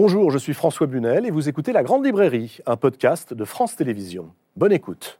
Bonjour, 0.00 0.30
je 0.30 0.38
suis 0.38 0.54
François 0.54 0.86
Bunel 0.86 1.26
et 1.26 1.32
vous 1.32 1.48
écoutez 1.48 1.72
La 1.72 1.82
Grande 1.82 2.06
Librairie, 2.06 2.58
un 2.66 2.76
podcast 2.76 3.34
de 3.34 3.44
France 3.44 3.74
Télévisions. 3.74 4.32
Bonne 4.54 4.70
écoute. 4.70 5.18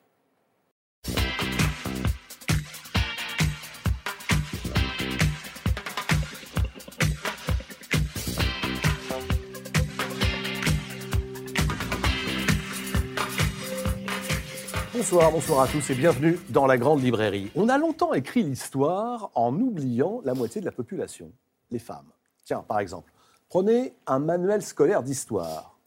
Bonsoir, 14.94 15.32
bonsoir 15.32 15.62
à 15.62 15.66
tous 15.66 15.90
et 15.90 15.94
bienvenue 15.96 16.38
dans 16.50 16.66
la 16.66 16.78
Grande 16.78 17.02
Librairie. 17.02 17.50
On 17.56 17.68
a 17.68 17.78
longtemps 17.78 18.14
écrit 18.14 18.44
l'histoire 18.44 19.32
en 19.34 19.52
oubliant 19.56 20.20
la 20.24 20.34
moitié 20.34 20.60
de 20.60 20.66
la 20.66 20.72
population, 20.72 21.32
les 21.72 21.80
femmes. 21.80 22.06
Tiens, 22.44 22.64
par 22.68 22.78
exemple, 22.78 23.12
prenez 23.48 23.94
un 24.06 24.18
manuel 24.18 24.62
scolaire 24.62 25.02
d'histoire. 25.02 25.78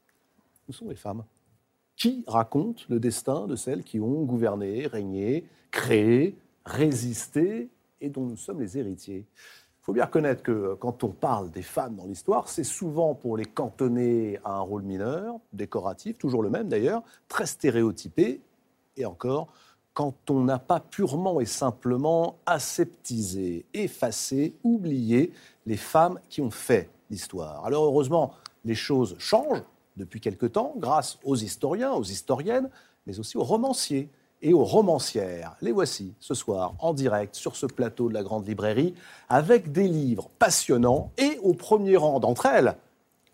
Où 0.68 0.74
sont 0.74 0.90
les 0.90 0.96
femmes? 0.96 1.24
Qui 1.96 2.24
raconte 2.28 2.88
le 2.90 3.00
destin 3.00 3.48
de 3.48 3.56
celles 3.56 3.84
qui 3.84 4.00
ont 4.00 4.24
gouverné, 4.24 4.88
régné, 4.88 5.46
créé, 5.70 6.36
résisté 6.66 7.70
et 8.00 8.10
dont 8.10 8.26
nous 8.26 8.38
sommes 8.38 8.60
les 8.60 8.78
héritiers? 8.78 9.26
Il 9.36 9.84
faut 9.84 9.94
bien 9.94 10.06
reconnaître 10.06 10.44
que 10.44 10.76
quand 10.76 11.04
on 11.04 11.10
parle 11.10 11.50
des 11.50 11.64
femmes 11.64 11.96
dans 11.96 12.06
l'histoire, 12.06 12.50
c'est 12.50 12.64
souvent 12.64 13.16
pour 13.16 13.36
les 13.36 13.46
cantonner 13.46 14.40
à 14.44 14.54
un 14.54 14.60
rôle 14.60 14.84
mineur, 14.84 15.36
décoratif, 15.54 16.18
toujours 16.18 16.44
le 16.44 16.52
même 16.52 16.70
d'ailleurs, 16.70 17.04
très 17.28 17.48
stéréotypé, 17.48 18.42
et 18.98 19.06
encore, 19.06 19.48
quand 19.94 20.30
on 20.30 20.42
n'a 20.44 20.60
pas 20.60 20.80
purement 20.80 21.42
et 21.42 21.46
simplement 21.46 22.38
aseptisé, 22.46 23.66
effacé, 23.74 24.54
oublié 24.64 25.34
les 25.66 25.78
femmes 25.78 26.20
qui 26.30 26.42
ont 26.42 26.52
fait 26.52 26.90
l'histoire. 27.12 27.64
Alors 27.66 27.84
heureusement, 27.84 28.34
les 28.66 28.74
choses 28.74 29.16
changent 29.20 29.64
depuis 29.98 30.20
quelque 30.20 30.48
temps 30.48 30.74
grâce 30.78 31.20
aux 31.24 31.36
historiens, 31.36 31.92
aux 31.94 32.04
historiennes, 32.04 32.70
mais 33.06 33.20
aussi 33.20 33.38
aux 33.38 33.44
romanciers 33.44 34.10
et 34.42 34.54
aux 34.54 34.64
romancières. 34.64 35.56
Les 35.62 35.72
voici 35.72 36.14
ce 36.20 36.34
soir 36.34 36.74
en 36.80 36.94
direct 36.94 37.36
sur 37.36 37.56
ce 37.56 37.68
plateau 37.68 38.10
de 38.10 38.14
la 38.14 38.24
Grande 38.24 38.48
Librairie 38.48 38.96
avec 39.30 39.72
des 39.72 39.88
livres 39.88 40.30
passionnants 40.40 41.12
et 41.18 41.38
au 41.44 41.54
premier 41.54 41.98
rang 41.98 42.20
d'entre 42.20 42.48
elles, 42.48 42.76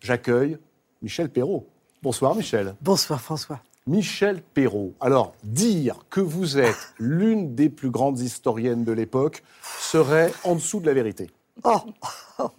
j'accueille 0.01 0.57
Michel 1.01 1.29
Perrault. 1.29 1.65
Bonsoir 2.03 2.35
Michel. 2.35 2.75
Bonsoir 2.81 3.21
François. 3.21 3.61
Michel 3.85 4.41
Perrault. 4.41 4.93
Alors, 4.99 5.33
dire 5.43 6.05
que 6.09 6.19
vous 6.19 6.57
êtes 6.57 6.93
l'une 6.99 7.55
des 7.55 7.69
plus 7.69 7.89
grandes 7.89 8.19
historiennes 8.19 8.83
de 8.83 8.91
l'époque 8.91 9.43
serait 9.79 10.33
en 10.43 10.55
dessous 10.55 10.81
de 10.81 10.85
la 10.87 10.93
vérité. 10.93 11.29
Oh, 11.63 11.79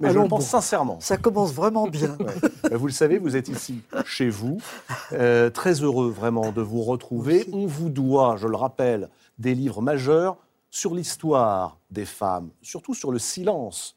Mais 0.01 0.13
je 0.13 0.19
le 0.19 0.29
pense 0.29 0.47
sincèrement. 0.47 0.99
Ça 1.01 1.17
commence 1.17 1.53
vraiment 1.53 1.87
bien. 1.89 2.17
Ouais. 2.19 2.77
Vous 2.77 2.87
le 2.87 2.93
savez, 2.93 3.19
vous 3.19 3.37
êtes 3.37 3.49
ici 3.49 3.83
chez 4.05 4.29
vous. 4.29 4.59
Euh, 5.13 5.51
très 5.51 5.83
heureux 5.83 6.11
vraiment 6.11 6.53
de 6.53 6.63
vous 6.63 6.83
retrouver. 6.83 7.49
On 7.53 7.67
vous 7.67 7.91
doit, 7.91 8.37
je 8.37 8.49
le 8.49 8.57
rappelle, 8.57 9.09
des 9.39 9.55
livres 9.55 9.83
majeurs 9.83 10.37
sur 10.71 10.95
l'histoire 10.95 11.79
des 11.91 12.05
femmes, 12.05 12.51
surtout 12.61 12.95
sur 12.95 13.11
le 13.11 13.19
silence 13.19 13.95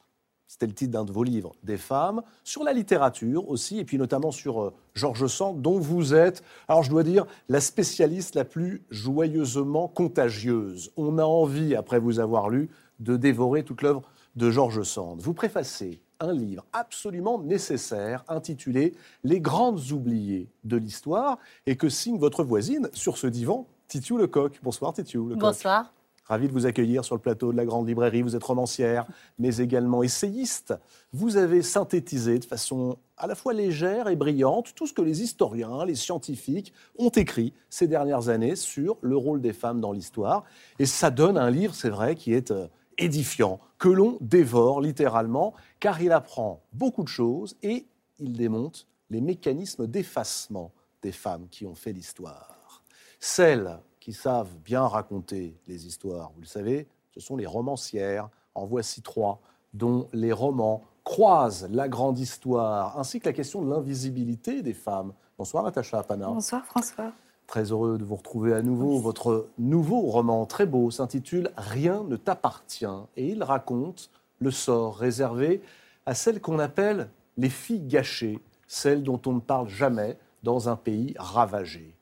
c'était 0.51 0.67
le 0.67 0.73
titre 0.73 0.91
d'un 0.91 1.05
de 1.05 1.13
vos 1.13 1.23
livres, 1.23 1.53
des 1.63 1.77
femmes, 1.77 2.23
sur 2.43 2.65
la 2.65 2.73
littérature 2.73 3.47
aussi, 3.47 3.79
et 3.79 3.85
puis 3.85 3.97
notamment 3.97 4.31
sur 4.31 4.61
euh, 4.61 4.73
Georges 4.95 5.27
Sand, 5.27 5.61
dont 5.61 5.79
vous 5.79 6.13
êtes, 6.13 6.43
alors 6.67 6.83
je 6.83 6.89
dois 6.89 7.03
dire, 7.03 7.25
la 7.47 7.61
spécialiste 7.61 8.35
la 8.35 8.43
plus 8.43 8.83
joyeusement 8.89 9.87
contagieuse. 9.87 10.91
On 10.97 11.19
a 11.19 11.23
envie, 11.23 11.73
après 11.73 11.99
vous 11.99 12.19
avoir 12.19 12.49
lu, 12.49 12.69
de 12.99 13.15
dévorer 13.15 13.63
toute 13.63 13.81
l'œuvre 13.81 14.01
de 14.35 14.49
Georges 14.49 14.83
Sand. 14.83 15.21
Vous 15.21 15.33
préfacez 15.33 16.01
un 16.19 16.33
livre 16.33 16.65
absolument 16.73 17.39
nécessaire 17.39 18.23
intitulé 18.27 18.93
Les 19.23 19.41
grandes 19.41 19.91
oubliées 19.91 20.49
de 20.63 20.77
l'histoire 20.77 21.37
et 21.65 21.75
que 21.75 21.89
signe 21.89 22.19
votre 22.19 22.43
voisine 22.43 22.89
sur 22.93 23.17
ce 23.17 23.27
divan, 23.27 23.67
Titiou 23.87 24.17
Lecoq. 24.17 24.59
Bonsoir 24.63 24.93
Titiou 24.93 25.27
Lecoq. 25.27 25.41
Bonsoir. 25.41 25.93
Ravi 26.25 26.47
de 26.47 26.53
vous 26.53 26.65
accueillir 26.65 27.03
sur 27.03 27.15
le 27.15 27.21
plateau 27.21 27.51
de 27.51 27.57
la 27.57 27.65
Grande 27.65 27.89
Librairie. 27.89 28.21
Vous 28.21 28.37
êtes 28.37 28.43
romancière, 28.43 29.05
mais 29.37 29.57
également 29.57 30.01
essayiste. 30.01 30.73
Vous 31.11 31.35
avez 31.35 31.61
synthétisé 31.61 32.39
de 32.39 32.45
façon 32.45 32.97
à 33.17 33.27
la 33.27 33.35
fois 33.35 33.51
légère 33.51 34.07
et 34.07 34.15
brillante 34.15 34.73
tout 34.75 34.87
ce 34.87 34.93
que 34.93 35.01
les 35.01 35.23
historiens, 35.23 35.83
les 35.83 35.95
scientifiques 35.95 36.71
ont 36.97 37.09
écrit 37.09 37.53
ces 37.69 37.87
dernières 37.87 38.29
années 38.29 38.55
sur 38.55 38.97
le 39.01 39.17
rôle 39.17 39.41
des 39.41 39.51
femmes 39.51 39.81
dans 39.81 39.91
l'histoire. 39.91 40.45
Et 40.79 40.85
ça 40.85 41.09
donne 41.09 41.37
un 41.37 41.49
livre, 41.49 41.75
c'est 41.75 41.89
vrai, 41.89 42.15
qui 42.15 42.33
est 42.33 42.51
euh, 42.51 42.67
édifiant, 42.97 43.59
que 43.77 43.89
l'on 43.89 44.17
dévore 44.21 44.81
littéralement, 44.81 45.53
car 45.79 46.01
il 46.01 46.11
apprend 46.11 46.61
beaucoup 46.73 47.03
de 47.03 47.07
choses 47.07 47.55
et 47.63 47.85
il 48.19 48.33
démonte 48.33 48.87
les 49.09 49.21
mécanismes 49.21 49.87
d'effacement 49.87 50.71
des 51.01 51.11
femmes 51.11 51.47
qui 51.49 51.65
ont 51.65 51.75
fait 51.75 51.93
l'histoire. 51.93 52.83
Celles 53.19 53.79
qui 53.99 54.13
savent 54.13 54.55
bien 54.63 54.87
raconter 54.87 55.59
les 55.67 55.85
histoires, 55.85 56.31
vous 56.35 56.41
le 56.41 56.47
savez, 56.47 56.87
ce 57.13 57.19
sont 57.19 57.35
les 57.35 57.45
romancières. 57.45 58.29
En 58.53 58.65
voici 58.65 59.01
trois, 59.01 59.41
dont 59.73 60.09
les 60.11 60.33
romans 60.33 60.83
croisent 61.03 61.67
la 61.71 61.87
grande 61.87 62.19
histoire, 62.19 62.97
ainsi 62.99 63.19
que 63.19 63.29
la 63.29 63.33
question 63.33 63.61
de 63.61 63.69
l'invisibilité 63.69 64.61
des 64.61 64.73
femmes. 64.73 65.13
Bonsoir 65.37 65.63
Natacha 65.63 65.99
Apana. 65.99 66.27
Bonsoir 66.27 66.65
François. 66.65 67.13
Très 67.51 67.73
heureux 67.73 67.97
de 67.97 68.05
vous 68.05 68.15
retrouver 68.15 68.53
à 68.53 68.61
nouveau. 68.61 68.97
Votre 68.99 69.49
nouveau 69.59 69.99
roman, 69.99 70.45
très 70.45 70.65
beau, 70.65 70.89
s'intitule 70.89 71.51
Rien 71.57 72.05
ne 72.07 72.15
t'appartient 72.15 72.85
et 73.17 73.27
il 73.27 73.43
raconte 73.43 74.09
le 74.39 74.51
sort 74.51 74.95
réservé 74.95 75.61
à 76.05 76.15
celles 76.15 76.39
qu'on 76.39 76.59
appelle 76.59 77.09
les 77.35 77.49
filles 77.49 77.85
gâchées, 77.85 78.39
celles 78.67 79.03
dont 79.03 79.21
on 79.25 79.33
ne 79.33 79.41
parle 79.41 79.67
jamais 79.67 80.17
dans 80.43 80.69
un 80.69 80.77
pays 80.77 81.13
ravagé. 81.17 81.93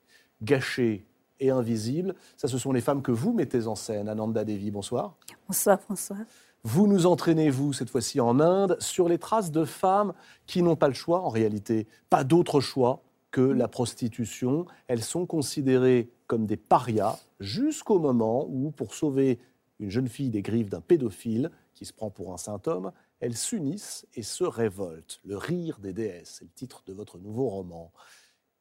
Gâchées 0.43 1.03
et 1.39 1.49
invisibles. 1.49 2.13
Ça, 2.37 2.47
ce 2.47 2.59
sont 2.59 2.71
les 2.71 2.81
femmes 2.81 3.01
que 3.01 3.11
vous 3.11 3.33
mettez 3.33 3.65
en 3.65 3.73
scène. 3.73 4.07
Ananda 4.07 4.45
Devi, 4.45 4.69
bonsoir. 4.69 5.15
Bonsoir 5.47 5.81
François. 5.81 6.17
Vous 6.63 6.85
nous 6.85 7.07
entraînez, 7.07 7.49
vous, 7.49 7.73
cette 7.73 7.89
fois-ci 7.89 8.19
en 8.19 8.39
Inde, 8.39 8.77
sur 8.79 9.09
les 9.09 9.17
traces 9.17 9.49
de 9.49 9.65
femmes 9.65 10.13
qui 10.45 10.61
n'ont 10.61 10.75
pas 10.75 10.89
le 10.89 10.93
choix, 10.93 11.21
en 11.21 11.29
réalité, 11.29 11.87
pas 12.11 12.23
d'autre 12.23 12.59
choix 12.59 13.01
que 13.31 13.41
la 13.41 13.67
prostitution. 13.67 14.65
Elles 14.87 15.03
sont 15.03 15.25
considérées 15.25 16.09
comme 16.27 16.45
des 16.45 16.57
parias 16.57 17.19
jusqu'au 17.39 17.99
moment 17.99 18.47
où, 18.49 18.71
pour 18.71 18.93
sauver 18.93 19.39
une 19.79 19.89
jeune 19.89 20.07
fille 20.07 20.29
des 20.29 20.41
griffes 20.41 20.69
d'un 20.69 20.81
pédophile 20.81 21.51
qui 21.73 21.85
se 21.85 21.93
prend 21.93 22.09
pour 22.09 22.33
un 22.33 22.37
saint 22.37 22.61
homme, 22.65 22.91
elles 23.19 23.37
s'unissent 23.37 24.05
et 24.15 24.23
se 24.23 24.43
révoltent. 24.43 25.19
Le 25.23 25.37
rire 25.37 25.79
des 25.79 25.93
déesses, 25.93 26.37
c'est 26.39 26.45
le 26.45 26.51
titre 26.51 26.83
de 26.85 26.93
votre 26.93 27.17
nouveau 27.17 27.49
roman. 27.49 27.91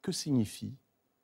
Que 0.02 0.12
signifie 0.12 0.74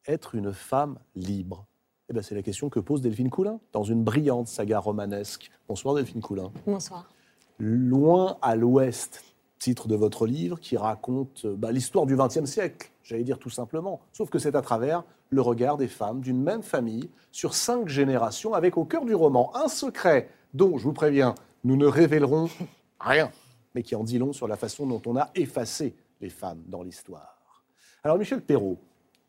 être 0.06 0.34
une 0.34 0.52
femme 0.52 0.98
libre? 1.14 1.66
Eh 2.08 2.12
ben, 2.12 2.22
C'est 2.22 2.34
la 2.34 2.42
question 2.42 2.68
que 2.68 2.80
pose 2.80 3.00
Delphine 3.00 3.30
Coulin 3.30 3.60
dans 3.72 3.84
une 3.84 4.04
brillante 4.04 4.48
saga 4.48 4.78
romanesque. 4.78 5.50
Bonsoir 5.68 5.94
Delphine 5.94 6.20
Coulin. 6.20 6.52
Bonsoir. 6.66 7.10
Loin 7.58 8.36
à 8.42 8.56
l'ouest, 8.56 9.22
titre 9.64 9.88
de 9.88 9.96
votre 9.96 10.26
livre 10.26 10.60
qui 10.60 10.76
raconte 10.76 11.46
bah, 11.46 11.72
l'histoire 11.72 12.04
du 12.04 12.16
XXe 12.16 12.44
siècle, 12.44 12.90
j'allais 13.02 13.24
dire 13.24 13.38
tout 13.38 13.48
simplement. 13.48 14.02
Sauf 14.12 14.28
que 14.28 14.38
c'est 14.38 14.54
à 14.54 14.60
travers 14.60 15.04
le 15.30 15.40
regard 15.40 15.78
des 15.78 15.88
femmes 15.88 16.20
d'une 16.20 16.42
même 16.42 16.62
famille 16.62 17.08
sur 17.32 17.54
cinq 17.54 17.88
générations, 17.88 18.52
avec 18.52 18.76
au 18.76 18.84
cœur 18.84 19.06
du 19.06 19.14
roman 19.14 19.56
un 19.56 19.68
secret 19.68 20.28
dont, 20.52 20.76
je 20.76 20.84
vous 20.84 20.92
préviens, 20.92 21.34
nous 21.64 21.78
ne 21.78 21.86
révélerons 21.86 22.50
rien, 23.00 23.30
mais 23.74 23.82
qui 23.82 23.94
en 23.94 24.04
dit 24.04 24.18
long 24.18 24.34
sur 24.34 24.46
la 24.48 24.56
façon 24.56 24.86
dont 24.86 25.00
on 25.06 25.16
a 25.16 25.30
effacé 25.34 25.94
les 26.20 26.28
femmes 26.28 26.62
dans 26.66 26.82
l'histoire. 26.82 27.64
Alors 28.02 28.18
Michel 28.18 28.42
Perrault, 28.42 28.76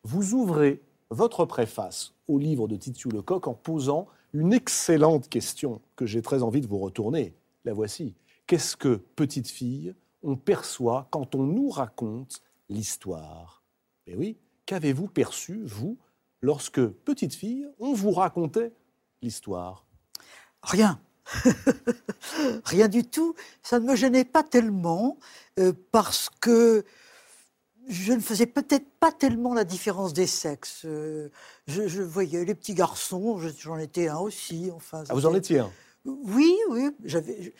vous 0.03 0.33
ouvrez 0.33 0.81
votre 1.11 1.45
préface 1.45 2.13
au 2.27 2.39
livre 2.39 2.67
de 2.67 2.75
Titiou 2.75 3.09
Lecoq 3.09 3.47
en 3.47 3.53
posant 3.53 4.07
une 4.33 4.51
excellente 4.51 5.29
question 5.29 5.79
que 5.95 6.05
j'ai 6.05 6.21
très 6.21 6.43
envie 6.43 6.59
de 6.59 6.67
vous 6.67 6.79
retourner. 6.79 7.33
La 7.63 7.71
voici. 7.71 8.15
Qu'est-ce 8.47 8.75
que, 8.75 8.99
petite 9.15 9.47
fille, 9.47 9.95
on 10.25 10.35
perçoit 10.35 11.07
quand 11.11 11.35
on 11.35 11.43
nous 11.43 11.69
raconte 11.69 12.41
l'histoire 12.67 13.63
Mais 14.07 14.15
oui, 14.15 14.37
qu'avez-vous 14.65 15.07
perçu, 15.07 15.61
vous, 15.63 15.97
lorsque, 16.41 16.85
petite 16.85 17.35
fille, 17.35 17.69
on 17.79 17.93
vous 17.93 18.11
racontait 18.11 18.73
l'histoire? 19.21 19.85
Rien. 20.63 20.99
Rien 22.65 22.87
du 22.87 23.03
tout. 23.03 23.35
Ça 23.61 23.79
ne 23.79 23.85
me 23.85 23.95
gênait 23.95 24.25
pas 24.25 24.43
tellement 24.43 25.17
euh, 25.59 25.73
parce 25.91 26.29
que 26.41 26.83
je 27.87 28.13
ne 28.13 28.19
faisais 28.19 28.47
peut-être 28.47 28.89
pas 28.99 29.11
tellement 29.11 29.53
la 29.53 29.63
différence 29.63 30.13
des 30.13 30.27
sexes. 30.27 30.85
Euh, 30.85 31.29
je, 31.67 32.01
voyais 32.01 32.45
les 32.45 32.55
petits 32.55 32.73
garçons, 32.73 33.39
j'en 33.59 33.77
étais 33.77 34.07
un 34.07 34.17
aussi. 34.17 34.71
Enfin, 34.73 35.03
ah, 35.07 35.13
vous 35.13 35.27
en 35.27 35.35
étiez 35.35 35.59
un? 35.59 35.71
Oui, 36.03 36.55
oui. 36.69 36.89
J'avais, 37.03 37.53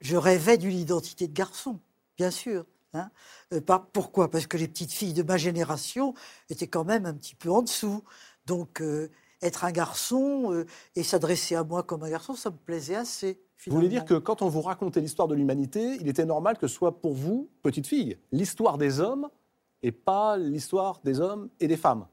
je, 0.00 0.16
rêvais 0.16 0.58
d'une 0.58 0.76
identité 0.76 1.28
de 1.28 1.32
garçon, 1.32 1.78
bien 2.16 2.30
sûr. 2.30 2.64
Hein. 2.92 3.10
Euh, 3.52 3.60
pourquoi? 3.92 4.30
Parce 4.30 4.46
que 4.46 4.56
les 4.56 4.68
petites 4.68 4.92
filles 4.92 5.12
de 5.12 5.22
ma 5.22 5.36
génération 5.36 6.14
étaient 6.48 6.66
quand 6.66 6.84
même 6.84 7.06
un 7.06 7.14
petit 7.14 7.34
peu 7.34 7.50
en 7.50 7.62
dessous. 7.62 8.02
Donc, 8.46 8.80
euh, 8.80 9.10
être 9.42 9.64
un 9.64 9.72
garçon 9.72 10.66
et 10.96 11.02
s'adresser 11.02 11.54
à 11.54 11.64
moi 11.64 11.82
comme 11.82 12.02
un 12.02 12.10
garçon, 12.10 12.34
ça 12.34 12.50
me 12.50 12.56
plaisait 12.56 12.96
assez, 12.96 13.40
Vous 13.66 13.74
voulez 13.74 13.88
dire 13.88 14.04
que 14.04 14.14
quand 14.14 14.42
on 14.42 14.50
vous 14.50 14.60
racontait 14.60 15.00
l'histoire 15.00 15.28
de 15.28 15.34
l'humanité, 15.34 15.96
il 15.98 16.08
était 16.08 16.26
normal 16.26 16.58
que 16.58 16.66
ce 16.66 16.74
soit 16.74 17.00
pour 17.00 17.14
vous, 17.14 17.48
petite 17.62 17.86
fille, 17.86 18.18
l'histoire 18.32 18.76
des 18.76 19.00
hommes 19.00 19.30
et 19.82 19.92
pas 19.92 20.36
l'histoire 20.36 21.00
des 21.04 21.20
hommes 21.20 21.48
et 21.58 21.68
des 21.68 21.78
femmes? 21.78 22.06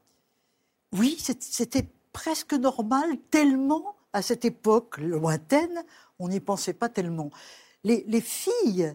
Oui, 0.94 1.18
c'était 1.19 1.89
presque 2.13 2.54
normal, 2.54 3.18
tellement 3.30 3.95
à 4.13 4.22
cette 4.22 4.45
époque 4.45 4.98
lointaine, 4.98 5.84
on 6.18 6.30
n'y 6.30 6.39
pensait 6.39 6.74
pas 6.74 6.89
tellement. 6.89 7.30
Les, 7.88 8.04
les, 8.07 8.22
filles, 8.22 8.94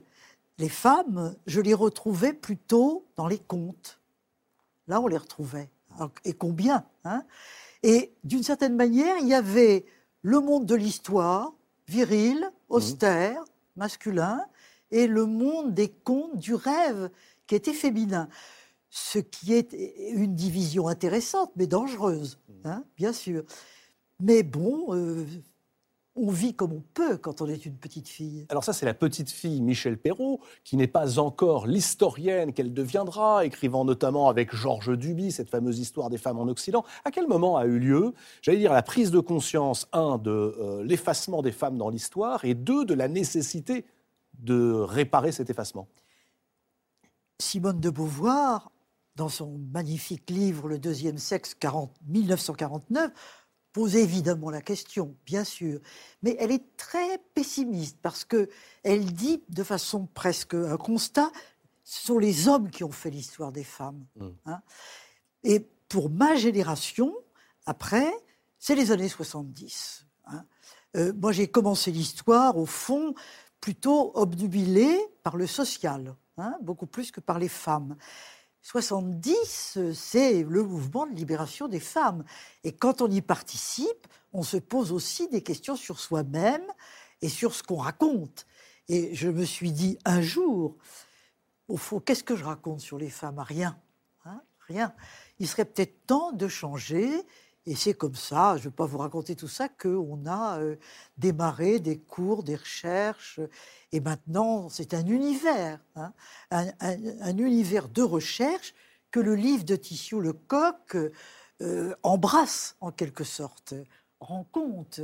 les 0.58 0.68
femmes, 0.68 1.34
je 1.46 1.62
les 1.62 1.72
retrouvais 1.72 2.34
plutôt 2.34 3.06
dans 3.16 3.26
les 3.26 3.38
contes. 3.38 4.00
Là, 4.86 5.00
on 5.00 5.06
les 5.06 5.16
retrouvait. 5.16 5.70
Et 6.24 6.34
combien 6.34 6.84
hein? 7.04 7.24
Et 7.82 8.12
d'une 8.22 8.42
certaine 8.42 8.76
manière, 8.76 9.16
il 9.18 9.28
y 9.28 9.34
avait 9.34 9.86
le 10.20 10.40
monde 10.40 10.66
de 10.66 10.74
l'histoire, 10.74 11.54
viril, 11.88 12.38
mmh. 12.38 12.74
austère, 12.74 13.44
masculin, 13.76 14.44
et 14.90 15.06
le 15.06 15.24
monde 15.24 15.72
des 15.72 15.88
contes, 15.88 16.36
du 16.36 16.54
rêve, 16.54 17.10
qui 17.46 17.54
était 17.54 17.72
féminin. 17.72 18.28
Ce 18.90 19.18
qui 19.18 19.54
est 19.54 19.72
une 20.10 20.34
division 20.34 20.86
intéressante, 20.86 21.50
mais 21.56 21.66
dangereuse, 21.66 22.38
mmh. 22.48 22.68
hein, 22.68 22.84
bien 22.96 23.14
sûr. 23.14 23.42
Mais 24.20 24.42
bon, 24.42 24.94
euh, 24.94 25.24
on 26.14 26.30
vit 26.30 26.54
comme 26.54 26.72
on 26.72 26.82
peut 26.94 27.16
quand 27.16 27.40
on 27.40 27.46
est 27.46 27.64
une 27.64 27.76
petite 27.76 28.08
fille. 28.08 28.46
Alors 28.50 28.64
ça, 28.64 28.72
c'est 28.72 28.84
la 28.86 28.94
petite 28.94 29.30
fille 29.30 29.62
Michel 29.62 29.96
Perrault, 29.96 30.40
qui 30.64 30.76
n'est 30.76 30.86
pas 30.86 31.18
encore 31.18 31.66
l'historienne 31.66 32.52
qu'elle 32.52 32.74
deviendra, 32.74 33.46
écrivant 33.46 33.84
notamment 33.84 34.28
avec 34.28 34.54
Georges 34.54 34.96
Duby 34.96 35.32
cette 35.32 35.48
fameuse 35.48 35.78
histoire 35.78 36.10
des 36.10 36.18
femmes 36.18 36.38
en 36.38 36.48
Occident. 36.48 36.84
À 37.04 37.10
quel 37.10 37.26
moment 37.26 37.56
a 37.56 37.64
eu 37.64 37.78
lieu, 37.78 38.12
j'allais 38.42 38.58
dire, 38.58 38.72
la 38.72 38.82
prise 38.82 39.10
de 39.10 39.20
conscience, 39.20 39.88
un, 39.92 40.18
de 40.18 40.30
euh, 40.30 40.84
l'effacement 40.84 41.40
des 41.40 41.52
femmes 41.52 41.78
dans 41.78 41.88
l'histoire, 41.88 42.44
et 42.44 42.54
deux, 42.54 42.84
de 42.84 42.94
la 42.94 43.08
nécessité 43.08 43.86
de 44.38 44.72
réparer 44.72 45.32
cet 45.32 45.48
effacement? 45.48 45.88
Simone 47.40 47.80
de 47.80 47.90
Beauvoir, 47.90 48.70
dans 49.16 49.28
son 49.28 49.58
magnifique 49.72 50.30
livre 50.30 50.68
Le 50.68 50.78
deuxième 50.78 51.18
sexe, 51.18 51.56
1949, 52.06 53.12
pose 53.72 53.96
évidemment 53.96 54.50
la 54.50 54.60
question, 54.60 55.16
bien 55.24 55.44
sûr, 55.44 55.80
mais 56.22 56.36
elle 56.38 56.50
est 56.50 56.76
très 56.76 57.18
pessimiste 57.34 57.98
parce 58.02 58.24
que 58.24 58.48
elle 58.82 59.12
dit 59.12 59.42
de 59.48 59.62
façon 59.62 60.08
presque 60.12 60.54
un 60.54 60.76
constat, 60.76 61.30
ce 61.84 62.06
sont 62.06 62.18
les 62.18 62.48
hommes 62.48 62.70
qui 62.70 62.84
ont 62.84 62.92
fait 62.92 63.10
l'histoire 63.10 63.52
des 63.52 63.64
femmes. 63.64 64.04
Mm. 64.16 64.28
Hein. 64.46 64.62
Et 65.44 65.60
pour 65.88 66.10
ma 66.10 66.36
génération, 66.36 67.14
après, 67.66 68.12
c'est 68.58 68.74
les 68.74 68.92
années 68.92 69.08
70. 69.08 70.06
Hein. 70.26 70.44
Euh, 70.96 71.12
moi, 71.14 71.32
j'ai 71.32 71.48
commencé 71.48 71.90
l'histoire, 71.90 72.56
au 72.56 72.66
fond, 72.66 73.14
plutôt 73.60 74.12
obnubilée 74.14 74.98
par 75.22 75.36
le 75.36 75.46
social, 75.46 76.14
hein, 76.36 76.54
beaucoup 76.62 76.86
plus 76.86 77.10
que 77.10 77.20
par 77.20 77.38
les 77.38 77.48
femmes. 77.48 77.96
70, 78.62 79.78
c'est 79.92 80.44
le 80.44 80.62
mouvement 80.62 81.06
de 81.06 81.14
libération 81.14 81.66
des 81.66 81.80
femmes. 81.80 82.24
Et 82.62 82.72
quand 82.72 83.02
on 83.02 83.10
y 83.10 83.20
participe, 83.20 84.06
on 84.32 84.42
se 84.42 84.56
pose 84.56 84.92
aussi 84.92 85.28
des 85.28 85.42
questions 85.42 85.76
sur 85.76 85.98
soi-même 85.98 86.64
et 87.20 87.28
sur 87.28 87.54
ce 87.54 87.62
qu'on 87.62 87.76
raconte. 87.76 88.46
Et 88.88 89.14
je 89.14 89.28
me 89.28 89.44
suis 89.44 89.72
dit 89.72 89.98
un 90.04 90.22
jour, 90.22 90.76
au 91.68 91.76
fond, 91.76 92.00
qu'est-ce 92.00 92.24
que 92.24 92.36
je 92.36 92.44
raconte 92.44 92.80
sur 92.80 92.98
les 92.98 93.10
femmes? 93.10 93.40
Rien. 93.40 93.78
Hein? 94.24 94.40
Rien. 94.68 94.94
Il 95.38 95.48
serait 95.48 95.64
peut-être 95.64 96.06
temps 96.06 96.32
de 96.32 96.46
changer 96.46 97.10
et 97.64 97.76
c'est 97.76 97.94
comme 97.94 98.16
ça, 98.16 98.56
je 98.56 98.62
ne 98.62 98.70
vais 98.70 98.74
pas 98.74 98.86
vous 98.86 98.98
raconter 98.98 99.36
tout 99.36 99.48
ça, 99.48 99.68
qu'on 99.68 100.26
a 100.26 100.58
euh, 100.58 100.76
démarré 101.16 101.78
des 101.78 101.98
cours, 101.98 102.42
des 102.42 102.56
recherches. 102.56 103.38
Et 103.92 104.00
maintenant, 104.00 104.68
c'est 104.68 104.94
un 104.94 105.06
univers, 105.06 105.78
hein, 105.94 106.12
un, 106.50 107.36
univers 107.38 107.88
de 107.88 108.02
recherche 108.02 108.74
que 109.12 109.20
le 109.20 109.36
livre 109.36 109.64
de 109.64 109.76
Tissot 109.76 110.20
Lecoq 110.20 110.96
euh, 111.60 111.94
embrasse 112.02 112.76
en 112.80 112.90
quelque 112.90 113.24
sorte, 113.24 113.74
rend 114.18 114.44
compte. 114.50 115.00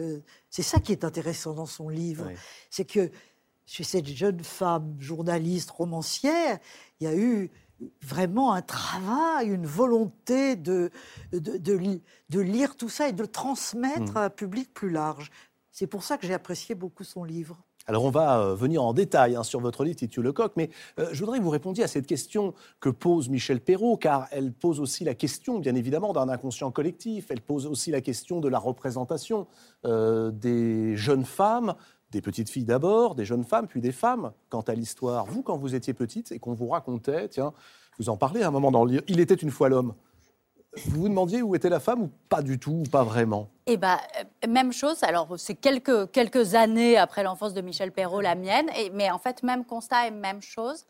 C'est 0.50 0.62
ça 0.62 0.80
qui 0.80 0.90
est 0.90 1.04
intéressant 1.04 1.54
dans 1.54 1.66
son 1.66 1.88
livre. 1.88 2.28
C'est 2.70 2.84
que 2.84 3.10
chez 3.66 3.84
cette 3.84 4.06
jeune 4.06 4.42
femme 4.42 4.96
journaliste, 4.98 5.70
romancière, 5.70 6.58
il 7.00 7.04
y 7.04 7.06
a 7.06 7.14
eu 7.14 7.50
vraiment 8.02 8.52
un 8.52 8.62
travail, 8.62 9.48
une 9.48 9.66
volonté 9.66 10.56
de, 10.56 10.90
de, 11.32 12.40
lire 12.40 12.76
tout 12.76 12.88
ça 12.88 13.08
et 13.08 13.12
de 13.12 13.22
le 13.22 13.28
transmettre 13.28 14.12
mmh. 14.12 14.16
à 14.16 14.24
un 14.24 14.30
public 14.30 14.72
plus 14.74 14.90
large. 14.90 15.30
C'est 15.70 15.86
pour 15.86 16.02
ça 16.02 16.18
que 16.18 16.26
j'ai 16.26 16.34
apprécié 16.34 16.74
beaucoup 16.74 17.04
son 17.04 17.24
livre. 17.24 17.56
Alors 17.88 18.04
on 18.04 18.10
va 18.10 18.40
euh, 18.40 18.54
venir 18.54 18.84
en 18.84 18.92
détail 18.92 19.34
hein, 19.34 19.42
sur 19.42 19.60
votre 19.60 19.82
livre 19.82 19.96
Titu 19.96 20.20
Lecoq, 20.20 20.52
mais 20.56 20.68
euh, 20.98 21.08
je 21.10 21.20
voudrais 21.20 21.38
que 21.38 21.42
vous 21.42 21.50
répondiez 21.50 21.82
à 21.82 21.88
cette 21.88 22.06
question 22.06 22.52
que 22.80 22.90
pose 22.90 23.30
Michel 23.30 23.60
Perrault, 23.60 23.96
car 23.96 24.28
elle 24.30 24.52
pose 24.52 24.78
aussi 24.78 25.04
la 25.04 25.14
question, 25.14 25.58
bien 25.58 25.74
évidemment, 25.74 26.12
d'un 26.12 26.28
inconscient 26.28 26.70
collectif, 26.70 27.28
elle 27.30 27.40
pose 27.40 27.66
aussi 27.66 27.90
la 27.90 28.02
question 28.02 28.40
de 28.40 28.48
la 28.48 28.58
représentation 28.58 29.46
euh, 29.86 30.30
des 30.30 30.96
jeunes 30.96 31.24
femmes, 31.24 31.74
des 32.10 32.22
petites 32.22 32.48
filles 32.48 32.64
d'abord, 32.64 33.14
des 33.14 33.24
jeunes 33.24 33.44
femmes, 33.44 33.66
puis 33.66 33.80
des 33.80 33.92
femmes. 33.92 34.32
Quant 34.48 34.62
à 34.62 34.74
l'histoire, 34.74 35.26
vous, 35.26 35.42
quand 35.42 35.56
vous 35.56 35.74
étiez 35.74 35.94
petite 35.94 36.32
et 36.32 36.38
qu'on 36.38 36.54
vous 36.54 36.68
racontait, 36.68 37.28
tiens, 37.28 37.52
vous 37.98 38.08
en 38.08 38.16
parlez 38.16 38.42
à 38.42 38.48
un 38.48 38.50
moment 38.50 38.70
dans 38.70 38.84
le 38.84 38.92
livre, 38.92 39.04
Il 39.08 39.20
était 39.20 39.34
une 39.34 39.50
fois 39.50 39.68
l'homme. 39.68 39.94
Vous 40.86 41.02
vous 41.02 41.08
demandiez 41.08 41.42
où 41.42 41.54
était 41.54 41.70
la 41.70 41.80
femme 41.80 42.02
ou 42.02 42.10
pas 42.28 42.42
du 42.42 42.58
tout, 42.58 42.82
ou 42.86 42.88
pas 42.88 43.02
vraiment? 43.02 43.48
Eh 43.66 43.76
bien, 43.76 43.98
euh, 44.20 44.48
même 44.48 44.72
chose. 44.72 45.02
Alors, 45.02 45.34
c'est 45.38 45.54
quelques, 45.54 46.10
quelques 46.12 46.54
années 46.54 46.96
après 46.96 47.22
l'enfance 47.22 47.54
de 47.54 47.60
Michel 47.60 47.90
Perrault, 47.90 48.20
la 48.20 48.34
mienne. 48.34 48.66
Mais 48.92 49.10
en 49.10 49.18
fait, 49.18 49.42
même 49.42 49.64
constat 49.64 50.08
et 50.08 50.10
même 50.10 50.42
chose. 50.42 50.84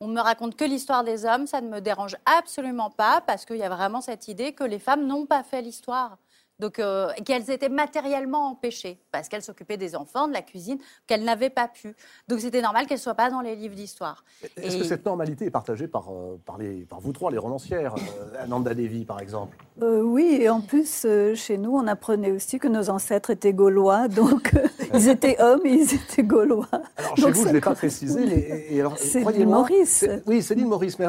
On 0.00 0.08
me 0.08 0.20
raconte 0.20 0.56
que 0.56 0.64
l'histoire 0.64 1.04
des 1.04 1.24
hommes, 1.24 1.46
ça 1.46 1.60
ne 1.60 1.68
me 1.68 1.80
dérange 1.80 2.16
absolument 2.26 2.90
pas 2.90 3.22
parce 3.26 3.44
qu'il 3.44 3.56
y 3.56 3.62
a 3.62 3.68
vraiment 3.68 4.00
cette 4.00 4.28
idée 4.28 4.52
que 4.52 4.64
les 4.64 4.78
femmes 4.78 5.06
n'ont 5.06 5.24
pas 5.24 5.42
fait 5.42 5.62
l'histoire 5.62 6.18
donc 6.60 6.78
euh, 6.78 7.08
qu'elles 7.24 7.50
étaient 7.50 7.68
matériellement 7.68 8.50
empêchées 8.50 8.98
parce 9.10 9.28
qu'elles 9.28 9.42
s'occupaient 9.42 9.76
des 9.76 9.96
enfants, 9.96 10.28
de 10.28 10.32
la 10.32 10.42
cuisine, 10.42 10.78
qu'elles 11.06 11.24
n'avaient 11.24 11.50
pas 11.50 11.68
pu. 11.68 11.94
Donc 12.28 12.40
c'était 12.40 12.62
normal 12.62 12.86
qu'elles 12.86 12.98
ne 12.98 13.02
soient 13.02 13.14
pas 13.14 13.30
dans 13.30 13.40
les 13.40 13.56
livres 13.56 13.74
d'histoire. 13.74 14.24
Est-ce 14.56 14.76
que 14.76 14.84
cette 14.84 15.04
normalité 15.04 15.46
est 15.46 15.50
partagée 15.50 15.88
par, 15.88 16.08
euh, 16.10 16.40
par, 16.44 16.58
les, 16.58 16.82
par 16.82 17.00
vous 17.00 17.12
trois, 17.12 17.30
les 17.30 17.38
romancières, 17.38 17.94
euh, 17.96 18.42
Ananda 18.42 18.72
Devi 18.74 19.04
par 19.04 19.20
exemple? 19.20 19.56
Oui, 19.80 20.38
et 20.40 20.48
en 20.48 20.60
plus, 20.60 21.06
chez 21.34 21.58
nous, 21.58 21.76
on 21.76 21.86
apprenait 21.88 22.30
aussi 22.30 22.60
que 22.60 22.68
nos 22.68 22.88
ancêtres 22.90 23.30
étaient 23.30 23.52
gaulois, 23.52 24.06
donc 24.08 24.52
ils 24.94 25.08
étaient 25.08 25.40
hommes 25.40 25.66
et 25.66 25.72
ils 25.72 25.94
étaient 25.94 26.22
gaulois. 26.22 26.68
Alors 26.96 27.16
chez 27.16 27.30
vous, 27.32 27.42
je 27.42 27.48
ne 27.48 27.54
l'ai 27.54 27.60
pas 27.60 27.74
précisé. 27.74 28.70
C'est 28.96 29.24
l'île 29.32 29.48
Maurice. 29.48 30.06
Oui, 30.26 30.42
c'est 30.42 30.54
l'île 30.54 30.66
Maurice. 30.66 30.98
Mais 30.98 31.08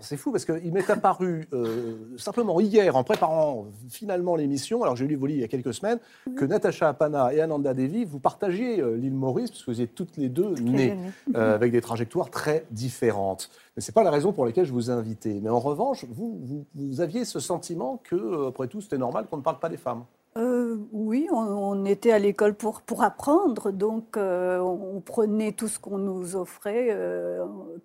c'est 0.00 0.16
fou 0.16 0.30
parce 0.30 0.44
qu'il 0.44 0.72
m'est 0.72 0.88
apparu 0.88 1.48
simplement 2.16 2.60
hier, 2.60 2.94
en 2.94 3.02
préparant 3.02 3.66
finalement 3.90 4.36
l'émission, 4.36 4.83
alors 4.84 4.96
j'ai 4.96 5.06
lu 5.06 5.16
vos 5.16 5.26
livres 5.26 5.38
il 5.38 5.42
y 5.42 5.44
a 5.44 5.48
quelques 5.48 5.74
semaines, 5.74 5.98
que 6.36 6.44
Natacha 6.44 6.88
Apana 6.88 7.34
et 7.34 7.40
Ananda 7.40 7.74
Devi, 7.74 8.04
vous 8.04 8.20
partagiez 8.20 8.80
euh, 8.80 8.96
l'île 8.96 9.14
Maurice, 9.14 9.50
parce 9.50 9.64
que 9.64 9.70
vous 9.70 9.80
êtes 9.80 9.94
toutes 9.94 10.16
les 10.16 10.28
deux 10.28 10.54
nées, 10.54 10.96
euh, 11.34 11.54
avec 11.54 11.72
des 11.72 11.80
trajectoires 11.80 12.30
très 12.30 12.64
différentes. 12.70 13.50
Mais 13.76 13.82
ce 13.82 13.90
n'est 13.90 13.94
pas 13.94 14.04
la 14.04 14.10
raison 14.10 14.32
pour 14.32 14.46
laquelle 14.46 14.64
je 14.64 14.72
vous 14.72 14.90
ai 14.90 14.94
invité. 14.94 15.40
Mais 15.42 15.50
en 15.50 15.58
revanche, 15.58 16.04
vous, 16.08 16.66
vous, 16.74 17.00
aviez 17.00 17.24
ce 17.24 17.40
sentiment 17.40 18.00
que, 18.04 18.14
euh, 18.14 18.48
après 18.48 18.68
tout, 18.68 18.80
c'était 18.80 18.98
normal 18.98 19.26
qu'on 19.28 19.38
ne 19.38 19.42
parle 19.42 19.58
pas 19.58 19.68
des 19.68 19.76
femmes. 19.76 20.04
oui, 20.92 21.28
on, 21.32 21.84
était 21.84 22.12
à 22.12 22.18
l'école 22.18 22.54
pour, 22.54 22.82
pour 22.82 23.02
apprendre, 23.02 23.70
donc 23.70 24.16
on 24.16 25.00
prenait 25.04 25.52
tout 25.52 25.68
ce 25.68 25.78
qu'on 25.78 25.98
nous 25.98 26.36
offrait, 26.36 26.96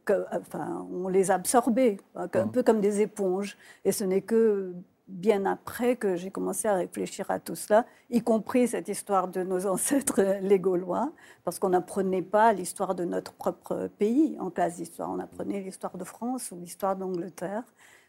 enfin, 0.07 0.87
on 0.93 1.07
les 1.07 1.31
absorbait, 1.31 1.97
un 2.15 2.25
mmh. 2.25 2.51
peu 2.51 2.63
comme 2.63 2.81
des 2.81 3.01
éponges. 3.01 3.57
Et 3.85 3.91
ce 3.91 4.03
n'est 4.03 4.21
que 4.21 4.73
bien 5.09 5.45
après 5.45 5.95
que 5.95 6.15
j'ai 6.15 6.31
commencé 6.31 6.67
à 6.67 6.75
réfléchir 6.75 7.29
à 7.29 7.39
tout 7.39 7.55
cela, 7.55 7.85
y 8.09 8.21
compris 8.21 8.67
cette 8.67 8.87
histoire 8.87 9.27
de 9.27 9.43
nos 9.43 9.65
ancêtres 9.65 10.21
les 10.41 10.59
Gaulois, 10.59 11.11
parce 11.43 11.59
qu'on 11.59 11.69
n'apprenait 11.69 12.21
pas 12.21 12.53
l'histoire 12.53 12.95
de 12.95 13.03
notre 13.03 13.33
propre 13.33 13.89
pays 13.97 14.37
en 14.39 14.49
classe 14.49 14.77
d'histoire. 14.77 15.09
On 15.09 15.19
apprenait 15.19 15.59
l'histoire 15.59 15.97
de 15.97 16.03
France 16.03 16.51
ou 16.51 16.59
l'histoire 16.59 16.95
d'Angleterre. 16.95 17.63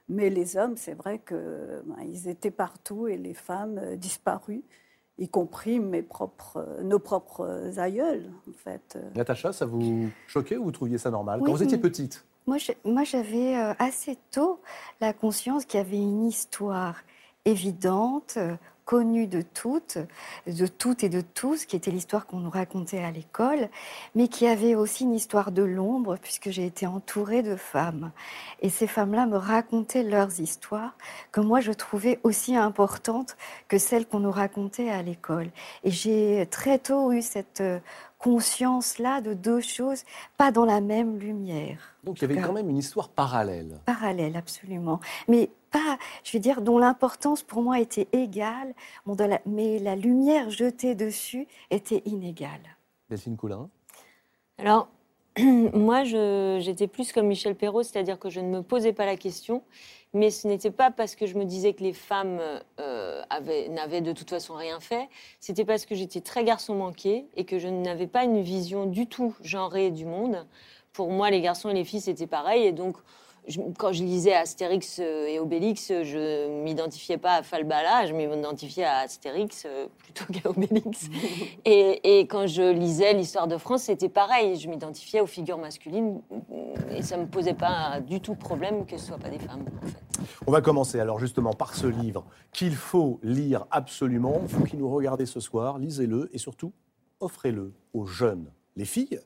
Mais 0.08 0.28
les 0.28 0.56
hommes, 0.56 0.76
c'est 0.76 0.94
vrai 0.94 1.20
qu'ils 1.20 1.82
ben, 1.84 2.26
étaient 2.26 2.50
partout 2.50 3.06
et 3.06 3.16
les 3.16 3.34
femmes 3.34 3.78
euh, 3.78 3.96
disparues, 3.96 4.64
y 5.18 5.28
compris 5.28 5.78
mes 5.78 6.02
propres, 6.02 6.80
nos 6.82 6.98
propres 6.98 7.78
aïeuls, 7.78 8.28
en 8.48 8.52
fait. 8.52 8.98
Natacha, 9.14 9.52
ça 9.52 9.66
vous 9.66 10.08
choquait 10.26 10.56
ou 10.56 10.64
vous 10.64 10.72
trouviez 10.72 10.98
ça 10.98 11.10
normal? 11.10 11.42
Quand 11.44 11.52
vous 11.52 11.62
étiez 11.62 11.78
petite 11.78 12.24
moi, 12.84 13.04
j'avais 13.04 13.56
euh, 13.56 13.74
assez 13.78 14.16
tôt 14.30 14.60
la 15.00 15.12
conscience 15.12 15.64
qu'il 15.64 15.78
y 15.78 15.82
avait 15.82 15.96
une 15.96 16.26
histoire 16.26 16.96
évidente, 17.44 18.34
euh, 18.36 18.56
connue 18.90 19.28
de 19.28 19.40
toutes, 19.40 19.98
de 20.48 20.66
toutes 20.66 21.04
et 21.04 21.08
de 21.08 21.20
tous, 21.20 21.64
qui 21.64 21.76
était 21.76 21.92
l'histoire 21.92 22.26
qu'on 22.26 22.40
nous 22.40 22.50
racontait 22.50 23.04
à 23.04 23.12
l'école, 23.12 23.68
mais 24.16 24.26
qui 24.26 24.48
avait 24.48 24.74
aussi 24.74 25.04
une 25.04 25.14
histoire 25.14 25.52
de 25.52 25.62
l'ombre, 25.62 26.16
puisque 26.20 26.50
j'ai 26.50 26.66
été 26.66 26.88
entourée 26.88 27.44
de 27.44 27.54
femmes. 27.54 28.10
Et 28.62 28.68
ces 28.68 28.88
femmes-là 28.88 29.26
me 29.26 29.36
racontaient 29.36 30.02
leurs 30.02 30.40
histoires, 30.40 30.96
que 31.30 31.40
moi 31.40 31.60
je 31.60 31.70
trouvais 31.70 32.18
aussi 32.24 32.56
importantes 32.56 33.36
que 33.68 33.78
celles 33.78 34.06
qu'on 34.06 34.18
nous 34.18 34.32
racontait 34.32 34.90
à 34.90 35.02
l'école. 35.02 35.50
Et 35.84 35.92
j'ai 35.92 36.48
très 36.50 36.80
tôt 36.80 37.12
eu 37.12 37.22
cette 37.22 37.60
euh, 37.60 37.78
conscience-là 38.20 39.20
de 39.20 39.34
deux 39.34 39.60
choses, 39.60 40.04
pas 40.36 40.52
dans 40.52 40.64
la 40.64 40.80
même 40.80 41.18
lumière. 41.18 41.96
Donc 42.04 42.18
il 42.18 42.22
y 42.22 42.24
avait 42.24 42.40
quand 42.40 42.52
même 42.52 42.68
une 42.70 42.76
histoire 42.76 43.08
parallèle. 43.08 43.80
Parallèle, 43.86 44.36
absolument. 44.36 45.00
Mais 45.26 45.50
pas, 45.70 45.98
je 46.22 46.36
veux 46.36 46.40
dire, 46.40 46.62
dont 46.62 46.78
l'importance 46.78 47.42
pour 47.42 47.62
moi 47.62 47.80
était 47.80 48.08
égale, 48.12 48.74
mais 49.46 49.78
la 49.78 49.96
lumière 49.96 50.50
jetée 50.50 50.94
dessus 50.94 51.48
était 51.70 52.02
inégale. 52.04 52.76
Delphine 53.08 53.36
Coulin? 53.36 53.68
Alors, 54.58 54.88
moi, 55.38 56.04
j'étais 56.04 56.86
plus 56.86 57.12
comme 57.12 57.26
Michel 57.26 57.54
Perrault, 57.54 57.82
c'est-à-dire 57.82 58.18
que 58.18 58.30
je 58.30 58.40
ne 58.40 58.48
me 58.48 58.62
posais 58.62 58.92
pas 58.92 59.06
la 59.06 59.16
question, 59.16 59.62
mais 60.12 60.30
ce 60.30 60.48
n'était 60.48 60.70
pas 60.70 60.90
parce 60.90 61.14
que 61.14 61.26
je 61.26 61.36
me 61.36 61.44
disais 61.44 61.72
que 61.72 61.84
les 61.84 61.92
femmes 61.92 62.40
euh, 62.80 63.22
n'avaient 63.68 64.00
de 64.00 64.12
toute 64.12 64.30
façon 64.30 64.54
rien 64.54 64.80
fait, 64.80 65.08
c'était 65.38 65.64
parce 65.64 65.86
que 65.86 65.94
j'étais 65.94 66.20
très 66.20 66.42
garçon 66.42 66.74
manqué 66.74 67.26
et 67.36 67.44
que 67.44 67.58
je 67.58 67.68
n'avais 67.68 68.08
pas 68.08 68.24
une 68.24 68.42
vision 68.42 68.86
du 68.86 69.06
tout 69.06 69.34
genrée 69.42 69.90
du 69.90 70.04
monde. 70.04 70.46
Pour 70.92 71.10
moi, 71.10 71.30
les 71.30 71.40
garçons 71.40 71.68
et 71.68 71.74
les 71.74 71.84
filles, 71.84 72.00
c'était 72.00 72.26
pareil, 72.26 72.66
et 72.66 72.72
donc 72.72 72.96
quand 73.78 73.92
je 73.92 74.02
lisais 74.02 74.34
Astérix 74.34 74.98
euh, 75.00 75.26
et 75.26 75.38
Obélix, 75.38 75.88
je 75.88 76.62
m'identifiais 76.62 77.18
pas 77.18 77.36
à 77.36 77.42
Falbala, 77.42 78.06
je 78.06 78.12
m'identifiais 78.12 78.84
à 78.84 78.98
Astérix 78.98 79.64
euh, 79.66 79.86
plutôt 79.98 80.24
qu'à 80.32 80.48
Obélix. 80.50 81.08
et, 81.64 82.20
quand 82.28 82.46
je 82.46 82.70
lisais 82.72 83.12
l'histoire 83.12 83.48
de 83.48 83.56
France, 83.56 83.84
c'était 83.84 84.08
pareil, 84.08 84.56
je 84.56 84.68
m'identifiais 84.68 85.20
aux 85.20 85.26
figures 85.26 85.58
masculines 85.58 86.20
et 86.94 87.02
ça 87.02 87.16
me 87.16 87.26
posait 87.26 87.54
pas 87.54 88.00
du 88.00 88.20
tout 88.20 88.34
problème 88.34 88.86
que 88.86 88.96
ce 88.98 89.06
soit 89.06 89.18
pas 89.18 89.30
des 89.30 89.38
femmes. 89.38 89.64
On 90.46 90.52
va 90.52 90.60
commencer 90.60 91.00
alors 91.00 91.18
justement 91.18 91.52
par 91.52 91.74
ce 91.74 91.86
livre 91.86 92.24
qu'il 92.52 92.74
faut 92.74 93.18
lire 93.22 93.66
absolument. 93.70 94.40
Vous 94.44 94.64
qui 94.64 94.76
nous 94.76 94.90
regardez 94.90 95.26
ce 95.26 95.40
soir, 95.40 95.78
lisez-le 95.78 96.28
et 96.32 96.38
surtout 96.38 96.72
offrez-le 97.20 97.72
aux 97.92 98.06
jeunes, 98.06 98.50
les 98.76 98.84
filles 98.84 99.20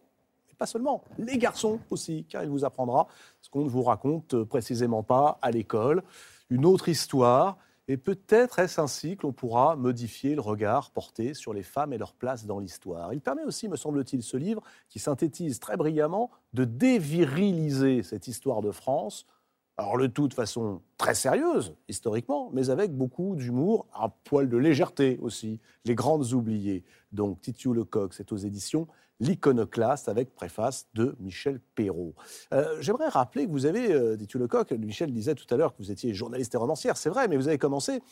pas 0.54 0.66
seulement, 0.66 1.04
les 1.18 1.38
garçons 1.38 1.80
aussi, 1.90 2.24
car 2.28 2.42
il 2.42 2.50
vous 2.50 2.64
apprendra 2.64 3.06
ce 3.40 3.50
qu'on 3.50 3.64
ne 3.64 3.68
vous 3.68 3.82
raconte 3.82 4.42
précisément 4.44 5.02
pas 5.02 5.38
à 5.42 5.50
l'école, 5.50 6.02
une 6.50 6.64
autre 6.64 6.88
histoire, 6.88 7.58
et 7.86 7.96
peut-être 7.96 8.58
est-ce 8.58 8.80
ainsi 8.80 9.16
que 9.16 9.26
l'on 9.26 9.32
pourra 9.32 9.76
modifier 9.76 10.34
le 10.34 10.40
regard 10.40 10.90
porté 10.90 11.34
sur 11.34 11.52
les 11.52 11.62
femmes 11.62 11.92
et 11.92 11.98
leur 11.98 12.14
place 12.14 12.46
dans 12.46 12.58
l'histoire. 12.58 13.12
Il 13.12 13.20
permet 13.20 13.44
aussi, 13.44 13.68
me 13.68 13.76
semble-t-il, 13.76 14.22
ce 14.22 14.38
livre, 14.38 14.62
qui 14.88 14.98
synthétise 14.98 15.60
très 15.60 15.76
brillamment, 15.76 16.30
de 16.54 16.64
déviriliser 16.64 18.02
cette 18.02 18.26
histoire 18.26 18.62
de 18.62 18.70
France 18.70 19.26
alors 19.76 19.96
le 19.96 20.08
tout 20.08 20.28
de 20.28 20.34
façon 20.34 20.82
très 20.98 21.14
sérieuse, 21.14 21.74
historiquement, 21.88 22.48
mais 22.52 22.70
avec 22.70 22.96
beaucoup 22.96 23.34
d'humour, 23.34 23.86
un 23.98 24.08
poil 24.08 24.48
de 24.48 24.56
légèreté 24.56 25.18
aussi, 25.20 25.60
les 25.84 25.96
grandes 25.96 26.32
oubliées. 26.32 26.84
Donc 27.10 27.40
Titiou 27.40 27.72
Lecoq, 27.72 28.14
c'est 28.14 28.30
aux 28.30 28.36
éditions 28.36 28.86
L'Iconoclaste, 29.20 30.08
avec 30.08 30.34
préface 30.34 30.88
de 30.94 31.14
Michel 31.20 31.60
Perrault. 31.74 32.14
Euh, 32.52 32.76
j'aimerais 32.80 33.08
rappeler 33.08 33.46
que 33.46 33.50
vous 33.52 33.66
avez, 33.66 33.92
euh, 33.92 34.16
Titiou 34.16 34.38
Lecoq, 34.40 34.72
Michel 34.72 35.12
disait 35.12 35.34
tout 35.34 35.52
à 35.54 35.56
l'heure 35.56 35.72
que 35.72 35.82
vous 35.82 35.90
étiez 35.90 36.12
journaliste 36.14 36.54
et 36.54 36.58
romancière, 36.58 36.96
c'est 36.96 37.10
vrai, 37.10 37.28
mais 37.28 37.36
vous 37.36 37.48
avez 37.48 37.58
commencé 37.58 38.02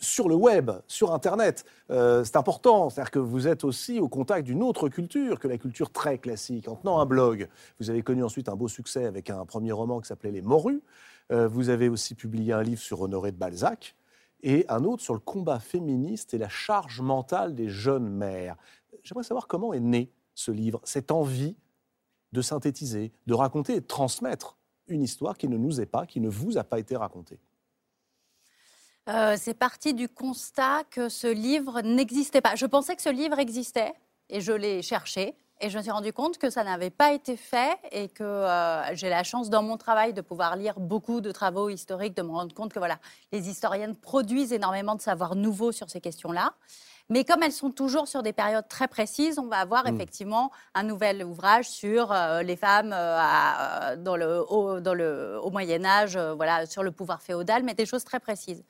sur 0.00 0.28
le 0.28 0.34
web, 0.34 0.70
sur 0.86 1.12
Internet. 1.12 1.64
Euh, 1.90 2.24
c'est 2.24 2.36
important, 2.36 2.88
c'est-à-dire 2.88 3.10
que 3.10 3.18
vous 3.18 3.48
êtes 3.48 3.64
aussi 3.64 3.98
au 3.98 4.08
contact 4.08 4.46
d'une 4.46 4.62
autre 4.62 4.88
culture 4.88 5.38
que 5.38 5.48
la 5.48 5.58
culture 5.58 5.90
très 5.90 6.18
classique. 6.18 6.68
En 6.68 6.76
tenant 6.76 7.00
un 7.00 7.06
blog, 7.06 7.48
vous 7.80 7.90
avez 7.90 8.02
connu 8.02 8.22
ensuite 8.22 8.48
un 8.48 8.56
beau 8.56 8.68
succès 8.68 9.06
avec 9.06 9.30
un 9.30 9.44
premier 9.44 9.72
roman 9.72 10.00
qui 10.00 10.08
s'appelait 10.08 10.30
Les 10.30 10.42
Morus. 10.42 10.80
Euh, 11.32 11.48
vous 11.48 11.68
avez 11.68 11.88
aussi 11.88 12.14
publié 12.14 12.52
un 12.52 12.62
livre 12.62 12.80
sur 12.80 13.00
Honoré 13.00 13.32
de 13.32 13.36
Balzac 13.36 13.96
et 14.42 14.64
un 14.68 14.84
autre 14.84 15.02
sur 15.02 15.14
le 15.14 15.20
combat 15.20 15.58
féministe 15.58 16.32
et 16.32 16.38
la 16.38 16.48
charge 16.48 17.00
mentale 17.00 17.54
des 17.54 17.68
jeunes 17.68 18.08
mères. 18.08 18.56
J'aimerais 19.08 19.24
savoir 19.24 19.46
comment 19.46 19.72
est 19.72 19.80
né 19.80 20.12
ce 20.34 20.50
livre, 20.50 20.82
cette 20.84 21.10
envie 21.10 21.56
de 22.32 22.42
synthétiser, 22.42 23.10
de 23.26 23.32
raconter 23.32 23.76
et 23.76 23.80
de 23.80 23.86
transmettre 23.86 24.58
une 24.86 25.02
histoire 25.02 25.38
qui 25.38 25.48
ne 25.48 25.56
nous 25.56 25.80
est 25.80 25.86
pas, 25.86 26.04
qui 26.04 26.20
ne 26.20 26.28
vous 26.28 26.58
a 26.58 26.64
pas 26.64 26.78
été 26.78 26.94
racontée. 26.94 27.40
Euh, 29.08 29.36
c'est 29.38 29.54
parti 29.54 29.94
du 29.94 30.10
constat 30.10 30.84
que 30.90 31.08
ce 31.08 31.26
livre 31.26 31.80
n'existait 31.80 32.42
pas. 32.42 32.54
Je 32.54 32.66
pensais 32.66 32.96
que 32.96 33.00
ce 33.00 33.08
livre 33.08 33.38
existait 33.38 33.94
et 34.28 34.42
je 34.42 34.52
l'ai 34.52 34.82
cherché. 34.82 35.34
Et 35.62 35.70
je 35.70 35.78
me 35.78 35.82
suis 35.82 35.90
rendu 35.90 36.12
compte 36.12 36.36
que 36.36 36.50
ça 36.50 36.62
n'avait 36.62 36.90
pas 36.90 37.14
été 37.14 37.36
fait 37.36 37.78
et 37.90 38.08
que 38.08 38.22
euh, 38.22 38.94
j'ai 38.94 39.08
la 39.08 39.24
chance 39.24 39.48
dans 39.48 39.62
mon 39.62 39.78
travail 39.78 40.12
de 40.12 40.20
pouvoir 40.20 40.54
lire 40.54 40.78
beaucoup 40.78 41.22
de 41.22 41.32
travaux 41.32 41.70
historiques, 41.70 42.14
de 42.14 42.22
me 42.22 42.30
rendre 42.30 42.54
compte 42.54 42.74
que 42.74 42.78
voilà, 42.78 43.00
les 43.32 43.48
historiennes 43.48 43.96
produisent 43.96 44.52
énormément 44.52 44.94
de 44.94 45.00
savoir 45.00 45.34
nouveau 45.34 45.72
sur 45.72 45.88
ces 45.88 46.02
questions-là. 46.02 46.52
Mais 47.10 47.24
comme 47.24 47.42
elles 47.42 47.52
sont 47.52 47.70
toujours 47.70 48.06
sur 48.06 48.22
des 48.22 48.32
périodes 48.32 48.68
très 48.68 48.86
précises, 48.86 49.38
on 49.38 49.46
va 49.46 49.58
avoir 49.58 49.84
mm. 49.84 49.94
effectivement 49.94 50.50
un 50.74 50.82
nouvel 50.82 51.24
ouvrage 51.24 51.68
sur 51.68 52.12
euh, 52.12 52.42
les 52.42 52.56
femmes 52.56 52.90
dans 52.90 54.16
le, 54.16 54.44
au, 54.50 54.80
dans 54.80 54.94
le, 54.94 55.38
au 55.42 55.50
Moyen 55.50 55.84
Âge, 55.84 56.18
voilà, 56.18 56.66
sur 56.66 56.82
le 56.82 56.92
pouvoir 56.92 57.22
féodal, 57.22 57.62
mais 57.62 57.74
des 57.74 57.86
choses 57.86 58.04
très 58.04 58.20
précises. 58.20 58.62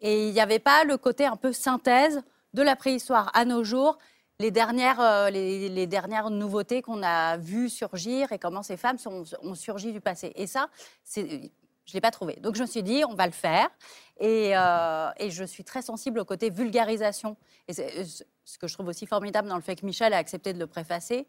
Et 0.00 0.28
il 0.28 0.32
n'y 0.32 0.40
avait 0.40 0.58
pas 0.58 0.84
le 0.84 0.96
côté 0.96 1.24
un 1.26 1.36
peu 1.36 1.52
synthèse 1.52 2.22
de 2.54 2.62
la 2.62 2.76
préhistoire 2.76 3.30
à 3.34 3.44
nos 3.44 3.64
jours, 3.64 3.98
les 4.38 4.50
dernières, 4.50 5.00
euh, 5.00 5.30
les, 5.30 5.86
dernières 5.86 6.30
nouveautés 6.30 6.82
qu'on 6.82 7.02
a 7.02 7.36
vues 7.36 7.68
surgir 7.68 8.32
et 8.32 8.38
comment 8.38 8.62
ces 8.62 8.76
femmes 8.76 8.98
sont, 8.98 9.24
ont 9.42 9.54
surgi 9.54 9.92
du 9.92 10.00
passé. 10.00 10.32
Et 10.36 10.46
ça, 10.46 10.68
je 11.86 11.92
ne 11.92 11.94
l'ai 11.94 12.00
pas 12.00 12.10
trouvé. 12.10 12.36
Donc 12.40 12.56
je 12.56 12.62
me 12.62 12.66
suis 12.66 12.82
dit, 12.82 13.02
on 13.08 13.14
va 13.14 13.26
le 13.26 13.32
faire. 13.32 13.68
Et, 14.18 14.56
euh, 14.56 15.08
et 15.18 15.30
je 15.30 15.44
suis 15.44 15.64
très 15.64 15.82
sensible 15.82 16.18
au 16.18 16.24
côté 16.24 16.50
vulgarisation. 16.50 17.36
Et 17.68 17.72
ce 17.74 18.58
que 18.58 18.66
je 18.66 18.74
trouve 18.74 18.88
aussi 18.88 19.06
formidable 19.06 19.48
dans 19.48 19.56
le 19.56 19.62
fait 19.62 19.76
que 19.76 19.86
Michel 19.86 20.12
a 20.12 20.18
accepté 20.18 20.52
de 20.52 20.58
le 20.58 20.66
préfacer, 20.66 21.26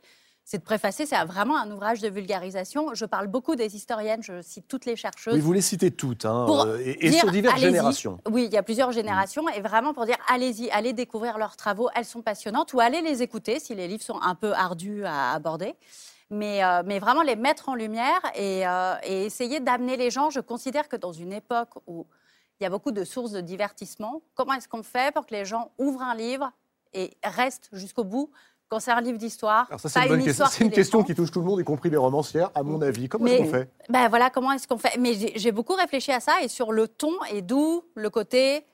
c'est 0.50 0.60
de 0.60 0.64
préfacer, 0.64 1.06
c'est 1.06 1.22
vraiment 1.26 1.58
un 1.58 1.70
ouvrage 1.70 2.00
de 2.00 2.08
vulgarisation. 2.08 2.94
Je 2.94 3.04
parle 3.04 3.28
beaucoup 3.28 3.58
des 3.58 3.76
historiennes, 3.76 4.24
je 4.24 4.42
cite 4.42 4.66
toutes 4.70 4.86
les 4.86 4.96
chercheuses. 4.96 5.34
Oui, 5.34 5.42
vous 5.42 5.52
les 5.52 5.62
citez 5.62 5.92
toutes, 5.92 6.24
hein, 6.24 6.46
euh, 6.50 6.82
et, 6.82 7.12
sur 7.12 7.30
diverses 7.32 7.60
générations. 7.60 8.18
Oui, 8.32 8.46
il 8.46 8.54
y 8.54 8.58
a 8.58 8.64
plusieurs 8.64 8.94
générations, 8.94 9.50
et 9.50 9.60
vraiment 9.60 9.94
pour 9.94 10.06
dire, 10.06 10.16
allez-y, 10.30 10.70
allez 10.70 10.94
découvrir 10.94 11.38
leurs 11.38 11.58
travaux, 11.58 11.90
elles 11.96 12.06
sont 12.06 12.22
passionnantes, 12.22 12.72
ou 12.72 12.80
allez 12.80 13.02
les 13.02 13.22
écouter 13.22 13.60
si 13.60 13.76
les 13.76 13.90
livres 13.90 14.04
sont 14.04 14.22
un 14.22 14.36
peu 14.36 14.54
ardus 14.54 15.04
à 15.04 15.34
aborder. 15.34 15.76
Mais, 16.30 16.64
euh, 16.64 16.84
mais 16.86 17.00
vraiment 17.00 17.22
les 17.22 17.38
mettre 17.38 17.70
en 17.70 17.76
lumière 17.76 18.20
et, 18.36 18.68
euh, 18.68 18.96
et 19.04 19.26
essayer 19.26 19.62
d'amener 19.62 19.96
les 19.96 20.12
gens. 20.12 20.30
Je 20.30 20.42
considère 20.42 20.90
que 20.90 20.98
dans 20.98 21.14
une 21.14 21.32
époque 21.32 21.70
où 21.88 22.06
il 22.60 22.64
y 22.64 22.66
a 22.66 22.70
beaucoup 22.70 22.92
de 22.92 23.04
sources 23.04 23.32
de 23.32 23.42
divertissement, 23.42 24.22
comment 24.36 24.54
est-ce 24.54 24.68
qu'on 24.68 24.84
fait 24.84 25.14
pour 25.14 25.26
que 25.26 25.34
les 25.34 25.46
gens 25.46 25.72
ouvrent 25.78 26.02
un 26.02 26.16
livre 26.16 26.52
et 26.94 27.12
restent 27.24 27.70
jusqu'au 27.72 28.04
bout 28.04 28.32
quand 28.68 28.80
c'est 28.80 28.92
un 28.92 29.00
livre 29.00 29.18
d'histoire? 29.18 29.70
c'est 29.78 30.08
une, 30.08 30.24
question. 30.24 30.46
C'est 30.50 30.64
une 30.64 30.72
question 30.72 31.04
qui 31.04 31.16
touche 31.16 31.32
tout 31.32 31.40
le 31.40 31.46
monde, 31.46 31.60
y 31.60 31.64
compris 31.64 31.90
les 31.90 31.98
romancières, 31.98 32.52
à 32.56 32.64
mon 32.64 32.82
avis. 32.82 33.08
Comment 33.08 33.28
est-ce 33.28 33.44
qu'on 33.44 33.50
fait? 33.52 33.70
Ben 33.90 34.10
voilà, 34.10 34.30
comment 34.30 34.52
est-ce 34.52 34.68
qu'on 34.68 34.78
fait? 34.78 34.98
Mais 35.00 35.14
j'ai 35.36 35.52
beaucoup 35.52 35.76
réfléchi 35.76 36.12
à 36.12 36.20
ça 36.20 36.42
et 36.42 36.48
sur 36.48 36.72
le 36.72 36.88
ton 36.88 37.14
et 37.32 37.42
d'où 37.42 37.84
le 37.96 38.10
côté. 38.10 38.66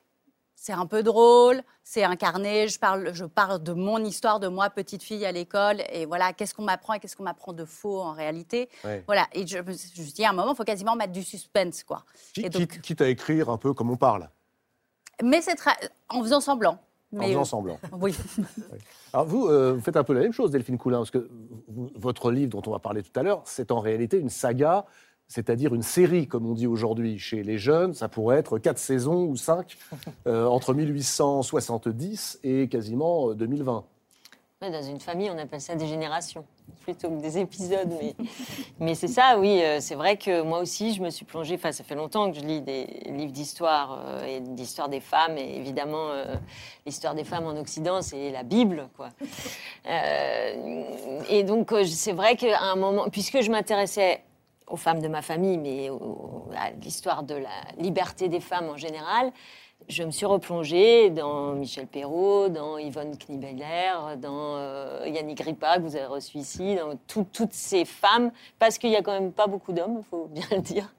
C'est 0.65 0.71
un 0.71 0.85
peu 0.85 1.03
drôle, 1.03 1.61
c'est 1.83 2.05
incarné. 2.05 2.69
Je 2.69 2.79
parle, 2.79 3.13
je 3.13 3.25
parle 3.25 3.61
de 3.61 3.73
mon 3.73 3.97
histoire 3.97 4.39
de 4.39 4.47
moi, 4.47 4.69
petite 4.69 5.03
fille 5.03 5.25
à 5.25 5.33
l'école, 5.33 5.81
et 5.91 6.05
voilà, 6.05 6.31
qu'est-ce 6.31 6.55
qu'on 6.55 6.63
m'apprend 6.63 6.93
et 6.93 7.01
qu'est-ce 7.01 7.17
qu'on 7.17 7.23
m'apprend 7.23 7.51
de 7.51 7.65
faux 7.65 7.99
en 7.99 8.13
réalité. 8.13 8.69
Voilà, 9.05 9.27
et 9.33 9.45
je, 9.45 9.57
me 9.57 9.73
suis 9.73 10.13
dit 10.13 10.23
à 10.23 10.29
un 10.29 10.31
moment, 10.31 10.53
il 10.53 10.55
faut 10.55 10.63
quasiment 10.63 10.95
mettre 10.95 11.11
du 11.11 11.21
suspense, 11.21 11.83
quoi. 11.83 12.05
Qui, 12.33 12.49
quitte 12.81 13.01
à 13.01 13.09
écrire 13.09 13.49
un 13.49 13.57
peu 13.57 13.73
comme 13.73 13.91
on 13.91 13.97
parle? 13.97 14.29
Mais 15.21 15.41
c'est 15.41 15.57
en 16.07 16.23
faisant 16.23 16.39
semblant. 16.39 16.79
Mais 17.11 17.25
en 17.25 17.27
faisant 17.27 17.43
semblant. 17.43 17.79
Oui. 17.91 18.15
Alors 19.11 19.25
vous, 19.25 19.47
euh, 19.47 19.73
vous 19.73 19.81
faites 19.81 19.97
un 19.97 20.05
peu 20.05 20.13
la 20.13 20.21
même 20.21 20.31
chose, 20.31 20.51
Delphine 20.51 20.77
Coulin, 20.77 20.99
parce 20.99 21.11
que 21.11 21.29
votre 21.67 22.31
livre 22.31 22.51
dont 22.51 22.63
on 22.67 22.71
va 22.71 22.79
parler 22.79 23.03
tout 23.03 23.19
à 23.19 23.23
l'heure, 23.23 23.41
c'est 23.43 23.69
en 23.69 23.81
réalité 23.81 24.17
une 24.17 24.29
saga, 24.29 24.85
c'est-à-dire 25.33 25.73
une 25.73 25.81
série, 25.81 26.27
comme 26.27 26.45
on 26.45 26.53
dit 26.53 26.67
aujourd'hui 26.67 27.17
chez 27.17 27.41
les 27.41 27.57
jeunes. 27.57 27.95
Ça 27.95 28.07
pourrait 28.07 28.37
être 28.37 28.59
quatre 28.59 28.77
saisons 28.77 29.25
ou 29.25 29.35
cinq 29.35 29.77
euh, 30.27 30.45
entre 30.45 30.75
1870 30.75 32.39
et 32.43 32.67
quasiment 32.67 33.33
2020. 33.33 33.83
Euh, 34.63 34.69
dans 34.69 34.83
une 34.83 34.99
famille, 34.99 35.31
on 35.31 35.37
appelle 35.39 35.59
ça 35.59 35.73
des 35.73 35.87
générations 35.87 36.45
plutôt 36.83 37.09
que 37.09 37.21
des 37.21 37.37
épisodes. 37.37 37.89
Mais, 37.99 38.15
mais 38.79 38.95
c'est 38.95 39.07
ça, 39.07 39.37
oui. 39.39 39.61
Euh, 39.63 39.79
c'est 39.79 39.95
vrai 39.95 40.17
que 40.17 40.41
moi 40.41 40.59
aussi, 40.59 40.93
je 40.93 41.01
me 41.01 41.09
suis 41.09 41.25
plongée. 41.25 41.55
Enfin, 41.55 41.71
ça 41.71 41.83
fait 41.83 41.95
longtemps 41.95 42.31
que 42.31 42.37
je 42.37 42.43
lis 42.43 42.61
des 42.61 42.85
livres 43.07 43.31
d'histoire 43.31 43.99
euh, 44.05 44.25
et 44.25 44.39
d'histoire 44.39 44.89
des 44.89 44.99
femmes. 44.99 45.37
Et 45.37 45.57
évidemment, 45.57 46.09
euh, 46.11 46.35
l'histoire 46.85 47.15
des 47.15 47.23
femmes 47.23 47.45
en 47.45 47.57
Occident, 47.57 48.01
c'est 48.01 48.31
la 48.31 48.43
Bible, 48.43 48.87
quoi. 48.95 49.09
et 51.29 51.43
donc, 51.43 51.73
c'est 51.85 52.13
vrai 52.13 52.35
qu'à 52.35 52.61
un 52.61 52.75
moment, 52.75 53.09
puisque 53.09 53.41
je 53.41 53.49
m'intéressais 53.49 54.21
aux 54.67 54.77
femmes 54.77 55.01
de 55.01 55.07
ma 55.07 55.21
famille, 55.21 55.57
mais 55.57 55.89
à 56.57 56.71
l'histoire 56.71 57.23
de 57.23 57.35
la 57.35 57.49
liberté 57.77 58.29
des 58.29 58.39
femmes 58.39 58.69
en 58.69 58.77
général, 58.77 59.31
je 59.89 60.03
me 60.03 60.11
suis 60.11 60.25
replongée 60.25 61.09
dans 61.09 61.53
Michel 61.53 61.87
Perrault, 61.87 62.49
dans 62.49 62.77
Yvonne 62.77 63.17
Knibeller, 63.17 64.17
dans 64.21 64.55
euh, 64.57 65.01
Yannick 65.07 65.37
Grippa, 65.39 65.77
que 65.77 65.81
vous 65.81 65.95
avez 65.95 66.05
reçu 66.05 66.37
ici, 66.37 66.75
dans 66.75 66.97
toutes 67.07 67.53
ces 67.53 67.85
femmes, 67.85 68.31
parce 68.59 68.77
qu'il 68.77 68.89
n'y 68.89 68.95
a 68.95 69.01
quand 69.01 69.11
même 69.13 69.31
pas 69.31 69.47
beaucoup 69.47 69.73
d'hommes, 69.73 69.97
il 69.99 70.03
faut 70.09 70.27
bien 70.31 70.43
le 70.51 70.59
dire, 70.61 70.93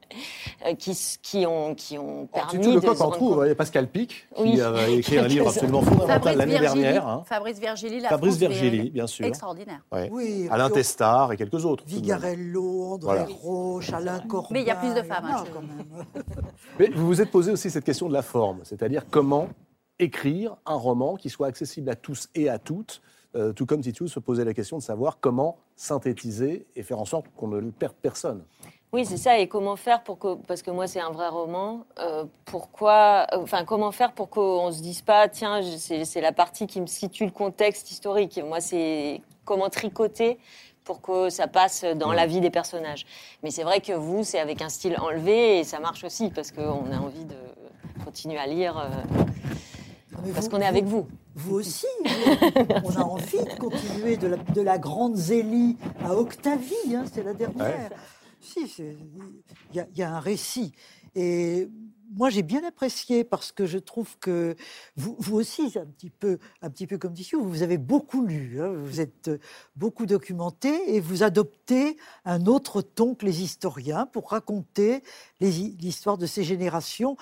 euh, 0.67 0.75
qui, 0.75 1.47
ont, 1.47 1.75
qui 1.75 1.99
ont 1.99 2.29
Alors, 2.33 2.49
permis 2.51 2.65
tu 2.67 2.75
le 2.75 2.81
de 2.81 2.87
coq 2.87 3.01
en 3.01 3.05
rendre 3.05 3.17
trou, 3.17 3.19
compte- 3.25 3.29
vous 3.31 3.35
voyez, 3.35 3.55
Pascal 3.55 3.89
Pic, 3.89 4.27
qui 4.37 4.43
Oui. 4.43 4.61
a 4.61 4.89
écrit 4.89 5.19
un 5.19 5.27
livre 5.27 5.49
absolument 5.49 5.81
Fabrice 5.83 5.99
fondamental 6.01 6.37
l'année 6.37 6.59
Virgili, 6.59 6.83
dernière. 6.83 7.09
hein. 7.09 7.23
Fabrice 7.27 7.59
Virgili, 7.59 8.01
la 8.01 8.09
Fabrice 8.11 8.37
virile. 8.37 8.91
bien 8.93 9.07
sûr. 9.07 9.27
Extraordinaire. 9.27 9.81
Ouais. 9.93 10.09
Oui, 10.13 10.47
Alain 10.51 10.71
Testard 10.71 11.33
et 11.33 11.37
quelques 11.37 11.65
autres. 11.65 11.85
Vigarello, 11.87 12.93
André 12.95 12.99
Voilà. 13.07 13.27
Roche, 13.43 13.93
Alain 13.93 14.21
Corbin. 14.21 14.49
Mais 14.53 14.61
il 14.63 14.67
y 14.67 14.71
a 14.71 14.77
plus 14.77 14.95
de 14.95 15.03
femmes, 15.03 15.25
il 15.25 15.31
y 15.31 15.33
a 15.33 15.39
hein, 15.39 15.45
je- 15.47 15.53
quand 15.53 15.61
même. 15.63 16.05
Mais 16.79 16.89
vous 16.95 17.07
vous 17.07 17.21
êtes 17.21 17.31
posé 17.31 17.53
aussi 17.53 17.71
cette 17.71 17.85
question 17.85 18.09
de 18.09 18.13
la 18.13 18.23
forme, 18.23 18.61
c'est-à-dire 18.77 19.05
comment 19.11 19.49
écrire 19.99 20.57
un 20.67 20.75
roman 20.75 21.15
qui 21.17 21.31
soit 21.31 21.47
accessible 21.47 21.89
à 21.91 21.95
tous 21.95 22.29
et 22.35 22.49
à 22.49 22.59
toutes, 22.59 23.01
euh, 23.37 23.53
tout 23.53 23.67
comme 23.67 23.81
Titiou 23.81 24.09
se 24.09 24.19
posait 24.19 24.45
la 24.45 24.55
question 24.55 24.77
de 24.79 24.83
savoir 24.83 25.19
comment 25.21 25.57
synthétiser 25.77 26.67
et 26.75 26.83
faire 26.83 26.99
en 26.99 27.05
sorte 27.05 27.27
qu'on 27.37 27.49
ne 27.49 27.71
perde 27.71 27.95
personne. 28.03 28.45
Oui, 28.93 29.05
c'est 29.05 29.17
ça. 29.17 29.39
Et 29.41 29.49
comment 29.49 29.75
faire 29.77 30.03
pour 30.05 30.19
que, 30.21 30.35
parce 30.35 30.63
que 30.63 30.71
moi 30.71 30.87
c'est 30.87 31.01
un 31.01 31.11
vrai 31.11 31.29
roman, 31.29 31.85
euh, 31.99 32.25
pourquoi, 32.45 33.27
enfin 33.33 33.65
comment 33.65 33.91
faire 33.93 34.13
pour 34.13 34.29
qu'on 34.31 34.71
se 34.71 34.81
dise 34.83 35.03
pas, 35.03 35.29
tiens, 35.29 35.61
c'est 35.79 36.05
c'est 36.05 36.21
la 36.21 36.33
partie 36.33 36.67
qui 36.67 36.81
me 36.81 36.87
situe 36.87 37.25
le 37.25 37.33
contexte 37.33 37.91
historique. 37.91 38.41
Moi 38.45 38.61
c'est 38.61 39.21
comment 39.45 39.69
tricoter 39.69 40.39
pour 40.85 41.01
que 41.01 41.29
ça 41.31 41.49
passe 41.49 41.85
dans 41.97 42.11
Ouais. 42.11 42.17
la 42.17 42.27
vie 42.27 42.41
des 42.41 42.51
personnages. 42.51 43.07
Mais 43.43 43.51
c'est 43.51 43.63
vrai 43.65 43.81
que 43.81 43.93
vous, 43.93 44.23
c'est 44.23 44.39
avec 44.39 44.61
un 44.63 44.69
style 44.69 44.97
enlevé 45.01 45.59
et 45.61 45.65
ça 45.65 45.81
marche 45.81 46.05
aussi 46.05 46.31
parce 46.31 46.53
qu'on 46.53 46.93
a 46.93 46.99
envie 46.99 47.25
de 47.25 47.35
continuer 48.05 48.39
à 48.39 48.47
lire 48.47 48.79
euh, 48.79 48.89
Mais 50.25 50.33
parce 50.33 50.49
qu'on 50.49 50.61
est 50.61 50.67
avec 50.67 50.85
vous. 50.85 51.07
Vous 51.35 51.57
aussi, 51.57 51.87
vous- 52.05 52.65
on 52.85 52.91
a 52.97 53.03
envie 53.03 53.39
de 53.45 53.59
continuer 53.59 54.17
de 54.17 54.29
la, 54.29 54.37
de 54.37 54.61
la 54.61 54.79
grande 54.79 55.17
Zélie 55.17 55.77
à 56.05 56.15
Octavie, 56.15 56.95
hein, 56.95 57.05
c'est 57.13 57.23
la 57.25 57.35
dernière. 57.35 57.91
Si, 58.41 58.69
c'est- 58.69 58.97
il 59.71 59.77
y, 59.77 59.81
a- 59.81 59.87
il 59.93 59.99
y 59.99 60.03
a 60.03 60.15
un 60.15 60.21
récit. 60.21 60.73
Et 61.17 61.69
moi, 62.17 62.31
j'ai 62.31 62.43
bien 62.43 62.63
apprécié 62.65 63.25
parce 63.25 63.51
que 63.51 63.67
je 63.67 63.79
trouve 63.79 64.17
que 64.19 64.55
vous, 64.97 65.17
vous 65.19 65.37
aussi, 65.37 65.71
c'est 65.71 65.81
un 65.81 65.87
petit 65.87 66.11
peu, 66.11 66.39
un 66.63 66.71
petit 66.71 66.87
peu 66.87 66.99
comme 66.99 67.15
Tissot, 67.15 67.43
vous 67.43 67.63
avez 67.63 67.79
beaucoup 67.79 68.25
lu, 68.25 68.61
hein, 68.63 68.73
vous 68.77 69.01
êtes 69.01 69.31
beaucoup 69.75 70.07
documenté 70.07 70.95
et 70.95 71.01
vous 71.01 71.23
adoptez 71.25 71.97
un 72.25 72.47
autre 72.47 72.83
ton 72.83 73.15
que 73.17 73.25
les 73.27 73.43
historiens 73.43 74.07
pour 74.07 74.31
raconter 74.31 75.03
l'histoire 75.41 76.19
de 76.19 76.27
ces 76.27 76.45
générations. 76.45 77.17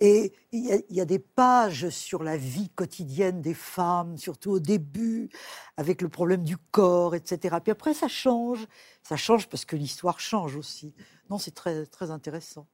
Et 0.00 0.34
il 0.52 0.84
y, 0.90 1.00
a, 1.00 1.04
des 1.06 1.18
pages 1.18 1.88
sur 1.88 2.22
la 2.22 2.36
vie 2.36 2.68
quotidienne 2.68 3.40
des 3.40 3.54
femmes, 3.54 4.18
surtout 4.18 4.50
au 4.50 4.58
début, 4.58 5.30
avec 5.78 6.02
le 6.02 6.10
problème 6.10 6.44
du 6.44 6.58
corps, 6.58 7.14
etc. 7.14 7.56
Puis 7.62 7.72
après, 7.72 7.94
ça 7.94 8.06
change. 8.06 8.66
Ça 9.02 9.16
change 9.16 9.48
parce 9.48 9.64
que 9.64 9.74
l'histoire 9.74 10.20
change 10.20 10.54
aussi. 10.56 10.94
Non, 11.30 11.38
c'est 11.38 11.54
très, 11.54 11.86
très 11.86 12.10
intéressant. 12.10 12.66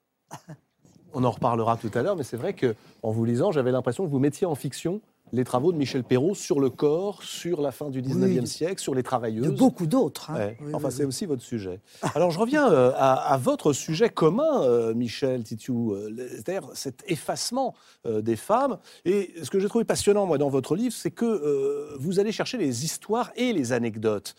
On 1.14 1.23
en 1.23 1.31
reparlera 1.31 1.76
tout 1.76 1.91
à 1.95 2.02
l'heure, 2.02 2.17
mais 2.17 2.25
c'est 2.25 2.38
vrai 2.38 2.55
que 2.55 2.75
en 3.02 3.11
vous 3.11 3.25
lisant, 3.25 3.52
j'avais 3.52 3.71
l'impression 3.71 4.05
que 4.05 4.11
vous 4.11 4.19
mettiez 4.19 4.47
en 4.47 4.55
fiction 4.55 5.00
les 5.35 5.45
travaux 5.45 5.73
de 5.73 5.79
Michel 5.79 6.05
Perrault 6.05 6.35
sur 6.35 6.61
le 6.61 6.69
corps, 6.69 7.23
sur 7.23 7.62
la 7.62 7.73
fin 7.73 7.89
du 7.89 8.03
19e 8.03 8.41
Oui. 8.41 8.47
siècle, 8.47 8.81
sur 8.83 8.95
les 8.95 9.03
travailleuses. 9.03 9.47
De 9.47 9.51
beaucoup 9.51 9.87
d'autres. 9.87 10.31
hein. 10.31 10.35
Ouais. 10.37 10.59
Oui, 10.61 10.75
enfin, 10.75 10.89
oui, 10.89 10.95
c'est 10.95 11.05
aussi 11.07 11.25
votre 11.25 11.41
sujet. 11.43 11.81
Alors, 12.15 12.31
je 12.31 12.39
reviens 12.39 12.71
euh, 12.71 12.93
à, 12.97 13.15
à 13.33 13.37
votre 13.39 13.73
sujet 13.73 14.11
commun, 14.11 14.62
euh, 14.62 14.93
Michel 14.93 15.43
Titiou, 15.43 15.93
euh, 15.95 16.11
c'est-à-dire 16.31 16.69
cet 16.75 17.03
effacement 17.07 17.75
des 18.05 18.37
femmes. 18.37 18.79
Et 19.07 19.33
ce 19.43 19.49
que 19.49 19.59
j'ai 19.59 19.69
trouvé 19.69 19.85
passionnant, 19.85 20.27
moi, 20.27 20.37
dans 20.37 20.51
votre 20.51 20.77
livre, 20.77 20.95
c'est 20.95 21.11
que 21.11 21.97
vous 21.99 22.21
allez 22.21 22.33
chercher 22.33 22.59
les 22.59 22.85
histoires 22.85 23.31
et 23.35 23.53
les 23.55 23.73
anecdotes. 23.73 24.35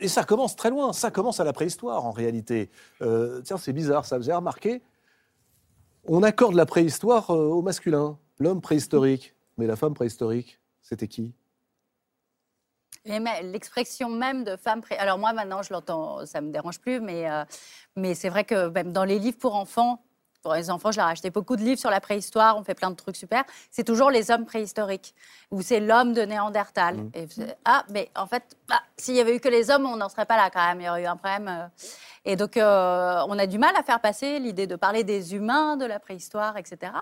Et 0.00 0.08
ça 0.08 0.24
commence 0.24 0.56
très 0.56 0.70
loin, 0.70 0.92
ça 0.92 1.10
commence 1.10 1.40
à 1.40 1.44
la 1.44 1.52
préhistoire, 1.54 2.04
en 2.04 2.10
réalité. 2.10 2.70
Tiens, 3.44 3.56
c'est 3.56 3.72
bizarre, 3.72 4.04
ça 4.04 4.18
vous 4.18 4.28
avez 4.28 4.36
remarqué? 4.36 4.82
On 6.06 6.22
accorde 6.22 6.54
la 6.54 6.66
préhistoire 6.66 7.30
au 7.30 7.62
masculin, 7.62 8.18
l'homme 8.38 8.60
préhistorique. 8.60 9.33
Mais 9.56 9.66
la 9.66 9.76
femme 9.76 9.94
préhistorique, 9.94 10.58
c'était 10.82 11.08
qui? 11.08 11.32
Me- 13.06 13.42
L'expression 13.52 14.08
même 14.08 14.44
de 14.44 14.56
femme. 14.56 14.80
pré- 14.80 14.96
Alors 14.96 15.18
moi 15.18 15.32
maintenant 15.32 15.62
je 15.62 15.72
l'entends, 15.72 16.24
ça 16.26 16.40
me 16.40 16.50
dérange 16.50 16.80
plus, 16.80 17.00
mais 17.00 17.30
euh, 17.30 17.44
mais 17.96 18.14
c'est 18.14 18.30
vrai 18.30 18.44
que 18.44 18.68
même 18.68 18.92
dans 18.92 19.04
les 19.04 19.18
livres 19.18 19.36
pour 19.38 19.54
enfants, 19.56 20.02
pour 20.42 20.54
les 20.54 20.70
enfants, 20.70 20.90
je 20.90 20.98
leur 20.98 21.08
ai 21.08 21.12
acheté 21.12 21.30
beaucoup 21.30 21.56
de 21.56 21.62
livres 21.62 21.78
sur 21.80 21.90
la 21.90 22.00
préhistoire. 22.00 22.56
On 22.58 22.64
fait 22.64 22.74
plein 22.74 22.90
de 22.90 22.96
trucs 22.96 23.16
super. 23.16 23.44
C'est 23.70 23.84
toujours 23.84 24.10
les 24.10 24.30
hommes 24.30 24.44
préhistoriques 24.46 25.14
ou 25.50 25.60
c'est 25.62 25.80
l'homme 25.80 26.12
de 26.14 26.22
Néandertal. 26.22 26.96
Mmh. 26.96 27.10
Et 27.14 27.26
ah 27.66 27.84
mais 27.90 28.10
en 28.16 28.26
fait, 28.26 28.56
bah, 28.68 28.80
s'il 28.96 29.14
y 29.16 29.20
avait 29.20 29.36
eu 29.36 29.40
que 29.40 29.48
les 29.48 29.70
hommes, 29.70 29.84
on 29.86 29.96
n'en 29.96 30.08
serait 30.08 30.26
pas 30.26 30.36
là 30.36 30.50
quand 30.50 30.66
même. 30.66 30.80
Il 30.80 30.84
y 30.84 30.88
aurait 30.88 31.02
eu 31.02 31.06
un 31.06 31.16
problème. 31.16 31.48
euh. 31.48 31.66
Et 32.24 32.36
donc 32.36 32.56
euh, 32.56 33.22
on 33.28 33.38
a 33.38 33.46
du 33.46 33.58
mal 33.58 33.74
à 33.76 33.82
faire 33.82 34.00
passer 34.00 34.38
l'idée 34.38 34.66
de 34.66 34.76
parler 34.76 35.04
des 35.04 35.34
humains 35.34 35.76
de 35.76 35.84
la 35.84 35.98
préhistoire, 36.00 36.56
etc. 36.56 36.92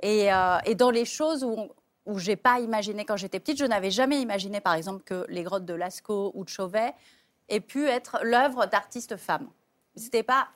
Et, 0.00 0.32
euh, 0.32 0.56
et 0.64 0.74
dans 0.74 0.90
les 0.90 1.04
choses 1.04 1.44
où 1.44 1.50
on, 1.56 1.70
où 2.06 2.18
j'ai 2.18 2.36
pas 2.36 2.60
imaginé 2.60 3.04
quand 3.04 3.16
j'étais 3.16 3.40
petite. 3.40 3.58
Je 3.58 3.64
n'avais 3.64 3.90
jamais 3.90 4.20
imaginé, 4.20 4.60
par 4.60 4.74
exemple, 4.74 5.02
que 5.04 5.24
les 5.28 5.42
grottes 5.42 5.64
de 5.64 5.74
Lascaux 5.74 6.32
ou 6.34 6.44
de 6.44 6.48
Chauvet 6.48 6.92
aient 7.48 7.60
pu 7.60 7.86
être 7.86 8.18
l'œuvre 8.22 8.66
d'artistes 8.66 9.16
femmes. 9.16 9.48
C'était 9.96 10.22
pas. 10.22 10.48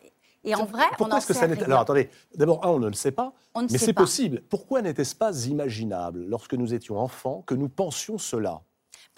Et 0.45 0.55
en 0.55 0.65
vrai, 0.65 0.85
on 0.85 0.97
Pourquoi 0.97 1.15
en 1.15 1.19
est-ce 1.19 1.27
que 1.27 1.35
ça 1.35 1.47
rien. 1.47 1.63
Alors 1.65 1.81
attendez, 1.81 2.11
d'abord, 2.35 2.61
on 2.63 2.79
ne 2.79 2.87
le 2.87 2.95
sait 2.95 3.13
pas, 3.13 3.33
On 3.55 3.63
mais 3.63 3.79
c'est 3.79 3.93
possible. 3.93 4.43
Pourquoi 4.49 4.83
n'était-ce 4.83 5.15
pas 5.15 5.47
imaginable, 5.47 6.25
lorsque 6.27 6.55
nous 6.55 6.75
étions 6.75 6.99
enfants, 6.99 7.43
que 7.47 7.55
nous 7.55 7.69
pensions 7.69 8.19
cela? 8.19 8.63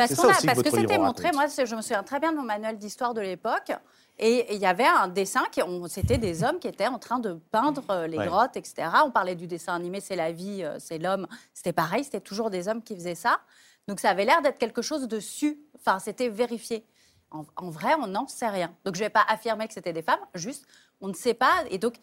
Parce, 0.09 0.19
a- 0.25 0.55
que 0.63 0.71
c'était 0.71 0.99
montré, 0.99 1.31
moi 1.33 1.47
je 1.47 1.75
me 1.77 1.83
souviens 1.83 2.03
très 2.03 2.21
bien 2.21 2.33
de 2.33 2.37
mon 2.37 2.43
manuel 2.45 2.79
d'histoire 2.79 3.15
de 3.15 3.21
l'époque, 3.21 3.73
et 4.19 4.55
il 4.55 4.61
y 4.61 4.67
avait 4.67 4.87
un 4.87 5.09
dessin, 5.09 5.43
qui, 5.51 5.61
c'était 5.89 6.19
des 6.19 6.45
hommes 6.45 6.59
qui 6.59 6.69
étaient 6.69 6.87
en 6.87 6.99
train 6.99 7.19
de 7.19 7.35
peindre 7.51 7.83
euh, 7.91 8.07
les 8.07 8.19
Ouais. 8.19 8.27
grottes, 8.27 8.57
etc. 8.57 8.89
On 9.05 9.11
parlait 9.11 9.35
du 9.35 9.47
dessin 9.47 9.75
animé, 9.75 10.01
c'est 10.01 10.17
la 10.17 10.31
vie, 10.33 10.63
euh, 10.63 10.77
c'est 10.79 10.99
l'homme, 10.99 11.27
c'était 11.55 11.73
pareil, 11.73 12.05
c'était 12.05 12.21
toujours 12.21 12.51
des 12.51 12.69
hommes 12.69 12.83
qui 12.83 12.95
faisaient 12.95 13.15
ça. 13.15 13.41
Donc 13.89 13.99
ça 14.01 14.11
avait 14.11 14.25
l'air 14.27 14.43
d'être 14.43 14.59
quelque 14.59 14.83
chose 14.83 15.09
de 15.09 15.21
su, 15.21 15.59
enfin 15.79 15.99
c'était 15.99 16.29
vérifié. 16.29 16.85
En, 17.31 17.45
en 17.57 17.71
vrai, 17.71 17.95
on 17.95 18.09
n'en 18.09 18.27
sait 18.27 18.49
rien. 18.49 18.75
Donc 18.85 18.95
je 18.97 19.01
ne 19.01 19.07
vais 19.07 19.11
pas 19.11 19.25
affirmer 19.29 19.67
que 19.69 19.75
c'était 19.75 19.93
des 19.93 20.03
femmes, 20.03 20.21
juste 20.35 20.67
on 21.01 21.09
ne 21.09 21.15
sait 21.15 21.35
pas. 21.35 21.55
Et 21.71 21.79
donc 21.79 21.95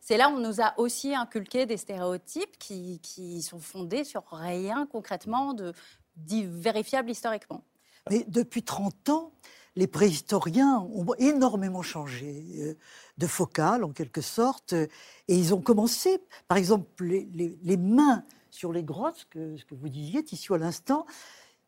c'est 0.00 0.16
là 0.16 0.28
où 0.30 0.34
on 0.34 0.38
nous 0.38 0.60
a 0.62 0.72
aussi 0.78 1.14
inculqué 1.14 1.66
des 1.66 1.76
stéréotypes 1.76 2.56
qui, 2.58 3.00
qui 3.00 3.42
sont 3.42 3.58
fondés 3.58 4.04
sur 4.04 4.22
rien 4.30 4.86
concrètement 4.86 5.52
de, 5.52 5.72
vérifiable 6.16 7.10
historiquement. 7.10 7.62
Mais 8.10 8.24
depuis 8.28 8.62
30 8.62 9.08
ans, 9.10 9.32
les 9.76 9.86
préhistoriens 9.86 10.78
ont 10.78 11.14
énormément 11.18 11.82
changé 11.82 12.44
euh, 12.58 12.74
de 13.18 13.26
focale, 13.26 13.84
en 13.84 13.90
quelque 13.90 14.22
sorte, 14.22 14.72
euh, 14.72 14.86
et 15.28 15.36
ils 15.36 15.54
ont 15.54 15.60
commencé, 15.60 16.20
par 16.48 16.56
exemple, 16.56 17.04
les, 17.04 17.76
mains 17.76 18.24
sur 18.50 18.72
les 18.72 18.82
grottes, 18.82 19.26
que, 19.30 19.56
ce 19.56 19.64
que 19.64 19.74
vous 19.74 19.90
disiez, 19.90 20.24
Tissot, 20.24 20.54
à 20.54 20.58
l'instant, 20.58 21.06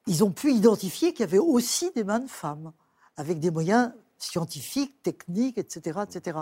ils 0.06 0.24
ont 0.24 0.30
pu 0.30 0.52
identifier 0.52 1.12
qu'il 1.12 1.20
y 1.20 1.24
avait 1.24 1.38
aussi 1.38 1.90
des 1.94 2.02
mains 2.02 2.20
de 2.20 2.28
femmes, 2.28 2.72
avec 3.16 3.40
des 3.40 3.50
moyens 3.50 3.92
scientifiques, 4.16 5.02
techniques, 5.02 5.58
etc. 5.58 6.00
etc. 6.08 6.38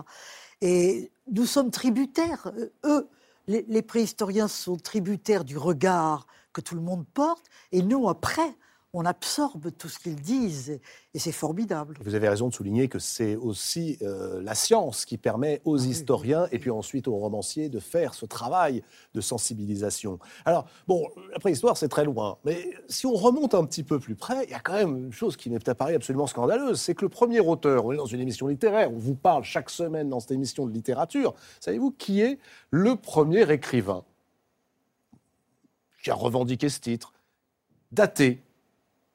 Et 0.61 1.11
nous 1.31 1.47
sommes 1.47 1.73
tributaires, 1.73 2.53
euh, 2.57 2.71
eux, 2.85 3.09
les 3.49 3.83
préhistoriens 3.83 4.49
sont 4.49 4.77
tributaires 4.77 5.45
du 5.45 5.57
regard 5.57 6.27
que 6.57 6.63
tout 6.63 6.75
le 6.75 6.81
monde 6.81 7.05
porte, 7.13 7.45
et 7.71 7.83
nous, 7.83 8.09
après, 8.09 8.57
on 8.95 9.05
absorbe 9.05 9.71
tout 9.77 9.91
ce 9.91 9.99
qu'ils 9.99 10.17
disent, 10.17 10.81
et, 11.13 11.19
c'est 11.19 11.31
formidable. 11.31 11.99
Vous 12.01 12.15
avez 12.15 12.31
raison 12.31 12.49
de 12.49 12.55
souligner 12.55 12.89
que 12.89 12.99
c'est 12.99 13.37
aussi 13.37 13.99
euh, 14.01 14.41
la 14.43 14.55
science 14.55 15.05
qui 15.05 15.19
permet 15.19 15.61
aux 15.67 15.79
Ah 15.79 15.87
historiens 15.87 16.47
et 16.53 16.59
puis 16.59 16.71
ensuite 16.71 17.09
aux 17.09 17.17
romanciers 17.17 17.69
de 17.69 17.79
faire 17.79 18.15
ce 18.15 18.25
travail 18.25 18.83
de 19.13 19.21
sensibilisation. 19.21 20.19
Alors, 20.47 20.65
bon, 20.89 21.07
la 21.31 21.39
préhistoire, 21.39 21.77
c'est 21.77 21.89
très 21.89 22.05
loin, 22.05 22.39
mais 22.47 22.71
si 22.89 23.05
on 23.05 23.13
remonte 23.13 23.55
un 23.55 23.67
petit 23.67 23.83
peu 23.83 23.99
plus 23.99 24.15
près, 24.15 24.45
il 24.45 24.51
y 24.51 24.55
a 24.55 24.61
quand 24.61 24.75
même 24.75 24.97
une 24.97 25.13
chose 25.13 25.37
qui 25.37 25.51
m'est 25.51 25.69
apparue 25.69 25.95
absolument 25.95 26.27
scandaleuse, 26.27 26.81
c'est 26.81 26.95
que 26.95 27.05
le 27.05 27.11
premier 27.11 27.41
auteur, 27.41 27.85
on 27.85 27.93
est 27.93 27.99
dans 27.99 28.07
une 28.07 28.21
émission 28.21 28.47
littéraire, 28.47 28.91
on 28.91 28.99
vous 28.99 29.15
parle 29.15 29.45
chaque 29.45 29.69
semaine 29.69 30.09
dans 30.09 30.21
cette 30.21 30.33
émission 30.33 30.65
de 30.65 30.73
littérature, 30.73 31.35
savez-vous 31.61 31.91
qui 31.91 32.23
est 32.23 32.39
le 32.71 32.97
premier 32.97 33.51
écrivain? 33.53 34.05
Qui 36.07 36.13
a 36.13 36.15
revendiqué 36.15 36.69
ce 36.69 36.79
titre, 36.79 37.13
daté 37.91 38.41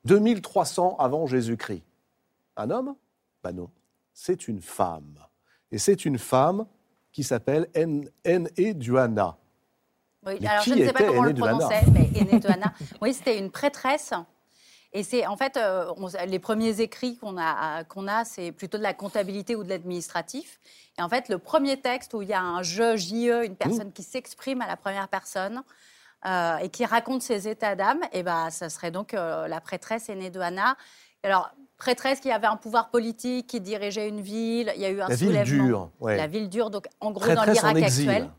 2300 0.04 0.98
avant 1.00 1.26
Jésus-Christ 1.26 1.84
Un 2.58 2.70
homme? 2.70 2.96
Ben 3.42 3.54
non, 3.54 3.70
c'est 4.14 4.50
une 4.50 4.62
femme. 4.62 5.18
Et 5.72 5.78
c'est 5.78 6.04
une 6.04 6.18
femme 6.20 6.66
qui 7.14 7.24
s'appelle 7.24 7.70
Ene 7.74 8.10
Duana. 8.74 9.38
Oui, 10.26 10.34
Mais 10.42 10.48
alors 10.50 10.66
qui 10.66 10.72
je 10.72 10.76
ne 10.80 10.86
sais 10.86 10.92
pas 10.92 11.06
comment 11.06 11.20
on 11.20 11.24
le 11.24 11.30
Aînée 11.30 11.40
Duana 11.40 11.58
prononçait, 11.60 11.92
mais 11.92 12.10
Aînée 12.14 12.40
Duana. 12.42 12.74
Oui, 13.02 13.14
c'était 13.14 13.40
une 13.40 13.52
prêtresse. 13.52 14.12
Et 14.92 15.04
c'est 15.04 15.26
en 15.26 15.38
fait, 15.38 15.56
euh, 15.56 15.94
on- 15.96 16.10
les 16.28 16.40
premiers 16.40 16.82
écrits 16.82 17.16
qu'on 17.16 17.38
a, 17.38 17.86
qu'on 17.86 18.10
a 18.10 18.26
c'est 18.26 18.52
plutôt 18.52 18.78
de 18.78 18.84
la 18.84 18.94
comptabilité 18.94 19.56
ou 19.56 19.64
de 19.64 19.70
l'administratif. 19.70 20.60
Et 21.00 21.02
en 21.02 21.08
fait, 21.08 21.30
le 21.30 21.38
premier 21.38 21.80
texte 21.80 22.14
où 22.14 22.22
il 22.22 22.28
y 22.28 22.34
a 22.34 22.42
un 22.42 22.62
je, 22.64 22.98
JE, 22.98 23.46
une 23.46 23.56
personne 23.56 23.94
qui 23.94 24.04
s'exprime 24.04 24.62
à 24.62 24.68
la 24.68 24.76
première 24.76 25.08
personne 25.08 25.64
euh, 26.26 26.58
et 26.58 26.70
qui 26.70 26.86
raconte 26.86 27.22
ses 27.22 27.48
états 27.48 27.76
d'âme, 27.76 28.02
et 28.14 28.24
ben, 28.24 28.50
ça 28.50 28.70
serait 28.70 28.92
donc 28.92 29.14
euh, 29.14 29.48
la 29.48 29.62
prêtresse 29.62 30.10
Aînée 30.10 30.30
Duana. 30.30 30.76
Alors, 31.24 31.52
prêtresse 31.78 32.20
qui 32.20 32.32
avait 32.32 32.48
un 32.48 32.58
pouvoir 32.58 32.90
politique, 32.90 33.48
qui 33.48 33.60
dirigeait 33.60 34.08
une 34.08 34.22
ville. 34.22 34.72
Il 34.76 34.82
y 34.82 34.86
a 34.86 34.90
eu 34.90 35.02
un 35.02 35.08
La 35.08 35.16
ville 35.16 35.28
soulèvement. 35.30 35.66
dure, 35.66 35.90
ouais. 36.00 36.18
La 36.18 36.28
ville 36.28 36.50
dure, 36.50 36.70
donc 36.70 36.86
en 37.00 37.12
gros 37.12 37.22
Prêtresse 37.26 37.62
dans 37.62 37.72
l'Irak 37.72 37.84
actuel. 37.84 38.30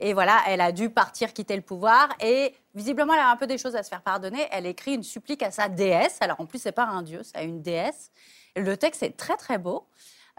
Et 0.00 0.14
voilà, 0.14 0.40
elle 0.46 0.62
a 0.62 0.72
dû 0.72 0.88
partir, 0.88 1.32
quitter 1.32 1.54
le 1.56 1.62
pouvoir. 1.62 2.08
Et 2.20 2.54
visiblement, 2.74 3.12
elle 3.12 3.20
a 3.20 3.30
un 3.30 3.36
peu 3.36 3.46
des 3.46 3.58
choses 3.58 3.76
à 3.76 3.82
se 3.82 3.88
faire 3.90 4.00
pardonner. 4.00 4.48
Elle 4.50 4.66
écrit 4.66 4.94
une 4.94 5.02
supplique 5.02 5.42
à 5.42 5.50
sa 5.50 5.68
déesse. 5.68 6.16
Alors 6.20 6.40
en 6.40 6.46
plus, 6.46 6.58
c'est 6.58 6.72
pas 6.72 6.86
un 6.86 7.02
dieu, 7.02 7.20
c'est 7.22 7.44
une 7.44 7.60
déesse. 7.60 8.10
Le 8.56 8.76
texte 8.76 9.02
est 9.02 9.16
très 9.16 9.36
très 9.36 9.58
beau. 9.58 9.86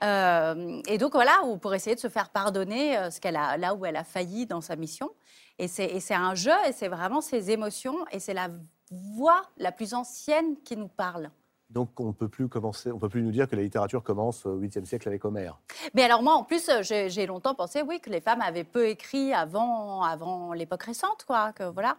Euh, 0.03 0.81
et 0.87 0.97
donc 0.97 1.13
voilà, 1.13 1.41
pour 1.61 1.73
essayer 1.73 1.95
de 1.95 1.99
se 1.99 2.09
faire 2.09 2.29
pardonner 2.29 2.97
euh, 2.97 3.11
ce 3.11 3.19
qu'elle 3.21 3.35
a, 3.35 3.57
là 3.57 3.75
où 3.75 3.85
elle 3.85 3.95
a 3.95 4.03
failli 4.03 4.45
dans 4.45 4.61
sa 4.61 4.75
mission. 4.75 5.11
Et 5.59 5.67
c'est 5.67 6.13
un 6.15 6.33
jeu, 6.33 6.51
et 6.67 6.71
c'est 6.71 6.87
vraiment 6.87 7.21
ses 7.21 7.51
émotions, 7.51 7.97
et 8.11 8.19
c'est 8.19 8.33
la 8.33 8.49
voix 8.89 9.43
la 9.57 9.71
plus 9.71 9.93
ancienne 9.93 10.55
qui 10.63 10.75
nous 10.75 10.87
parle. 10.87 11.29
Donc 11.71 11.99
on 11.99 12.11
peut 12.11 12.27
plus 12.27 12.49
commencer, 12.49 12.91
on 12.91 12.99
peut 12.99 13.07
plus 13.07 13.21
nous 13.21 13.31
dire 13.31 13.47
que 13.47 13.55
la 13.55 13.61
littérature 13.61 14.03
commence 14.03 14.45
au 14.45 14.59
8e 14.59 14.83
siècle 14.83 15.07
avec 15.07 15.23
Homère. 15.23 15.57
Mais 15.93 16.03
alors 16.03 16.21
moi, 16.21 16.33
en 16.33 16.43
plus, 16.43 16.67
euh, 16.67 16.81
j'ai 16.81 17.25
longtemps 17.25 17.55
pensé, 17.55 17.81
oui, 17.81 18.01
que 18.01 18.09
les 18.09 18.19
femmes 18.19 18.41
avaient 18.41 18.65
peu 18.65 18.89
écrit 18.89 19.33
avant, 19.33 20.03
avant 20.03 20.51
l'époque 20.51 20.83
récente, 20.83 21.23
quoi, 21.25 21.53
que 21.53 21.63
voilà. 21.63 21.97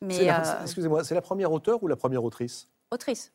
Mais 0.00 0.30
euh, 0.30 0.62
Excusez-moi, 0.62 1.04
c'est 1.04 1.14
la 1.14 1.22
première 1.22 1.52
auteure 1.52 1.82
ou 1.82 1.86
la 1.86 1.96
première 1.96 2.24
autrice? 2.24 2.68
Autrice. 2.90 3.32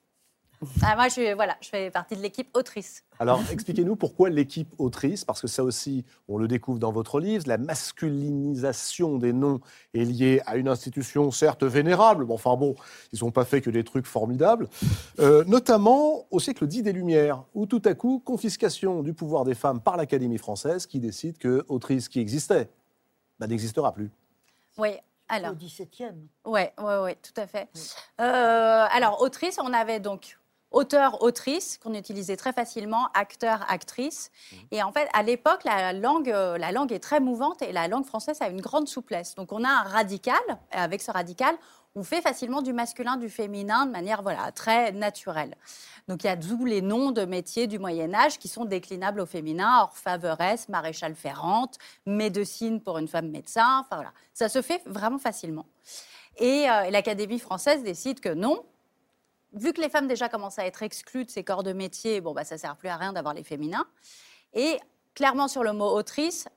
Ah, 0.83 0.95
moi, 0.95 1.07
je, 1.07 1.13
suis- 1.13 1.33
voilà, 1.33 1.57
je 1.61 1.69
fais 1.69 1.89
partie 1.89 2.15
de 2.15 2.21
l'équipe 2.21 2.49
autrice. 2.55 3.03
Alors, 3.19 3.41
expliquez-nous 3.51 3.95
pourquoi 3.95 4.29
l'équipe 4.29 4.73
autrice, 4.77 5.25
parce 5.25 5.41
que 5.41 5.47
ça 5.47 5.63
aussi, 5.63 6.05
on 6.27 6.37
le 6.37 6.47
découvre 6.47 6.77
dans 6.79 6.91
votre 6.91 7.19
livre, 7.19 7.45
la 7.47 7.57
masculinisation 7.57 9.17
des 9.17 9.33
noms 9.33 9.59
est 9.93 10.03
liée 10.03 10.41
à 10.45 10.57
une 10.57 10.67
institution 10.67 11.31
certes 11.31 11.63
vénérable, 11.63 12.25
mais 12.27 12.33
enfin 12.33 12.55
bon, 12.55 12.75
ils 13.13 13.23
n'ont 13.23 13.31
pas 13.31 13.45
fait 13.45 13.61
que 13.61 13.69
des 13.69 13.83
trucs 13.83 14.05
formidables, 14.05 14.67
Euh, 15.19 15.43
notamment 15.45 16.25
au 16.31 16.39
siècle 16.39 16.67
dit 16.67 16.83
des 16.83 16.93
Lumières, 16.93 17.43
où 17.53 17.65
tout 17.65 17.81
à 17.85 17.93
coup, 17.93 18.21
confiscation 18.23 19.03
du 19.03 19.13
pouvoir 19.13 19.43
des 19.45 19.55
femmes 19.55 19.79
par 19.81 19.97
l'Académie 19.97 20.37
française 20.37 20.85
qui 20.85 20.99
décide 20.99 21.37
que 21.37 21.65
autrice 21.69 22.07
qui 22.09 22.19
existait 22.19 22.69
bah, 23.39 23.47
n'existera 23.47 23.91
plus. 23.93 24.09
Oui, 24.77 24.89
alors. 25.27 25.51
Au 25.51 25.55
XVIIe. 25.55 26.15
Oui, 26.45 26.61
ouais, 26.77 26.97
ouais, 26.99 27.15
tout 27.21 27.39
à 27.39 27.47
fait. 27.47 27.67
Euh, 28.19 28.85
alors, 28.91 29.21
autrice, 29.21 29.57
on 29.59 29.73
avait 29.73 29.99
donc 29.99 30.37
auteur, 30.71 31.21
autrice, 31.21 31.77
qu'on 31.77 31.93
utilisait 31.93 32.37
très 32.37 32.53
facilement, 32.53 33.07
acteur, 33.13 33.65
actrice. 33.69 34.31
Et 34.71 34.81
en 34.81 34.91
fait, 34.91 35.07
à 35.13 35.21
l'époque, 35.21 35.63
la 35.63 35.93
langue, 35.93 36.29
euh, 36.29 36.57
la 36.57 36.71
langue 36.71 36.91
est 36.91 36.99
très 36.99 37.19
mouvante 37.19 37.61
et 37.61 37.71
la 37.71 37.87
langue 37.87 38.05
française 38.05 38.41
a 38.41 38.47
une 38.47 38.61
grande 38.61 38.87
souplesse. 38.87 39.35
Donc, 39.35 39.51
on 39.51 39.63
a 39.63 39.69
un 39.69 39.83
radical, 39.83 40.39
et 40.73 40.77
avec 40.77 41.01
ce 41.01 41.11
radical, 41.11 41.55
on 41.93 42.03
fait 42.03 42.21
facilement 42.21 42.61
du 42.61 42.71
masculin, 42.71 43.17
du 43.17 43.29
féminin 43.29 43.85
de 43.85 43.91
manière 43.91 44.21
voilà, 44.21 44.51
très 44.53 44.93
naturelle. 44.93 45.55
Donc, 46.07 46.23
il 46.23 46.27
y 46.27 46.29
a 46.29 46.37
d'où 46.37 46.63
les 46.63 46.81
noms 46.81 47.11
de 47.11 47.25
métiers 47.25 47.67
du 47.67 47.79
Moyen-Âge 47.79 48.39
qui 48.39 48.47
sont 48.47 48.63
déclinables 48.63 49.19
au 49.19 49.25
féminin, 49.25 49.81
orfèvresse, 49.81 50.69
maréchal 50.69 51.15
ferrante, 51.15 51.77
médecine 52.05 52.81
pour 52.81 52.97
une 52.97 53.09
femme 53.09 53.29
médecin. 53.29 53.81
Enfin, 53.81 53.97
voilà. 53.97 54.13
Ça 54.33 54.47
se 54.47 54.61
fait 54.61 54.81
vraiment 54.85 55.17
facilement. 55.17 55.65
Et 56.37 56.69
euh, 56.69 56.89
l'Académie 56.89 57.39
française 57.39 57.83
décide 57.83 58.21
que 58.21 58.33
non. 58.33 58.63
Vu 59.53 59.73
que 59.73 59.81
les 59.81 59.89
femmes 59.89 60.07
déjà 60.07 60.29
commencent 60.29 60.59
à 60.59 60.65
être 60.65 60.81
exclues 60.83 61.25
de 61.25 61.29
ces 61.29 61.43
corps 61.43 61.63
de 61.63 61.73
métier, 61.73 62.21
bon, 62.21 62.33
bah, 62.33 62.43
ça 62.45 62.55
ne 62.55 62.59
sert 62.59 62.75
plus 62.77 62.89
à 62.89 62.95
rien 62.97 63.11
d'avoir 63.13 63.33
les 63.33 63.43
féminins. 63.43 63.85
Et 64.53 64.79
clairement, 65.13 65.47
sur 65.47 65.63
le 65.63 65.73
mot 65.73 65.89
autrice, 65.93 66.47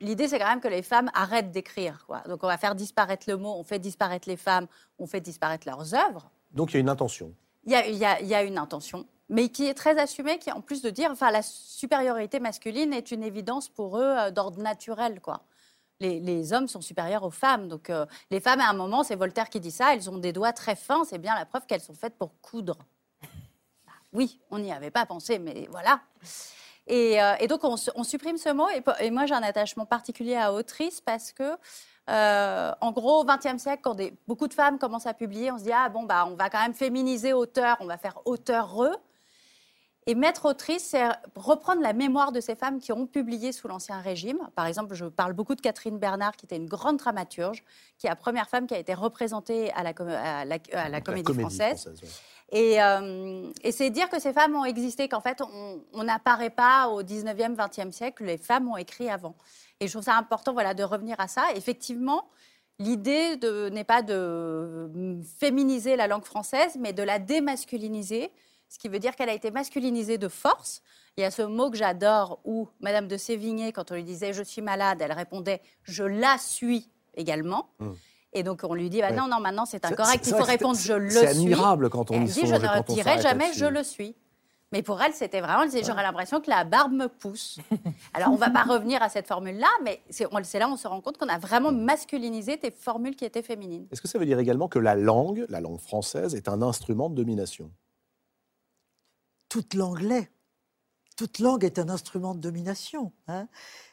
l'idée, 0.00 0.28
c'est 0.28 0.38
quand 0.38 0.48
même 0.48 0.60
que 0.60 0.68
les 0.68 0.82
femmes 0.82 1.10
arrêtent 1.14 1.50
d'écrire. 1.50 2.06
Donc, 2.26 2.44
on 2.44 2.46
va 2.46 2.58
faire 2.58 2.74
disparaître 2.74 3.24
le 3.28 3.36
mot, 3.36 3.54
on 3.56 3.64
fait 3.64 3.78
disparaître 3.78 4.28
les 4.28 4.36
femmes, 4.36 4.66
on 4.98 5.06
fait 5.06 5.20
disparaître 5.20 5.66
leurs 5.66 5.94
œuvres. 5.94 6.30
Donc 6.52 6.70
il 6.72 6.74
y 6.74 6.76
a 6.78 6.80
une 6.80 6.88
intention. 6.88 7.34
Il 7.64 7.72
y 7.72 7.76
a, 7.76 7.86
il 7.86 7.96
y 7.96 8.04
a- 8.04 8.20
il 8.20 8.26
y 8.26 8.34
a 8.34 8.42
une 8.42 8.56
intention, 8.58 9.06
mais 9.28 9.48
qui 9.50 9.66
est 9.66 9.74
très 9.74 9.98
assumée, 9.98 10.38
qui 10.38 10.50
en 10.50 10.60
plus 10.62 10.80
de 10.80 10.88
dire, 10.90 11.10
enfin, 11.10 11.30
la 11.30 11.42
supériorité 11.42 12.40
masculine 12.40 12.92
est 12.94 13.10
une 13.10 13.22
évidence 13.22 13.68
pour 13.68 13.98
eux 13.98 14.02
euh, 14.18 14.30
d'ordre 14.30 14.60
naturel, 14.62 15.20
quoi. 15.20 15.42
Les, 16.00 16.52
hommes 16.52 16.68
sont 16.68 16.80
supérieurs 16.80 17.24
aux 17.24 17.30
femmes, 17.30 17.66
donc 17.66 17.90
euh, 17.90 18.06
les 18.30 18.40
femmes, 18.40 18.60
à 18.60 18.68
un 18.68 18.72
moment, 18.72 19.02
c'est 19.02 19.16
Voltaire 19.16 19.50
qui 19.50 19.58
dit 19.58 19.72
ça, 19.72 19.94
elles 19.94 20.08
ont 20.08 20.18
des 20.18 20.32
doigts 20.32 20.52
très 20.52 20.76
fins, 20.76 21.04
c'est 21.04 21.18
bien 21.18 21.34
la 21.34 21.44
preuve 21.44 21.66
qu'elles 21.66 21.80
sont 21.80 21.94
faites 21.94 22.16
pour 22.16 22.40
coudre. 22.40 22.78
Bah, 23.84 23.92
oui, 24.12 24.40
on 24.50 24.60
n'y 24.60 24.72
avait 24.72 24.92
pas 24.92 25.06
pensé, 25.06 25.40
mais 25.40 25.66
voilà. 25.70 26.00
Et, 26.86 27.20
euh, 27.20 27.46
donc, 27.48 27.64
on, 27.64 27.76
su- 27.76 27.90
on 27.96 28.04
supprime 28.04 28.38
ce 28.38 28.50
mot. 28.50 28.68
Et, 29.00 29.10
moi, 29.10 29.26
j'ai 29.26 29.34
un 29.34 29.42
attachement 29.42 29.86
particulier 29.86 30.36
à 30.36 30.52
autrice 30.52 31.00
parce 31.00 31.32
que, 31.32 31.56
euh, 32.08 32.72
en 32.80 32.92
gros, 32.92 33.20
au 33.20 33.24
XXe 33.24 33.60
siècle, 33.60 33.82
quand 33.82 33.96
beaucoup 34.26 34.48
de 34.48 34.54
femmes 34.54 34.78
commencent 34.78 35.06
à 35.06 35.14
publier, 35.14 35.52
on 35.52 35.58
se 35.58 35.64
dit 35.64 35.72
ah 35.72 35.90
bon 35.90 36.04
bah 36.04 36.24
on 36.26 36.36
va 36.36 36.48
quand 36.48 36.60
même 36.62 36.72
féminiser 36.72 37.34
auteur, 37.34 37.76
on 37.80 37.86
va 37.86 37.98
faire 37.98 38.18
auteureux. 38.24 38.96
Et 40.10 40.14
mettre 40.14 40.46
autrice, 40.46 40.82
c'est 40.84 41.06
reprendre 41.36 41.82
la 41.82 41.92
mémoire 41.92 42.32
de 42.32 42.40
ces 42.40 42.54
femmes 42.54 42.78
qui 42.80 42.92
ont 42.92 43.06
publié 43.06 43.52
sous 43.52 43.68
l'Ancien 43.68 44.00
Régime. 44.00 44.38
Par 44.56 44.64
exemple, 44.64 44.94
je 44.94 45.04
parle 45.04 45.34
beaucoup 45.34 45.54
de 45.54 45.60
Catherine 45.60 45.98
Bernard, 45.98 46.34
qui 46.34 46.46
était 46.46 46.56
une 46.56 46.66
grande 46.66 46.96
dramaturge, 46.96 47.62
qui 47.98 48.06
est 48.06 48.10
la 48.10 48.16
première 48.16 48.48
femme 48.48 48.66
qui 48.66 48.72
a 48.74 48.78
été 48.78 48.94
représentée 48.94 49.70
à 49.72 49.82
la, 49.82 49.92
com- 49.92 50.08
à 50.08 50.46
la- 50.46 50.56
à 50.72 50.88
la 50.88 51.00
Comédie, 51.02 51.34
française. 51.34 51.86
ouais. 52.02 52.08
Et, 52.58 52.82
euh, 52.82 53.50
et 53.62 53.70
c'est 53.70 53.90
dire 53.90 54.08
que 54.08 54.18
ces 54.18 54.32
femmes 54.32 54.56
ont 54.56 54.64
existé, 54.64 55.08
qu'en 55.10 55.20
fait, 55.20 55.42
on- 55.42 56.02
n'apparaît 56.02 56.48
pas 56.48 56.88
au 56.88 57.02
19e, 57.02 57.54
20e 57.54 57.92
siècle, 57.92 58.24
les 58.24 58.38
femmes 58.38 58.66
ont 58.68 58.78
écrit 58.78 59.10
avant. 59.10 59.34
Et 59.80 59.88
je 59.88 59.92
trouve 59.92 60.04
ça 60.04 60.14
important 60.16 60.54
voilà, 60.54 60.72
de 60.72 60.82
revenir 60.84 61.20
à 61.20 61.28
ça. 61.28 61.42
Effectivement, 61.54 62.24
l'idée 62.78 63.36
n'est 63.70 63.84
pas 63.84 64.00
de 64.00 64.14
euh, 64.14 65.22
féminiser 65.38 65.96
la 65.96 66.06
langue 66.06 66.24
française, 66.24 66.76
mais 66.80 66.94
de 66.94 67.02
la 67.02 67.18
démasculiniser, 67.18 68.30
ce 68.68 68.78
qui 68.78 68.88
veut 68.88 68.98
dire 68.98 69.16
qu'elle 69.16 69.28
a 69.28 69.34
été 69.34 69.50
masculinisée 69.50 70.18
de 70.18 70.28
force. 70.28 70.82
Il 71.16 71.22
y 71.22 71.24
a 71.24 71.30
ce 71.30 71.42
mot 71.42 71.70
que 71.70 71.76
j'adore 71.76 72.38
où 72.44 72.68
Madame 72.80 73.08
de 73.08 73.16
Sévigné, 73.16 73.72
quand 73.72 73.90
on 73.90 73.94
lui 73.94 74.04
disait 74.04 74.32
je 74.32 74.42
suis 74.42 74.62
malade, 74.62 74.98
elle 75.00 75.12
répondait 75.12 75.60
je 75.82 76.04
la 76.04 76.38
suis 76.38 76.88
également. 77.14 77.70
Mm. 77.78 77.90
Et 78.34 78.42
donc 78.42 78.60
on 78.62 78.74
lui 78.74 78.90
dit 78.90 79.00
bah 79.00 79.08
Ouais. 79.10 79.16
non, 79.16 79.26
non, 79.26 79.40
maintenant 79.40 79.66
c'est 79.66 79.84
incorrect, 79.84 80.26
il 80.26 80.34
faut 80.34 80.44
répondre 80.44 80.78
je 80.78 80.92
le 80.92 81.10
suis. 81.10 81.18
C'est 81.18 81.28
admirable 81.28 81.90
quand 81.90 82.10
on 82.10 82.14
Elle 82.14 82.22
y 82.22 82.26
dit, 82.26 82.40
songe 82.40 82.48
je 82.50 82.54
ne 82.54 82.60
quand 82.60 82.90
on 82.90 82.94
dirai 82.94 83.04
s'arrête 83.04 83.22
jamais 83.22 83.52
je 83.54 83.66
le 83.66 83.82
suis. 83.82 84.14
Mais 84.70 84.82
pour 84.82 85.00
elle, 85.00 85.14
c'était 85.14 85.40
vraiment, 85.40 85.62
elle 85.62 85.70
disait, 85.70 85.82
j'aurais 85.82 86.02
l'impression 86.02 86.40
que 86.40 86.50
la 86.50 86.64
barbe 86.64 86.92
me 86.92 87.08
pousse. 87.08 87.58
Alors, 88.14 88.28
on 88.28 88.34
ne 88.34 88.38
va 88.38 88.50
pas 88.50 88.64
revenir 88.64 89.02
à 89.02 89.08
cette 89.08 89.26
formule-là, 89.26 89.68
mais 89.82 90.02
c'est 90.10 90.28
là 90.58 90.68
où 90.68 90.72
on 90.72 90.76
se 90.76 90.86
rend 90.86 91.00
compte 91.00 91.16
qu'on 91.16 91.28
a 91.28 91.38
vraiment 91.38 91.72
masculinisé 91.72 92.58
des 92.58 92.70
formules 92.70 93.16
qui 93.16 93.24
étaient 93.24 93.42
féminines. 93.42 93.86
Est-ce 93.90 94.02
que 94.02 94.08
ça 94.08 94.18
veut 94.18 94.26
dire 94.26 94.38
également 94.38 94.68
que 94.68 94.78
la 94.78 94.94
langue, 94.94 95.46
la 95.48 95.60
langue 95.60 95.80
française, 95.80 96.34
est 96.34 96.48
un 96.48 96.60
instrument 96.60 97.08
de 97.08 97.14
domination? 97.14 97.70
Toute 99.48 99.74
langue. 99.74 100.28
Toute 101.16 101.40
langue 101.40 101.64
est 101.64 101.78
un 101.78 101.88
instrument 101.88 102.34
de 102.34 102.40
domination. 102.40 103.12
hein. 103.26 103.48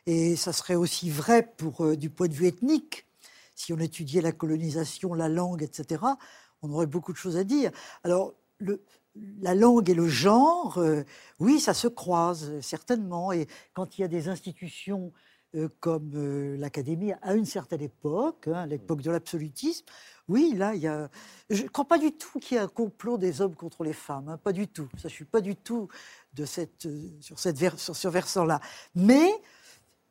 Et 0.05 0.35
ça 0.35 0.53
serait 0.53 0.75
aussi 0.75 1.09
vrai 1.09 1.53
pour, 1.57 1.83
euh, 1.83 1.97
du 1.97 2.09
point 2.09 2.27
de 2.27 2.33
vue 2.33 2.47
ethnique. 2.47 3.07
Si 3.55 3.73
on 3.73 3.79
étudiait 3.79 4.21
la 4.21 4.31
colonisation, 4.31 5.13
la 5.13 5.29
langue, 5.29 5.63
etc., 5.63 6.03
on 6.61 6.71
aurait 6.71 6.87
beaucoup 6.87 7.13
de 7.13 7.17
choses 7.17 7.37
à 7.37 7.43
dire. 7.43 7.71
Alors, 8.03 8.33
la 9.41 9.55
langue 9.55 9.89
et 9.89 9.93
le 9.93 10.07
genre, 10.07 10.77
euh, 10.77 11.03
oui, 11.39 11.59
ça 11.59 11.73
se 11.73 11.87
croise, 11.87 12.59
certainement. 12.61 13.31
Et 13.31 13.47
quand 13.73 13.97
il 13.97 14.01
y 14.01 14.03
a 14.03 14.07
des 14.07 14.27
institutions 14.27 15.11
euh, 15.55 15.69
comme 15.79 16.11
euh, 16.15 16.57
l'Académie 16.57 17.13
à 17.21 17.33
une 17.33 17.45
certaine 17.45 17.81
époque, 17.81 18.47
hein, 18.47 18.63
à 18.63 18.65
l'époque 18.65 19.01
de 19.01 19.11
l'absolutisme, 19.11 19.85
oui, 20.27 20.53
là, 20.55 20.75
il 20.75 20.81
y 20.81 20.87
a. 20.87 21.09
Je 21.49 21.63
ne 21.63 21.67
crois 21.67 21.85
pas 21.85 21.97
du 21.97 22.11
tout 22.11 22.39
qu'il 22.39 22.55
y 22.55 22.59
ait 22.59 22.63
un 22.63 22.67
complot 22.67 23.17
des 23.17 23.41
hommes 23.41 23.55
contre 23.55 23.83
les 23.83 23.93
femmes, 23.93 24.27
hein, 24.27 24.37
pas 24.37 24.51
du 24.51 24.67
tout. 24.67 24.89
Ça, 24.97 25.07
je 25.07 25.13
suis 25.13 25.25
pas 25.25 25.41
du 25.41 25.55
tout 25.55 25.87
de 26.33 26.45
cette, 26.45 26.85
euh, 26.87 27.09
sur, 27.21 27.39
cette 27.39 27.57
sur 27.77 27.95
ce 27.95 28.07
versant-là. 28.07 28.59
Mais 28.95 29.29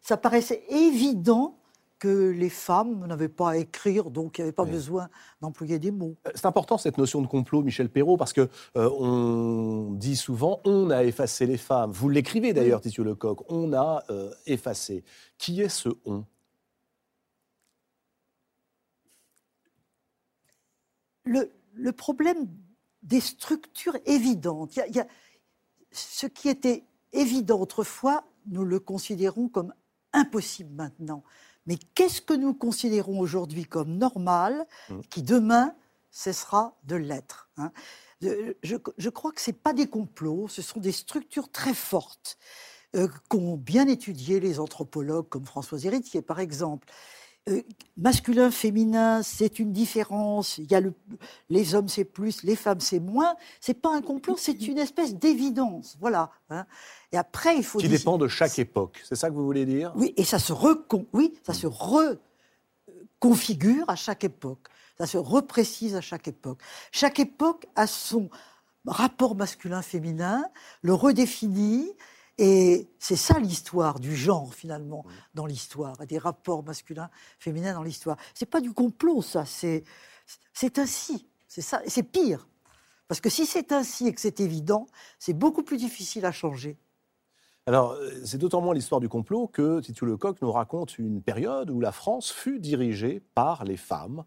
ça 0.00 0.16
paraissait 0.16 0.62
évident 0.68 1.58
que 2.04 2.28
les 2.30 2.50
femmes 2.50 3.06
n'avaient 3.06 3.30
pas 3.30 3.50
à 3.52 3.56
écrire, 3.56 4.10
donc 4.10 4.36
il 4.36 4.42
n'y 4.42 4.48
avait 4.48 4.52
pas 4.52 4.64
Oui. 4.64 4.70
besoin 4.72 5.08
d'employer 5.40 5.78
des 5.78 5.90
mots. 5.90 6.16
Euh, 6.26 6.30
C'est 6.34 6.44
important 6.44 6.76
cette 6.76 6.98
notion 6.98 7.22
de 7.22 7.26
complot, 7.26 7.62
Michel 7.62 7.88
Perrault, 7.88 8.18
parce 8.18 8.34
que 8.34 8.48
euh, 8.76 8.90
on 8.90 9.92
dit 9.92 10.16
souvent 10.16 10.60
on 10.66 10.90
a 10.90 11.04
effacé 11.04 11.46
les 11.46 11.56
femmes. 11.56 11.92
Vous 11.92 12.10
l'écrivez 12.10 12.52
d'ailleurs, 12.52 12.82
Titieu 12.82 13.04
Lecoq. 13.04 13.50
On 13.50 13.72
a 13.72 14.02
euh, 14.10 14.30
effacé. 14.44 15.02
Qui 15.38 15.62
est 15.62 15.70
ce 15.70 15.88
on? 16.04 16.24
Le, 21.24 21.50
le 21.72 21.92
problème 21.92 22.46
des 23.02 23.20
structures 23.20 23.96
évidentes, 24.04 24.76
il 24.76 24.80
y 24.80 24.82
a- 24.82 24.86
il 24.88 24.96
y 24.96 25.00
a- 25.00 25.06
ce 25.90 26.26
qui 26.26 26.50
était 26.50 26.84
évident 27.14 27.60
autrefois, 27.60 28.24
nous 28.46 28.64
le 28.64 28.78
considérons 28.78 29.48
comme 29.48 29.72
impossible 30.12 30.70
maintenant. 30.74 31.22
Mais 31.66 31.76
qu'est-ce 31.94 32.20
que 32.20 32.34
nous 32.34 32.54
considérons 32.54 33.18
aujourd'hui 33.20 33.64
comme 33.64 33.96
normal, 33.98 34.66
Mm. 34.90 35.00
qui 35.10 35.22
demain 35.22 35.74
cessera 36.10 36.76
de 36.84 36.96
l'être 36.96 37.48
hein? 37.56 37.72
Je, 38.20 38.76
je 38.96 39.08
crois 39.10 39.32
que 39.32 39.40
ce 39.40 39.50
pas 39.50 39.72
des 39.74 39.86
complots, 39.86 40.48
ce 40.48 40.62
sont 40.62 40.80
des 40.80 40.92
structures 40.92 41.50
très 41.50 41.74
fortes 41.74 42.38
euh, 42.96 43.08
qu'ont 43.28 43.56
bien 43.56 43.86
étudié 43.88 44.40
les 44.40 44.60
anthropologues 44.60 45.28
comme 45.28 45.44
François 45.44 45.78
Héritier, 45.84 46.22
par 46.22 46.40
exemple. 46.40 46.88
Euh, 47.48 47.60
masculin, 47.96 48.50
féminin, 48.50 49.22
c'est 49.22 49.58
une 49.58 49.72
différence. 49.72 50.58
Il 50.58 50.70
y 50.70 50.74
a 50.74 50.80
le, 50.80 50.94
les 51.50 51.74
hommes 51.74 51.88
c'est 51.88 52.04
plus, 52.04 52.42
les 52.42 52.56
femmes 52.56 52.80
c'est 52.80 53.00
moins. 53.00 53.36
C'est 53.60 53.74
pas 53.74 53.94
un 53.94 54.00
complot, 54.00 54.36
c'est 54.38 54.66
une 54.66 54.78
espèce 54.78 55.14
d'évidence. 55.14 55.96
Voilà. 56.00 56.30
hein. 56.50 56.64
Et 57.12 57.16
après, 57.18 57.56
il 57.56 57.62
faut 57.64 57.78
Qui 57.78 57.88
dire- 57.88 57.98
dépend 57.98 58.16
de 58.18 58.28
chaque 58.28 58.58
époque. 58.58 59.02
C'est 59.06 59.14
ça 59.16 59.28
que 59.30 59.34
vous 59.34 59.44
voulez 59.44 59.66
dire? 59.66 59.92
Oui, 59.94 60.14
et 60.16 60.24
ça 60.24 60.38
se 60.38 60.52
recon, 60.52 61.06
oui, 61.12 61.34
ça 61.46 61.52
se 61.54 61.66
reconfigure 63.20 63.84
à 63.88 63.96
chaque 63.96 64.24
époque. 64.24 64.68
Ça 64.98 65.06
se 65.06 65.18
reprécise 65.18 65.96
à 65.96 66.00
chaque 66.00 66.28
époque. 66.28 66.60
Chaque 66.92 67.18
époque 67.18 67.66
a 67.74 67.86
son 67.86 68.30
rapport 68.86 69.34
masculin-féminin, 69.34 70.44
le 70.82 70.94
redéfinit, 70.94 71.90
et 72.38 72.88
c'est 72.98 73.16
ça 73.16 73.38
l'histoire 73.38 74.00
du 74.00 74.14
genre 74.14 74.54
finalement 74.54 75.04
dans 75.34 75.46
l'histoire, 75.46 76.00
et 76.02 76.06
des 76.06 76.18
rapports 76.18 76.64
masculins-féminins 76.64 77.74
dans 77.74 77.82
l'histoire. 77.82 78.16
C'est 78.34 78.46
pas 78.46 78.60
du 78.60 78.72
complot, 78.72 79.22
ça. 79.22 79.44
C'est 79.44 79.84
c'est 80.52 80.78
ainsi. 80.78 81.26
C'est 81.48 81.60
ça. 81.60 81.82
C'est 81.86 82.02
pire. 82.02 82.48
Parce 83.08 83.20
que 83.20 83.30
si 83.30 83.46
c'est 83.46 83.72
ainsi 83.72 84.08
et 84.08 84.14
que 84.14 84.20
c'est 84.20 84.40
évident, 84.40 84.86
c'est 85.18 85.34
beaucoup 85.34 85.62
plus 85.62 85.76
difficile 85.76 86.24
à 86.24 86.32
changer. 86.32 86.78
Alors, 87.66 87.92
euh, 87.92 88.10
c'est 88.24 88.38
d'autant 88.38 88.60
moins 88.60 88.74
l'histoire 88.74 89.00
du 89.00 89.08
complot 89.08 89.46
que 89.46 89.80
Titu 89.80 90.04
Lecoq 90.04 90.40
nous 90.42 90.52
raconte 90.52 90.98
une 90.98 91.22
période 91.22 91.70
où 91.70 91.80
la 91.80 91.92
France 91.92 92.30
fut 92.30 92.60
dirigée 92.60 93.22
par 93.34 93.64
les 93.64 93.76
femmes. 93.76 94.24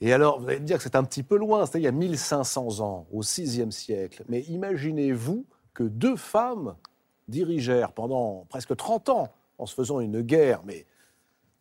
Et 0.00 0.12
alors, 0.12 0.40
vous 0.40 0.48
allez 0.48 0.60
me 0.60 0.64
dire 0.64 0.78
que 0.78 0.82
c'est 0.82 0.96
un 0.96 1.04
petit 1.04 1.22
peu 1.22 1.36
loin, 1.36 1.66
c'était 1.66 1.78
il 1.78 1.84
y 1.84 1.88
a 1.88 1.92
1500 1.92 2.80
ans, 2.80 3.06
au 3.12 3.20
VIe 3.20 3.70
siècle. 3.70 4.24
Mais 4.28 4.42
imaginez-vous 4.42 5.46
que 5.74 5.84
deux 5.84 6.16
femmes 6.16 6.74
dirigèrent 7.30 7.92
pendant 7.92 8.44
presque 8.48 8.76
30 8.76 9.08
ans, 9.08 9.28
en 9.58 9.66
se 9.66 9.74
faisant 9.74 10.00
une 10.00 10.20
guerre, 10.20 10.62
mais 10.64 10.86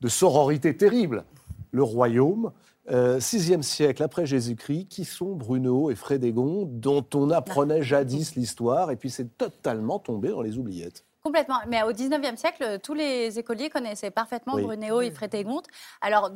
de 0.02 0.08
sororité 0.08 0.76
terrible, 0.76 1.24
le 1.72 1.84
royaume. 1.84 2.52
Euh, 2.92 3.20
VIe 3.20 3.64
siècle 3.64 4.02
après 4.02 4.26
Jésus-Christ, 4.26 4.88
qui 4.88 5.06
sont 5.06 5.36
Bruno 5.36 5.92
et 5.92 5.96
Frédégonde, 5.96 6.80
dont 6.80 7.06
on 7.14 7.30
apprenait 7.30 7.84
jadis 7.84 8.36
l'histoire, 8.36 8.90
et 8.90 8.96
puis 8.96 9.12
c'est 9.12 9.38
totalement 9.38 10.00
tombé 10.00 10.30
dans 10.30 10.42
les 10.42 10.58
oubliettes. 10.58 11.06
Complètement. 11.22 11.58
Mais 11.68 11.84
au 11.84 11.92
19e 11.92 12.38
siècle, 12.38 12.80
tous 12.82 12.94
les 12.94 13.38
écoliers 13.40 13.70
connaissaient 13.70 14.10
parfaitement 14.12 14.54
Oui. 14.56 14.64
Brunéo 14.64 15.02
et 15.02 15.12
Frédégonde. 15.12 15.66
Alors, 16.02 16.32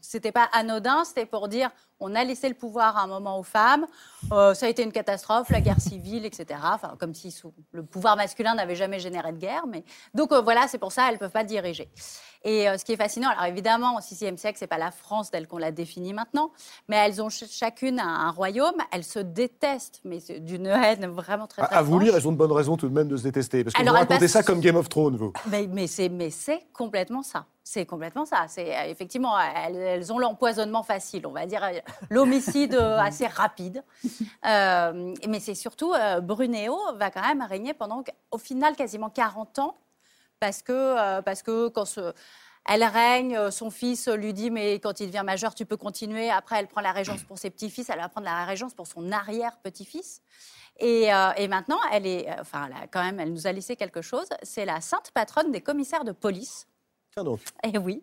c'était 0.00 0.32
pas 0.32 0.48
anodin, 0.52 1.04
c'était 1.04 1.26
pour 1.26 1.48
dire 1.48 1.70
on 2.00 2.14
a 2.14 2.24
laissé 2.24 2.48
le 2.48 2.54
pouvoir 2.54 2.96
à 2.96 3.02
un 3.02 3.06
moment 3.06 3.38
aux 3.38 3.42
femmes, 3.44 3.86
euh, 4.32 4.52
ça 4.52 4.66
a 4.66 4.68
été 4.68 4.82
une 4.82 4.92
catastrophe, 4.92 5.48
la 5.50 5.60
guerre 5.60 5.80
civile, 5.80 6.26
etc. 6.26 6.58
Enfin, 6.64 6.96
comme 6.98 7.14
si 7.14 7.30
sous- 7.30 7.54
le 7.72 7.84
pouvoir 7.84 8.16
masculin 8.16 8.54
n'avait 8.54 8.74
jamais 8.74 8.98
généré 8.98 9.32
de 9.32 9.38
guerre. 9.38 9.66
Mais... 9.66 9.84
Donc 10.12 10.32
euh, 10.32 10.40
voilà, 10.40 10.66
c'est 10.68 10.78
pour 10.78 10.90
ça 10.92 11.06
elles 11.08 11.14
ne 11.14 11.18
peuvent 11.18 11.30
pas 11.30 11.44
diriger. 11.44 11.88
Et 12.44 12.68
euh, 12.68 12.76
ce 12.76 12.84
qui 12.84 12.92
est 12.92 12.96
fascinant, 12.96 13.30
alors 13.30 13.44
évidemment, 13.46 13.96
au 13.96 14.00
VIe 14.00 14.36
siècle, 14.38 14.56
c'est 14.58 14.66
pas 14.66 14.78
la 14.78 14.90
France 14.90 15.30
telle 15.30 15.48
qu'on 15.48 15.58
la 15.58 15.72
définit 15.72 16.12
maintenant, 16.12 16.50
mais 16.88 16.96
elles 16.96 17.22
ont 17.22 17.30
ch- 17.30 17.50
chacune 17.50 17.98
un, 17.98 18.06
un 18.26 18.30
royaume, 18.30 18.74
elles 18.92 19.04
se 19.04 19.18
détestent, 19.18 20.00
mais 20.04 20.18
d'une 20.40 20.66
haine 20.66 21.06
vraiment 21.06 21.46
très, 21.46 21.62
très 21.62 21.74
à 21.74 21.82
vous 21.82 21.98
lire, 21.98 22.14
elles 22.14 22.28
ont 22.28 22.32
de 22.32 22.36
bonnes 22.36 22.52
raisons 22.52 22.76
tout 22.76 22.88
de 22.88 22.94
même 22.94 23.08
de 23.08 23.16
se 23.16 23.22
détester. 23.22 23.64
Parce 23.64 23.74
que 23.74 23.80
Alors, 23.80 23.94
vous 23.94 24.00
racontez 24.00 24.28
ça 24.28 24.42
comme 24.42 24.60
Game 24.60 24.76
of 24.76 24.88
Thrones, 24.88 25.16
vous. 25.16 25.32
Mais, 25.50 25.66
mais 25.66 25.86
c'est 25.86 26.66
complètement 26.72 27.22
ça. 27.22 27.46
C'est 27.66 27.86
complètement 27.86 28.26
ça. 28.26 28.44
C'est 28.46 28.76
euh, 28.76 28.90
effectivement 28.90 29.38
elles, 29.40 29.76
elles 29.76 30.12
ont 30.12 30.18
l'empoisonnement 30.18 30.82
facile, 30.82 31.26
on 31.26 31.30
va 31.32 31.46
dire 31.46 31.64
euh, 31.64 31.78
l'homicide 32.10 32.74
assez 32.98 33.26
rapide. 33.26 33.82
Euh, 34.46 35.14
mais 35.26 35.40
c'est 35.40 35.54
surtout 35.54 35.94
euh, 35.94 36.20
Brunéo 36.20 36.76
va 36.96 37.10
quand 37.10 37.22
même 37.26 37.40
régner 37.42 37.72
pendant 37.72 38.04
au 38.30 38.36
final 38.38 38.76
quasiment 38.76 39.08
40 39.08 39.60
ans 39.60 39.76
parce 40.40 40.62
que 40.62 40.72
euh, 40.72 41.22
parce 41.22 41.42
que 41.42 41.68
quand 41.68 41.84
ce- 41.84 42.12
elle 42.66 42.82
règne, 42.84 43.36
euh, 43.36 43.50
son 43.50 43.70
fils 43.70 44.08
lui 44.08 44.32
dit 44.32 44.50
mais 44.50 44.74
quand 44.80 45.00
il 45.00 45.08
devient 45.08 45.22
majeur 45.24 45.54
tu 45.54 45.66
peux 45.66 45.76
continuer. 45.76 46.30
Après 46.30 46.58
elle 46.58 46.66
prend 46.68 46.80
la 46.80 46.92
régence 46.92 47.22
pour 47.22 47.38
ses 47.38 47.50
petits-fils, 47.50 47.88
elle 47.90 47.98
va 47.98 48.08
prendre 48.08 48.26
la 48.26 48.44
régence 48.44 48.74
pour 48.74 48.86
son 48.86 49.12
arrière-petit-fils. 49.12 50.22
Et, 50.80 51.14
euh, 51.14 51.30
et 51.36 51.46
maintenant, 51.46 51.78
elle 51.92 52.04
est, 52.04 52.28
enfin, 52.40 52.68
quand 52.90 53.04
même, 53.04 53.20
elle 53.20 53.32
nous 53.32 53.46
a 53.46 53.52
laissé 53.52 53.76
quelque 53.76 54.02
chose. 54.02 54.26
C'est 54.42 54.64
la 54.64 54.80
sainte 54.80 55.12
patronne 55.12 55.52
des 55.52 55.60
commissaires 55.60 56.02
de 56.04 56.10
police. 56.10 56.66
Tiens 57.12 57.22
donc. 57.22 57.38
Et 57.62 57.78
oui. 57.78 58.02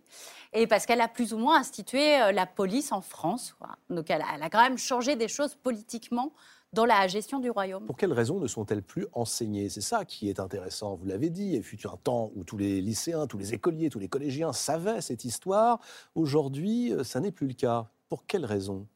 Et 0.54 0.68
parce 0.68 0.86
qu'elle 0.86 1.02
a 1.02 1.10
plus 1.10 1.34
ou 1.34 1.38
moins 1.38 1.58
institué 1.60 2.32
la 2.32 2.46
police 2.46 2.94
en 2.94 3.02
France. 3.02 3.54
quoi. 3.60 3.72
Donc 3.90 4.10
elle 4.10 4.22
a, 4.22 4.26
elle 4.36 4.44
a 4.44 4.50
quand 4.50 4.62
même 4.62 4.78
changé 4.78 5.18
des 5.18 5.28
choses 5.28 5.56
politiquement 5.56 6.32
dans 6.74 6.86
la 6.86 7.08
gestion 7.08 7.40
du 7.40 7.50
royaume. 7.50 7.86
Pour 7.86 7.98
quelles 7.98 8.14
raisons 8.14 8.40
ne 8.40 8.48
sont-elles 8.48 8.82
plus 8.82 9.06
enseignées? 9.12 9.68
C'est 9.70 9.82
ça 9.82 10.06
qui 10.06 10.30
est 10.30 10.40
intéressant. 10.40 10.96
Vous 10.96 11.06
l'avez 11.06 11.30
dit, 11.30 11.54
il 11.54 11.64
fut 11.64 11.86
un 11.86 11.98
temps 11.98 12.32
où 12.36 12.44
tous 12.44 12.58
les 12.58 12.82
lycéens, 12.82 13.28
tous 13.28 13.38
les 13.38 13.54
écoliers, 13.54 13.90
tous 13.90 14.00
les 14.00 14.08
collégiens 14.08 14.54
savaient 14.54 15.02
cette 15.02 15.26
histoire. 15.26 15.80
Aujourd'hui, 16.16 16.94
euh, 16.94 17.04
ça 17.04 17.20
n'est 17.20 17.32
plus 17.32 17.48
le 17.48 17.54
cas. 17.54 17.88
Pour 18.08 18.26
quelles 18.26 18.46
raisons? 18.46 18.88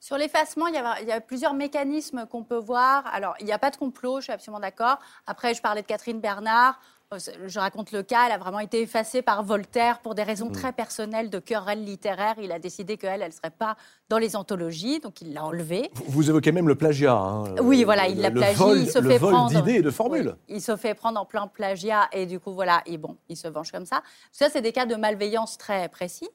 Sur 0.00 0.16
l'effacement, 0.16 0.66
il 0.66 0.74
y, 0.74 0.78
a, 0.78 1.00
il 1.02 1.08
y 1.08 1.12
a 1.12 1.20
plusieurs 1.20 1.52
mécanismes 1.52 2.26
qu'on 2.26 2.42
peut 2.42 2.58
voir. 2.58 3.06
Alors, 3.06 3.34
il 3.40 3.44
n'y 3.44 3.52
a 3.52 3.58
pas 3.58 3.70
de 3.70 3.76
complot, 3.76 4.20
je 4.20 4.24
suis 4.24 4.32
absolument 4.32 4.60
d'accord. 4.60 4.98
Après, 5.26 5.52
je 5.52 5.60
parlais 5.60 5.82
de 5.82 5.86
Catherine 5.86 6.20
Bernard. 6.20 6.80
Euh, 7.12 7.18
Je 7.48 7.58
raconte 7.58 7.90
le 7.90 8.04
cas, 8.04 8.26
elle 8.26 8.32
a 8.32 8.38
vraiment 8.38 8.60
été 8.60 8.82
effacée 8.82 9.20
par 9.20 9.42
Voltaire 9.42 9.98
pour 9.98 10.14
des 10.14 10.22
raisons 10.22 10.48
très 10.48 10.72
personnelles 10.72 11.28
de 11.28 11.40
querelle 11.40 11.84
littéraire. 11.84 12.36
Il 12.40 12.52
a 12.52 12.60
décidé 12.60 12.96
qu'elle, 12.96 13.20
elle 13.22 13.30
ne 13.30 13.34
serait 13.34 13.50
pas 13.50 13.76
dans 14.08 14.18
les 14.18 14.36
anthologies, 14.36 15.00
donc 15.00 15.20
il 15.20 15.32
l'a 15.34 15.44
enlevée. 15.44 15.90
Vous- 15.94 16.04
Vous 16.06 16.30
évoquez 16.30 16.52
même 16.52 16.68
le 16.68 16.76
plagiat. 16.76 17.12
hein, 17.16 17.56
Oui, 17.62 17.80
le- 17.80 17.84
voilà, 17.84 18.06
il 18.06 18.20
la 18.20 18.30
plagie, 18.30 18.58
vol- 18.58 18.78
il 18.78 18.88
se 18.90 19.00
le 19.00 19.10
fait 19.10 19.18
vol 19.18 19.32
prendre. 19.32 19.48
d'idées 19.50 19.78
et 19.78 19.82
de 19.82 19.90
formules. 19.90 20.36
Oui, 20.48 20.54
il 20.56 20.62
se 20.62 20.76
fait 20.76 20.94
prendre 20.94 21.20
en 21.20 21.24
plein 21.24 21.48
plagiat 21.48 22.08
et 22.12 22.26
du 22.26 22.38
coup, 22.38 22.52
voilà, 22.52 22.80
et 22.86 22.96
bon, 22.96 23.16
il 23.28 23.36
se 23.36 23.48
venge 23.48 23.72
comme 23.72 23.86
ça. 23.86 24.02
Ça, 24.30 24.48
c'est 24.48 24.62
des 24.62 24.72
cas 24.72 24.86
de 24.86 24.94
malveillance 24.94 25.58
très 25.58 25.88
précis. 25.88 26.28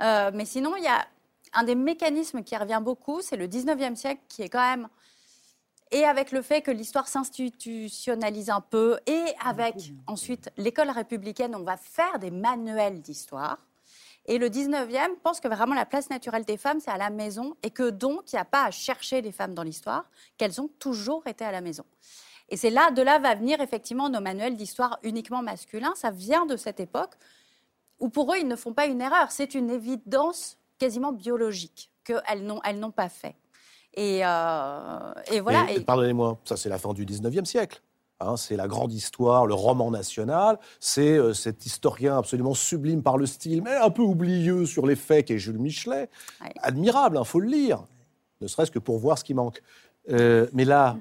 Euh, 0.00 0.30
mais 0.32 0.44
sinon, 0.44 0.76
il 0.76 0.84
y 0.84 0.88
a 0.88 1.04
un 1.54 1.64
des 1.64 1.74
mécanismes 1.74 2.44
qui 2.44 2.56
revient 2.56 2.80
beaucoup, 2.80 3.20
c'est 3.20 3.36
le 3.36 3.48
19e 3.48 3.96
siècle 3.96 4.20
qui 4.28 4.42
est 4.42 4.48
quand 4.48 4.60
même. 4.76 4.86
Et 5.94 6.04
avec 6.04 6.32
le 6.32 6.42
fait 6.42 6.60
que 6.60 6.72
l'histoire 6.72 7.06
s'institutionnalise 7.06 8.50
un 8.50 8.60
peu, 8.60 8.98
et 9.06 9.26
avec 9.38 9.76
ensuite 10.08 10.50
l'école 10.56 10.90
républicaine, 10.90 11.54
on 11.54 11.62
va 11.62 11.76
faire 11.76 12.18
des 12.18 12.32
manuels 12.32 13.00
d'histoire. 13.00 13.58
Et 14.26 14.38
le 14.38 14.48
19e 14.48 15.14
pense 15.22 15.38
que 15.38 15.46
vraiment 15.46 15.76
la 15.76 15.86
place 15.86 16.10
naturelle 16.10 16.44
des 16.44 16.56
femmes, 16.56 16.80
c'est 16.80 16.90
à 16.90 16.98
la 16.98 17.10
maison, 17.10 17.54
et 17.62 17.70
que 17.70 17.90
donc, 17.90 18.32
il 18.32 18.34
n'y 18.34 18.40
a 18.40 18.44
pas 18.44 18.64
à 18.64 18.72
chercher 18.72 19.22
les 19.22 19.30
femmes 19.30 19.54
dans 19.54 19.62
l'histoire, 19.62 20.10
qu'elles 20.36 20.60
ont 20.60 20.68
toujours 20.80 21.24
été 21.28 21.44
à 21.44 21.52
la 21.52 21.60
maison. 21.60 21.84
Et 22.48 22.56
c'est 22.56 22.70
là, 22.70 22.90
de 22.90 23.00
là 23.00 23.20
va 23.20 23.36
venir 23.36 23.60
effectivement 23.60 24.08
nos 24.08 24.20
manuels 24.20 24.56
d'histoire 24.56 24.98
uniquement 25.04 25.42
masculins. 25.42 25.94
Ça 25.94 26.10
vient 26.10 26.44
de 26.44 26.56
cette 26.56 26.80
époque 26.80 27.14
où 28.00 28.08
pour 28.08 28.34
eux, 28.34 28.38
ils 28.40 28.48
ne 28.48 28.56
font 28.56 28.72
pas 28.72 28.86
une 28.86 29.00
erreur. 29.00 29.30
C'est 29.30 29.54
une 29.54 29.70
évidence 29.70 30.58
quasiment 30.76 31.12
biologique 31.12 31.92
qu'elles 32.02 32.44
n'ont, 32.44 32.60
elles 32.64 32.80
n'ont 32.80 32.90
pas 32.90 33.08
fait. 33.08 33.36
Et, 33.96 34.20
euh, 34.24 35.12
et 35.30 35.40
voilà. 35.40 35.70
Et- 35.72 35.80
Pardonnez-moi, 35.80 36.38
ça 36.44 36.56
c'est 36.56 36.68
la 36.68 36.78
fin 36.78 36.92
du 36.92 37.04
19e 37.06 37.44
siècle. 37.44 37.80
Hein, 38.20 38.36
c'est 38.36 38.56
la 38.56 38.68
grande 38.68 38.92
histoire, 38.92 39.44
le 39.46 39.54
roman 39.54 39.90
national. 39.90 40.58
C'est 40.80 41.16
euh, 41.18 41.32
cet 41.34 41.66
historien 41.66 42.16
absolument 42.18 42.54
sublime 42.54 43.02
par 43.02 43.18
le 43.18 43.26
style, 43.26 43.62
mais 43.62 43.74
un 43.74 43.90
peu 43.90 44.02
oublieux 44.02 44.66
sur 44.66 44.86
les 44.86 44.96
faits 44.96 45.26
qu'est 45.26 45.38
Jules 45.38 45.58
Michelet. 45.58 46.08
Ouais. 46.42 46.52
Admirable, 46.62 47.18
il 47.20 47.26
faut 47.26 47.40
le 47.40 47.48
lire, 47.48 47.82
ne 48.40 48.46
serait-ce 48.46 48.70
que 48.70 48.78
pour 48.78 48.98
voir 48.98 49.18
ce 49.18 49.24
qui 49.24 49.34
manque. 49.34 49.62
Euh, 50.10 50.46
mais 50.52 50.64
là, 50.64 50.96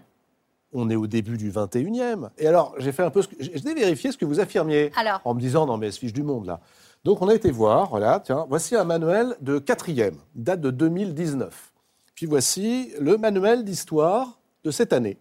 on 0.73 0.89
est 0.89 0.95
au 0.95 1.05
début 1.05 1.37
du 1.37 1.51
21e. 1.51 2.29
Et 2.39 2.47
alors, 2.47 2.73
j'ai 2.79 2.91
fait 2.91 3.03
un 3.03 3.11
peu, 3.11 3.21
ce 3.21 3.27
que- 3.27 3.35
j'ai 3.39 3.73
vérifié 3.73 4.11
ce 4.11 4.17
que 4.17 4.25
vous 4.25 4.39
affirmiez 4.39 4.91
Alors. 4.95 5.21
en 5.23 5.35
me 5.35 5.39
disant 5.39 5.67
non 5.67 5.77
mais 5.77 5.91
fiche 5.91 6.13
du 6.13 6.23
monde 6.23 6.47
là. 6.47 6.59
Donc 7.03 7.21
on 7.21 7.27
a 7.27 7.35
été 7.35 7.51
voir, 7.51 7.89
voilà, 7.89 8.21
tiens, 8.21 8.45
voici 8.49 8.75
un 8.75 8.85
manuel 8.85 9.35
de 9.41 9.59
quatrième, 9.59 10.15
date 10.35 10.61
de 10.61 10.71
2019. 10.71 11.72
Puis 12.15 12.25
voici 12.25 12.93
le 12.99 13.17
manuel 13.17 13.63
d'histoire 13.63 14.39
de 14.63 14.71
cette 14.71 14.93
année, 14.93 15.17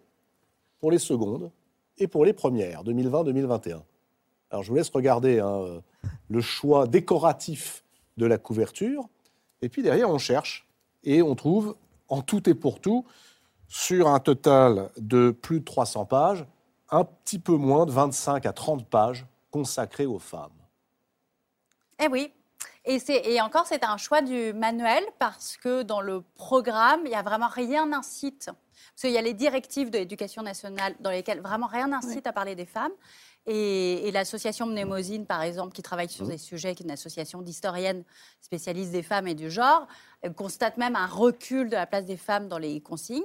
pour 0.78 0.90
les 0.90 0.98
secondes 0.98 1.50
et 1.98 2.06
pour 2.06 2.24
les 2.24 2.32
premières, 2.32 2.84
2020-2021. 2.84 3.80
Alors 4.50 4.62
je 4.62 4.70
vous 4.70 4.76
laisse 4.76 4.90
regarder 4.90 5.40
hein, 5.40 5.82
le 6.28 6.40
choix 6.40 6.86
décoratif 6.86 7.84
de 8.16 8.26
la 8.26 8.38
couverture, 8.38 9.08
et 9.62 9.68
puis 9.68 9.82
derrière 9.82 10.10
on 10.10 10.18
cherche, 10.18 10.68
et 11.04 11.22
on 11.22 11.34
trouve 11.34 11.76
en 12.08 12.20
tout 12.20 12.48
et 12.48 12.54
pour 12.54 12.80
tout, 12.80 13.06
sur 13.68 14.08
un 14.08 14.20
total 14.20 14.90
de 14.98 15.30
plus 15.30 15.60
de 15.60 15.64
300 15.64 16.04
pages, 16.04 16.44
un 16.90 17.04
petit 17.04 17.38
peu 17.38 17.56
moins 17.56 17.86
de 17.86 17.90
25 17.90 18.44
à 18.44 18.52
30 18.52 18.86
pages 18.86 19.26
consacrées 19.50 20.04
aux 20.04 20.18
femmes. 20.18 20.50
Eh 21.98 22.08
oui. 22.08 22.32
Et, 22.84 22.98
et 23.08 23.40
encore, 23.40 23.66
c'est 23.66 23.84
un 23.84 23.96
choix 23.96 24.22
du 24.22 24.52
manuel 24.52 25.04
parce 25.18 25.56
que 25.56 25.82
dans 25.82 26.00
le 26.00 26.22
programme, 26.34 27.02
il 27.04 27.10
n'y 27.10 27.14
a 27.14 27.22
vraiment 27.22 27.48
rien 27.48 27.86
n'incite. 27.86 28.46
Parce 28.46 29.02
qu'il 29.02 29.12
y 29.12 29.18
a 29.18 29.22
les 29.22 29.34
directives 29.34 29.90
de 29.90 29.98
l'éducation 29.98 30.42
nationale 30.42 30.94
dans 31.00 31.10
lesquelles 31.10 31.40
vraiment 31.40 31.68
rien 31.68 31.88
n'incite 31.88 32.26
à 32.26 32.32
parler 32.32 32.54
des 32.54 32.66
femmes. 32.66 32.92
Et, 33.46 34.06
et 34.06 34.12
l'association 34.12 34.66
Mnémosine, 34.66 35.26
par 35.26 35.42
exemple, 35.42 35.72
qui 35.72 35.82
travaille 35.82 36.08
sur 36.08 36.24
Mhm. 36.24 36.30
ces 36.32 36.38
sujets, 36.38 36.74
qui 36.76 36.84
est 36.84 36.86
une 36.86 36.92
association 36.92 37.42
d'historiennes 37.42 38.04
spécialistes 38.40 38.92
des 38.92 39.02
femmes 39.02 39.26
et 39.26 39.34
du 39.34 39.50
genre, 39.50 39.88
euh, 40.24 40.30
constate 40.30 40.76
même 40.76 40.94
un 40.94 41.06
recul 41.08 41.68
de 41.68 41.74
la 41.74 41.86
place 41.86 42.04
des 42.04 42.16
femmes 42.16 42.46
dans 42.48 42.58
les 42.58 42.80
consignes. 42.80 43.22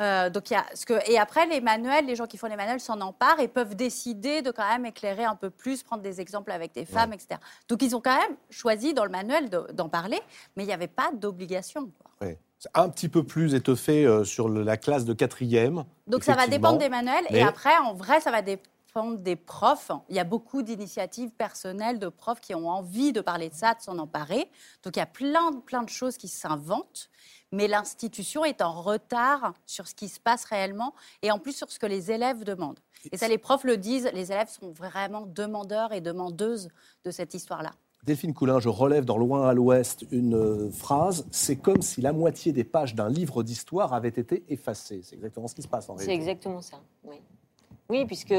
Euh, 0.00 0.28
donc 0.28 0.50
y 0.50 0.54
a 0.54 0.66
ce 0.74 0.84
que, 0.84 0.94
et 1.10 1.18
après, 1.18 1.46
les 1.46 1.62
manuels, 1.62 2.04
les 2.04 2.14
gens 2.14 2.26
qui 2.26 2.36
font 2.36 2.46
les 2.46 2.56
manuels 2.56 2.80
s'en 2.80 3.00
emparent 3.00 3.40
et 3.40 3.48
peuvent 3.48 3.74
décider 3.74 4.42
de 4.42 4.50
quand 4.50 4.68
même 4.68 4.84
éclairer 4.84 5.24
un 5.24 5.34
peu 5.34 5.48
plus, 5.48 5.82
prendre 5.82 6.02
des 6.02 6.20
exemples 6.20 6.52
avec 6.52 6.74
des 6.74 6.84
femmes, 6.84 7.14
etc. 7.14 7.40
Donc 7.68 7.80
ils 7.82 7.96
ont 7.96 8.02
quand 8.02 8.18
même 8.18 8.36
choisi 8.50 8.92
dans 8.92 9.04
le 9.04 9.10
manuel 9.10 9.48
de- 9.48 9.66
d'en 9.72 9.88
parler, 9.88 10.20
mais 10.56 10.64
il 10.64 10.66
n'y 10.66 10.74
avait 10.74 10.88
pas 10.88 11.10
d'obligation. 11.14 11.90
Ouais. 12.20 12.38
C'est 12.58 12.68
un 12.74 12.88
petit 12.90 13.08
peu 13.08 13.22
plus 13.24 13.54
étoffé 13.54 14.04
euh, 14.04 14.24
sur 14.24 14.48
le- 14.48 14.62
la 14.62 14.76
classe 14.76 15.04
de 15.06 15.14
quatrième. 15.14 15.84
Donc 16.06 16.22
ça 16.24 16.34
va 16.34 16.46
dépendre 16.48 16.78
des 16.78 16.88
manuels. 16.90 17.24
Mais- 17.30 17.38
Et 17.38 17.42
après, 17.42 17.76
en 17.78 17.94
vrai, 17.94 18.20
ça 18.20 18.30
va 18.30 18.42
dépendre 18.42 18.68
des 19.06 19.36
profs. 19.36 19.90
Il 20.08 20.16
y 20.16 20.18
a 20.18 20.24
beaucoup 20.24 20.62
d'initiatives 20.62 21.30
personnelles 21.30 21.98
de 21.98 22.08
profs 22.08 22.40
qui 22.40 22.54
ont 22.54 22.68
envie 22.68 23.12
de 23.12 23.20
parler 23.20 23.48
de 23.48 23.54
ça, 23.54 23.74
de 23.74 23.80
s'en 23.80 23.98
emparer. 23.98 24.50
Donc 24.82 24.96
il 24.96 24.98
y 24.98 25.02
a 25.02 25.06
plein, 25.06 25.50
de- 25.52 25.58
plein 25.60 25.82
de 25.82 25.88
choses 25.88 26.16
qui 26.16 26.28
s'inventent. 26.28 27.10
Mais 27.50 27.66
l'institution 27.66 28.44
est 28.44 28.60
en 28.60 28.82
retard 28.82 29.54
sur 29.64 29.88
ce 29.88 29.94
qui 29.94 30.08
se 30.08 30.20
passe 30.20 30.44
réellement 30.44 30.94
et 31.22 31.30
en 31.30 31.38
plus 31.38 31.52
sur 31.56 31.70
ce 31.72 31.78
que 31.78 31.86
les 31.86 32.10
élèves 32.10 32.44
demandent. 32.44 32.78
Et 33.10 33.16
ça, 33.16 33.26
les 33.28 33.38
profs 33.38 33.64
le 33.64 33.78
disent, 33.78 34.10
les 34.12 34.32
élèves 34.32 34.50
sont 34.50 34.70
vraiment 34.70 35.22
demandeurs 35.26 35.92
et 35.94 36.00
demandeuses 36.02 36.68
de 37.04 37.10
cette 37.10 37.32
histoire-là. 37.32 37.70
Delphine 38.04 38.32
Coulin, 38.34 38.60
je 38.60 38.68
relève 38.68 39.04
dans 39.04 39.16
Loin 39.18 39.48
à 39.48 39.54
l'Ouest 39.54 40.04
une 40.12 40.34
euh, 40.34 40.70
phrase 40.70 41.26
c'est 41.30 41.56
comme 41.56 41.82
si 41.82 42.00
la 42.00 42.12
moitié 42.12 42.52
des 42.52 42.64
pages 42.64 42.94
d'un 42.94 43.08
livre 43.08 43.42
d'histoire 43.42 43.92
avaient 43.92 44.08
été 44.08 44.44
effacées. 44.48 45.00
C'est 45.02 45.16
exactement 45.16 45.48
ce 45.48 45.54
qui 45.54 45.62
se 45.62 45.68
passe 45.68 45.88
en 45.88 45.96
C'est 45.96 46.04
réalité. 46.06 46.30
exactement 46.30 46.60
ça, 46.62 46.76
oui. 47.04 47.16
Oui, 47.90 48.04
puisque, 48.04 48.34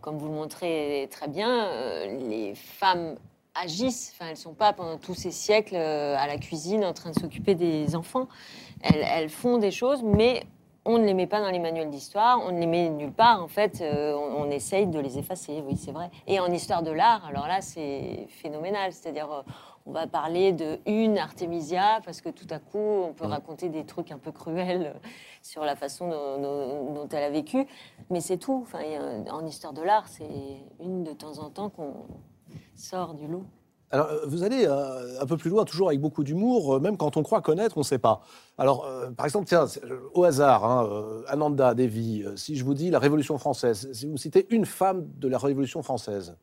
comme 0.00 0.18
vous 0.18 0.26
le 0.26 0.34
montrez 0.34 1.06
très 1.12 1.28
bien, 1.28 1.66
euh, 1.66 2.18
les 2.28 2.56
femmes 2.56 3.14
agissent. 3.54 4.12
Enfin, 4.12 4.24
elles 4.24 4.32
ne 4.32 4.40
sont 4.40 4.54
pas 4.54 4.72
pendant 4.72 4.98
tous 4.98 5.14
ces 5.14 5.30
siècles 5.30 5.76
euh, 5.76 6.16
à 6.18 6.26
la 6.26 6.36
cuisine 6.36 6.84
en 6.84 6.92
train 6.92 7.10
de 7.12 7.14
s'occuper 7.16 7.54
des 7.54 7.94
enfants. 7.94 8.26
Elles, 8.82 9.28
font 9.28 9.58
des 9.58 9.70
choses, 9.70 10.02
mais 10.02 10.42
on 10.84 10.98
ne 10.98 11.04
les 11.04 11.14
met 11.14 11.28
pas 11.28 11.40
dans 11.40 11.52
les 11.52 11.60
manuels 11.60 11.90
d'histoire, 11.90 12.40
on 12.44 12.50
ne 12.50 12.58
les 12.58 12.66
met 12.66 12.88
nulle 12.90 13.12
part. 13.12 13.40
En 13.40 13.46
fait, 13.46 13.80
euh, 13.82 14.16
on, 14.16 14.46
on 14.46 14.50
essaye 14.50 14.88
de 14.88 14.98
les 14.98 15.16
effacer, 15.16 15.62
oui, 15.64 15.76
c'est 15.76 15.92
vrai. 15.92 16.10
Et 16.26 16.40
en 16.40 16.50
histoire 16.50 16.82
de 16.82 16.90
l'art, 16.90 17.24
alors 17.24 17.46
là, 17.46 17.60
c'est 17.60 18.26
phénoménal. 18.30 18.92
C'est-à-dire, 18.92 19.44
on 19.86 19.92
va 19.92 20.06
parler 20.08 20.52
de 20.52 20.78
une 20.86 21.16
Artemisia 21.16 22.00
parce 22.04 22.20
que 22.20 22.28
tout 22.28 22.46
à 22.50 22.58
coup, 22.58 22.78
on 22.78 23.12
peut 23.12 23.24
raconter 23.26 23.68
des 23.68 23.84
trucs 23.86 24.10
un 24.10 24.18
peu 24.18 24.32
cruels 24.32 24.92
euh, 24.94 25.08
sur 25.42 25.64
la 25.64 25.76
façon 25.76 26.08
dont, 26.08 26.40
dont- 26.42 26.92
dont 26.94 27.08
elle 27.10 27.22
a 27.22 27.30
vécu. 27.30 27.66
Mais 28.10 28.20
c'est 28.20 28.36
tout. 28.38 28.60
Enfin, 28.62 28.80
en 29.30 29.46
histoire 29.46 29.72
de 29.72 29.82
l'art, 29.82 30.08
c'est 30.08 30.28
une 30.80 31.04
de 31.04 31.12
temps 31.12 31.38
en 31.38 31.50
temps 31.50 31.70
qu'on 31.70 31.94
sort 32.74 33.14
du 33.14 33.26
lot. 33.28 33.44
Alors, 33.92 34.08
euh, 34.08 34.26
vous 34.26 34.42
allez 34.42 34.66
euh, 34.66 35.20
un 35.20 35.26
peu 35.26 35.36
plus 35.36 35.48
loin, 35.48 35.64
toujours 35.64 35.88
avec 35.88 36.00
beaucoup 36.00 36.24
d'humour, 36.24 36.74
euh, 36.74 36.80
même 36.80 36.96
quand 36.96 37.16
on 37.16 37.22
croit 37.22 37.40
connaître, 37.40 37.76
on 37.76 37.80
ne 37.80 37.84
sait 37.84 38.00
pas. 38.00 38.20
Alors, 38.58 38.84
euh, 38.84 39.10
par 39.12 39.24
exemple, 39.26 39.46
tiens, 39.46 39.66
au 40.12 40.24
hasard, 40.24 40.64
hein, 40.64 41.22
Ananda 41.28 41.72
Devi, 41.74 42.24
si 42.34 42.56
je 42.56 42.64
vous 42.64 42.74
dis 42.74 42.90
la 42.90 42.98
Révolution 42.98 43.38
française, 43.38 43.88
si 43.92 44.06
vous 44.08 44.16
citez 44.16 44.48
une 44.50 44.66
femme 44.66 45.06
de 45.18 45.28
la 45.28 45.38
Révolution 45.38 45.84
française, 45.84 46.36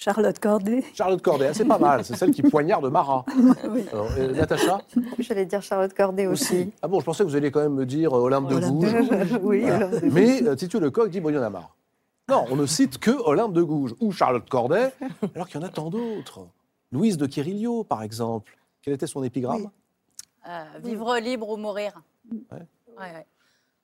Charlotte 0.00 0.38
Corday. 0.38 0.84
Charlotte 0.94 1.20
Corday, 1.20 1.48
ah, 1.48 1.54
c'est 1.54 1.64
pas 1.64 1.78
mal, 1.78 2.04
c'est 2.04 2.14
celle 2.14 2.30
qui 2.30 2.42
poignarde 2.42 2.88
Marat. 2.88 3.24
Oui. 3.68 3.84
Alors, 3.92 4.08
euh, 4.16 4.32
Natacha 4.32 4.80
J'allais 5.18 5.44
dire 5.44 5.60
Charlotte 5.60 5.92
Corday 5.92 6.28
aussi. 6.28 6.70
Ah 6.80 6.86
bon, 6.86 7.00
je 7.00 7.04
pensais 7.04 7.24
que 7.24 7.28
vous 7.28 7.34
alliez 7.34 7.50
quand 7.50 7.60
même 7.60 7.74
me 7.74 7.84
dire 7.84 8.16
euh, 8.16 8.20
Olympe 8.20 8.48
de 8.48 8.60
Gouges. 8.60 8.94
oui, 9.42 9.62
Voilà. 9.62 9.86
Olympe 9.88 10.04
de 10.04 10.10
Mais 10.10 10.42
euh, 10.44 10.54
Titu 10.54 10.78
Lecoq 10.78 11.10
dit 11.10 11.20
bon, 11.20 11.30
il 11.30 11.34
y 11.34 11.38
en 11.38 11.42
a 11.42 11.50
marre. 11.50 11.74
Non, 12.28 12.44
on 12.48 12.54
ne 12.54 12.64
cite 12.66 12.98
que 12.98 13.10
Olympe 13.10 13.52
de 13.54 13.62
Gouges 13.62 13.94
ou 13.98 14.12
Charlotte 14.12 14.48
Corday, 14.48 14.92
alors 15.34 15.48
qu'il 15.48 15.60
y 15.60 15.64
en 15.64 15.66
a 15.66 15.70
tant 15.70 15.90
d'autres. 15.90 16.46
Louise 16.92 17.16
de 17.16 17.26
Quirillot, 17.26 17.82
par 17.82 18.04
exemple. 18.04 18.56
Quel 18.82 18.94
était 18.94 19.08
son 19.08 19.24
épigramme? 19.24 19.62
Oui. 19.62 19.68
Euh, 20.48 20.64
vivre 20.84 21.18
libre 21.18 21.48
ou 21.48 21.56
mourir. 21.56 22.00
Ouais. 22.30 22.58
Ouais, 22.96 23.12
ouais. 23.14 23.26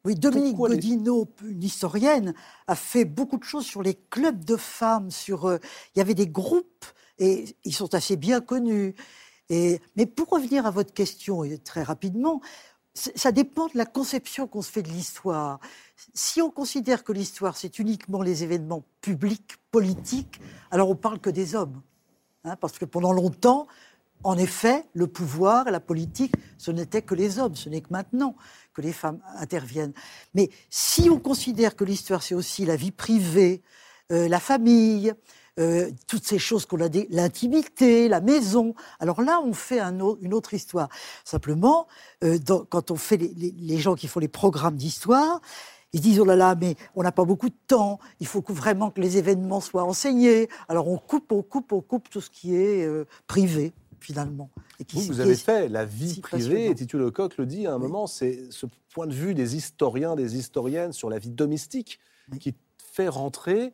Oui, 0.05 0.15
Dominique 0.15 0.57
Pourquoi 0.57 0.69
les- 0.75 0.87
une 0.87 1.63
historienne, 1.63 2.35
a 2.67 2.75
fait 2.75 3.05
beaucoup 3.05 3.39
de 3.39 3.45
choses 3.45 3.65
sur 3.65 3.83
les 3.83 3.95
clubs 3.95 4.45
de 4.45 4.57
femmes. 4.57 5.11
Sur, 5.11 5.47
euh, 5.47 5.59
il 5.95 5.99
y 5.99 6.03
avait 6.03 6.15
des 6.15 6.27
groupes 6.27 6.85
et 7.19 7.57
ils 7.65 7.75
sont 7.75 7.95
assez 7.95 8.17
bien 8.17 8.41
connus. 8.41 8.95
Et, 9.49 9.81
mais 9.97 10.07
pour 10.07 10.29
revenir 10.29 10.67
à 10.67 10.71
votre 10.71 10.93
question 10.93 11.45
et 11.45 11.59
très 11.59 11.83
rapidement, 11.83 12.41
ça 12.95 13.33
dépend 13.33 13.67
de 13.67 13.77
la 13.77 13.87
conception 13.87 14.47
qu'on 14.47 14.63
se 14.63 14.71
fait 14.71 14.83
de 14.83 14.89
l'histoire. 14.91 15.59
Si 16.15 16.41
on 16.41 16.51
considère 16.51 17.03
que 17.03 17.13
l'histoire 17.13 17.57
c'est 17.57 17.79
uniquement 17.79 18.23
les 18.23 18.43
événements 18.45 18.85
publics, 19.01 19.57
politiques, 19.71 20.41
alors 20.71 20.91
on 20.91 20.97
parle 20.97 21.19
que 21.19 21.31
des 21.31 21.55
hommes, 21.55 21.83
Hein, 22.47 22.57
parce 22.57 22.79
que 22.79 22.85
pendant 22.85 23.13
longtemps. 23.13 23.67
En 24.25 24.39
effet, 24.39 24.85
le 24.95 25.07
pouvoir 25.07 25.71
la 25.71 25.81
politique, 25.81 26.33
ce 26.57 26.71
n'était 26.71 27.03
que 27.03 27.15
les 27.15 27.39
hommes, 27.39 27.55
ce 27.55 27.69
n'est 27.69 27.83
que 27.83 27.91
maintenant 27.91 28.35
que 28.73 28.81
les 28.81 28.95
femmes 28.95 29.21
interviennent. 29.37 29.93
Mais 30.35 30.49
si 30.71 31.11
on 31.11 31.19
considère 31.19 31.77
que 31.77 31.85
l'histoire, 31.85 32.23
c'est 32.23 32.35
aussi 32.35 32.65
la 32.65 32.75
vie 32.75 32.91
privée, 32.91 33.63
euh, 34.11 34.27
la 34.27 34.41
famille, 34.41 35.13
euh, 35.61 35.91
toutes 36.09 36.25
ces 36.25 36.39
choses 36.39 36.65
qu'on 36.65 36.81
a 36.81 36.89
dit, 36.89 37.07
l'intimité, 37.11 38.09
la 38.09 38.23
maison, 38.23 38.75
alors 38.99 39.21
là, 39.21 39.43
on 39.45 39.53
fait 39.53 39.81
une 39.81 40.33
autre 40.33 40.55
histoire. 40.55 40.89
Simplement, 41.25 41.87
euh, 42.25 42.39
quand 42.71 42.91
on 42.91 42.97
fait 42.97 43.19
les, 43.19 43.79
gens 43.79 43.95
qui 43.95 44.09
font 44.09 44.21
les 44.21 44.29
programmes 44.29 44.77
d'histoire, 44.77 45.43
ils 45.93 46.01
disent 46.01 46.19
oh 46.19 46.25
là 46.25 46.35
là, 46.35 46.57
mais 46.59 46.77
on 46.97 47.03
n'a 47.03 47.13
pas 47.13 47.25
beaucoup 47.25 47.51
de 47.51 47.55
temps. 47.67 48.01
Il 48.21 48.27
faut 48.27 48.43
vraiment 48.49 48.91
que 48.91 49.03
les 49.03 49.19
événements 49.19 49.61
soient 49.61 49.85
enseignés. 49.85 50.49
Alors 50.69 50.89
on 50.89 50.97
coupe, 50.97 51.31
on 51.31 51.43
coupe, 51.43 51.73
on 51.73 51.83
coupe 51.83 52.09
tout 52.09 52.21
ce 52.23 52.31
qui 52.31 52.57
est 52.57 52.89
privé 53.29 53.73
finalement. 54.05 54.51
Et 54.79 54.85
qui- 54.85 55.07
Vous, 55.07 55.21
avez 55.21 55.35
fait 55.37 55.69
la 55.69 55.85
vie 55.85 56.21
privée, 56.21 56.67
et 56.67 56.75
Titu 56.75 56.99
Lecoq 56.99 57.37
le 57.39 57.47
dit 57.47 57.67
à 57.67 57.75
un 57.75 57.79
moment, 57.79 58.07
c'est 58.07 58.51
ce 58.51 58.67
point 58.93 59.07
de 59.07 59.15
vue 59.15 59.35
des 59.35 59.57
historiens, 59.57 60.15
des 60.15 60.37
historiennes 60.37 60.93
sur 60.93 61.11
la 61.11 61.19
vie 61.19 61.31
domestique 61.31 61.99
Oui. 62.31 62.39
qui 62.39 62.55
fait 62.79 63.09
rentrer 63.09 63.73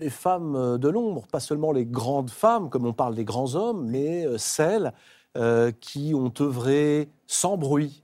les 0.00 0.10
femmes 0.10 0.56
euh, 0.56 0.78
de 0.78 0.88
l'ombre, 0.88 1.26
pas 1.26 1.40
seulement 1.40 1.70
les 1.72 1.84
grandes 1.84 2.30
femmes, 2.30 2.70
comme 2.70 2.86
on 2.86 2.94
parle 2.94 3.14
des 3.14 3.24
grands 3.24 3.54
hommes, 3.54 3.86
mais 3.88 4.26
euh, 4.26 4.38
celles 4.38 4.92
euh, 5.36 5.70
qui 5.80 6.12
ont 6.14 6.32
œuvré 6.40 7.08
sans 7.26 7.56
bruit 7.56 8.01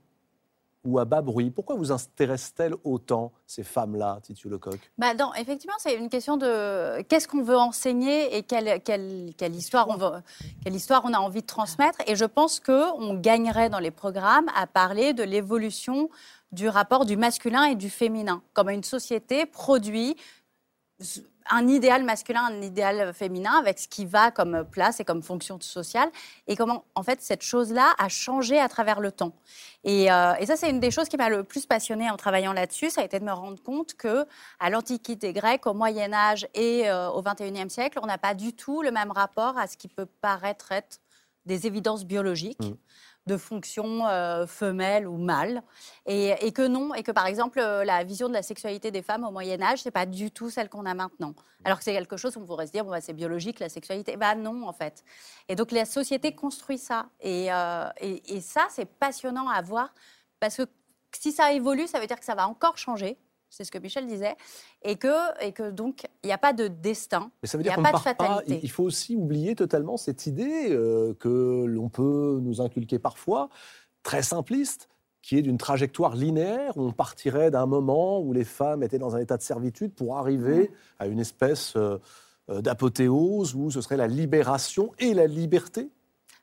ou 0.85 0.99
à 0.99 1.05
bas 1.05 1.21
bruit. 1.21 1.51
Pourquoi 1.51 1.77
vous 1.77 1.93
intéressent-elles 1.93 2.75
autant, 2.85 3.33
ces 3.47 3.64
femmes-là, 3.64 4.19
Titu 4.23 4.49
Lecoq? 4.49 4.79
Bah 4.97 5.14
non, 5.14 5.33
effectivement, 5.35 5.77
c'est 5.79 5.95
une 5.95 6.09
question 6.09 6.37
de 6.37 7.03
qu'est-ce 7.03 7.29
qu'on 7.29 7.43
veut 7.43 7.57
enseigner 7.57 8.37
et 8.37 8.43
quelle, 8.43 8.69
histoire 9.55 9.88
quelle 10.64 10.75
histoire 10.75 11.05
on 11.05 11.12
a 11.12 11.19
envie 11.19 11.43
de 11.43 11.47
transmettre. 11.47 11.99
Et 12.07 12.17
je 12.17 12.25
pense 12.25 12.61
que 12.61 12.93
on 12.99 13.14
gagnerait 13.14 13.71
dans 13.71 13.81
les 13.81 13.91
programmes 13.91 14.49
à 14.55 14.67
parler 14.67 15.12
de 15.12 15.23
l'évolution 15.23 16.09
du 16.53 16.69
rapport 16.69 17.05
du 17.05 17.17
masculin 17.17 17.64
et 17.64 17.75
du 17.75 17.91
féminin, 17.91 18.43
comme 18.55 18.71
une 18.71 18.85
société 18.85 19.45
produit 19.45 20.17
un 21.50 21.68
idéal 21.68 22.04
masculin, 22.04 22.44
un 22.44 22.62
idéal 22.62 23.12
féminin, 23.12 23.52
avec 23.58 23.78
ce 23.78 23.88
qui 23.88 24.04
va 24.04 24.30
comme 24.30 24.64
place 24.64 25.00
et 25.00 25.04
comme 25.04 25.22
fonction 25.22 25.61
sociale, 25.61 26.11
et 26.46 26.56
comment, 26.56 26.84
en 26.94 27.02
fait, 27.02 27.20
cette 27.20 27.42
chose-là 27.42 27.94
a 27.98 28.08
changé 28.08 28.58
à 28.58 28.68
travers 28.68 29.00
le 29.00 29.12
temps. 29.12 29.32
Et, 29.84 30.11
euh, 30.11 30.34
ça, 30.46 30.56
c'est 30.56 30.70
une 30.70 30.80
des 30.80 30.90
choses 30.90 31.08
qui 31.08 31.16
m'a 31.16 31.28
le 31.28 31.44
plus 31.44 31.66
passionnée 31.66 32.11
en 32.11 32.16
travaillant 32.16 32.52
là-dessus, 32.52 32.90
ça 32.90 33.02
a 33.02 33.04
été 33.04 33.18
de 33.18 33.24
me 33.24 33.32
rendre 33.32 33.62
compte 33.62 33.94
que 33.94 34.26
à 34.61 34.70
l'Antiquité 34.70 35.32
grecque, 35.32 35.66
au 35.66 35.74
Moyen 35.74 36.12
Âge 36.12 36.46
et 36.54 36.88
euh, 36.88 37.08
au 37.11 37.22
XXIe 37.22 37.70
siècle, 37.70 37.98
on 38.02 38.06
n'a 38.06 38.18
pas 38.18 38.34
du 38.34 38.52
tout 38.52 38.82
le 38.82 38.90
même 38.90 39.11
rapport 39.11 39.58
à 39.58 39.66
ce 39.66 39.76
qui 39.76 39.88
peut 39.88 40.06
paraître 40.20 40.72
être 40.72 41.00
des 41.46 41.66
évidences 41.66 42.04
biologiques. 42.04 42.61
Mm. 42.61 42.76
De 43.29 43.37
fonction 43.37 44.09
euh, 44.09 44.47
femelle 44.47 45.07
ou 45.07 45.17
mâle, 45.17 45.62
et, 46.07 46.35
et 46.45 46.51
que 46.51 46.67
non, 46.67 46.95
et 46.95 47.05
que 47.05 47.12
par 47.12 47.27
exemple 47.27 47.61
euh, 47.61 47.85
la 47.85 48.03
vision 48.03 48.29
de 48.29 48.33
la 48.33 48.43
sexualité 48.43 48.91
des 48.91 49.03
femmes 49.03 49.23
au 49.23 49.31
Moyen 49.31 49.62
Âge, 49.62 49.83
c'est 49.83 49.93
pas 49.93 50.07
du 50.07 50.33
tout 50.33 50.51
celle 50.51 50.69
qu'on 50.69 50.87
a 50.87 50.95
maintenant. 50.95 51.35
Alors 51.64 51.79
que 51.79 51.85
c'est 51.85 51.93
quelque 51.93 52.17
chose 52.17 52.37
où 52.37 52.41
on 52.41 52.47
pourrait 52.47 52.67
se 52.67 52.73
dire 52.73 52.85
bon 52.85 52.91
bah, 52.91 53.01
c'est 53.01 53.12
biologique 53.12 53.61
la 53.61 53.69
sexualité, 53.69 54.17
bah 54.17 54.35
non 54.35 54.67
en 54.67 54.73
fait. 54.73 55.05
Et 55.49 55.55
donc 55.55 55.71
la 55.71 55.85
société 55.85 56.35
construit 56.35 56.79
ça, 56.79 57.07
et, 57.21 57.53
euh, 57.53 57.88
et, 58.01 58.37
et 58.37 58.41
ça 58.41 58.67
c'est 58.71 58.87
passionnant 58.87 59.49
à 59.49 59.62
voir 59.62 59.95
parce 60.41 60.57
que 60.57 60.62
si 61.17 61.31
ça 61.33 61.53
évolue, 61.53 61.87
ça 61.87 62.01
veut 62.01 62.07
dire 62.07 62.19
que 62.19 62.25
ça 62.25 62.35
va 62.35 62.49
encore 62.49 62.77
changer. 62.77 63.17
C'est 63.50 63.64
ce 63.64 63.70
que 63.70 63.78
Michel 63.78 64.06
disait, 64.06 64.37
et 64.82 64.96
que, 64.96 65.44
et 65.44 65.52
que 65.52 65.70
donc 65.70 66.06
il 66.22 66.26
n'y 66.26 66.32
a 66.32 66.38
pas 66.38 66.52
de 66.52 66.68
destin. 66.68 67.30
Il 67.42 67.61
y 67.61 67.62
dire 67.62 67.72
a 67.72 67.82
pas 67.82 67.88
de 67.88 67.92
pas. 67.92 67.98
fatalité. 67.98 68.61
Il 68.62 68.70
faut 68.70 68.84
aussi 68.84 69.16
oublier 69.16 69.54
totalement 69.54 69.96
cette 69.96 70.26
idée 70.26 70.68
euh, 70.70 71.14
que 71.14 71.64
l'on 71.64 71.88
peut 71.88 72.38
nous 72.42 72.61
inculquer 72.61 72.98
parfois, 72.98 73.48
très 74.02 74.22
simpliste, 74.22 74.88
qui 75.22 75.37
est 75.37 75.42
d'une 75.42 75.58
trajectoire 75.58 76.14
linéaire 76.14 76.76
où 76.76 76.82
on 76.82 76.92
partirait 76.92 77.50
d'un 77.50 77.66
moment 77.66 78.20
où 78.20 78.32
les 78.32 78.44
femmes 78.44 78.82
étaient 78.82 78.98
dans 78.98 79.16
un 79.16 79.18
état 79.18 79.37
de 79.37 79.42
servitude 79.42 79.92
pour 79.92 80.16
arriver 80.16 80.70
à 80.98 81.06
une 81.06 81.20
espèce 81.20 81.74
euh, 81.76 81.98
euh, 82.50 82.62
d'apothéose 82.62 83.54
où 83.54 83.70
ce 83.70 83.80
serait 83.80 83.96
la 83.96 84.06
libération 84.06 84.92
et 84.98 85.14
la 85.14 85.26
liberté. 85.26 85.90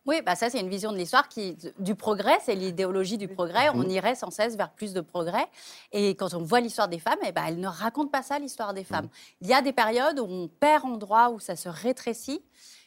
Oui, 0.05 0.21
bah 0.23 0.35
ça 0.35 0.49
c'est 0.51 0.59
une 0.59 0.69
vision 0.69 0.91
de 0.91 0.97
l'histoire 0.97 1.27
qui 1.27 1.57
du 1.79 1.95
progrès, 1.95 2.37
c'est 2.43 2.53
l'idéologie 2.55 3.17
du 3.17 3.27
progrès. 3.27 3.69
On 3.73 3.83
irait 3.83 4.13
sans 4.15 4.29
cesse 4.29 4.55
vers 4.55 4.69
plus 4.69 4.93
de 4.93 5.01
progrès. 5.01 5.47
Et 5.91 6.15
quand 6.15 6.33
on 6.35 6.43
voit 6.43 6.59
l'histoire 6.59 6.87
des 6.87 6.99
femmes, 6.99 7.17
eh 7.25 7.31
ben, 7.31 7.43
elle 7.47 7.59
ne 7.59 7.67
raconte 7.67 8.11
pas 8.11 8.21
ça 8.21 8.37
l'histoire 8.37 8.73
des 8.73 8.83
femmes. 8.83 9.09
Il 9.41 9.47
y 9.47 9.53
a 9.53 9.61
des 9.61 9.73
périodes 9.73 10.19
où 10.19 10.25
on 10.29 10.47
perd 10.47 10.85
en 10.85 10.97
droit, 10.97 11.29
où 11.29 11.39
ça 11.39 11.55
se 11.55 11.69
rétrécit. 11.69 12.43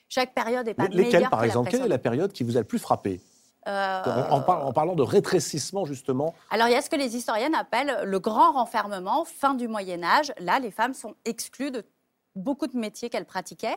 Chaque 0.08 0.32
période 0.32 0.64
n'est 0.66 0.74
pas 0.74 0.84
Lesquelles, 0.84 1.12
meilleure 1.12 1.30
par 1.30 1.40
que 1.40 1.44
la 1.44 1.48
exemple? 1.48 1.70
Quelle 1.70 1.82
est 1.82 1.88
la 1.88 1.98
période 1.98 2.32
qui 2.32 2.44
vous 2.44 2.56
a 2.56 2.60
le 2.60 2.66
plus 2.66 2.78
frappé? 2.78 3.20
Euh, 3.66 4.02
en, 4.30 4.36
en 4.36 4.40
par- 4.40 4.66
en 4.66 4.72
parlant 4.72 4.94
de 4.94 5.02
rétrécissement, 5.02 5.84
justement. 5.84 6.34
Alors, 6.50 6.68
il 6.68 6.72
y 6.72 6.76
a 6.76 6.80
ce 6.80 6.88
que 6.88 6.96
les 6.96 7.16
historiennes 7.16 7.54
appellent 7.54 8.04
le 8.04 8.18
grand 8.20 8.52
renfermement, 8.52 9.24
fin 9.26 9.52
du 9.54 9.68
Moyen 9.68 10.02
Âge. 10.02 10.32
Là, 10.38 10.58
les 10.60 10.70
femmes 10.70 10.94
sont 10.94 11.14
exclues 11.26 11.70
de 11.70 11.84
beaucoup 12.34 12.68
de 12.68 12.78
métiers 12.78 13.10
qu'elles 13.10 13.26
pratiquaient. 13.26 13.76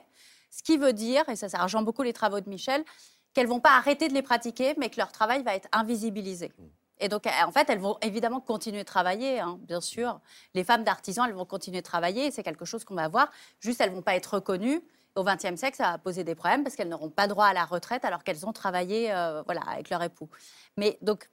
Ce 0.49 0.63
qui 0.63 0.77
veut 0.77 0.93
dire, 0.93 1.27
et 1.27 1.35
ça, 1.35 1.49
ça 1.49 1.57
rejoint 1.57 1.81
beaucoup 1.81 2.03
les 2.03 2.13
travaux 2.13 2.39
de 2.39 2.47
Michel, 2.47 2.85
qu'elles 3.33 3.47
vont 3.47 3.59
pas 3.59 3.77
arrêter 3.77 4.07
de 4.07 4.13
les 4.13 4.21
pratiquer, 4.21 4.73
mais 4.77 4.89
que 4.89 4.97
leur 4.97 5.11
travail 5.11 5.43
va 5.43 5.55
être 5.55 5.67
invisibilisé. 5.71 6.51
Et 6.99 7.09
donc, 7.09 7.25
en 7.25 7.51
fait, 7.51 7.67
elles 7.69 7.79
vont 7.79 7.97
évidemment 8.01 8.39
continuer 8.39 8.79
de 8.79 8.85
travailler, 8.85 9.39
hein, 9.39 9.59
bien 9.63 9.81
sûr. 9.81 10.19
Les 10.53 10.63
femmes 10.63 10.83
d'artisans, 10.83 11.25
elles 11.27 11.35
vont 11.35 11.45
continuer 11.45 11.79
de 11.79 11.85
travailler, 11.85 12.29
c'est 12.29 12.43
quelque 12.43 12.63
chose 12.63 12.83
qu'on 12.83 12.95
va 12.95 13.07
voir. 13.07 13.31
Juste, 13.59 13.81
elles 13.81 13.91
vont 13.91 14.03
pas 14.03 14.15
être 14.15 14.35
reconnues. 14.35 14.81
Au 15.15 15.23
XXe 15.23 15.55
siècle, 15.57 15.75
ça 15.75 15.91
va 15.91 15.97
poser 15.97 16.23
des 16.23 16.35
problèmes 16.35 16.63
parce 16.63 16.75
qu'elles 16.75 16.87
n'auront 16.87 17.09
pas 17.09 17.27
droit 17.27 17.45
à 17.45 17.53
la 17.53 17.65
retraite 17.65 18.05
alors 18.05 18.23
qu'elles 18.23 18.45
ont 18.45 18.53
travaillé 18.53 19.11
euh, 19.11 19.41
voilà, 19.43 19.61
avec 19.61 19.89
leur 19.89 20.01
époux. 20.03 20.29
Mais 20.77 20.97
donc, 21.01 21.29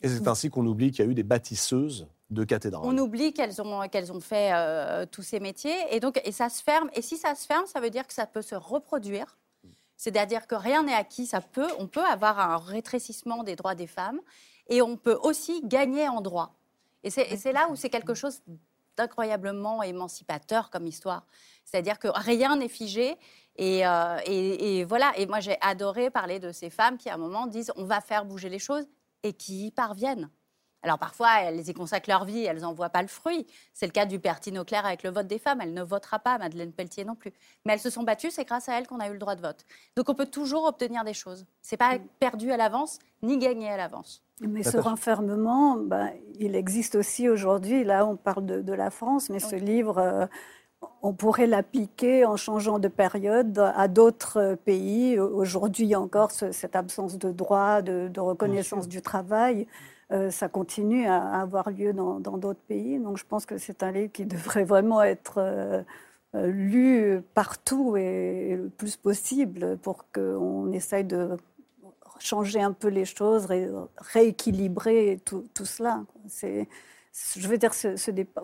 Et 0.00 0.08
c'est 0.08 0.26
ainsi 0.28 0.48
qu'on 0.48 0.64
oublie 0.64 0.92
qu'il 0.92 1.04
y 1.04 1.08
a 1.08 1.10
eu 1.10 1.14
des 1.14 1.22
bâtisseuses 1.22 2.06
de 2.30 2.44
cathédrales. 2.44 2.82
On 2.84 2.96
oublie 2.96 3.34
qu'elles 3.34 3.60
ont, 3.60 3.86
qu'elles 3.88 4.12
ont 4.12 4.20
fait 4.20 4.50
euh, 4.54 5.04
tous 5.04 5.22
ces 5.22 5.40
métiers 5.40 5.76
et 5.90 6.00
donc 6.00 6.20
et 6.24 6.32
ça 6.32 6.48
se 6.48 6.62
ferme. 6.62 6.88
Et 6.94 7.02
si 7.02 7.18
ça 7.18 7.34
se 7.34 7.46
ferme, 7.46 7.66
ça 7.66 7.80
veut 7.80 7.90
dire 7.90 8.06
que 8.06 8.14
ça 8.14 8.26
peut 8.26 8.40
se 8.40 8.54
reproduire. 8.54 9.36
C'est-à-dire 9.96 10.46
que 10.46 10.54
rien 10.54 10.82
n'est 10.82 10.94
acquis. 10.94 11.26
Ça 11.26 11.40
peut, 11.40 11.68
on 11.78 11.86
peut 11.86 12.04
avoir 12.04 12.38
un 12.38 12.56
rétrécissement 12.58 13.42
des 13.42 13.56
droits 13.56 13.74
des 13.74 13.86
femmes 13.86 14.20
et 14.68 14.82
on 14.82 14.96
peut 14.96 15.18
aussi 15.22 15.60
gagner 15.64 16.08
en 16.08 16.20
droits. 16.20 16.54
Et 17.02 17.10
c'est, 17.10 17.52
là 17.52 17.68
où 17.70 17.76
c'est 17.76 17.90
quelque 17.90 18.14
chose 18.14 18.40
d'incroyablement 18.96 19.82
émancipateur 19.82 20.70
comme 20.70 20.86
histoire. 20.86 21.24
C'est-à-dire 21.64 21.98
que 21.98 22.08
rien 22.08 22.56
n'est 22.56 22.68
figé. 22.68 23.16
Euh, 23.60 24.18
et- 24.26 24.78
et 24.80 24.84
voilà. 24.84 25.12
Et 25.16 25.26
moi, 25.26 25.40
j'ai 25.40 25.56
adoré 25.60 26.10
parler 26.10 26.38
de 26.40 26.52
ces 26.52 26.68
femmes 26.70 26.98
qui, 26.98 27.08
à 27.08 27.14
un 27.14 27.18
moment, 27.18 27.46
disent 27.46 27.72
on 27.76 27.84
va 27.84 28.00
faire 28.00 28.24
bouger 28.24 28.48
les 28.48 28.58
choses 28.58 28.84
et 29.22 29.32
qui 29.32 29.66
y 29.68 29.70
parviennent. 29.70 30.28
Alors 30.86 30.98
parfois, 31.00 31.40
elles 31.42 31.68
y 31.68 31.74
consacrent 31.74 32.08
leur 32.08 32.24
vie, 32.24 32.44
elles 32.44 32.60
n'en 32.60 32.72
voient 32.72 32.90
pas 32.90 33.02
le 33.02 33.08
fruit. 33.08 33.44
C'est 33.74 33.86
le 33.86 33.90
cas 33.92 34.06
du 34.06 34.20
père 34.20 34.38
Tino 34.38 34.62
Claire 34.64 34.86
avec 34.86 35.02
le 35.02 35.10
vote 35.10 35.26
des 35.26 35.40
femmes. 35.40 35.60
Elle 35.60 35.74
ne 35.74 35.82
votera 35.82 36.20
pas, 36.20 36.38
Madeleine 36.38 36.70
Pelletier 36.70 37.04
non 37.04 37.16
plus. 37.16 37.32
Mais 37.64 37.72
elles 37.72 37.80
se 37.80 37.90
sont 37.90 38.04
battues, 38.04 38.30
c'est 38.30 38.44
grâce 38.44 38.68
à 38.68 38.78
elles 38.78 38.86
qu'on 38.86 39.00
a 39.00 39.08
eu 39.08 39.12
le 39.12 39.18
droit 39.18 39.34
de 39.34 39.42
vote. 39.42 39.66
Donc 39.96 40.08
on 40.08 40.14
peut 40.14 40.26
toujours 40.26 40.62
obtenir 40.64 41.02
des 41.02 41.12
choses. 41.12 41.44
C'est 41.60 41.76
pas 41.76 41.96
perdu 42.20 42.52
à 42.52 42.56
l'avance, 42.56 43.00
ni 43.24 43.36
gagné 43.36 43.68
à 43.68 43.76
l'avance. 43.76 44.22
Mais 44.40 44.62
ce 44.62 44.76
renfermement, 44.76 45.76
ben, 45.76 46.12
il 46.38 46.54
existe 46.54 46.94
aussi 46.94 47.28
aujourd'hui. 47.28 47.82
Là, 47.82 48.06
on 48.06 48.14
parle 48.14 48.46
de, 48.46 48.60
de 48.62 48.72
la 48.72 48.90
France, 48.90 49.28
mais 49.28 49.40
ce 49.40 49.56
livre, 49.56 49.98
euh, 49.98 50.26
on 51.02 51.12
pourrait 51.14 51.48
l'appliquer 51.48 52.24
en 52.24 52.36
changeant 52.36 52.78
de 52.78 52.86
période 52.86 53.58
à 53.74 53.88
d'autres 53.88 54.56
pays. 54.64 55.18
Aujourd'hui 55.18 55.96
encore, 55.96 56.30
ce- 56.30 56.52
cette 56.52 56.76
absence 56.76 57.18
de 57.18 57.32
droit, 57.32 57.82
de, 57.82 58.06
de 58.06 58.20
reconnaissance 58.20 58.86
du 58.86 59.02
travail, 59.02 59.66
euh, 60.12 60.30
ça 60.30 60.48
continue 60.48 61.06
à, 61.06 61.40
avoir 61.40 61.70
lieu 61.70 61.92
dans 61.92 62.20
d'autres 62.20 62.60
pays. 62.68 62.98
Donc 62.98 63.18
je 63.18 63.24
pense 63.24 63.46
que 63.46 63.58
c'est 63.58 63.82
un 63.82 63.92
livre 63.92 64.12
qui 64.12 64.24
devrait 64.26 64.64
vraiment 64.64 65.02
être 65.02 65.38
euh, 65.38 65.82
euh, 66.34 66.46
lu 66.46 67.22
partout 67.34 67.96
et, 67.96 68.56
le 68.56 68.68
plus 68.68 68.96
possible 68.96 69.78
pour 69.78 70.10
qu'on 70.12 70.72
essaye 70.72 71.04
de 71.04 71.36
changer 72.18 72.60
un 72.60 72.72
peu 72.72 72.88
les 72.88 73.04
choses, 73.04 73.46
ré- 73.46 73.68
rééquilibrer 73.98 75.20
tout, 75.24 75.44
cela. 75.64 76.02
Je 76.42 77.48
veux 77.48 77.58
dire, 77.58 77.72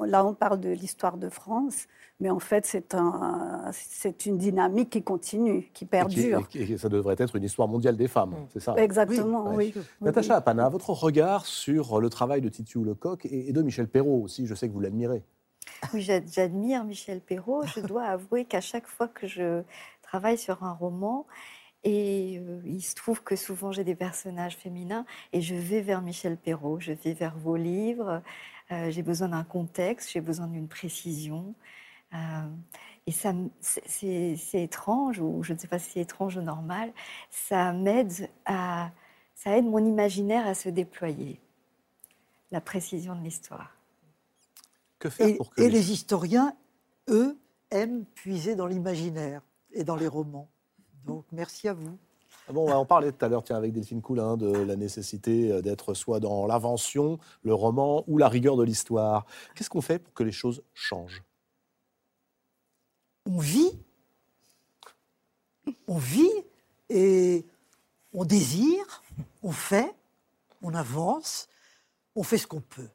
là 0.04 0.24
on 0.24 0.34
parle 0.34 0.60
de 0.60 0.70
l'histoire 0.70 1.16
de 1.16 1.28
France, 1.28 1.86
mais 2.20 2.30
en 2.30 2.38
fait 2.38 2.66
c'est, 2.66 2.94
un, 2.94 3.70
c'est 3.72 4.26
une 4.26 4.38
dynamique 4.38 4.90
qui 4.90 5.02
continue, 5.02 5.70
qui 5.74 5.84
Et 5.84 5.86
qui- 5.86 5.86
perdure. 5.86 6.38
et 6.40 6.44
qui- 6.44 6.72
et 6.72 6.78
ça 6.78 6.88
devrait 6.88 7.16
être 7.18 7.36
une 7.36 7.44
histoire 7.44 7.68
mondiale 7.68 7.96
des 7.96 8.08
femmes, 8.08 8.34
c'est 8.52 8.60
ça? 8.60 8.74
Exactement, 8.76 9.54
Oui, 9.54 9.72
oui. 9.76 9.84
Natacha. 10.00 10.36
Apana, 10.36 10.68
votre 10.68 10.90
regard 10.90 11.46
sur 11.46 12.00
le 12.00 12.08
travail 12.10 12.40
de 12.40 12.48
Titiou 12.48 12.84
Lecoq 12.84 13.24
et 13.26 13.48
et 13.48 13.52
de 13.52 13.62
Michel 13.62 13.88
Perrault 13.88 14.22
aussi, 14.22 14.46
je 14.46 14.54
sais 14.54 14.68
que 14.68 14.72
vous 14.72 14.80
l'admirez. 14.80 15.22
Oui, 15.92 16.00
j'a- 16.02 16.24
j'admire 16.24 16.84
Michel 16.84 17.20
Perrault. 17.20 17.64
Je 17.66 17.80
dois 17.94 18.04
avouer 18.04 18.44
qu'à 18.44 18.60
chaque 18.60 18.86
fois 18.86 19.08
que 19.08 19.26
je 19.26 19.62
travaille 20.02 20.38
sur 20.38 20.62
un 20.64 20.72
roman, 20.72 21.26
et 21.84 22.38
euh, 22.38 22.60
il 22.64 22.80
se 22.82 22.94
trouve 22.94 23.22
que 23.24 23.34
souvent 23.34 23.72
j'ai 23.72 23.82
des 23.82 23.96
personnages 23.96 24.56
féminins, 24.56 25.04
et 25.32 25.40
je 25.40 25.54
vais 25.56 25.80
vers 25.80 26.00
Michel 26.02 26.36
Perrault, 26.36 26.78
je 26.78 26.92
vais 26.92 27.12
vers 27.14 27.36
vos 27.36 27.56
livres. 27.56 28.22
euh, 28.70 28.90
j'ai 28.90 29.02
besoin 29.02 29.28
d'un 29.28 29.42
contexte, 29.44 30.10
j'ai 30.12 30.20
besoin 30.20 30.46
d'une 30.46 30.68
précision. 30.68 31.54
Euh, 32.14 32.48
et 33.06 33.12
ça, 33.12 33.32
c'est- 33.60 34.36
étrange, 34.62 35.18
ou 35.18 35.42
je 35.42 35.52
ne 35.52 35.58
sais 35.58 35.66
pas 35.68 35.78
si 35.78 35.90
c'est 35.92 36.00
étrange 36.00 36.36
ou 36.36 36.42
normal. 36.42 36.92
Ça 37.30 37.72
m'aide 37.72 38.30
à, 38.44 38.90
ça 39.34 39.56
aide 39.56 39.64
mon 39.66 39.84
imaginaire 39.84 40.46
à 40.46 40.54
se 40.54 40.68
déployer. 40.68 41.40
La 42.50 42.60
précision 42.60 43.16
de 43.16 43.22
l'histoire. 43.22 43.74
Que 44.98 45.08
faire 45.08 45.26
Et, 45.26 45.34
pour 45.36 45.50
que 45.50 45.60
et 45.62 45.64
les- 45.68 45.70
les 45.78 45.92
historiens, 45.92 46.54
eux, 47.08 47.38
aiment 47.70 48.04
puiser 48.04 48.54
dans 48.54 48.66
l'imaginaire 48.66 49.42
et 49.72 49.82
dans 49.84 49.96
les 49.96 50.06
romans. 50.06 50.48
Donc 51.06 51.24
merci 51.32 51.66
à 51.68 51.72
vous. 51.74 51.96
Ah 52.48 52.52
Bon, 52.52 52.70
on 52.72 52.84
parler 52.86 53.12
tout 53.12 53.24
à 53.24 53.28
l'heure, 53.28 53.42
tiens, 53.42 53.56
avec 53.56 53.72
Delphine 53.72 54.02
Coulin, 54.02 54.36
de 54.36 54.48
la 54.50 54.76
nécessité 54.76 55.50
euh, 55.50 55.62
d'être 55.62 55.94
soit 55.94 56.20
dans 56.20 56.46
l'invention, 56.46 57.18
le 57.42 57.54
roman 57.54 58.04
ou 58.06 58.18
la 58.18 58.28
rigueur 58.28 58.56
de 58.56 58.62
l'histoire. 58.64 59.26
Qu'est-ce 59.54 59.70
qu'on 59.70 59.80
fait 59.80 59.98
pour 59.98 60.12
que 60.12 60.22
les 60.22 60.32
choses 60.32 60.62
changent? 60.74 61.22
On 63.26 63.38
vit, 63.38 63.70
on 65.86 65.98
vit 65.98 66.30
et 66.88 67.46
on 68.12 68.24
désire, 68.24 69.02
on 69.42 69.52
fait, 69.52 69.94
on 70.60 70.74
avance, 70.74 71.48
on 72.14 72.22
fait 72.22 72.38
ce 72.38 72.46
qu'on 72.46 72.60
peut. 72.60 72.88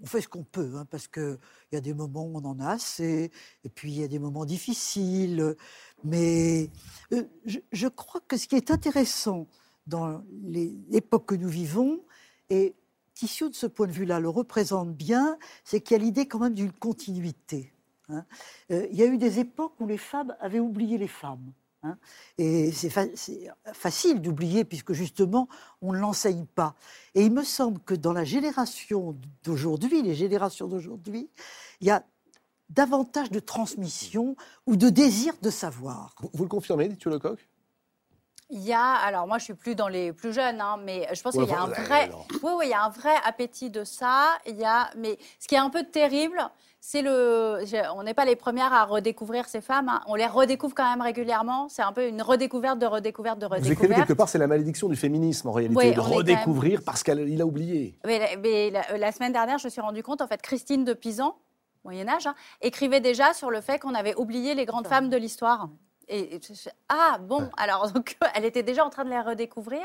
On 0.00 0.06
fait 0.06 0.20
ce 0.20 0.28
qu'on 0.28 0.42
peut, 0.42 0.72
hein, 0.76 0.84
parce 0.90 1.06
qu'il 1.06 1.38
y 1.70 1.76
a 1.76 1.80
des 1.80 1.94
moments 1.94 2.24
où 2.24 2.36
on 2.36 2.44
en 2.44 2.58
a 2.58 2.70
assez, 2.70 3.30
et 3.62 3.68
puis 3.68 3.92
il 3.92 4.00
y 4.00 4.04
a 4.04 4.08
des 4.08 4.18
moments 4.18 4.44
difficiles. 4.44 5.56
Mais 6.02 6.70
euh, 7.12 7.22
je, 7.44 7.60
je 7.70 7.86
crois 7.86 8.20
que 8.26 8.36
ce 8.36 8.48
qui 8.48 8.56
est 8.56 8.72
intéressant 8.72 9.46
dans 9.86 10.24
l'époque 10.42 11.26
que 11.26 11.34
nous 11.36 11.48
vivons, 11.48 12.02
et 12.50 12.74
Tissot, 13.14 13.50
de 13.50 13.54
ce 13.54 13.66
point 13.66 13.86
de 13.86 13.92
vue-là, 13.92 14.18
le 14.20 14.28
représente 14.28 14.94
bien, 14.94 15.38
c'est 15.64 15.80
qu'il 15.80 15.96
y 15.96 16.00
a 16.00 16.02
l'idée 16.02 16.26
quand 16.26 16.38
même 16.38 16.54
d'une 16.54 16.72
continuité. 16.72 17.72
Hein. 18.12 18.24
Euh, 18.70 18.86
il 18.90 18.96
y 18.96 19.02
a 19.02 19.06
eu 19.06 19.18
des 19.18 19.38
époques 19.40 19.74
où 19.80 19.86
les 19.86 19.98
femmes 19.98 20.34
avaient 20.40 20.60
oublié 20.60 20.98
les 20.98 21.08
femmes. 21.08 21.52
hein. 21.82 21.96
Et 22.38 22.70
c'est 22.72 22.90
fa- 22.90 23.14
c'est 23.16 23.48
facile 23.72 24.20
d'oublier 24.20 24.64
puisque 24.64 24.92
justement, 24.92 25.48
on 25.80 25.92
ne 25.92 25.98
l'enseigne 25.98 26.46
pas. 26.46 26.74
Et 27.14 27.24
il 27.24 27.32
me 27.32 27.42
semble 27.44 27.80
que 27.80 27.94
dans 27.94 28.12
la 28.12 28.24
génération 28.24 29.16
d'aujourd'hui, 29.44 30.02
les 30.02 30.14
générations 30.14 30.68
d'aujourd'hui, 30.68 31.28
il 31.80 31.88
y 31.88 31.90
a 31.90 32.04
davantage 32.70 33.30
de 33.30 33.40
transmission 33.40 34.36
ou 34.66 34.76
de 34.76 34.88
désir 34.88 35.34
de 35.42 35.50
savoir. 35.50 36.14
vous, 36.32 36.44
le 36.44 36.48
confirmez, 36.48 36.88
Titiou 36.88 37.10
Lecoq? 37.10 37.38
Il 38.54 38.60
y 38.60 38.72
a, 38.74 38.92
alors 38.96 39.26
moi 39.26 39.38
je 39.38 39.44
suis 39.44 39.54
plus 39.54 39.74
dans 39.74 39.88
les 39.88 40.12
plus 40.12 40.32
jeunes, 40.34 40.60
hein, 40.60 40.76
mais 40.84 41.08
je 41.14 41.22
pense 41.22 41.34
Ouais, 41.34 41.44
qu'il 41.44 41.52
y 41.52 41.56
a 41.56 41.62
un 41.62 41.66
vrai, 41.68 42.02
alors. 42.04 42.26
oui, 42.42 42.50
oui, 42.58 42.64
il 42.66 42.70
y 42.70 42.74
a 42.74 42.84
un 42.84 42.90
vrai 42.90 43.14
appétit 43.24 43.70
de 43.70 43.82
ça. 43.82 44.28
Il 44.46 44.56
y 44.60 44.64
a, 44.64 44.90
mais 44.96 45.18
ce 45.40 45.48
qui 45.48 45.54
est 45.54 45.58
un 45.58 45.70
peu 45.70 45.84
terrible, 45.84 46.38
c'est 46.78 47.00
le, 47.00 47.60
on 47.96 48.02
n'est 48.02 48.12
pas 48.12 48.26
les 48.26 48.36
premières 48.36 48.74
à 48.74 48.84
redécouvrir 48.84 49.46
ces 49.48 49.62
femmes. 49.62 49.88
hein. 49.88 50.02
On 50.06 50.16
les 50.16 50.26
redécouvre 50.26 50.74
quand 50.74 50.84
même 50.90 51.00
régulièrement. 51.00 51.68
C'est 51.70 51.80
un 51.80 51.92
peu 51.92 52.06
une 52.06 52.20
redécouverte 52.20 52.78
de 52.78 52.84
redécouverte 52.86 53.38
de 53.38 53.46
Vous 53.46 53.54
écrivez 53.54 53.70
redécouverte. 53.74 54.00
quelque 54.08 54.16
part, 54.18 54.28
c'est 54.28 54.38
la 54.38 54.48
malédiction 54.48 54.88
du 54.88 54.96
féminisme 54.96 55.48
en 55.48 55.52
réalité, 55.52 55.78
Oui, 55.88 55.94
de 55.94 56.00
redécouvrir 56.00 56.82
parce 56.84 57.02
qu'il 57.02 57.40
a 57.40 57.46
oublié. 57.46 57.98
Mais, 58.04 58.18
la- 58.18 58.36
mais 58.36 58.70
la, 58.70 58.98
la 58.98 59.12
semaine 59.12 59.32
dernière, 59.32 59.56
je 59.58 59.66
me 59.66 59.70
suis 59.70 59.80
rendu 59.80 60.02
compte, 60.02 60.20
en 60.20 60.26
fait, 60.26 60.42
Christine 60.42 60.84
de 60.84 60.92
Pisan, 60.92 61.36
Moyen 61.84 62.06
Âge, 62.08 62.26
hein, 62.26 62.34
écrivait 62.60 63.00
déjà 63.00 63.32
sur 63.32 63.50
le 63.50 63.60
fait 63.62 63.78
qu'on 63.78 63.94
avait 63.94 64.14
oublié 64.16 64.54
les 64.54 64.66
grandes 64.66 64.86
femmes 64.88 65.08
de 65.08 65.16
l'histoire. 65.16 65.68
Et, 66.08 66.40
ah 66.88 67.18
bon, 67.20 67.50
alors 67.56 67.90
donc 67.92 68.16
elle 68.34 68.44
était 68.44 68.62
déjà 68.62 68.84
en 68.84 68.90
train 68.90 69.04
de 69.04 69.10
les 69.10 69.20
redécouvrir. 69.20 69.84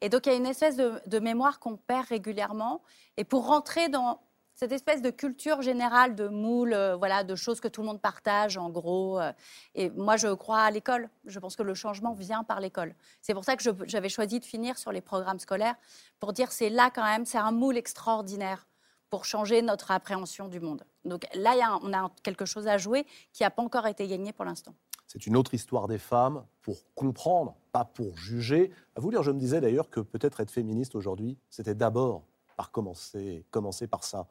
Et 0.00 0.08
donc 0.08 0.26
il 0.26 0.30
y 0.30 0.32
a 0.32 0.36
une 0.36 0.46
espèce 0.46 0.76
de, 0.76 1.00
de 1.06 1.18
mémoire 1.18 1.58
qu'on 1.60 1.76
perd 1.76 2.06
régulièrement. 2.08 2.82
Et 3.16 3.24
pour 3.24 3.46
rentrer 3.46 3.88
dans 3.88 4.20
cette 4.54 4.72
espèce 4.72 5.02
de 5.02 5.10
culture 5.10 5.60
générale 5.60 6.14
de 6.14 6.28
moule, 6.28 6.72
euh, 6.72 6.96
voilà, 6.96 7.24
de 7.24 7.34
choses 7.36 7.60
que 7.60 7.68
tout 7.68 7.82
le 7.82 7.88
monde 7.88 8.00
partage 8.00 8.56
en 8.56 8.70
gros. 8.70 9.20
euh, 9.20 9.30
et 9.74 9.90
moi, 9.90 10.16
je 10.16 10.32
crois 10.32 10.60
à 10.60 10.70
l'école. 10.70 11.10
Je 11.26 11.38
pense 11.38 11.56
que 11.56 11.62
le 11.62 11.74
changement 11.74 12.12
vient 12.14 12.42
par 12.42 12.60
l'école. 12.60 12.94
C'est 13.20 13.34
pour 13.34 13.44
ça 13.44 13.56
que 13.56 13.62
j'avais 13.84 14.08
choisi 14.08 14.40
de 14.40 14.46
finir 14.46 14.78
sur 14.78 14.92
les 14.92 15.02
programmes 15.02 15.38
scolaires 15.40 15.74
pour 16.20 16.32
dire 16.32 16.52
c'est 16.52 16.70
là 16.70 16.90
quand 16.94 17.04
même, 17.04 17.26
c'est 17.26 17.36
un 17.38 17.52
moule 17.52 17.76
extraordinaire 17.76 18.66
pour 19.10 19.24
changer 19.26 19.60
notre 19.62 19.90
appréhension 19.90 20.48
du 20.48 20.58
monde. 20.58 20.84
Donc 21.04 21.26
là, 21.34 21.52
il 21.54 21.58
y 21.58 21.62
a 21.62 21.68
un- 21.72 21.80
on 21.82 21.92
a 21.92 22.10
quelque 22.22 22.44
chose 22.46 22.66
à 22.66 22.78
jouer 22.78 23.06
qui 23.32 23.42
n'a 23.42 23.50
pas 23.50 23.62
encore 23.62 23.86
été 23.86 24.06
gagné 24.08 24.32
pour 24.32 24.44
l'instant. 24.46 24.74
C'est 25.06 25.26
une 25.26 25.36
autre 25.36 25.54
histoire 25.54 25.88
des 25.88 25.98
femmes 25.98 26.44
pour 26.62 26.78
comprendre, 26.94 27.56
pas 27.72 27.84
pour 27.84 28.16
juger. 28.16 28.70
À 28.96 29.00
vous 29.00 29.10
lire, 29.10 29.22
je 29.22 29.30
me 29.30 29.38
disais 29.38 29.60
d'ailleurs 29.60 29.88
que 29.88 30.00
peut-être 30.00 30.40
être 30.40 30.50
féministe 30.50 30.94
aujourd'hui, 30.94 31.38
c'était 31.48 31.74
d'abord 31.74 32.24
par 32.56 32.70
commencer, 32.70 33.44
commencer 33.50 33.86
par 33.86 34.02
ça, 34.02 34.26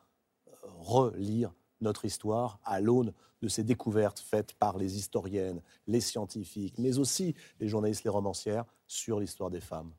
euh, 0.48 0.52
relire 0.80 1.54
notre 1.82 2.06
histoire 2.06 2.60
à 2.64 2.82
l'aune 2.82 3.14
de 3.42 3.48
ces 3.48 3.64
découvertes 3.64 4.20
faites 4.20 4.54
par 4.54 4.78
les 4.78 4.98
historiennes, 4.98 5.62
les 5.88 6.02
scientifiques, 6.02 6.78
mais 6.78 6.98
aussi 6.98 7.36
les 7.60 7.68
journalistes, 7.68 8.04
les 8.04 8.10
romancières 8.10 8.66
sur 8.88 9.20
l'histoire 9.20 9.50
des 9.50 9.62
femmes. 9.62 9.92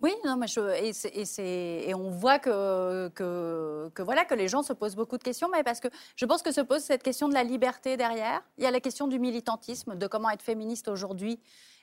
Oui, 0.00 0.14
non, 0.24 0.36
mais 0.36 0.46
et, 0.82 0.92
et 1.20 1.88
et 1.88 1.94
on 1.94 2.10
voit 2.10 2.38
que, 2.38 3.08
que, 3.08 4.02
voilà, 4.02 4.24
que 4.24 4.34
les 4.34 4.48
gens 4.48 4.62
se 4.62 4.72
posent 4.72 4.96
beaucoup 4.96 5.18
de 5.18 5.22
questions, 5.22 5.48
mais 5.50 5.62
parce 5.62 5.80
que 5.80 5.88
je 6.16 6.26
pense 6.26 6.42
que 6.42 6.52
se 6.52 6.60
pose 6.60 6.82
cette 6.82 7.02
question 7.02 7.28
de 7.28 7.34
la 7.34 7.44
liberté 7.44 7.96
derrière. 7.96 8.42
Il 8.58 8.64
y 8.64 8.66
a 8.66 8.70
la 8.70 8.80
question 8.80 9.08
du 9.08 9.18
militantisme, 9.18 9.96
de 9.96 10.06
comment 10.06 10.30
être 10.30 10.42
féministe 10.42 10.88
aujourd'hui. 10.88 11.40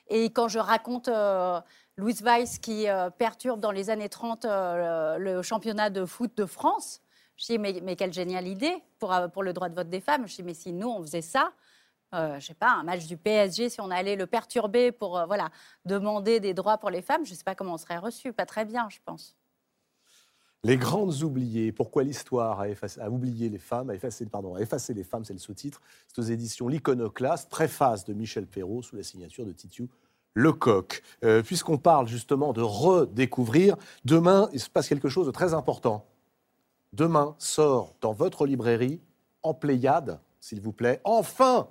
Et 0.08 0.26
quand 0.30 0.48
je 0.48 0.58
raconte 0.58 1.08
euh, 1.08 1.60
Louise 1.96 2.22
Weiss 2.22 2.58
qui 2.58 2.88
euh, 2.88 3.10
perturbe 3.10 3.60
dans 3.60 3.70
les 3.70 3.90
années 3.90 4.08
30 4.08 4.44
euh, 4.44 5.18
le, 5.18 5.42
championnat 5.42 5.90
de 5.90 6.04
foot 6.04 6.36
de 6.36 6.44
France, 6.44 7.00
je 7.36 7.46
dis 7.46 7.58
mais, 7.58 7.80
mais 7.82 7.96
quelle 7.96 8.12
géniale 8.12 8.46
idée 8.46 8.82
pour, 8.98 9.14
pour 9.32 9.42
le 9.42 9.52
droit 9.52 9.68
de 9.68 9.74
vote 9.74 9.88
des 9.88 10.00
femmes. 10.00 10.26
Je 10.28 10.36
dis 10.36 10.42
mais 10.42 10.54
si 10.54 10.72
nous 10.72 10.88
on 10.88 11.00
faisait 11.02 11.22
ça, 11.22 11.52
euh, 12.14 12.40
je 12.40 12.46
sais 12.46 12.54
pas, 12.54 12.72
un 12.72 12.82
match 12.82 13.06
du 13.06 13.16
PSG, 13.16 13.68
si 13.68 13.80
on 13.80 13.90
allait 13.90 14.16
le 14.16 14.26
perturber 14.26 14.92
pour 14.92 15.18
euh, 15.18 15.26
voilà, 15.26 15.50
demander 15.84 16.40
des 16.40 16.54
droits 16.54 16.78
pour 16.78 16.90
les 16.90 17.02
femmes, 17.02 17.24
je 17.24 17.32
ne 17.32 17.36
sais 17.36 17.44
pas 17.44 17.54
comment 17.54 17.74
on 17.74 17.78
serait 17.78 17.98
reçu. 17.98 18.32
Pas 18.32 18.46
très 18.46 18.64
bien, 18.64 18.88
je 18.88 18.98
pense. 19.04 19.36
Les 20.62 20.78
grandes 20.78 21.22
oubliées, 21.22 21.72
pourquoi 21.72 22.04
l'histoire 22.04 22.60
a, 22.60 22.68
effacé- 22.68 23.06
oublié 23.06 23.50
les 23.50 23.58
femmes, 23.58 23.90
a 23.90 23.94
effacé, 23.94 24.24
pardon, 24.24 24.54
a 24.54 24.60
effacé 24.60 24.94
les 24.94 25.04
femmes, 25.04 25.22
c'est 25.24 25.34
le 25.34 25.38
sous-titre. 25.38 25.82
C'est 26.08 26.18
aux 26.20 26.24
éditions 26.24 26.68
L'Iconoclaste, 26.68 27.50
préface 27.50 28.06
de 28.06 28.14
Michel 28.14 28.46
Perrault 28.46 28.80
sous 28.80 28.96
la 28.96 29.02
signature 29.02 29.44
de 29.44 29.52
Titiou 29.52 29.88
Lecoq. 30.34 31.02
Euh, 31.22 31.42
Puisqu'on 31.42 31.76
parle 31.76 32.08
justement 32.08 32.54
de 32.54 32.62
redécouvrir, 32.62 33.76
demain, 34.06 34.48
il 34.54 34.60
se 34.60 34.70
passe 34.70 34.88
quelque 34.88 35.10
chose 35.10 35.26
de 35.26 35.32
très 35.32 35.52
important. 35.52 36.06
Demain 36.94 37.34
sort 37.38 37.94
dans 38.00 38.12
votre 38.12 38.46
librairie, 38.46 39.00
en 39.42 39.52
Pléiade, 39.52 40.18
s'il 40.40 40.60
vous 40.62 40.72
plaît, 40.72 41.00
enfin, 41.04 41.68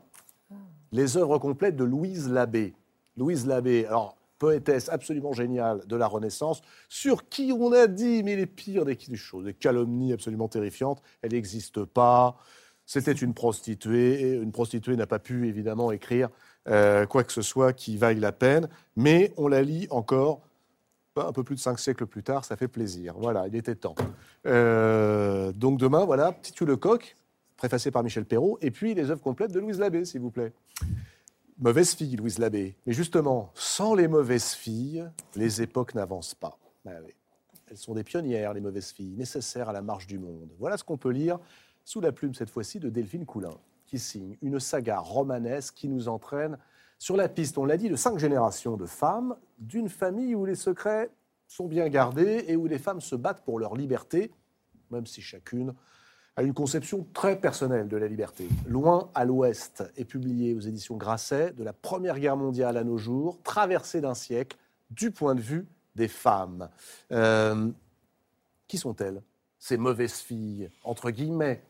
les 0.93 1.17
œuvres 1.17 1.39
complètes 1.39 1.75
de 1.75 1.83
Louise 1.83 2.29
Labbé. 2.29 2.73
Louise 3.17 3.45
Labbé, 3.45 3.85
alors 3.85 4.15
poétesse 4.39 4.89
absolument 4.89 5.33
géniale 5.33 5.85
de 5.87 5.95
la 5.95 6.07
Renaissance, 6.07 6.61
sur 6.89 7.27
qui 7.29 7.53
on 7.57 7.71
a 7.71 7.87
dit, 7.87 8.23
mais 8.23 8.35
les 8.35 8.45
pires 8.45 8.85
des 8.85 8.97
choses, 9.15 9.45
des 9.45 9.53
calomnies 9.53 10.13
absolument 10.13 10.47
terrifiantes, 10.47 11.01
elle 11.21 11.31
n'existe 11.31 11.83
pas, 11.85 12.37
c'était 12.85 13.13
une 13.13 13.33
prostituée, 13.33 14.33
une 14.33 14.51
prostituée 14.51 14.95
n'a 14.95 15.07
pas 15.07 15.19
pu 15.19 15.47
évidemment 15.47 15.91
écrire 15.91 16.29
euh, 16.67 17.05
quoi 17.05 17.23
que 17.23 17.31
ce 17.31 17.41
soit 17.41 17.73
qui 17.73 17.97
vaille 17.97 18.19
la 18.19 18.31
peine, 18.31 18.67
mais 18.95 19.33
on 19.37 19.47
la 19.47 19.61
lit 19.61 19.87
encore 19.89 20.41
un 21.15 21.31
peu 21.31 21.43
plus 21.43 21.55
de 21.55 21.59
cinq 21.61 21.79
siècles 21.79 22.05
plus 22.05 22.23
tard, 22.23 22.43
ça 22.43 22.55
fait 22.55 22.67
plaisir. 22.67 23.13
Voilà, 23.17 23.47
il 23.47 23.55
était 23.55 23.75
temps. 23.75 23.95
Euh, 24.47 25.51
donc 25.53 25.79
demain, 25.79 26.05
voilà, 26.05 26.33
Titu 26.41 26.65
Lecoq, 26.65 27.15
préfacé 27.57 27.91
par 27.91 28.03
Michel 28.03 28.25
Perrault, 28.25 28.57
et 28.61 28.71
puis 28.71 28.93
les 28.93 29.09
œuvres 29.09 29.21
complètes 29.21 29.51
de 29.51 29.59
Louise 29.59 29.79
Labbé, 29.79 30.05
s'il 30.05 30.21
vous 30.21 30.31
plaît. 30.31 30.53
Mauvaise 31.59 31.93
fille, 31.93 32.15
Louise 32.15 32.39
Labbé. 32.39 32.75
Mais 32.85 32.93
justement, 32.93 33.51
sans 33.53 33.95
les 33.95 34.07
mauvaises 34.07 34.53
filles, 34.53 35.07
les 35.35 35.61
époques 35.61 35.95
n'avancent 35.95 36.35
pas. 36.35 36.57
Oui. 36.85 36.91
Elles 37.69 37.77
sont 37.77 37.93
des 37.93 38.03
pionnières, 38.03 38.53
les 38.53 38.61
mauvaises 38.61 38.91
filles, 38.91 39.15
nécessaires 39.15 39.69
à 39.69 39.73
la 39.73 39.81
marche 39.81 40.07
du 40.07 40.19
monde. 40.19 40.49
Voilà 40.59 40.77
ce 40.77 40.83
qu'on 40.83 40.97
peut 40.97 41.11
lire 41.11 41.39
sous 41.85 42.01
la 42.01 42.11
plume, 42.11 42.33
cette 42.33 42.49
fois-ci, 42.49 42.79
de 42.79 42.89
Delphine 42.89 43.25
Coulin, 43.25 43.53
qui 43.85 43.99
signe 43.99 44.37
une 44.41 44.59
saga 44.59 44.99
romanesque 44.99 45.75
qui 45.75 45.87
nous 45.87 46.07
entraîne 46.07 46.57
sur 47.03 47.17
la 47.17 47.27
piste, 47.27 47.57
on 47.57 47.65
l'a 47.65 47.75
dit, 47.75 47.89
de 47.89 47.97
cinq 47.97 48.17
générations 48.17 48.77
de 48.77 48.85
femmes, 48.85 49.35
d'une 49.59 49.89
famille 49.89 50.35
où 50.35 50.45
les 50.45 50.55
secrets 50.55 51.09
sont 51.49 51.67
bien 51.67 51.89
gardés 51.89 52.45
et 52.47 52.55
où 52.55 52.65
les 52.65 52.79
femmes 52.79 53.01
se 53.01 53.17
battent 53.17 53.43
pour 53.43 53.59
leur 53.59 53.75
liberté, 53.75 54.31
même 54.89 55.05
si 55.05 55.21
chacune 55.21 55.73
a 56.35 56.43
une 56.43 56.53
conception 56.53 57.05
très 57.13 57.39
personnelle 57.39 57.87
de 57.87 57.97
la 57.97 58.07
liberté. 58.07 58.47
Loin 58.67 59.09
à 59.13 59.23
l'ouest 59.25 59.83
est 59.97 60.05
publié 60.05 60.53
aux 60.55 60.59
éditions 60.59 60.97
Grasset 60.97 61.51
de 61.51 61.63
la 61.63 61.73
Première 61.73 62.19
Guerre 62.19 62.37
mondiale 62.37 62.77
à 62.77 62.83
nos 62.83 62.97
jours, 62.97 63.37
traversée 63.43 64.01
d'un 64.01 64.15
siècle, 64.15 64.57
du 64.89 65.11
point 65.11 65.35
de 65.35 65.41
vue 65.41 65.67
des 65.95 66.07
femmes. 66.07 66.69
Euh, 67.11 67.69
qui 68.67 68.77
sont-elles 68.77 69.21
Ces 69.59 69.77
mauvaises 69.77 70.19
filles, 70.19 70.69
entre 70.83 71.11
guillemets, 71.11 71.61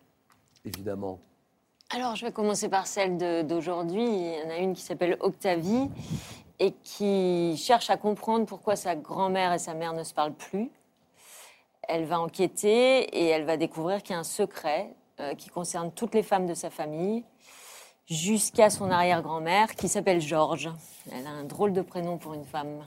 évidemment? 0.64 1.20
Alors, 1.90 2.16
je 2.16 2.26
vais 2.26 2.32
commencer 2.32 2.70
par 2.70 2.88
celle 2.88 3.46
d'aujourd'hui. 3.46 4.04
Il 4.04 4.40
y 4.40 4.48
en 4.48 4.50
a 4.50 4.58
une 4.58 4.74
qui 4.74 4.82
s'appelle 4.82 5.18
Octavie 5.20 5.90
et 6.60 6.72
qui 6.84 7.56
cherche 7.58 7.90
à 7.90 7.98
comprendre 7.98 8.46
pourquoi 8.46 8.76
sa 8.76 8.96
grand-mère 8.96 9.54
et 9.54 9.60
sa 9.60 9.74
mère 9.74 9.94
ne 9.94 10.04
se 10.04 10.14
parlent 10.14 10.34
plus. 10.34 10.72
Elle 11.88 12.06
va 12.06 12.20
enquêter 12.20 13.04
et 13.04 13.28
elle 13.28 13.46
va 13.46 13.58
découvrir 13.58 14.04
qu'il 14.04 14.14
y 14.14 14.18
a 14.18 14.20
un 14.20 14.24
secret 14.24 14.96
euh, 15.20 15.36
qui 15.36 15.50
concerne 15.50 15.92
toutes 15.92 16.16
les 16.16 16.24
femmes 16.24 16.48
de 16.48 16.54
sa 16.54 16.70
famille, 16.70 17.24
jusqu'à 18.08 18.70
son 18.70 18.92
arrière-grand-mère 18.92 19.76
qui 19.76 19.88
s'appelle 19.88 20.22
Georges. 20.22 20.72
Elle 21.12 21.28
a 21.28 21.32
un 21.32 21.44
drôle 21.44 21.74
de 21.74 21.82
prénom 21.82 22.18
pour 22.18 22.34
une 22.34 22.46
femme. 22.46 22.84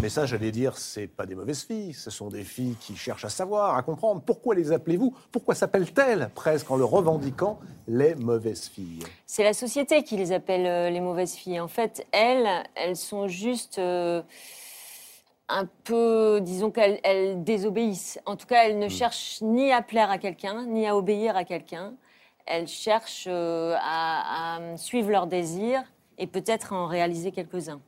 Mais 0.00 0.08
ça, 0.08 0.26
j'allais 0.26 0.50
dire, 0.50 0.78
c'est 0.78 1.06
pas 1.06 1.26
des 1.26 1.34
mauvaises 1.34 1.62
filles, 1.62 1.94
ce 1.94 2.10
sont 2.10 2.28
des 2.28 2.44
filles 2.44 2.76
qui 2.80 2.96
cherchent 2.96 3.24
à 3.24 3.28
savoir, 3.28 3.76
à 3.76 3.82
comprendre. 3.82 4.20
Pourquoi 4.20 4.54
les 4.54 4.72
appelez-vous 4.72 5.14
Pourquoi 5.30 5.54
s'appellent-elles 5.54 6.30
presque 6.34 6.70
en 6.70 6.76
le 6.76 6.84
revendiquant 6.84 7.58
les 7.86 8.14
mauvaises 8.14 8.68
filles 8.68 9.04
C'est 9.26 9.44
la 9.44 9.52
société 9.52 10.02
qui 10.02 10.16
les 10.16 10.32
appelle 10.32 10.66
euh, 10.66 10.90
les 10.90 11.00
mauvaises 11.00 11.34
filles. 11.34 11.60
En 11.60 11.68
fait, 11.68 12.06
elles, 12.12 12.64
elles 12.74 12.96
sont 12.96 13.28
juste 13.28 13.78
euh, 13.78 14.22
un 15.58 15.68
peu, 15.84 16.40
disons 16.40 16.70
qu'elles 16.70 17.00
elles 17.04 17.42
désobéissent. 17.44 18.18
En 18.26 18.36
tout 18.36 18.46
cas, 18.46 18.64
elles 18.64 18.78
ne 18.78 18.88
cherchent 18.88 19.40
ni 19.42 19.72
à 19.72 19.82
plaire 19.82 20.10
à 20.10 20.18
quelqu'un, 20.18 20.66
ni 20.66 20.86
à 20.86 20.96
obéir 20.96 21.36
à 21.36 21.44
quelqu'un. 21.44 21.94
Elles 22.46 22.68
cherchent 22.68 23.28
euh, 23.28 23.76
à, 23.80 24.56
à 24.56 24.76
suivre 24.76 25.10
leurs 25.10 25.26
désirs 25.26 25.82
et 26.18 26.26
peut-être 26.26 26.72
à 26.72 26.76
en 26.76 26.86
réaliser 26.86 27.30
quelques-uns. 27.30 27.80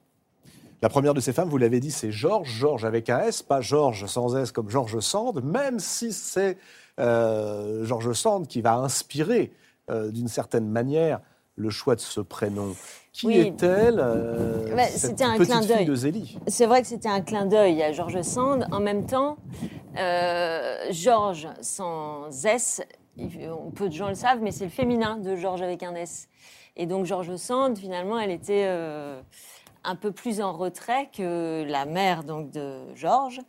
La 0.82 0.88
première 0.90 1.14
de 1.14 1.20
ces 1.20 1.32
femmes, 1.32 1.48
vous 1.48 1.56
l'avez 1.56 1.80
dit, 1.80 1.90
c'est 1.90 2.12
Georges, 2.12 2.50
Georges 2.50 2.84
avec 2.84 3.08
un 3.08 3.20
S, 3.20 3.42
pas 3.42 3.62
Georges 3.62 4.06
sans 4.06 4.36
S 4.36 4.52
comme 4.52 4.68
Georges 4.68 5.00
Sand, 5.00 5.42
même 5.42 5.78
si 5.78 6.12
c'est 6.12 6.58
euh, 7.00 7.84
Georges 7.84 8.12
Sand 8.12 8.46
qui 8.46 8.60
va 8.60 8.74
inspirer 8.74 9.52
euh, 9.90 10.10
d'une 10.10 10.28
certaine 10.28 10.68
manière 10.68 11.20
le 11.56 11.70
choix 11.70 11.94
de 11.94 12.00
ce 12.00 12.20
prénom. 12.20 12.74
Qui 13.14 13.28
Oui. 13.28 13.36
est-elle 13.38 14.00
euh, 14.00 14.74
Bah, 14.74 14.86
c'était 14.88 15.22
un 15.22 15.38
clin 15.38 15.60
d'œil. 15.60 15.88
C'est 16.48 16.66
vrai 16.66 16.82
que 16.82 16.88
c'était 16.88 17.08
un 17.08 17.20
clin 17.20 17.46
d'œil 17.46 17.80
à 17.80 17.92
Georges 17.92 18.22
Sand. 18.22 18.66
En 18.72 18.80
même 18.80 19.06
temps, 19.06 19.36
euh, 19.96 20.86
Georges 20.90 21.46
sans 21.60 22.44
S, 22.44 22.82
peu 23.76 23.88
de 23.88 23.94
gens 23.94 24.08
le 24.08 24.16
savent, 24.16 24.40
mais 24.42 24.50
c'est 24.50 24.64
le 24.64 24.70
féminin 24.70 25.16
de 25.16 25.36
Georges 25.36 25.62
avec 25.62 25.84
un 25.84 25.94
S. 25.94 26.28
Et 26.76 26.86
donc 26.86 27.06
Georges 27.06 27.36
Sand, 27.36 27.78
finalement, 27.78 28.18
elle 28.18 28.32
était 28.32 28.64
euh, 28.66 29.22
un 29.84 29.94
peu 29.94 30.10
plus 30.10 30.40
en 30.40 30.52
retrait 30.52 31.08
que 31.16 31.64
la 31.68 31.84
mère 31.84 32.24
donc 32.24 32.50
de 32.50 32.80
Georges, 32.96 33.42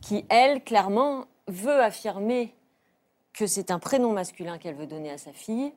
qui 0.00 0.24
elle 0.30 0.64
clairement 0.64 1.26
veut 1.46 1.82
affirmer 1.82 2.54
que 3.34 3.46
c'est 3.46 3.70
un 3.70 3.78
prénom 3.78 4.12
masculin 4.12 4.56
qu'elle 4.56 4.76
veut 4.76 4.86
donner 4.86 5.10
à 5.10 5.18
sa 5.18 5.34
fille 5.34 5.74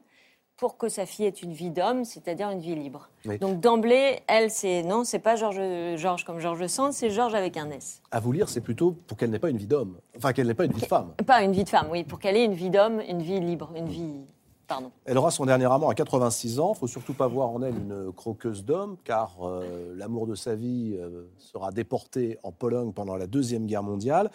pour 0.63 0.77
que 0.77 0.87
sa 0.87 1.05
fille 1.05 1.25
ait 1.25 1.29
une 1.29 1.51
vie 1.51 1.71
d'homme, 1.71 2.05
c'est-à-dire 2.05 2.49
une 2.49 2.61
vie 2.61 2.73
libre. 2.73 3.09
Oui. 3.25 3.37
Donc 3.37 3.59
d'emblée, 3.59 4.21
elle, 4.27 4.49
c'est 4.49 4.81
non, 4.81 5.03
c'est 5.03 5.19
pas 5.19 5.35
Georges 5.35 5.97
Georges 5.97 6.23
comme 6.23 6.39
Georges 6.39 6.67
Sand, 6.67 6.93
c'est 6.93 7.09
Georges 7.09 7.33
avec 7.33 7.57
un 7.57 7.69
S. 7.69 8.01
À 8.11 8.21
vous 8.21 8.31
lire, 8.31 8.47
c'est 8.47 8.61
plutôt 8.61 8.95
pour 9.05 9.17
qu'elle 9.17 9.29
n'ait 9.29 9.39
pas 9.39 9.49
une 9.49 9.57
vie 9.57 9.67
d'homme, 9.67 9.97
enfin 10.15 10.31
qu'elle 10.31 10.47
n'ait 10.47 10.53
pas 10.53 10.63
une 10.63 10.71
vie 10.71 10.79
de 10.79 10.85
femme. 10.85 11.15
Pas 11.27 11.43
une 11.43 11.51
vie 11.51 11.65
de 11.65 11.69
femme, 11.69 11.87
oui, 11.91 12.05
pour 12.05 12.17
qu'elle 12.17 12.37
ait 12.37 12.45
une 12.45 12.53
vie 12.53 12.69
d'homme, 12.69 13.01
une 13.09 13.21
vie 13.21 13.41
libre, 13.41 13.71
une 13.75 13.89
vie. 13.89 14.21
Pardon. 14.65 14.89
Elle 15.03 15.17
aura 15.17 15.31
son 15.31 15.45
dernier 15.45 15.65
amant 15.65 15.89
à 15.89 15.95
86 15.95 16.61
ans. 16.61 16.71
Il 16.73 16.79
faut 16.79 16.87
surtout 16.87 17.13
pas 17.13 17.27
voir 17.27 17.49
en 17.49 17.61
elle 17.61 17.75
une 17.75 18.13
croqueuse 18.13 18.63
d'hommes, 18.63 18.95
car 19.03 19.35
euh, 19.41 19.93
l'amour 19.97 20.27
de 20.27 20.35
sa 20.35 20.55
vie 20.55 20.95
euh, 20.97 21.25
sera 21.39 21.73
déporté 21.73 22.39
en 22.43 22.53
Pologne 22.53 22.93
pendant 22.93 23.17
la 23.17 23.27
Deuxième 23.27 23.65
Guerre 23.65 23.83
mondiale. 23.83 24.31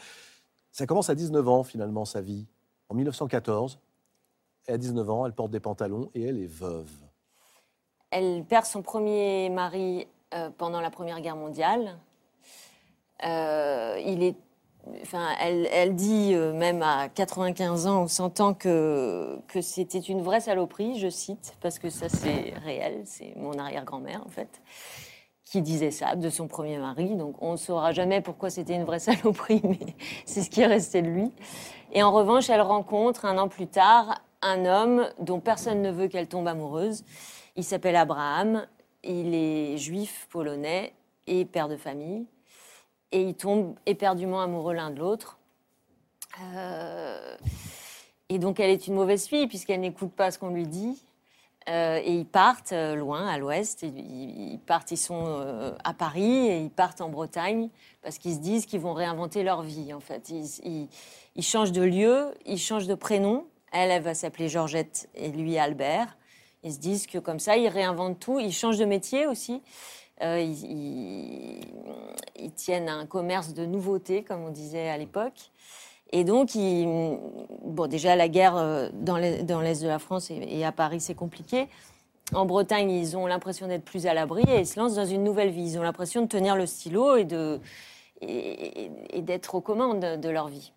Ça 0.72 0.84
commence 0.84 1.08
à 1.08 1.14
19 1.14 1.48
ans, 1.48 1.62
finalement, 1.62 2.04
sa 2.04 2.20
vie. 2.20 2.44
En 2.90 2.94
1914, 2.94 3.78
et 4.68 4.72
à 4.72 4.78
19 4.78 5.10
ans, 5.10 5.26
elle 5.26 5.32
porte 5.32 5.50
des 5.50 5.60
pantalons 5.60 6.10
et 6.14 6.22
elle 6.22 6.38
est 6.38 6.46
veuve. 6.46 6.90
Elle 8.10 8.44
perd 8.44 8.66
son 8.66 8.82
premier 8.82 9.50
mari 9.50 10.06
euh, 10.34 10.50
pendant 10.56 10.80
la 10.80 10.90
Première 10.90 11.20
Guerre 11.20 11.36
mondiale. 11.36 11.98
Euh, 13.24 14.00
il 14.04 14.22
est, 14.22 14.36
enfin, 15.02 15.28
elle, 15.40 15.66
elle 15.72 15.94
dit 15.94 16.34
euh, 16.34 16.52
même 16.52 16.82
à 16.82 17.08
95 17.08 17.86
ans 17.86 18.04
ou 18.04 18.08
100 18.08 18.40
ans 18.40 18.54
que, 18.54 19.38
que 19.48 19.60
c'était 19.60 19.98
une 19.98 20.22
vraie 20.22 20.40
saloperie, 20.40 20.98
je 20.98 21.08
cite, 21.08 21.56
parce 21.60 21.78
que 21.78 21.90
ça 21.90 22.08
c'est 22.08 22.54
réel, 22.62 23.02
c'est 23.04 23.34
mon 23.36 23.58
arrière-grand-mère 23.58 24.22
en 24.24 24.28
fait, 24.30 24.62
qui 25.44 25.62
disait 25.62 25.90
ça 25.90 26.14
de 26.14 26.30
son 26.30 26.46
premier 26.46 26.78
mari. 26.78 27.16
Donc 27.16 27.42
on 27.42 27.52
ne 27.52 27.56
saura 27.56 27.92
jamais 27.92 28.20
pourquoi 28.20 28.50
c'était 28.50 28.74
une 28.74 28.84
vraie 28.84 28.98
saloperie, 29.00 29.62
mais 29.64 29.96
c'est 30.24 30.42
ce 30.42 30.50
qui 30.50 30.60
est 30.60 30.66
resté 30.66 31.02
de 31.02 31.08
lui. 31.08 31.32
Et 31.92 32.02
en 32.02 32.12
revanche, 32.12 32.48
elle 32.50 32.60
rencontre 32.60 33.24
un 33.24 33.38
an 33.38 33.48
plus 33.48 33.66
tard 33.66 34.20
un 34.42 34.64
homme 34.66 35.08
dont 35.18 35.40
personne 35.40 35.82
ne 35.82 35.90
veut 35.90 36.08
qu'elle 36.08 36.28
tombe 36.28 36.46
amoureuse. 36.48 37.04
Il 37.56 37.64
s'appelle 37.64 37.96
Abraham. 37.96 38.66
il 39.04 39.34
est 39.34 39.76
juif 39.78 40.28
polonais 40.30 40.92
et 41.26 41.44
père 41.44 41.68
de 41.68 41.76
famille. 41.76 42.26
Et 43.12 43.22
ils 43.22 43.34
tombent 43.34 43.74
éperdument 43.86 44.40
amoureux 44.40 44.74
l'un 44.74 44.90
de 44.90 44.98
l'autre. 44.98 45.38
Euh, 46.54 47.36
et 48.28 48.38
donc 48.38 48.60
elle 48.60 48.70
est 48.70 48.86
une 48.86 48.94
mauvaise 48.94 49.26
fille 49.26 49.46
puisqu'elle 49.46 49.80
n'écoute 49.80 50.12
pas 50.12 50.30
ce 50.30 50.38
qu'on 50.38 50.50
lui 50.50 50.66
dit. 50.66 51.02
Euh, 51.68 52.00
et 52.02 52.14
ils 52.14 52.26
partent 52.26 52.72
euh, 52.72 52.94
loin, 52.94 53.26
à 53.26 53.38
l'ouest. 53.38 53.82
Ils, 53.82 54.58
partent, 54.66 54.90
ils 54.90 54.96
sont 54.96 55.74
à 55.84 55.94
Paris 55.94 56.48
et 56.48 56.60
ils 56.60 56.70
partent 56.70 57.00
en 57.00 57.08
Bretagne 57.08 57.68
parce 58.02 58.18
qu'ils 58.18 58.34
se 58.34 58.40
disent 58.40 58.66
qu'ils 58.66 58.80
vont 58.80 58.94
réinventer 58.94 59.42
leur 59.42 59.62
vie. 59.62 59.92
En 59.92 60.00
fait, 60.00 60.30
ils- 60.30 60.88
ils 61.36 61.42
changent 61.42 61.72
de 61.72 61.82
lieu, 61.82 62.32
ils 62.46 62.58
changent 62.58 62.86
de 62.86 62.94
prénom. 62.94 63.46
Elle, 63.72 63.90
elle 63.90 64.02
va 64.02 64.14
s'appeler 64.14 64.48
Georgette 64.48 65.08
et 65.14 65.28
lui 65.28 65.58
Albert. 65.58 66.16
Ils 66.62 66.72
se 66.72 66.78
disent 66.78 67.06
que 67.06 67.18
comme 67.18 67.38
ça, 67.38 67.56
ils 67.56 67.68
réinventent 67.68 68.18
tout. 68.18 68.40
Ils 68.40 68.52
changent 68.52 68.78
de 68.78 68.84
métier 68.84 69.26
aussi. 69.26 69.62
Euh, 70.22 70.40
ils, 70.40 71.62
tiennent 72.56 72.88
un 72.88 73.06
commerce 73.06 73.54
de 73.54 73.64
nouveautés, 73.64 74.24
comme 74.24 74.42
on 74.42 74.50
disait 74.50 74.88
à 74.88 74.98
l'époque. 74.98 75.52
Et 76.10 76.24
donc, 76.24 76.50
bon, 76.54 77.86
déjà, 77.86 78.16
la 78.16 78.28
guerre 78.28 78.56
euh, 78.56 78.88
dans 78.92 79.16
l'est 79.16 79.44
de 79.44 79.86
la 79.86 79.98
France 79.98 80.30
et, 80.30 80.64
à 80.64 80.72
Paris, 80.72 81.00
c'est 81.00 81.14
compliqué. 81.14 81.68
En 82.34 82.46
Bretagne, 82.46 82.90
ils 82.90 83.16
ont 83.16 83.26
l'impression 83.26 83.68
d'être 83.68 83.84
plus 83.84 84.06
à 84.06 84.14
l'abri 84.14 84.42
et 84.48 84.60
ils 84.60 84.66
se 84.66 84.80
lancent 84.80 84.96
dans 84.96 85.06
une 85.06 85.22
nouvelle 85.22 85.50
vie. 85.50 85.62
Ils 85.62 85.78
ont 85.78 85.82
l'impression 85.82 86.22
de 86.22 86.26
tenir 86.26 86.56
le 86.56 86.66
stylo 86.66 87.16
et 87.16 87.24
d'être 89.22 89.54
aux 89.54 89.60
commandes 89.60 90.00
de, 90.00 90.16
de 90.16 90.28
leur 90.28 90.48
vie. 90.48 90.72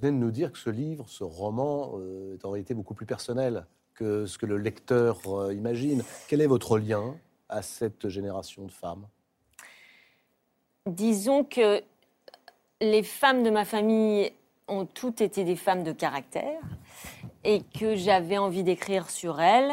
Venez 0.00 0.12
de 0.12 0.22
nous 0.22 0.30
dire 0.30 0.52
que 0.52 0.58
ce 0.58 0.70
livre, 0.70 1.04
ce 1.08 1.24
roman, 1.24 1.92
euh, 1.98 2.34
est 2.34 2.44
en 2.44 2.50
réalité 2.50 2.74
beaucoup 2.74 2.94
plus 2.94 3.06
personnel 3.06 3.66
que 3.94 4.26
ce 4.26 4.38
que 4.38 4.46
le 4.46 4.58
lecteur 4.58 5.20
euh, 5.26 5.54
imagine. 5.54 6.02
Quel 6.28 6.40
est 6.40 6.46
votre 6.46 6.78
lien 6.78 7.14
à 7.48 7.62
cette 7.62 8.08
génération 8.08 8.64
de 8.64 8.72
femmes? 8.72 9.06
Disons 10.86 11.44
que 11.44 11.82
les 12.80 13.02
femmes 13.02 13.42
de 13.42 13.50
ma 13.50 13.64
famille 13.64 14.32
ont 14.68 14.84
toutes 14.84 15.20
été 15.20 15.44
des 15.44 15.56
femmes 15.56 15.84
de 15.84 15.92
caractère 15.92 16.60
et 17.44 17.62
que 17.78 17.94
j'avais 17.94 18.38
envie 18.38 18.64
d'écrire 18.64 19.10
sur 19.10 19.40
elles. 19.40 19.72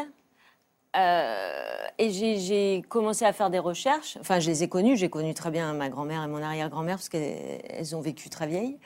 Euh, 0.94 1.86
et 1.98 2.10
j'ai 2.10 2.82
commencé 2.88 3.24
à 3.24 3.32
faire 3.32 3.50
des 3.50 3.58
recherches. 3.58 4.18
Enfin, 4.20 4.40
je 4.40 4.50
les 4.50 4.62
ai 4.62 4.68
connues. 4.68 4.96
J'ai 4.96 5.08
connu 5.10 5.34
très 5.34 5.50
bien 5.50 5.72
ma 5.72 5.88
grand-mère 5.88 6.22
et 6.22 6.28
mon 6.28 6.42
arrière-grand-mère 6.42 6.96
parce 6.96 7.08
qu'elles 7.08 7.96
ont 7.96 8.00
vécu 8.00 8.28
très 8.28 8.46
vieilles. 8.46 8.78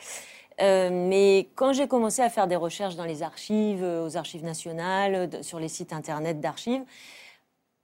Euh, 0.61 0.89
mais 0.91 1.49
quand 1.55 1.73
j'ai 1.73 1.87
commencé 1.87 2.23
à 2.23 2.31
faire 2.31 2.47
des 2.47 2.57
recherches 2.57 2.97
dans 2.97 3.05
les 3.05 3.23
archives, 3.23 3.83
euh, 3.85 4.07
aux 4.07 4.17
archives 4.17 4.45
nationales, 4.45 5.29
sur 5.43 5.61
les 5.61 5.69
sites 5.69 5.93
internet 5.93 6.41
d'archives, 6.41 6.83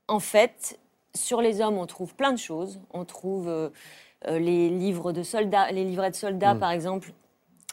en 0.09 0.21
fait, 0.21 0.79
sur 1.15 1.43
les 1.43 1.61
hommes, 1.61 1.79
on 1.79 1.87
trouve 1.87 2.15
plein 2.15 2.33
de 2.33 2.39
choses. 2.39 2.81
On 2.93 3.05
trouve 3.05 3.49
euh, 3.49 3.69
euh, 4.29 4.39
les 4.39 4.71
livres 4.71 5.13
de 5.13 5.23
soldats, 5.23 5.71
les 5.71 5.85
livrets 5.85 6.11
de 6.11 6.17
soldats, 6.17 6.55
Mm. 6.55 6.59
par 6.61 6.71
exemple, 6.71 7.13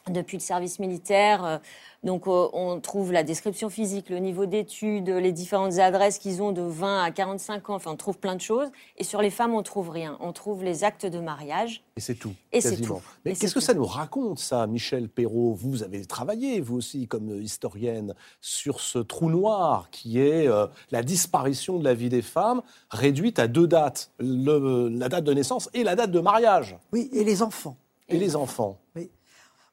depuis 0.09 0.37
le 0.37 0.41
service 0.41 0.79
militaire. 0.79 1.45
Euh, 1.45 1.57
Donc, 2.01 2.27
euh, 2.27 2.47
on 2.53 2.79
trouve 2.79 3.11
la 3.11 3.23
description 3.23 3.69
physique, 3.69 4.09
le 4.09 4.19
niveau 4.19 4.45
d'études, 4.45 5.09
les 5.09 5.33
différentes 5.33 5.79
adresses 5.79 6.17
qu'ils 6.17 6.41
ont 6.41 6.53
de 6.53 6.61
20 6.61 7.03
à 7.03 7.11
45 7.11 7.69
ans. 7.69 7.75
Enfin, 7.75 7.91
on 7.91 7.97
trouve 7.97 8.17
plein 8.17 8.35
de 8.37 8.41
choses. 8.41 8.69
Et 8.95 9.03
sur 9.03 9.21
les 9.21 9.29
femmes, 9.29 9.53
on 9.53 9.63
trouve 9.63 9.89
rien. 9.89 10.17
On 10.21 10.31
trouve 10.31 10.63
les 10.63 10.85
actes 10.85 11.05
de 11.05 11.19
mariage. 11.19 11.83
Et 11.97 11.99
c'est 11.99 12.15
tout, 12.15 12.33
Et 12.53 12.61
c'est 12.61 12.69
quasiment. 12.69 12.95
tout. 12.99 13.01
Mais 13.25 13.35
qu'est-ce 13.35 13.53
que 13.53 13.59
tout. 13.59 13.65
ça 13.65 13.73
nous 13.73 13.85
raconte, 13.85 14.39
ça, 14.39 14.65
Michel 14.65 15.09
Perrault? 15.09 15.53
Vous 15.55 15.83
avez 15.83 16.05
travaillé, 16.05 16.61
vous 16.61 16.77
aussi, 16.77 17.05
comme 17.05 17.41
historienne, 17.41 18.15
sur 18.39 18.79
ce 18.79 18.99
trou 18.99 19.29
noir 19.29 19.89
qui 19.91 20.19
est 20.21 20.47
euh, 20.47 20.67
la 20.91 21.03
disparition 21.03 21.79
de 21.79 21.83
la 21.83 21.93
vie 21.95 22.07
des 22.07 22.21
femmes, 22.21 22.61
réduite 22.91 23.39
à 23.39 23.49
deux 23.49 23.67
dates, 23.67 24.11
le- 24.19 24.87
la 24.87 25.09
date 25.09 25.25
de 25.25 25.33
naissance 25.33 25.69
et 25.73 25.83
la 25.83 25.97
date 25.97 26.11
de 26.11 26.21
mariage, 26.21 26.77
Oui, 26.93 27.09
et 27.11 27.25
les 27.25 27.41
enfants. 27.41 27.75
et 28.07 28.17
les 28.17 28.37
enfants. 28.37 28.79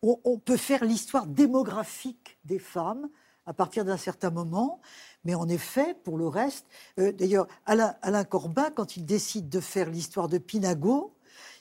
On, 0.03 0.39
peut 0.39 0.57
faire 0.57 0.85
l'histoire 0.85 1.27
démographique 1.27 2.39
des 2.45 2.59
femmes 2.59 3.09
à 3.47 3.55
partir 3.55 3.85
d'un 3.85 3.97
certain 3.97 4.31
moment, 4.31 4.81
mais 5.25 5.35
en 5.35 5.49
effet, 5.49 5.95
pour 6.05 6.19
le 6.19 6.27
reste, 6.27 6.67
euh, 6.99 7.13
d'ailleurs, 7.13 7.47
Alain, 7.65 7.95
Alain 8.03 8.25
Corbin, 8.25 8.71
quand 8.71 8.97
il 8.97 9.05
décide 9.05 9.49
de 9.49 9.61
faire 9.61 9.89
l'histoire 9.89 10.29
de 10.29 10.39
Pinago, 10.39 11.16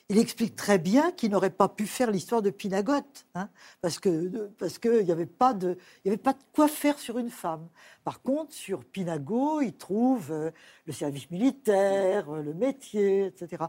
il 0.10 0.20
explique 0.20 0.56
très 0.56 0.78
bien 0.78 1.12
qu'il 1.12 1.32
n'aurait 1.32 1.50
pas 1.50 1.68
pu 1.68 1.88
faire 1.88 2.12
l'histoire 2.12 2.44
de 2.44 2.52
Pinagote, 2.52 3.26
hein, 3.34 3.50
parce 3.82 3.98
que 3.98 4.52
parce 4.60 4.78
qu'il 4.78 5.04
n'y 5.04 5.12
avait 5.12 5.26
pas 5.26 5.56
de 5.56 5.78
il 6.04 6.08
y 6.08 6.12
avait 6.12 6.22
pas 6.22 6.34
de 6.34 6.40
quoi 6.54 6.68
faire 6.68 7.00
sur 7.00 7.18
une 7.18 7.32
femme. 7.32 7.68
Par 8.04 8.22
contre, 8.22 8.54
sur 8.54 8.86
Pinago, 8.86 9.62
il 9.62 9.74
trouve 9.74 10.32
euh, 10.32 10.52
le 10.86 10.94
service 10.94 11.32
militaire, 11.32 12.30
euh, 12.30 12.44
le 12.44 12.54
métier, 12.54 13.26
etc. 13.26 13.64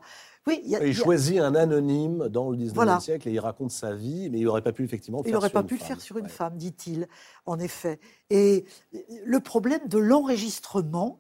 Oui, 0.47 0.61
il 0.63 0.71
y 0.71 0.77
a- 0.77 0.81
Il 0.85 0.89
il 0.91 0.97
y 0.97 1.01
a- 1.01 1.05
choisit 1.05 1.39
un 1.41 1.55
anonyme 1.55 2.29
dans 2.29 2.51
le 2.51 2.59
19e 2.59 2.75
Voilà. 2.75 3.01
siècle 3.01 3.29
et 3.29 3.33
il 3.33 3.41
raconte 3.41 3.71
sa 3.71 3.95
vie, 3.95 4.29
mais 4.29 4.39
il 4.39 4.45
n'aurait 4.45 4.61
pas 4.61 4.73
pu 4.73 4.85
effectivement 4.85 5.23
Il 5.25 5.33
n'aurait 5.33 5.49
sur 5.49 5.55
pas 5.55 5.61
une 5.61 5.67
pu 5.69 5.75
le 5.79 5.81
faire 5.81 6.01
sur 6.03 6.19
une 6.19 6.25
Ouais. 6.25 6.31
femme, 6.31 6.57
dit-il, 6.59 7.09
en 7.47 7.59
effet. 7.59 7.99
Et 8.29 8.67
le 9.25 9.41
problème 9.41 9.89
de 9.89 9.97
l'enregistrement 9.99 11.19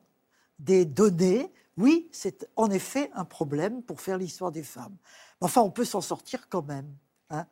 des 0.58 0.84
données, 0.84 1.50
oui, 1.76 2.08
c'est 2.12 2.48
en 2.56 2.70
effet 2.70 3.10
un 3.14 3.24
problème 3.24 3.82
pour 3.82 4.00
faire 4.00 4.18
l'histoire 4.18 4.50
des 4.52 4.62
femmes. 4.62 4.96
Mais 5.40 5.46
enfin, 5.46 5.60
on 5.62 5.70
peut 5.70 5.84
s'en 5.84 6.00
sortir 6.00 6.48
quand 6.48 6.66
même. 6.66 6.88
hein. 7.30 7.46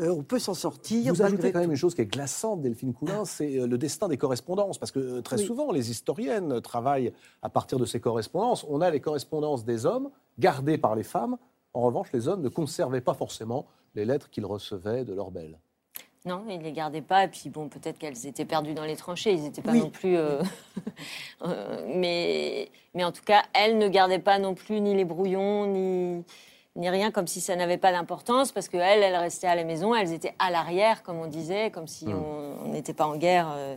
Euh, 0.00 0.10
on 0.10 0.22
peut 0.22 0.38
s'en 0.38 0.52
sortir. 0.52 1.14
Vous 1.14 1.22
ajoutez 1.22 1.52
quand 1.52 1.58
même 1.60 1.68
tout. 1.68 1.72
une 1.72 1.76
chose 1.78 1.94
qui 1.94 2.02
est 2.02 2.06
glaçante, 2.06 2.60
Delphine 2.60 2.92
Coulin, 2.92 3.24
c'est 3.24 3.58
euh, 3.58 3.66
le 3.66 3.78
destin 3.78 4.08
des 4.08 4.18
correspondances. 4.18 4.76
Parce 4.78 4.92
que 4.92 4.98
euh, 4.98 5.22
très 5.22 5.38
Oui. 5.38 5.46
souvent, 5.46 5.72
les 5.72 5.90
historiennes 5.90 6.60
travaillent 6.60 7.14
à 7.40 7.48
partir 7.48 7.78
de 7.78 7.86
ces 7.86 7.98
correspondances. 7.98 8.64
On 8.68 8.82
a 8.82 8.90
les 8.90 9.00
correspondances 9.00 9.64
des 9.64 9.86
hommes 9.86 10.10
gardées 10.38 10.76
par 10.76 10.96
les 10.96 11.02
femmes. 11.02 11.38
En 11.72 11.80
revanche, 11.80 12.12
les 12.12 12.28
hommes 12.28 12.42
ne 12.42 12.50
conservaient 12.50 13.00
pas 13.00 13.14
forcément 13.14 13.66
les 13.94 14.04
lettres 14.04 14.28
qu'ils 14.28 14.44
recevaient 14.44 15.06
de 15.06 15.14
leurs 15.14 15.30
belles. 15.30 15.58
Non, 16.26 16.42
ils 16.50 16.60
les 16.60 16.72
gardaient 16.72 17.00
pas. 17.02 17.24
Et 17.24 17.28
puis 17.28 17.48
bon, 17.50 17.68
peut-être 17.68 17.98
qu'elles 17.98 18.26
étaient 18.26 18.44
perdues 18.44 18.74
dans 18.74 18.84
les 18.84 18.96
tranchées. 18.96 19.32
Ils 19.32 19.42
n'étaient 19.44 19.62
pas 19.62 19.72
Oui. 19.72 19.78
non 19.78 19.90
plus. 19.90 20.16
euh, 20.16 20.42
euh, 21.46 21.86
mais, 21.94 22.68
mais 22.94 23.04
en 23.04 23.12
tout 23.12 23.22
cas, 23.24 23.42
elles 23.54 23.78
ne 23.78 23.88
gardaient 23.88 24.18
pas 24.18 24.38
non 24.38 24.54
plus 24.54 24.80
ni 24.80 24.94
les 24.94 25.04
brouillons 25.04 25.66
ni 25.66 26.24
ni 26.74 26.90
rien, 26.90 27.10
comme 27.10 27.26
si 27.26 27.40
ça 27.40 27.56
n'avait 27.56 27.78
pas 27.78 27.90
d'importance, 27.90 28.52
parce 28.52 28.68
que 28.68 28.76
elles, 28.76 29.16
restaient 29.16 29.46
à 29.46 29.54
la 29.54 29.64
maison. 29.64 29.94
Elles 29.94 30.12
étaient 30.12 30.34
à 30.38 30.50
l'arrière, 30.50 31.02
comme 31.02 31.18
on 31.18 31.26
disait, 31.26 31.70
comme 31.70 31.86
si 31.86 32.04
on 32.08 32.66
on 32.66 32.68
n'était 32.68 32.92
pas 32.92 33.06
en 33.06 33.16
guerre. 33.16 33.48
euh, 33.56 33.76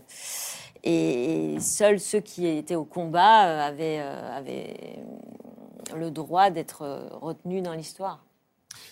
et 0.84 1.58
seuls 1.62 2.00
ceux 2.02 2.20
qui 2.20 2.46
étaient 2.46 2.76
au 2.76 2.84
combat 2.84 3.48
euh, 3.48 3.68
avaient, 3.68 4.00
avaient 4.00 5.00
le 5.96 6.12
droit 6.12 6.50
d'être 6.50 7.10
retenus 7.22 7.64
dans 7.64 7.74
l'histoire. 7.74 8.20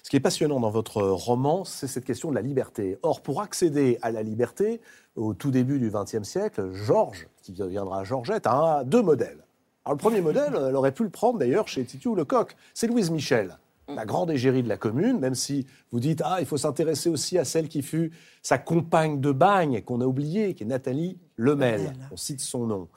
Ce 0.04 0.10
qui 0.10 0.16
est 0.16 0.20
passionnant 0.22 0.60
dans 0.60 0.70
votre 0.70 1.02
roman, 1.04 1.64
c'est 1.66 1.88
cette 1.88 2.06
question 2.06 2.30
de 2.30 2.36
la 2.36 2.42
liberté. 2.42 2.98
Or, 3.04 3.22
pour 3.22 3.42
accéder 3.42 4.00
à 4.02 4.12
la 4.12 4.24
liberté, 4.24 4.82
au 5.16 5.34
tout 5.34 5.52
début 5.52 5.80
du 5.80 5.92
XXe 5.92 6.24
siècle, 6.24 6.72
Georges, 6.74 7.28
qui 7.44 7.52
deviendra 7.52 8.04
Georgette, 8.04 8.48
a 8.48 8.54
un- 8.80 8.84
deux 8.84 9.02
modèles. 9.02 9.44
Alors, 9.86 9.96
le 9.96 10.02
premier 10.02 10.22
modèle, 10.22 10.54
elle 10.56 10.76
aurait 10.76 10.92
pu 10.94 11.04
le 11.04 11.10
prendre 11.10 11.40
d'ailleurs 11.40 11.68
chez 11.68 11.84
Titu 11.86 12.14
Lecoq, 12.16 12.56
c'est 12.74 12.88
Louise 12.88 13.10
Michel, 13.12 13.58
la 13.88 14.06
grande 14.06 14.32
égérie 14.32 14.64
de 14.64 14.68
la 14.68 14.78
commune, 14.78 15.20
même 15.20 15.36
si 15.36 15.66
vous 15.92 16.00
dites, 16.00 16.22
ah, 16.26 16.38
il 16.40 16.46
faut 16.46 16.58
s'intéresser 16.58 17.10
aussi 17.10 17.38
à 17.38 17.46
celle 17.46 17.68
qui 17.70 17.82
fut 17.82 18.12
sa 18.42 18.58
compagne 18.58 19.22
de 19.22 19.32
bagne, 19.32 19.82
qu'on 19.84 20.02
a 20.02 20.06
oubliée, 20.06 20.56
qui 20.56 20.64
est 20.64 20.68
Nathalie 20.68 21.18
Lemel. 21.38 21.82
Lemel. 21.84 22.10
On 22.12 22.18
cite 22.18 22.42
son 22.42 22.66
nom. 22.66 22.88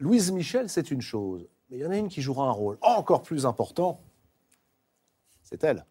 Louise 0.00 0.32
Michel, 0.32 0.68
c'est 0.68 0.90
une 0.90 1.02
chose, 1.02 1.46
mais 1.70 1.76
il 1.78 1.80
y 1.82 1.86
en 1.86 1.90
a 1.90 1.96
une 1.96 2.08
qui 2.08 2.20
jouera 2.20 2.46
un 2.48 2.52
rôle 2.52 2.78
encore 2.82 3.22
plus 3.22 3.46
important, 3.46 4.00
c'est 5.42 5.62
elle. 5.62 5.84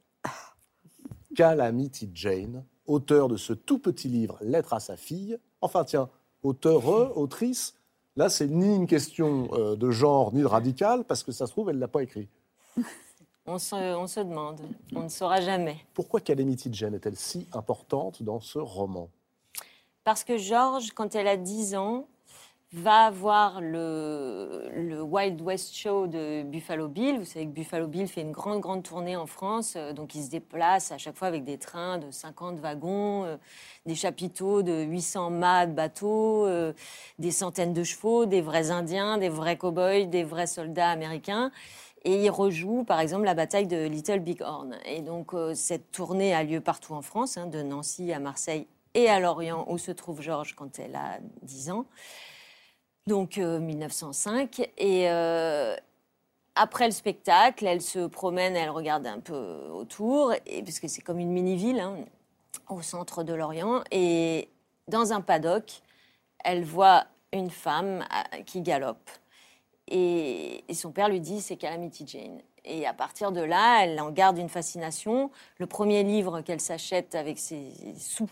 Calamity 1.35 2.09
Jane, 2.13 2.63
auteur 2.85 3.27
de 3.27 3.37
ce 3.37 3.53
tout 3.53 3.79
petit 3.79 4.07
livre 4.07 4.37
Lettre 4.41 4.73
à 4.73 4.79
sa 4.79 4.97
fille. 4.97 5.37
Enfin, 5.61 5.83
tiens, 5.83 6.09
auteur, 6.43 7.17
autrice, 7.17 7.75
là, 8.15 8.29
c'est 8.29 8.47
ni 8.47 8.75
une 8.75 8.87
question 8.87 9.49
euh, 9.53 9.75
de 9.75 9.91
genre 9.91 10.33
ni 10.33 10.41
de 10.41 10.47
radical, 10.47 11.03
parce 11.03 11.23
que 11.23 11.31
ça 11.31 11.47
se 11.47 11.51
trouve, 11.51 11.69
elle 11.69 11.77
ne 11.77 11.81
l'a 11.81 11.87
pas 11.87 12.03
écrit. 12.03 12.27
On 13.45 13.59
se, 13.59 13.75
on 13.75 14.07
se 14.07 14.21
demande, 14.21 14.61
on 14.95 15.03
ne 15.03 15.09
saura 15.09 15.41
jamais. 15.41 15.75
Pourquoi 15.93 16.21
Calamity 16.21 16.69
Jane 16.71 16.95
est-elle 16.95 17.17
si 17.17 17.45
importante 17.51 18.23
dans 18.23 18.39
ce 18.39 18.57
roman? 18.57 19.09
Parce 20.05 20.23
que 20.23 20.37
Georges, 20.37 20.91
quand 20.91 21.13
elle 21.13 21.27
a 21.27 21.35
10 21.35 21.75
ans, 21.75 22.07
va 22.73 23.11
voir 23.11 23.61
le, 23.61 24.99
Wild 25.03 25.39
West 25.41 25.75
Show 25.75 26.07
de 26.07 26.41
Buffalo 26.41 26.87
Bill. 26.87 27.19
Vous 27.19 27.25
savez 27.25 27.45
que 27.45 27.51
Buffalo 27.51 27.85
Bill 27.85 28.07
fait 28.07 28.21
une 28.21 28.31
grande, 28.31 28.61
grande 28.61 28.81
tournée 28.81 29.15
en 29.15 29.27
France. 29.27 29.75
euh, 29.75 29.93
Donc, 29.93 30.15
il 30.15 30.23
se 30.23 30.31
déplace 30.31 30.91
à 30.91 30.97
chaque 30.97 31.15
fois 31.15 31.27
avec 31.27 31.43
des 31.43 31.59
trains 31.59 31.99
de 31.99 32.09
50 32.09 32.57
wagons, 32.59 33.25
euh, 33.25 33.37
des 33.85 33.93
chapiteaux 33.93 34.63
de 34.63 34.81
800 34.81 35.29
mâts 35.29 35.67
de 35.67 35.73
bateaux, 35.73 36.47
euh, 36.47 36.73
des 37.19 37.29
centaines 37.29 37.73
de 37.73 37.83
chevaux, 37.83 38.25
des 38.25 38.41
vrais 38.41 38.71
Indiens, 38.71 39.19
des 39.19 39.29
vrais 39.29 39.55
cow-boys, 39.55 40.05
des 40.05 40.23
vrais 40.23 40.47
soldats 40.47 40.89
américains. 40.89 41.51
Et 42.05 42.23
il 42.23 42.29
rejoue, 42.31 42.83
par 42.83 42.99
exemple, 42.99 43.25
la 43.25 43.35
bataille 43.35 43.67
de 43.67 43.85
Little 43.85 44.19
Big 44.19 44.41
Horn. 44.41 44.77
Et 44.85 45.01
donc, 45.01 45.33
cette 45.53 45.91
tournée 45.91 46.33
a 46.33 46.43
lieu 46.43 46.59
partout 46.59 46.93
en 46.93 47.01
France, 47.01 47.37
hein, 47.37 47.45
de 47.45 47.61
Nancy 47.61 48.11
à 48.11 48.19
Marseille 48.19 48.67
et 48.93 49.09
à 49.09 49.19
Lorient, 49.19 49.65
où 49.69 49.77
se 49.77 49.91
trouve 49.91 50.21
Georges 50.21 50.55
quand 50.55 50.79
elle 50.79 50.95
a 50.95 51.19
10 51.43 51.69
ans. 51.71 51.85
Donc, 53.07 53.37
euh, 53.37 53.59
1905. 53.59 54.69
Et, 54.77 55.09
euh, 55.09 55.75
après 56.55 56.85
le 56.85 56.91
spectacle, 56.91 57.65
elle 57.65 57.81
se 57.81 58.07
promène, 58.07 58.55
elle 58.55 58.69
regarde 58.69 59.07
un 59.07 59.19
peu 59.19 59.67
autour, 59.71 60.33
et, 60.45 60.61
parce 60.63 60.79
que 60.79 60.87
c'est 60.87 61.01
comme 61.01 61.19
une 61.19 61.31
mini-ville 61.31 61.79
hein, 61.79 61.97
au 62.69 62.81
centre 62.81 63.23
de 63.23 63.33
l'Orient. 63.33 63.83
Et 63.91 64.49
dans 64.87 65.13
un 65.13 65.21
paddock, 65.21 65.81
elle 66.43 66.63
voit 66.63 67.05
une 67.33 67.49
femme 67.49 68.05
euh, 68.13 68.41
qui 68.43 68.61
galope. 68.61 69.09
Et, 69.87 70.63
et 70.69 70.73
son 70.73 70.91
père 70.91 71.09
lui 71.09 71.19
dit 71.19 71.41
c'est 71.41 71.57
Calamity 71.57 72.05
Jane. 72.07 72.39
Et 72.65 72.85
à 72.85 72.93
partir 72.93 73.33
de 73.33 73.41
là, 73.41 73.83
elle 73.83 73.99
en 73.99 74.11
garde 74.11 74.37
une 74.37 74.47
fascination. 74.47 75.31
Le 75.57 75.65
premier 75.65 76.03
livre 76.03 76.39
qu'elle 76.41 76.61
s'achète 76.61 77.15
avec 77.15 77.37
ses 77.37 77.73
sous, 77.97 78.29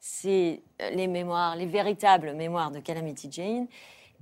c'est 0.00 0.60
les 0.92 1.06
mémoires, 1.06 1.56
les 1.56 1.64
véritables 1.64 2.34
mémoires 2.34 2.70
de 2.70 2.80
Calamity 2.80 3.28
Jane. 3.30 3.66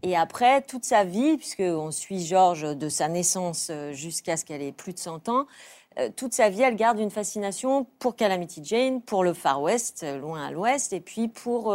Et 0.03 0.16
après, 0.16 0.62
toute 0.62 0.84
sa 0.84 1.05
vie, 1.05 1.36
puisqu'on 1.36 1.90
suit 1.90 2.24
Georges 2.24 2.76
de 2.76 2.88
sa 2.88 3.09
naissance 3.09 3.68
euh, 3.70 3.92
jusqu'à 3.92 4.36
ce 4.36 4.44
qu'elle 4.44 4.62
ait 4.62 4.72
plus 4.72 4.92
de 4.92 4.99
100 4.99 5.28
ans, 5.28 5.46
euh, 5.99 6.09
toute 6.14 6.32
sa 6.32 6.51
vie, 6.51 6.62
elle 6.62 6.76
garde 6.76 7.01
une 7.01 7.11
fascination 7.11 7.86
pour 7.99 8.14
Calamity 8.14 8.61
Jane, 8.62 9.03
pour 9.03 9.24
le 9.24 9.32
Far 9.32 9.61
West, 9.61 10.05
euh, 10.05 10.18
loin 10.18 10.46
à 10.46 10.51
l'ouest, 10.53 10.92
et 10.92 11.01
puis 11.01 11.28
pour 11.28 11.74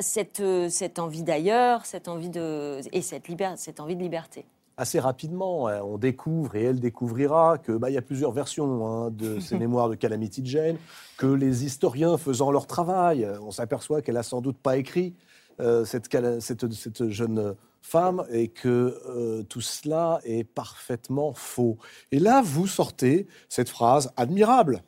cette, 0.00 0.42
cette 0.70 0.98
envie 0.98 1.22
d'ailleurs, 1.22 1.84
cette 1.84 2.08
envie 2.08 2.30
de 2.30 2.80
et 2.92 3.02
cette, 3.02 3.26
cette 3.56 3.80
envie 3.80 3.96
de 3.96 4.02
liberté. 4.02 4.46
Assez 4.78 4.98
rapidement, 4.98 5.68
hein, 5.68 5.82
on 5.84 5.98
découvre, 5.98 6.56
et 6.56 6.64
elle 6.64 6.80
découvrira, 6.80 7.58
qu'il 7.58 7.74
bah, 7.74 7.90
y 7.90 7.98
a 7.98 8.02
plusieurs 8.02 8.32
versions 8.32 8.86
hein, 8.86 9.10
de 9.10 9.38
ces 9.40 9.58
mémoires 9.58 9.90
de 9.90 9.94
Calamity 9.94 10.40
Jane, 10.46 10.78
que 11.18 11.26
les 11.26 11.66
historiens 11.66 12.16
faisant 12.16 12.50
leur 12.50 12.66
travail, 12.66 13.28
on 13.42 13.50
s'aperçoit 13.50 14.00
qu'elle 14.00 14.16
a 14.16 14.22
sans 14.22 14.40
doute 14.40 14.56
pas 14.56 14.78
écrit 14.78 15.14
euh, 15.60 15.84
cette, 15.84 16.08
cette, 16.40 17.08
jeune 17.08 17.56
femme 17.82 18.24
et 18.30 18.48
que 18.48 19.00
euh, 19.06 19.42
tout 19.42 19.60
cela 19.60 20.20
est 20.24 20.44
parfaitement 20.44 21.32
faux. 21.32 21.78
Et 22.10 22.18
là, 22.18 22.42
vous 22.42 22.66
sortez 22.66 23.26
cette 23.48 23.68
phrase 23.68 24.12
admirable 24.16 24.82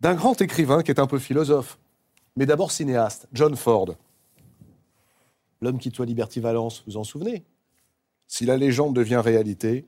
d'un 0.00 0.14
grand 0.14 0.40
écrivain 0.40 0.82
qui 0.82 0.90
est 0.90 1.00
un 1.00 1.06
peu 1.06 1.18
philosophe, 1.18 1.78
mais 2.36 2.46
d'abord 2.46 2.72
cinéaste, 2.72 3.28
John 3.32 3.56
Ford. 3.56 3.94
L'homme 5.60 5.78
qui 5.78 5.92
toit 5.92 6.06
Liberty 6.06 6.40
Valence, 6.40 6.82
vous 6.86 6.96
en 6.96 7.04
souvenez? 7.04 7.44
Si 8.26 8.44
la 8.44 8.56
légende 8.56 8.94
devient 8.94 9.20
réalité, 9.22 9.86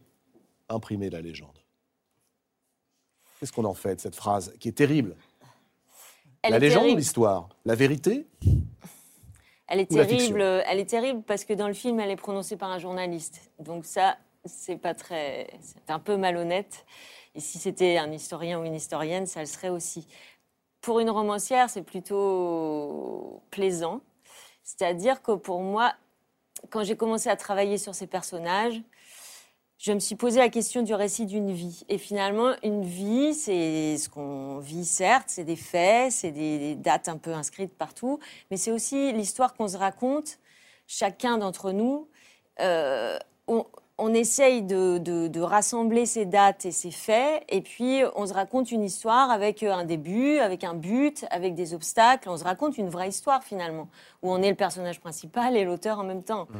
imprimez 0.69 1.11
la 1.11 1.21
légende. 1.21 1.59
Qu'est-ce 3.41 3.53
qu'on 3.53 3.65
en 3.65 3.75
fait 3.75 3.97
de 3.97 4.01
cette 4.01 4.15
phrase 4.15 4.55
qui 4.61 4.69
est 4.69 4.73
terrible? 4.73 5.17
La 6.49 6.59
légende 6.59 6.93
ou 6.93 6.97
l'histoire? 6.97 7.49
La 7.65 7.75
vérité? 7.75 8.27
Elle 9.67 9.81
est 9.81 9.91
terrible. 9.91 10.43
Elle 10.43 10.79
est 10.79 10.89
terrible 10.89 11.23
parce 11.23 11.45
que 11.45 11.55
dans 11.55 11.69
le 11.69 11.75
film, 11.75 12.01
elle 12.01 12.11
est 12.11 12.17
prononcée 12.17 12.57
par 12.57 12.71
un 12.71 12.79
journaliste. 12.79 13.51
Donc 13.59 13.85
ça, 13.85 14.17
c'est 14.45 14.77
pas 14.77 14.95
très, 14.95 15.49
c'est 15.61 15.91
un 15.91 15.99
peu 15.99 16.17
malhonnête. 16.17 16.85
Et 17.35 17.41
si 17.41 17.59
c'était 17.59 17.97
un 17.97 18.12
historien 18.12 18.61
ou 18.61 18.65
une 18.65 18.75
historienne, 18.75 19.27
ça 19.27 19.41
le 19.41 19.47
serait 19.47 19.71
aussi. 19.71 20.07
Pour 20.81 21.01
une 21.01 21.11
romancière, 21.11 21.71
c'est 21.71 21.83
plutôt 21.83 23.43
plaisant. 23.51 24.01
C'est-à-dire 24.62 25.23
que 25.23 25.33
pour 25.33 25.61
moi, 25.61 25.95
quand 26.71 26.85
j'ai 26.85 26.97
commencé 26.97 27.29
à 27.29 27.37
travailler 27.37 27.79
sur 27.79 27.95
ces 27.95 28.07
personnages, 28.07 28.81
je 29.79 29.93
me 29.93 29.99
suis 29.99 30.14
posé 30.14 30.39
la 30.39 30.49
question 30.49 30.83
du 30.83 30.95
récit 30.95 31.27
d'une 31.27 31.53
vie. 31.53 31.85
Et 31.89 31.99
finalement, 31.99 32.53
une 32.62 32.85
vie, 32.85 33.35
c'est 33.35 33.97
ce 33.99 34.09
qu'on 34.09 34.59
vit, 34.59 34.85
certes, 34.85 35.27
c'est 35.29 35.45
des 35.45 35.57
faits, 35.57 36.12
c'est 36.12 36.31
des, 36.31 36.75
dates 36.75 37.09
un 37.09 37.18
peu 37.18 37.33
inscrites 37.33 37.77
partout, 37.77 38.18
mais 38.51 38.57
c'est 38.57 38.70
aussi 38.70 39.12
l'histoire 39.12 39.55
qu'on 39.55 39.68
se 39.68 39.77
raconte, 39.77 40.39
chacun 40.87 41.39
d'entre 41.39 41.72
nous. 41.72 42.09
Euh, 42.61 43.18
on, 43.47 44.14
essaye 44.14 44.62
de, 44.62 45.41
rassembler 45.41 46.07
ces 46.07 46.25
dates 46.25 46.64
et 46.66 46.72
ces 46.72 46.91
faits, 46.91 47.45
et 47.49 47.61
puis 47.61 48.03
on 48.14 48.27
se 48.27 48.33
raconte 48.33 48.70
une 48.70 48.85
histoire 48.85 49.31
avec 49.31 49.62
un 49.62 49.85
début, 49.85 50.39
avec 50.39 50.64
un 50.64 50.75
but, 50.75 51.27
avec 51.31 51.55
des 51.55 51.75
obstacles. 51.75 52.29
On 52.29 52.37
se 52.37 52.45
raconte 52.45 52.79
une 52.79 52.89
vraie 52.89 53.09
histoire 53.09 53.43
finalement, 53.43 53.89
où 54.22 54.33
on 54.33 54.41
est 54.41 54.51
le 54.51 54.57
personnage 54.57 55.01
principal 55.01 55.57
et 55.57 55.64
l'auteur 55.64 55.99
en 55.99 56.05
même 56.05 56.22
temps. 56.22 56.47
Mmh. 56.51 56.59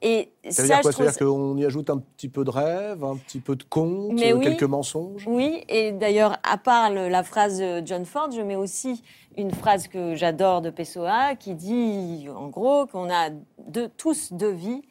Et 0.00 0.30
ça, 0.48 0.62
veut 0.62 0.68
dire 0.68 0.80
quoi 0.80 0.92
C'est-à-dire 0.92 1.18
qu'on 1.18 1.56
y 1.56 1.64
ajoute 1.64 1.90
un 1.90 1.98
petit 1.98 2.28
peu 2.28 2.44
de 2.44 2.50
rêve, 2.50 3.02
un 3.02 3.16
petit 3.16 3.40
peu 3.40 3.56
de 3.56 3.64
conte, 3.64 4.16
quelques 4.18 4.62
mensonges? 4.62 5.24
Oui, 5.26 5.64
et 5.68 5.92
d'ailleurs, 5.92 6.38
à 6.44 6.56
part 6.56 6.90
la 6.90 7.22
phrase 7.22 7.58
de 7.58 7.82
John 7.84 8.04
Ford, 8.04 8.30
je 8.30 8.40
mets 8.40 8.56
aussi 8.56 9.02
une 9.36 9.50
phrase 9.52 9.88
que 9.88 10.14
j'adore 10.14 10.60
de 10.60 10.70
Pessoa 10.70 11.34
qui 11.34 11.54
dit, 11.54 12.26
en 12.34 12.48
gros, 12.48 12.86
qu'on 12.86 13.10
a 13.10 13.30
de, 13.66 13.88
tous 13.96 14.32
deux 14.32 14.52
vies. 14.52 14.82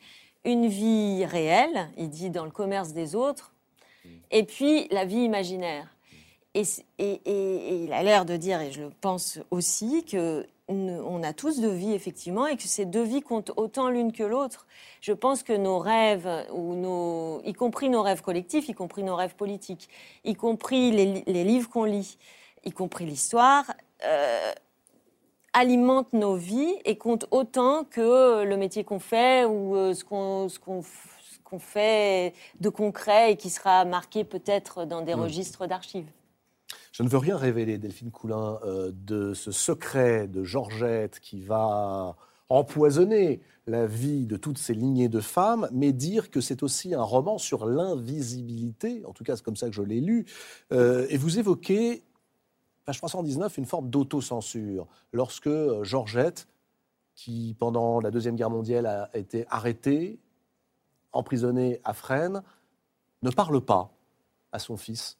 Une 0.46 0.68
vie 0.68 1.26
réelle, 1.26 1.90
il 1.98 2.10
dit 2.10 2.30
dans 2.30 2.46
le 2.46 2.52
commerce 2.52 2.94
des 2.94 3.16
autres, 3.16 3.54
et 4.32 4.44
puis 4.44 4.88
la 4.92 5.04
vie 5.04 5.20
imaginaire. 5.20 5.94
Et, 6.54 6.64
et, 7.00 7.22
et 7.26 7.84
il 7.84 7.94
a 7.94 8.02
l'air 8.02 8.26
de 8.26 8.38
dire, 8.38 8.62
et 8.62 8.72
je 8.72 8.84
le 8.84 8.90
pense 9.02 9.40
aussi, 9.52 10.06
que 10.06 10.46
on 10.70 11.24
a 11.24 11.34
tous 11.34 11.62
deux 11.62 11.72
vies, 11.72 11.94
effectivement, 11.94 12.46
et 12.46 12.58
que 12.58 12.64
ces 12.64 12.86
deux 12.86 13.04
vies 13.04 13.22
comptent 13.22 13.52
autant 13.56 13.90
l'une 13.90 14.12
que 14.12 14.24
l'autre. 14.24 14.68
Je 15.02 15.14
pense 15.14 15.44
que 15.44 15.54
nos 15.54 15.80
rêves, 15.80 16.30
ou 16.52 16.76
nos, 16.76 17.42
y 17.46 17.54
compris 17.54 17.90
nos 17.90 18.02
rêves 18.02 18.22
collectifs, 18.22 18.68
y 18.68 18.74
compris 18.74 19.04
nos 19.04 19.16
rêves 19.16 19.36
politiques, 19.36 19.90
y 20.26 20.36
compris 20.36 20.92
les, 20.92 21.44
livres 21.44 21.70
qu'on 21.70 21.86
lit, 21.86 22.18
y 22.66 22.72
compris 22.72 23.06
l'histoire, 23.06 23.66
euh, 24.04 24.52
alimentent 25.54 26.14
nos 26.14 26.36
vies 26.36 26.76
et 26.86 26.98
comptent 26.98 27.28
autant 27.32 27.86
que 27.86 28.44
le 28.44 28.58
métier 28.58 28.84
qu'on 28.84 29.00
fait 29.00 29.46
ou 29.46 29.76
euh, 29.76 29.94
ce 29.94 30.04
qu'on 30.04 31.60
fait 31.60 32.34
de 32.60 32.70
concret 32.70 33.32
et 33.32 33.38
qui 33.38 33.50
sera 33.50 33.86
marqué 33.86 34.26
peut-être 34.26 34.86
dans 34.86 35.02
des 35.02 35.14
registres 35.14 35.66
d'archives. 35.66 36.12
Je 36.98 37.04
ne 37.04 37.10
veux 37.10 37.20
rien 37.20 37.38
révéler, 37.38 37.78
Delphine 37.78 38.10
Coulin, 38.10 38.60
euh, 38.66 38.92
de 38.92 39.36
ce 39.36 39.52
secret 39.52 40.28
de 40.28 40.44
Georgette 40.44 41.20
qui 41.20 41.44
va 41.44 42.16
empoisonner 42.50 43.40
la 43.68 43.86
vie 43.86 44.26
de 44.26 44.36
toutes 44.36 44.58
ces 44.58 44.74
lignées 44.74 45.08
de 45.08 45.20
femmes, 45.20 45.70
mais 45.72 45.94
dire 45.94 46.32
que 46.32 46.42
c'est 46.42 46.64
aussi 46.64 46.96
un 46.96 47.04
roman 47.04 47.38
sur 47.38 47.68
l'invisibilité, 47.68 49.06
en 49.06 49.14
tout 49.14 49.24
cas 49.24 49.36
c'est 49.36 49.46
comme 49.46 49.56
ça 49.56 49.68
que 49.68 49.76
je 49.76 49.84
l'ai 49.84 50.02
lu, 50.02 50.26
euh, 50.72 51.06
et 51.12 51.18
vous 51.18 51.38
évoquez, 51.38 52.04
page 52.84 52.98
319, 52.98 53.56
une 53.60 53.68
forme 53.68 53.92
d'autocensure, 53.92 54.88
lorsque 55.14 55.46
euh, 55.46 55.84
Georgette, 55.84 56.48
qui 57.14 57.56
pendant 57.60 58.00
la 58.00 58.10
Deuxième 58.10 58.36
Guerre 58.36 58.50
mondiale 58.50 58.88
a 58.88 59.16
été 59.16 59.46
arrêtée, 59.52 60.18
emprisonnée 61.12 61.80
à 61.84 61.94
Fresnes, 61.94 62.42
ne 63.22 63.30
parle 63.30 63.62
pas 63.62 63.92
à 64.52 64.58
son 64.58 64.78
fils 64.78 65.20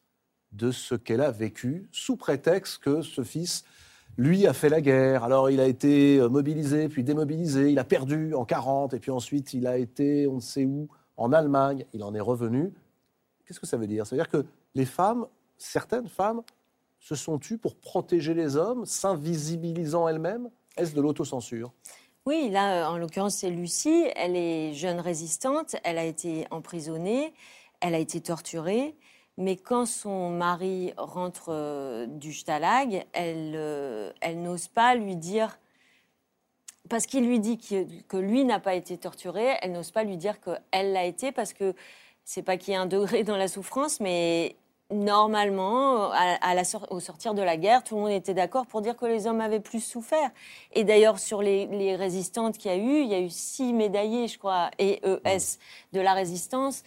de 0.52 0.72
ce 0.72 0.96
qu'elle 0.96 1.22
a 1.22 1.32
vécu, 1.32 1.88
sous 1.92 2.16
prétexte 2.16 2.80
que 2.80 3.02
ce 3.02 3.24
fils, 3.24 3.64
lui, 4.18 4.48
a 4.48 4.54
fait 4.54 4.70
la 4.70 4.82
guerre. 4.82 5.24
Alors 5.24 5.50
il 5.50 5.60
a 5.60 5.68
été 5.68 6.18
euh, 6.18 6.30
mobilisé, 6.30 6.90
puis 6.90 7.04
démobilisé, 7.04 7.72
il 7.72 7.80
a 7.80 7.84
perdu 7.84 8.34
en 8.34 8.46
40, 8.46 8.94
et 8.94 9.00
puis 9.00 9.12
ensuite 9.12 9.54
il 9.54 9.68
a 9.68 9.78
été, 9.78 10.28
on 10.28 10.36
ne 10.36 10.42
sait 10.42 10.66
où, 10.66 10.88
en 11.18 11.34
Allemagne, 11.34 11.86
il 11.94 12.04
en 12.04 12.16
est 12.16 12.22
revenu. 12.22 12.74
Qu'est-ce 13.46 13.60
que 13.60 13.68
ça 13.68 13.78
veut 13.78 13.88
dire? 13.88 14.06
Ça 14.08 14.16
veut 14.16 14.22
dire 14.22 14.30
que 14.30 14.46
les 14.74 14.86
femmes, 14.86 15.28
certaines 15.58 16.08
femmes, 16.08 16.42
se 17.00 17.16
sont 17.16 17.38
tues 17.38 17.58
pour 17.58 17.76
protéger 17.76 18.34
les 18.34 18.56
hommes, 18.56 18.86
s'invisibilisant 18.86 20.08
elles-mêmes? 20.08 20.50
Est-ce 20.76 20.94
de 20.94 21.02
l'autocensure? 21.02 21.72
Oui, 22.26 22.50
là, 22.52 22.82
euh, 22.82 22.94
en 22.94 22.98
l'occurrence, 22.98 23.36
c'est 23.36 23.50
Lucie. 23.50 24.06
Elle 24.16 24.36
est 24.36 24.74
jeune 24.74 25.00
résistante. 25.00 25.76
Elle 25.84 25.98
a 25.98 26.04
été 26.04 26.46
emprisonnée. 26.52 27.34
Elle 27.80 27.96
a 27.96 28.00
été 28.00 28.20
torturée. 28.20 28.96
Mais 29.38 29.56
quand 29.56 29.86
son 29.86 30.32
mari 30.32 30.94
rentre 30.98 31.50
euh, 31.50 32.08
du 32.08 32.34
Stalag, 32.34 33.06
elle, 33.14 33.54
euh, 33.56 34.12
elle 34.20 34.42
n'ose 34.42 34.68
pas 34.68 34.96
lui 34.96 35.16
dire, 35.16 35.60
parce 36.90 37.06
qu'il 37.06 37.28
lui 37.28 37.40
dit 37.40 37.60
que, 37.60 38.18
lui 38.18 38.46
n'a 38.46 38.60
pas 38.60 38.74
été 38.74 38.98
torturé, 38.98 39.56
elle 39.62 39.74
n'ose 39.74 39.92
pas 39.92 40.04
lui 40.04 40.18
dire 40.18 40.40
qu'elle 40.42 40.92
l'a 40.92 41.06
été, 41.06 41.32
parce 41.32 41.54
que 41.54 41.76
c'est 42.24 42.42
pas 42.42 42.58
qu'il 42.58 42.74
y 42.74 42.78
ait 42.78 42.80
un 42.80 42.88
degré 42.88 43.24
dans 43.24 43.38
la 43.38 43.48
souffrance, 43.48 44.00
mais 44.00 44.56
normalement, 44.90 46.12
au 46.90 47.00
sortir 47.00 47.34
de 47.34 47.42
la 47.42 47.58
guerre, 47.58 47.84
tout 47.84 47.96
le 47.96 48.02
monde 48.02 48.12
était 48.12 48.34
d'accord 48.34 48.66
pour 48.66 48.82
dire 48.82 48.96
que 48.96 49.06
les 49.06 49.28
hommes 49.28 49.42
avaient 49.42 49.60
plus 49.60 49.82
souffert. 49.82 50.32
Et 50.74 50.84
d'ailleurs, 50.84 51.20
sur 51.20 51.42
les, 51.42 51.68
les 51.68 51.96
résistantes 51.96 52.58
qu'il 52.58 52.72
y 52.72 52.74
a 52.74 52.78
eu, 52.78 53.02
il 53.02 53.08
y 53.10 53.14
a 53.14 53.20
eu 53.20 53.30
six 53.30 53.74
médaillés, 53.74 54.30
je 54.30 54.40
crois, 54.40 54.72
et 54.80 55.02
ES 55.06 55.60
de 55.92 56.00
la 56.00 56.14
résistance 56.14 56.84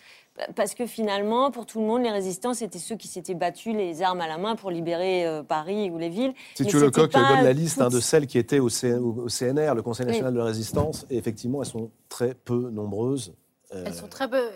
parce 0.54 0.74
que 0.74 0.86
finalement, 0.86 1.50
pour 1.50 1.66
tout 1.66 1.80
le 1.80 1.86
monde, 1.86 2.02
les 2.02 2.10
résistants, 2.10 2.54
c'était 2.54 2.78
ceux 2.78 2.96
qui 2.96 3.08
s'étaient 3.08 3.34
battus 3.34 3.74
les 3.74 4.02
armes 4.02 4.20
à 4.20 4.28
la 4.28 4.38
main 4.38 4.56
pour 4.56 4.70
libérer 4.70 5.26
euh, 5.26 5.42
Paris 5.42 5.90
ou 5.90 5.98
les 5.98 6.08
villes. 6.08 6.34
Si 6.54 6.64
tu 6.66 6.78
le 6.78 6.90
coq 6.90 7.12
donne 7.12 7.44
la 7.44 7.52
liste 7.52 7.80
hein, 7.80 7.88
de 7.88 8.00
celles 8.00 8.26
qui 8.26 8.38
étaient 8.38 8.58
au, 8.58 8.68
CNR, 8.68 9.74
le 9.74 9.82
Conseil 9.82 10.06
national 10.06 10.32
de 10.32 10.38
la 10.38 10.44
résistance, 10.44 11.06
et 11.10 11.16
effectivement, 11.16 11.62
elles 11.62 11.68
sont 11.68 11.90
très 12.08 12.34
peu 12.34 12.70
nombreuses. 12.70 13.34
Euh, 13.72 13.84
elles 13.86 13.94
sont 13.94 14.08
très 14.08 14.28
peu. 14.28 14.50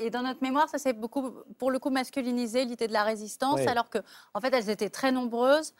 Et, 0.00 0.10
dans 0.10 0.22
notre 0.22 0.42
mémoire, 0.42 0.68
ça 0.68 0.78
s'est 0.78 0.92
beaucoup, 0.92 1.32
pour 1.58 1.70
le 1.70 1.78
coup, 1.78 1.90
masculinisé 1.90 2.64
l'idée 2.64 2.86
de 2.86 2.92
la 2.92 3.04
résistance, 3.04 3.60
alors 3.66 3.90
que, 3.90 3.98
en 4.34 4.40
fait, 4.40 4.52
elles 4.54 4.70
étaient 4.70 4.90
très 4.90 5.10
nombreuses. 5.10 5.74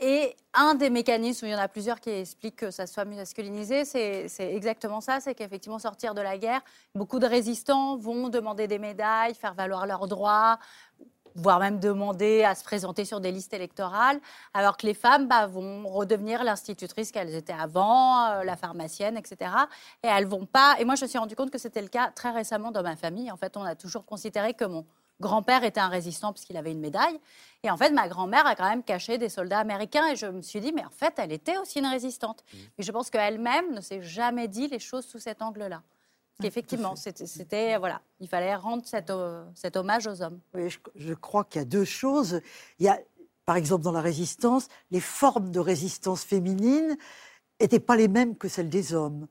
Et 0.00 0.36
un 0.54 0.74
des 0.74 0.90
mécanismes, 0.90 1.46
il 1.46 1.50
y 1.50 1.54
en 1.54 1.58
a 1.58 1.66
plusieurs 1.66 2.00
qui 2.00 2.10
expliquent 2.10 2.56
que 2.56 2.70
ça 2.70 2.86
soit 2.86 3.04
masculinisé, 3.04 3.84
c'est 3.84 4.28
exactement 4.38 5.00
ça, 5.00 5.18
c'est 5.20 5.34
qu'effectivement, 5.34 5.80
sortir 5.80 6.14
de 6.14 6.20
la 6.20 6.38
guerre, 6.38 6.60
beaucoup 6.94 7.18
de 7.18 7.26
résistants 7.26 7.96
vont 7.96 8.28
demander 8.28 8.68
des 8.68 8.78
médailles, 8.78 9.34
faire 9.34 9.54
valoir 9.54 9.86
leurs 9.86 10.06
droits, 10.06 10.60
voire 11.34 11.58
même 11.58 11.80
demander 11.80 12.44
à 12.44 12.54
se 12.54 12.64
présenter 12.64 13.04
sur 13.04 13.20
des 13.20 13.32
listes 13.32 13.54
électorales, 13.54 14.20
alors 14.54 14.76
que 14.76 14.86
les 14.86 14.94
femmes 14.94 15.26
bah, 15.26 15.46
vont 15.46 15.86
redevenir 15.88 16.44
l'institutrice 16.44 17.10
qu'elles 17.12 17.34
étaient 17.34 17.52
avant, 17.52 18.26
euh, 18.26 18.44
la 18.44 18.56
pharmacienne, 18.56 19.16
etc. 19.16 19.50
Et 20.02 20.08
elles 20.08 20.26
vont 20.26 20.46
pas. 20.46 20.76
Et 20.78 20.84
moi, 20.84 20.94
je 20.94 21.04
me 21.04 21.08
suis 21.08 21.18
rendu 21.18 21.36
compte 21.36 21.50
que 21.50 21.58
c'était 21.58 21.82
le 21.82 21.88
cas 21.88 22.10
très 22.10 22.30
récemment 22.30 22.70
dans 22.70 22.82
ma 22.82 22.96
famille. 22.96 23.30
En 23.30 23.36
fait, 23.36 23.56
on 23.56 23.62
a 23.62 23.74
toujours 23.74 24.04
considéré 24.04 24.54
que 24.54 24.64
mon 24.64 24.84
grand-père 25.20 25.64
était 25.64 25.80
un 25.80 25.88
résistant 25.88 26.32
puisqu'il 26.32 26.56
avait 26.56 26.72
une 26.72 26.80
médaille. 26.80 27.18
Et 27.62 27.70
en 27.70 27.76
fait, 27.76 27.90
ma 27.90 28.08
grand-mère 28.08 28.46
a 28.46 28.54
quand 28.54 28.68
même 28.68 28.82
caché 28.82 29.18
des 29.18 29.28
soldats 29.28 29.58
américains. 29.58 30.06
Et 30.08 30.16
je 30.16 30.26
me 30.26 30.42
suis 30.42 30.60
dit, 30.60 30.72
mais 30.72 30.84
en 30.84 30.90
fait, 30.90 31.14
elle 31.18 31.32
était 31.32 31.56
aussi 31.58 31.80
une 31.80 31.86
résistante. 31.86 32.44
Mmh. 32.52 32.56
Mais 32.78 32.84
je 32.84 32.92
pense 32.92 33.10
qu'elle-même 33.10 33.74
ne 33.74 33.80
s'est 33.80 34.02
jamais 34.02 34.48
dit 34.48 34.68
les 34.68 34.78
choses 34.78 35.04
sous 35.04 35.18
cet 35.18 35.42
angle-là. 35.42 35.82
Ah, 36.40 36.46
Effectivement, 36.46 36.94
c'était, 36.94 37.78
voilà, 37.78 38.00
il 38.20 38.28
fallait 38.28 38.54
rendre 38.54 38.86
cet, 38.86 39.10
euh, 39.10 39.44
cet 39.54 39.76
hommage 39.76 40.06
aux 40.06 40.22
hommes. 40.22 40.38
Oui, 40.54 40.68
je, 40.94 41.14
crois 41.14 41.42
qu'il 41.44 41.60
y 41.60 41.62
a 41.62 41.64
deux 41.64 41.84
choses. 41.84 42.40
Il 42.78 42.86
y 42.86 42.88
a, 42.88 43.00
par 43.44 43.56
exemple, 43.56 43.82
dans 43.82 43.92
la 43.92 44.00
résistance, 44.00 44.68
les 44.92 45.00
formes 45.00 45.50
de 45.50 45.58
résistance 45.58 46.22
féminine 46.22 46.96
n'étaient 47.60 47.80
pas 47.80 47.96
les 47.96 48.06
mêmes 48.06 48.36
que 48.36 48.46
celles 48.46 48.68
des 48.68 48.94
hommes. 48.94 49.26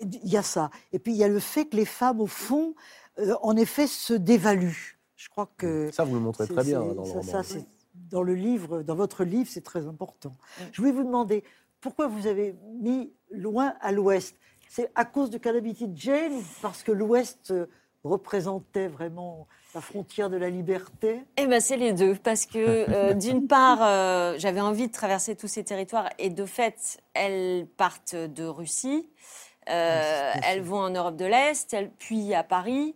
Il 0.00 0.26
y 0.26 0.38
a 0.38 0.42
ça. 0.42 0.70
Et 0.92 0.98
puis 0.98 1.12
il 1.12 1.18
y 1.18 1.24
a 1.24 1.28
le 1.28 1.40
fait 1.40 1.66
que 1.66 1.76
les 1.76 1.84
femmes, 1.84 2.20
au 2.20 2.26
fond, 2.26 2.74
euh, 3.18 3.34
en 3.42 3.54
effet, 3.56 3.86
se 3.86 4.14
dévaluent. 4.14 4.97
Je 5.18 5.28
crois 5.28 5.50
que 5.58 5.90
ça, 5.90 6.04
vous 6.04 6.14
le 6.14 6.20
montrez 6.20 6.46
très 6.46 6.62
bien 6.62 6.78
dans 6.78 7.04
le 7.04 7.10
roman. 7.10 7.22
Ça, 7.22 7.42
dans 8.10 8.22
le 8.22 8.34
livre, 8.34 8.82
dans 8.82 8.94
votre 8.94 9.24
livre, 9.24 9.50
c'est 9.52 9.64
très 9.64 9.86
important. 9.86 10.32
Je 10.70 10.80
voulais 10.80 10.92
vous 10.92 11.02
demander 11.02 11.42
pourquoi 11.80 12.06
vous 12.06 12.28
avez 12.28 12.54
mis 12.80 13.12
loin 13.32 13.74
à 13.80 13.90
l'ouest? 13.90 14.36
C'est 14.68 14.92
à 14.94 15.04
cause 15.04 15.30
de 15.30 15.38
Calamity 15.38 15.88
Jane 15.94 16.40
parce 16.62 16.84
que 16.84 16.92
l'ouest 16.92 17.50
euh, 17.50 17.66
représentait 18.04 18.86
vraiment 18.86 19.48
la 19.74 19.80
frontière 19.80 20.30
de 20.30 20.36
la 20.36 20.50
liberté? 20.50 21.24
Eh 21.36 21.46
ben, 21.46 21.60
c'est 21.60 21.76
les 21.76 21.92
deux, 21.92 22.14
parce 22.14 22.46
que 22.46 22.58
euh, 22.58 23.14
d'une 23.14 23.48
part, 23.48 23.78
euh, 23.82 24.34
j'avais 24.38 24.60
envie 24.60 24.86
de 24.86 24.92
traverser 24.92 25.34
tous 25.34 25.48
ces 25.48 25.64
territoires, 25.64 26.08
et 26.18 26.30
de 26.30 26.44
fait, 26.44 26.98
elles 27.14 27.66
partent 27.76 28.14
de 28.14 28.44
Russie, 28.44 29.08
elles 29.66 30.62
vont 30.62 30.78
en 30.78 30.90
Europe 30.90 31.16
de 31.16 31.26
l'Est, 31.26 31.76
puis 31.98 32.34
à 32.34 32.42
Paris, 32.42 32.94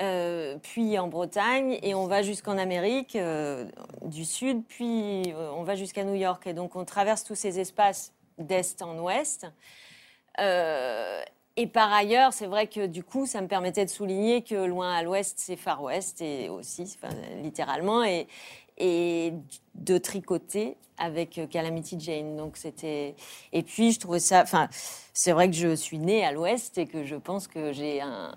euh, 0.00 0.58
puis 0.62 0.98
en 0.98 1.08
Bretagne, 1.08 1.78
et 1.82 1.94
on 1.94 2.06
va 2.06 2.22
jusqu'en 2.22 2.56
Amérique 2.56 3.16
euh, 3.16 3.64
du 4.04 4.24
Sud, 4.24 4.62
puis 4.68 5.32
euh, 5.32 5.50
on 5.56 5.64
va 5.64 5.74
jusqu'à 5.74 6.04
New 6.04 6.14
York. 6.14 6.46
Et 6.46 6.52
donc 6.52 6.76
on 6.76 6.84
traverse 6.84 7.24
tous 7.24 7.34
ces 7.34 7.58
espaces 7.58 8.12
d'Est 8.38 8.80
en 8.82 8.98
Ouest. 8.98 9.46
et 10.38 11.66
par 11.66 11.92
ailleurs, 11.92 12.32
c'est 12.32 12.46
vrai 12.46 12.68
que 12.68 12.86
du 12.86 13.02
coup, 13.02 13.26
ça 13.26 13.40
me 13.40 13.48
permettait 13.48 13.84
de 13.84 13.90
souligner 13.90 14.42
que 14.42 14.54
loin 14.54 14.94
à 14.94 15.02
l'ouest, 15.02 15.38
c'est 15.40 15.56
Far 15.56 15.82
West, 15.82 16.20
et 16.20 16.48
aussi, 16.48 16.96
littéralement, 17.42 18.04
et, 18.04 18.28
et 18.76 19.32
de 19.74 19.98
tricoter 19.98 20.76
avec 20.98 21.40
Calamity 21.50 21.98
Jane. 21.98 22.36
Donc 22.36 22.56
c'était. 22.56 23.16
Et 23.52 23.64
puis 23.64 23.90
je 23.90 23.98
trouvais 23.98 24.20
ça. 24.20 24.42
Enfin, 24.42 24.68
c'est 25.12 25.32
vrai 25.32 25.50
que 25.50 25.56
je 25.56 25.74
suis 25.74 25.98
née 25.98 26.24
à 26.24 26.30
l'Ouest 26.30 26.78
et 26.78 26.86
que 26.86 27.04
je 27.04 27.16
pense 27.16 27.48
que 27.48 27.72
j'ai 27.72 28.00
un, 28.00 28.32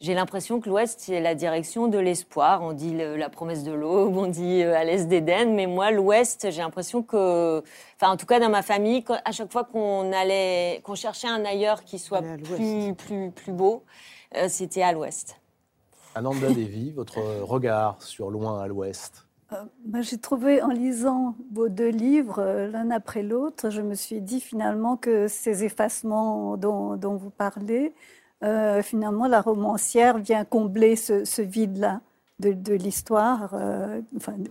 j'ai 0.00 0.12
l'impression 0.12 0.60
que 0.60 0.68
l'Ouest, 0.68 1.00
c'est 1.00 1.20
la 1.20 1.34
direction 1.34 1.88
de 1.88 1.98
l'espoir. 1.98 2.62
On 2.62 2.72
dit 2.74 2.94
la 2.94 3.30
promesse 3.30 3.64
de 3.64 3.72
l'aube, 3.72 4.16
on 4.16 4.26
dit 4.26 4.62
euh, 4.62 4.76
à 4.76 4.84
l'Est 4.84 5.06
d'Éden, 5.06 5.54
mais 5.54 5.66
moi, 5.66 5.90
l'Ouest, 5.90 6.50
j'ai 6.50 6.60
l'impression 6.60 7.02
que, 7.02 7.62
enfin, 7.96 8.12
en 8.12 8.16
tout 8.18 8.26
cas, 8.26 8.38
dans 8.38 8.50
ma 8.50 8.62
famille, 8.62 9.02
à 9.24 9.32
chaque 9.32 9.50
fois 9.50 9.64
qu'on 9.64 10.12
allait, 10.12 10.80
qu'on 10.84 10.94
cherchait 10.94 11.28
un 11.28 11.44
ailleurs 11.46 11.82
qui 11.82 11.98
soit 11.98 12.20
plus, 12.20 12.94
plus, 12.94 13.30
plus 13.30 13.52
beau, 13.52 13.84
euh, 14.36 14.48
c'était 14.48 14.82
à 14.82 14.92
l'Ouest. 14.92 15.40
Ananda 16.14 16.48
Devi, 16.48 16.90
votre 16.94 17.20
regard 17.42 18.02
sur 18.02 18.30
Loin 18.30 18.60
à 18.60 18.66
l'Ouest 18.66 19.26
euh, 19.52 20.02
J'ai 20.02 20.18
trouvé, 20.18 20.60
en 20.60 20.68
lisant 20.68 21.36
vos 21.54 21.70
deux 21.70 21.88
livres, 21.88 22.42
l'un 22.70 22.90
après 22.90 23.22
l'autre, 23.22 23.70
je 23.70 23.80
me 23.80 23.94
suis 23.94 24.20
dit 24.20 24.42
finalement 24.42 24.98
que 24.98 25.26
ces 25.26 25.64
effacements 25.64 26.58
dont, 26.58 26.96
dont 26.96 27.16
vous 27.16 27.30
parlez, 27.30 27.94
euh, 28.44 28.82
finalement, 28.82 29.26
la 29.26 29.40
romancière 29.40 30.18
vient 30.18 30.44
combler 30.44 30.96
ce, 30.96 31.42
vide-là 31.42 32.00
de, 32.38 32.74
l'histoire, 32.74 33.54
euh, 33.54 34.02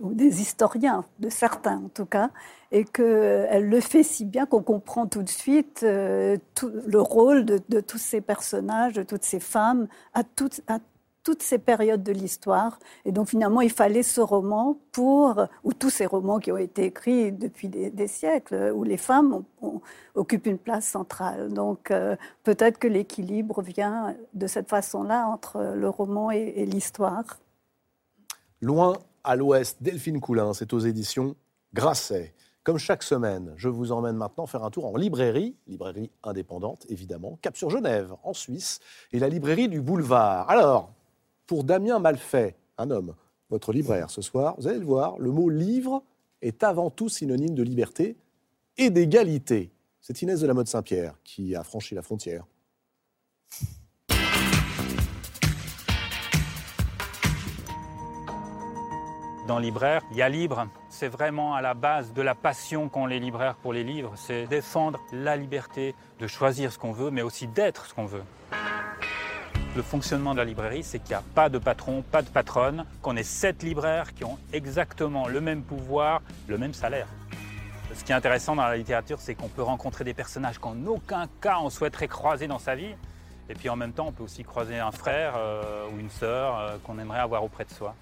ou 0.02 0.12
des 0.12 0.40
historiens, 0.40 1.04
de 1.20 1.28
certains 1.28 1.76
en 1.76 1.88
tout 1.88 2.06
cas, 2.06 2.30
et 2.72 2.84
qu'elle 2.84 3.68
le 3.68 3.80
fait 3.80 4.02
si 4.02 4.24
bien 4.24 4.44
qu'on 4.44 4.62
comprend 4.62 5.06
tout 5.06 5.22
de 5.22 5.28
suite 5.28 5.82
euh, 5.84 6.36
le 6.84 7.00
rôle 7.00 7.44
de, 7.44 7.80
tous 7.80 7.98
ces 7.98 8.20
personnages, 8.20 8.94
de 8.94 9.04
toutes 9.04 9.24
ces 9.24 9.38
femmes, 9.40 9.86
à, 10.14 10.24
toutes, 10.24 10.62
toutes 11.26 11.42
ces 11.42 11.58
périodes 11.58 12.04
de 12.04 12.12
l'histoire. 12.12 12.78
Et 13.04 13.10
donc 13.10 13.28
finalement, 13.28 13.60
il 13.60 13.72
fallait 13.72 14.04
ce 14.04 14.20
roman 14.20 14.78
pour, 14.92 15.44
ou 15.64 15.72
tous 15.72 15.90
ces 15.90 16.06
romans 16.06 16.38
qui 16.38 16.52
ont 16.52 16.56
été 16.56 16.84
écrits 16.84 17.32
depuis 17.32 17.68
des, 17.68 18.06
siècles, 18.06 18.70
où 18.72 18.84
les 18.84 18.96
femmes 18.96 19.42
occupent 20.14 20.46
une 20.46 20.56
place 20.56 20.86
centrale. 20.86 21.52
Donc 21.52 21.90
euh, 21.90 22.14
peut-être 22.44 22.78
que 22.78 22.86
l'équilibre 22.86 23.60
vient 23.60 24.14
de 24.34 24.46
cette 24.46 24.68
façon-là 24.68 25.26
entre 25.26 25.74
le 25.74 25.88
roman 25.88 26.30
et, 26.30 26.64
l'histoire. 26.64 27.24
Loin 28.60 28.92
à 29.24 29.34
l'ouest, 29.34 29.78
Delphine 29.80 30.20
Coulin, 30.20 30.54
c'est 30.54 30.72
aux 30.72 30.78
éditions 30.78 31.34
Grasset. 31.74 32.34
Comme 32.62 32.78
chaque 32.78 33.02
semaine, 33.02 33.52
je 33.56 33.68
vous 33.68 33.90
emmène 33.90 34.16
maintenant 34.16 34.46
faire 34.46 34.62
un 34.62 34.70
tour 34.70 34.86
en 34.86 34.96
librairie, 34.96 35.56
librairie 35.66 36.12
indépendante 36.22 36.86
évidemment, 36.88 37.36
Cap 37.42 37.56
sur 37.56 37.68
Genève, 37.68 38.14
en 38.22 38.32
Suisse, 38.32 38.78
et 39.12 39.18
la 39.18 39.28
librairie 39.28 39.68
du 39.68 39.80
Boulevard. 39.80 40.48
Alors, 40.48 40.92
pour 41.46 41.64
Damien 41.64 41.98
Malfait, 41.98 42.56
un 42.78 42.90
homme, 42.90 43.14
votre 43.50 43.72
libraire 43.72 44.10
ce 44.10 44.22
soir, 44.22 44.54
vous 44.58 44.66
allez 44.66 44.78
le 44.78 44.84
voir, 44.84 45.18
le 45.18 45.30
mot 45.30 45.48
livre 45.48 46.02
est 46.42 46.62
avant 46.62 46.90
tout 46.90 47.08
synonyme 47.08 47.54
de 47.54 47.62
liberté 47.62 48.16
et 48.76 48.90
d'égalité. 48.90 49.70
C'est 50.00 50.22
Inès 50.22 50.40
de 50.40 50.46
la 50.46 50.54
Mode 50.54 50.68
Saint-Pierre 50.68 51.14
qui 51.24 51.54
a 51.54 51.62
franchi 51.62 51.94
la 51.94 52.02
frontière. 52.02 52.44
Dans 59.46 59.60
libraire, 59.60 60.02
il 60.10 60.16
y 60.16 60.22
a 60.22 60.28
libre. 60.28 60.68
C'est 60.90 61.06
vraiment 61.06 61.54
à 61.54 61.62
la 61.62 61.74
base 61.74 62.12
de 62.12 62.20
la 62.20 62.34
passion 62.34 62.88
qu'ont 62.88 63.06
les 63.06 63.20
libraires 63.20 63.54
pour 63.54 63.72
les 63.72 63.84
livres. 63.84 64.12
C'est 64.16 64.48
défendre 64.48 64.98
la 65.12 65.36
liberté 65.36 65.94
de 66.18 66.26
choisir 66.26 66.72
ce 66.72 66.78
qu'on 66.78 66.90
veut, 66.90 67.12
mais 67.12 67.22
aussi 67.22 67.46
d'être 67.46 67.86
ce 67.86 67.94
qu'on 67.94 68.06
veut. 68.06 68.24
Le 69.76 69.82
fonctionnement 69.82 70.32
de 70.32 70.38
la 70.38 70.46
librairie, 70.46 70.82
c'est 70.82 70.98
qu'il 70.98 71.10
n'y 71.10 71.16
a 71.16 71.22
pas 71.34 71.50
de 71.50 71.58
patron, 71.58 72.00
pas 72.00 72.22
de 72.22 72.30
patronne, 72.30 72.86
qu'on 73.02 73.14
ait 73.14 73.22
sept 73.22 73.62
libraires 73.62 74.14
qui 74.14 74.24
ont 74.24 74.38
exactement 74.54 75.28
le 75.28 75.42
même 75.42 75.60
pouvoir, 75.62 76.22
le 76.48 76.56
même 76.56 76.72
salaire. 76.72 77.08
Ce 77.94 78.02
qui 78.02 78.12
est 78.12 78.14
intéressant 78.14 78.56
dans 78.56 78.64
la 78.64 78.78
littérature, 78.78 79.20
c'est 79.20 79.34
qu'on 79.34 79.48
peut 79.48 79.62
rencontrer 79.62 80.02
des 80.02 80.14
personnages 80.14 80.58
qu'en 80.58 80.86
aucun 80.86 81.26
cas 81.42 81.58
on 81.60 81.68
souhaiterait 81.68 82.08
croiser 82.08 82.46
dans 82.46 82.58
sa 82.58 82.74
vie. 82.74 82.94
Et 83.50 83.54
puis 83.54 83.68
en 83.68 83.76
même 83.76 83.92
temps, 83.92 84.06
on 84.06 84.12
peut 84.12 84.22
aussi 84.22 84.44
croiser 84.44 84.78
un 84.78 84.92
frère 84.92 85.34
euh, 85.36 85.86
ou 85.92 86.00
une 86.00 86.08
sœur 86.08 86.58
euh, 86.58 86.78
qu'on 86.82 86.98
aimerait 86.98 87.20
avoir 87.20 87.44
auprès 87.44 87.66
de 87.66 87.70
soi. 87.70 87.94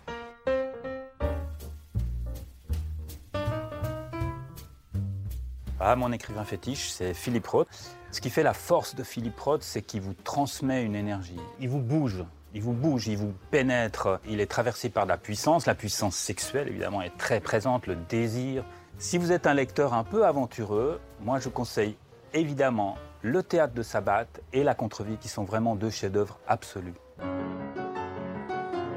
Ah, 5.80 5.96
mon 5.96 6.12
écrivain 6.12 6.44
fétiche, 6.44 6.90
c'est 6.90 7.14
Philippe 7.14 7.48
Roth. 7.48 7.96
Ce 8.14 8.20
qui 8.20 8.30
fait 8.30 8.44
la 8.44 8.54
force 8.54 8.94
de 8.94 9.02
Philippe 9.02 9.40
Roth, 9.40 9.64
c'est 9.64 9.82
qu'il 9.82 10.00
vous 10.00 10.14
transmet 10.14 10.84
une 10.84 10.94
énergie. 10.94 11.40
Il 11.58 11.68
vous 11.68 11.80
bouge, 11.80 12.24
il 12.54 12.62
vous 12.62 12.72
bouge, 12.72 13.08
il 13.08 13.18
vous 13.18 13.34
pénètre. 13.50 14.20
Il 14.28 14.40
est 14.40 14.46
traversé 14.46 14.88
par 14.88 15.04
la 15.04 15.16
puissance. 15.16 15.66
La 15.66 15.74
puissance 15.74 16.14
sexuelle, 16.14 16.68
évidemment, 16.68 17.02
est 17.02 17.16
très 17.18 17.40
présente, 17.40 17.88
le 17.88 17.96
désir. 17.96 18.64
Si 18.98 19.18
vous 19.18 19.32
êtes 19.32 19.48
un 19.48 19.54
lecteur 19.54 19.94
un 19.94 20.04
peu 20.04 20.24
aventureux, 20.24 21.00
moi 21.22 21.40
je 21.40 21.48
conseille 21.48 21.96
évidemment 22.32 22.98
le 23.22 23.42
théâtre 23.42 23.74
de 23.74 23.82
Sabat 23.82 24.28
et 24.52 24.62
la 24.62 24.76
contre-vie, 24.76 25.16
qui 25.16 25.26
sont 25.26 25.42
vraiment 25.42 25.74
deux 25.74 25.90
chefs-d'œuvre 25.90 26.38
absolus. 26.46 26.94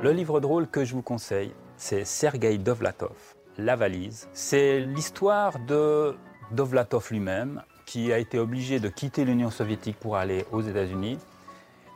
Le 0.03 0.11
livre 0.11 0.39
drôle 0.39 0.68
que 0.68 0.86
je 0.86 0.93
vous 0.93 1.01
conseille, 1.01 1.55
c'est 1.76 2.05
Sergei 2.05 2.59
Dovlatov, 2.59 3.18
La 3.57 3.76
valise. 3.76 4.30
C'est 4.34 4.80
l'histoire 4.80 5.57
de 5.65 6.15
Dovlatov 6.51 7.07
lui-même, 7.09 7.63
qui 7.88 8.13
a 8.13 8.19
été 8.19 8.38
obligé 8.38 8.79
de 8.79 8.89
quitter 8.89 9.25
l'Union 9.25 9.49
soviétique 9.49 9.97
pour 9.97 10.17
aller 10.17 10.45
aux 10.51 10.61
États-Unis 10.61 11.17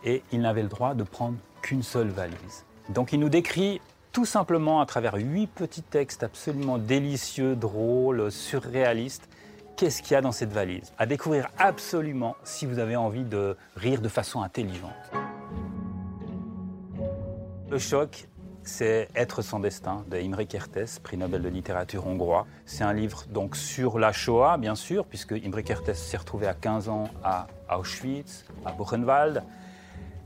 et 0.03 0.23
il 0.31 0.41
n'avait 0.41 0.63
le 0.63 0.69
droit 0.69 0.95
de 0.95 1.03
prendre 1.03 1.37
qu'une 1.61 1.83
seule 1.83 2.07
valise. 2.07 2.65
Donc 2.89 3.13
il 3.13 3.19
nous 3.19 3.29
décrit 3.29 3.81
tout 4.11 4.25
simplement 4.25 4.81
à 4.81 4.85
travers 4.85 5.15
huit 5.15 5.47
petits 5.47 5.83
textes 5.83 6.23
absolument 6.23 6.77
délicieux, 6.77 7.55
drôles, 7.55 8.31
surréalistes, 8.31 9.29
qu'est-ce 9.75 10.01
qu'il 10.01 10.13
y 10.13 10.15
a 10.15 10.21
dans 10.21 10.31
cette 10.31 10.51
valise. 10.51 10.93
À 10.97 11.05
découvrir 11.05 11.49
absolument 11.57 12.35
si 12.43 12.65
vous 12.65 12.79
avez 12.79 12.95
envie 12.95 13.25
de 13.25 13.57
rire 13.75 14.01
de 14.01 14.09
façon 14.09 14.41
intelligente. 14.41 14.91
Le 17.69 17.77
choc, 17.77 18.27
c'est 18.63 19.07
Être 19.15 19.41
sans 19.41 19.59
destin 19.59 20.03
de 20.09 20.17
Imre 20.17 20.43
Kertész, 20.43 20.99
prix 20.99 21.17
Nobel 21.17 21.41
de 21.41 21.49
littérature 21.49 22.05
hongrois. 22.07 22.45
C'est 22.65 22.83
un 22.83 22.93
livre 22.93 23.25
donc 23.29 23.55
sur 23.55 23.99
la 23.99 24.11
Shoah, 24.11 24.57
bien 24.57 24.75
sûr, 24.75 25.05
puisque 25.05 25.33
Imre 25.33 25.61
Kertész 25.61 25.97
s'est 25.97 26.17
retrouvé 26.17 26.47
à 26.47 26.53
15 26.53 26.89
ans 26.89 27.09
à 27.23 27.47
Auschwitz, 27.77 28.45
à 28.65 28.71
Buchenwald. 28.71 29.43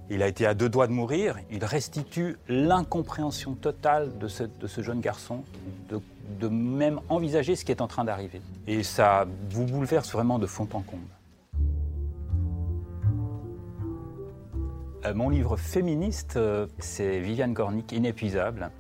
Il 0.10 0.22
a 0.22 0.28
été 0.28 0.46
à 0.46 0.54
deux 0.54 0.70
doigts 0.70 0.88
de 0.88 0.92
mourir. 0.92 1.38
Il 1.50 1.66
restitue 1.66 2.38
l'incompréhension 2.48 3.56
totale 3.56 4.18
de 4.20 4.28
ce, 4.28 4.44
de 4.44 4.68
ce 4.68 4.82
jeune 4.82 5.02
garçon, 5.02 5.44
de, 5.90 6.00
de 6.40 6.48
même 6.48 7.00
envisager 7.10 7.56
ce 7.56 7.66
qui 7.66 7.72
est 7.72 7.82
en 7.82 7.88
train 7.88 8.04
d'arriver. 8.04 8.42
Et 8.68 8.84
ça 8.84 9.26
vous 9.50 9.66
bouleverse 9.66 10.12
vraiment 10.12 10.38
de 10.38 10.46
fond 10.46 10.68
en 10.74 10.82
comble. 10.82 11.15
Mon 15.14 15.30
livre 15.30 15.56
féministe, 15.56 16.36
euh, 16.38 16.66
c'est 16.80 17.20
Viviane 17.20 17.54
Gornick, 17.54 17.92
Inépuisable, 17.92 18.72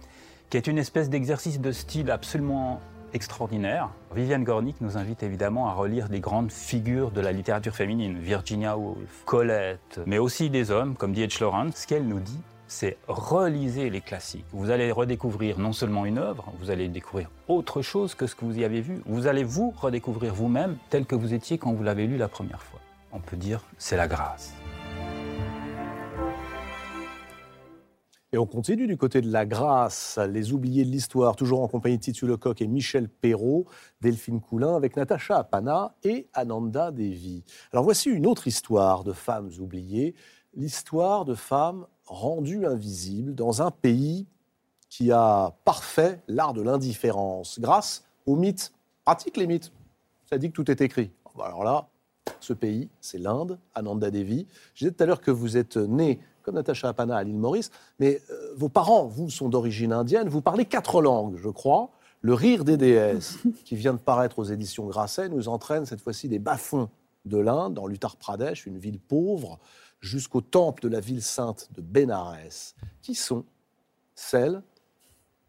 qui 0.50 0.58
est 0.58 0.66
une 0.66 0.80
espèce 0.80 1.10
d'exercice 1.10 1.60
de 1.60 1.72
style 1.72 2.10
absolument 2.10 2.82
extraordinaire. 3.14 3.90
Viviane 4.16 4.44
Gornick 4.44 4.82
nous 4.82 4.98
invite 4.98 5.22
évidemment 5.22 5.68
à 5.68 5.74
relire 5.74 6.10
des 6.10 6.20
grandes 6.20 6.52
figures 6.52 7.12
de 7.12 7.22
la 7.22 7.32
littérature 7.32 7.76
féminine, 7.76 8.18
Virginia 8.18 8.76
Woolf, 8.76 9.24
Colette, 9.26 10.00
mais 10.06 10.18
aussi 10.18 10.50
des 10.50 10.72
hommes 10.72 10.96
comme 10.96 11.14
D.H. 11.14 11.42
Lawrence. 11.42 11.76
Ce 11.76 11.88
qu'elle 11.88 12.08
nous 12.08 12.20
dit, 12.20 12.40
c'est 12.68 12.98
relisez 13.08 13.92
les 13.92 14.02
classiques. 14.02 14.46
Vous 14.52 14.72
allez 14.72 14.92
redécouvrir 14.92 15.60
non 15.60 15.74
seulement 15.74 16.06
une 16.06 16.18
œuvre, 16.18 16.52
vous 16.60 16.72
allez 16.72 16.88
découvrir 16.88 17.30
autre 17.48 17.84
chose 17.84 18.16
que 18.16 18.26
ce 18.26 18.34
que 18.34 18.46
vous 18.46 18.58
y 18.58 18.64
avez 18.64 18.82
vu. 18.82 19.02
Vous 19.06 19.28
allez 19.28 19.44
vous 19.44 19.74
redécouvrir 19.78 20.34
vous-même 20.34 20.78
tel 20.90 21.06
que 21.06 21.16
vous 21.16 21.36
étiez 21.36 21.60
quand 21.60 21.72
vous 21.72 21.84
l'avez 21.84 22.08
lu 22.08 22.18
la 22.18 22.28
première 22.28 22.64
fois. 22.64 22.80
On 23.12 23.20
peut 23.20 23.38
dire 23.38 23.62
c'est 23.78 23.98
la 23.98 24.08
grâce. 24.08 24.54
Et 28.34 28.38
on 28.38 28.46
continue 28.46 28.88
du 28.88 28.98
côté 28.98 29.22
de 29.22 29.32
la 29.32 29.46
grâce, 29.46 30.18
les 30.18 30.52
oubliés 30.52 30.84
de 30.84 30.90
l'histoire, 30.90 31.36
toujours 31.36 31.62
en 31.62 31.68
compagnie 31.68 31.98
de 31.98 32.02
Titu 32.02 32.26
Lecoq 32.26 32.62
et 32.62 32.68
Michel 32.68 33.08
Perrault, 33.08 33.66
Delphine 34.02 34.42
Coulin, 34.42 34.76
avec 34.76 34.96
Natacha 34.98 35.38
Apana 35.38 35.96
et 36.04 36.28
Ananda 36.34 36.92
Devi. 36.92 37.44
Alors 37.72 37.84
voici 37.84 38.10
une 38.10 38.26
autre 38.26 38.48
histoire 38.48 39.04
de 39.04 39.14
femmes 39.14 39.52
oubliées, 39.60 40.16
l'histoire 40.56 41.24
de 41.24 41.36
femmes 41.36 41.86
rendues 42.06 42.66
invisibles 42.66 43.36
dans 43.36 43.62
un 43.62 43.72
pays 43.72 44.28
qui 44.90 45.12
a 45.12 45.54
parfait 45.64 46.22
l'art 46.28 46.54
de 46.54 46.62
l'indifférence, 46.62 47.60
grâce 47.60 48.06
aux 48.26 48.36
mythes. 48.36 48.74
Pratique 49.06 49.38
les 49.38 49.48
mythes. 49.48 49.72
Ça 50.30 50.38
dit 50.38 50.50
que 50.50 50.56
tout 50.56 50.72
est 50.72 50.82
écrit. 50.82 51.12
Alors 51.40 51.64
là, 51.64 51.88
ce 52.40 52.54
pays, 52.54 52.90
c'est 53.02 53.20
l'Inde, 53.20 53.60
Ananda 53.76 54.10
Devi. 54.10 54.48
Je 54.74 54.86
disais 54.86 54.92
tout 54.92 55.04
à 55.04 55.06
l'heure 55.06 55.22
que 55.22 55.32
vous 55.32 55.58
êtes 55.58 55.78
né 55.78 56.20
comme 56.46 56.56
Natacha 56.56 56.88
Apana 56.88 57.18
à 57.18 57.24
l'île 57.24 57.38
Maurice, 57.38 57.72
mais 58.00 58.22
euh, 58.30 58.54
vos 58.56 58.70
parents, 58.70 59.06
vous, 59.06 59.30
sont 59.30 59.50
d'origine 59.50 59.92
indienne, 59.92 60.30
vous 60.30 60.42
parlez 60.42 60.66
quatre 60.66 61.02
langues, 61.02 61.38
je 61.38 61.50
crois. 61.50 61.90
Le 62.22 62.34
rire 62.34 62.64
des 62.64 62.78
déesses, 62.78 63.40
qui 63.66 63.76
vient 63.76 63.94
de 63.94 64.00
paraître 64.00 64.40
aux 64.40 64.46
éditions 64.46 64.86
Grasset, 64.86 65.30
nous 65.30 65.48
entraîne 65.48 65.86
cette 65.86 66.02
fois-ci 66.02 66.30
des 66.30 66.40
bas-fonds 66.40 66.90
de 67.26 67.38
l'Inde, 67.38 67.74
dans 67.74 67.88
l'Uttar 67.88 68.16
Pradesh, 68.16 68.66
une 68.68 68.78
ville 68.78 69.00
pauvre, 69.00 69.60
jusqu'au 70.00 70.42
temple 70.42 70.84
de 70.84 70.88
la 70.88 71.00
ville 71.00 71.24
sainte 71.24 71.70
de 71.74 71.82
Bénarès, 71.82 72.76
qui 73.02 73.16
sont 73.16 73.44
celles 74.14 74.62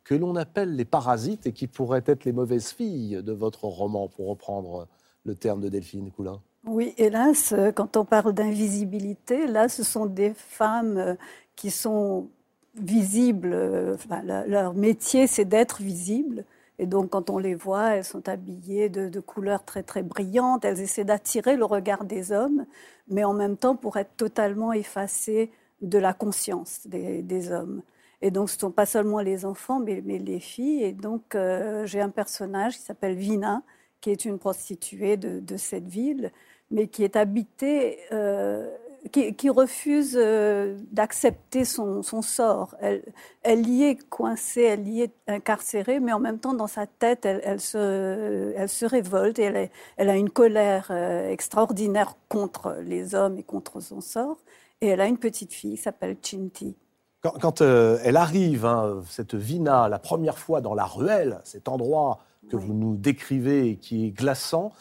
que 0.02 0.14
l'on 0.14 0.36
appelle 0.36 0.74
les 0.76 0.84
parasites 0.84 1.46
et 1.46 1.52
qui 1.52 1.66
pourraient 1.66 2.04
être 2.06 2.24
les 2.24 2.32
mauvaises 2.32 2.70
filles 2.70 3.22
de 3.22 3.32
votre 3.32 3.64
roman, 3.64 4.08
pour 4.08 4.28
reprendre 4.28 4.88
le 5.24 5.34
terme 5.34 5.60
de 5.60 5.68
Delphine 5.68 6.10
Coulin. 6.10 6.40
Oui, 6.66 6.94
hélas, 6.98 7.52
euh, 7.52 7.70
quand 7.70 7.96
on 7.96 8.04
parle 8.04 8.32
d'invisibilité, 8.32 9.46
là, 9.46 9.68
ce 9.68 9.84
sont 9.84 10.06
des 10.06 10.34
femmes 10.34 10.98
euh, 10.98 11.14
qui 11.54 11.70
sont 11.70 12.28
visibles. 12.74 13.52
euh, 13.54 13.94
enfin, 13.94 14.22
leur 14.24 14.74
métier, 14.74 15.28
c'est 15.28 15.44
d'être 15.44 15.80
visibles. 15.80 16.44
Et 16.80 16.86
donc, 16.86 17.10
quand 17.10 17.30
on 17.30 17.38
les 17.38 17.54
voit, 17.54 17.94
elles 17.94 18.04
sont 18.04 18.28
habillées 18.28 18.88
de, 18.88 19.20
couleurs 19.20 19.64
très, 19.64 19.82
très 19.84 20.02
brillantes. 20.02 20.64
Elles 20.64 20.80
essaient 20.80 21.04
d'attirer 21.04 21.56
le 21.56 21.64
regard 21.64 22.04
des 22.04 22.32
hommes, 22.32 22.66
mais 23.08 23.24
en 23.24 23.32
même 23.32 23.56
temps 23.56 23.76
pour 23.76 23.96
être 23.96 24.16
totalement 24.16 24.72
effacées 24.72 25.52
de 25.82 25.98
la 25.98 26.12
conscience 26.14 26.86
des, 26.86 27.52
hommes. 27.52 27.82
Et 28.22 28.30
donc, 28.30 28.50
ce 28.50 28.56
ne 28.56 28.60
sont 28.60 28.70
pas 28.72 28.86
seulement 28.86 29.20
les 29.20 29.44
enfants, 29.46 29.78
mais, 29.80 30.00
les 30.00 30.40
filles. 30.40 30.82
Et 30.82 30.92
donc, 30.92 31.36
j'ai 31.84 32.00
un 32.00 32.10
personnage 32.10 32.76
qui 32.76 32.82
s'appelle 32.82 33.14
Vina, 33.14 33.62
qui 34.00 34.10
est 34.10 34.24
une 34.26 34.38
prostituée 34.38 35.16
de 35.16 35.56
cette 35.56 35.88
ville, 35.88 36.30
mais 36.70 36.88
qui 36.88 37.04
est 37.04 37.16
habitée, 37.16 37.98
euh, 38.12 38.68
qui, 39.12 39.34
qui 39.34 39.50
refuse 39.50 40.16
euh, 40.20 40.76
d'accepter 40.90 41.64
son, 41.64 42.02
son 42.02 42.22
sort. 42.22 42.74
Elle, 42.80 43.02
elle 43.42 43.68
y 43.68 43.84
est 43.84 44.08
coincée, 44.08 44.62
elle 44.62 44.88
y 44.88 45.02
est 45.02 45.12
incarcérée, 45.28 46.00
mais 46.00 46.12
en 46.12 46.18
même 46.18 46.38
temps, 46.40 46.54
dans 46.54 46.66
sa 46.66 46.86
tête, 46.86 47.24
elle, 47.24 47.40
elle 47.44 47.60
se, 47.60 48.52
elle 48.56 48.68
se 48.68 48.84
révolte 48.84 49.38
et 49.38 49.42
elle, 49.44 49.56
est- 49.56 49.70
elle 49.96 50.08
a 50.10 50.16
une 50.16 50.30
colère 50.30 50.88
euh, 50.90 51.30
extraordinaire 51.30 52.16
contre 52.28 52.76
les 52.84 53.14
hommes 53.14 53.38
et 53.38 53.44
contre 53.44 53.80
son 53.80 54.00
sort. 54.00 54.38
Et 54.80 54.88
elle 54.88 55.00
a 55.00 55.06
une 55.06 55.18
petite 55.18 55.52
fille 55.54 55.76
qui 55.76 55.82
s'appelle 55.82 56.16
Chinti. 56.20 56.76
Quand, 57.22 57.38
quand, 57.40 57.60
elle 57.60 58.16
arrive, 58.16 58.66
hein, 58.66 59.02
cette 59.08 59.34
Vina, 59.34 59.88
la 59.88 59.98
première 59.98 60.38
fois 60.38 60.60
dans 60.60 60.74
la 60.74 60.84
ruelle, 60.84 61.40
cet 61.44 61.68
endroit 61.68 62.18
que 62.50 62.56
vous 62.56 62.74
nous 62.74 62.96
décrivez 62.96 63.70
et 63.70 63.76
qui 63.76 64.06
est 64.06 64.10
glaçant, 64.10 64.72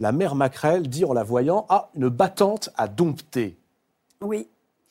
la 0.00 0.12
mère 0.12 0.34
Macrel 0.34 0.88
dit 0.88 1.04
en 1.04 1.12
la 1.12 1.22
voyant 1.22 1.66
Ah, 1.68 1.90
une 1.94 2.08
battante 2.08 2.70
à 2.76 2.88
dompter. 2.88 3.56
Oui, 4.22 4.48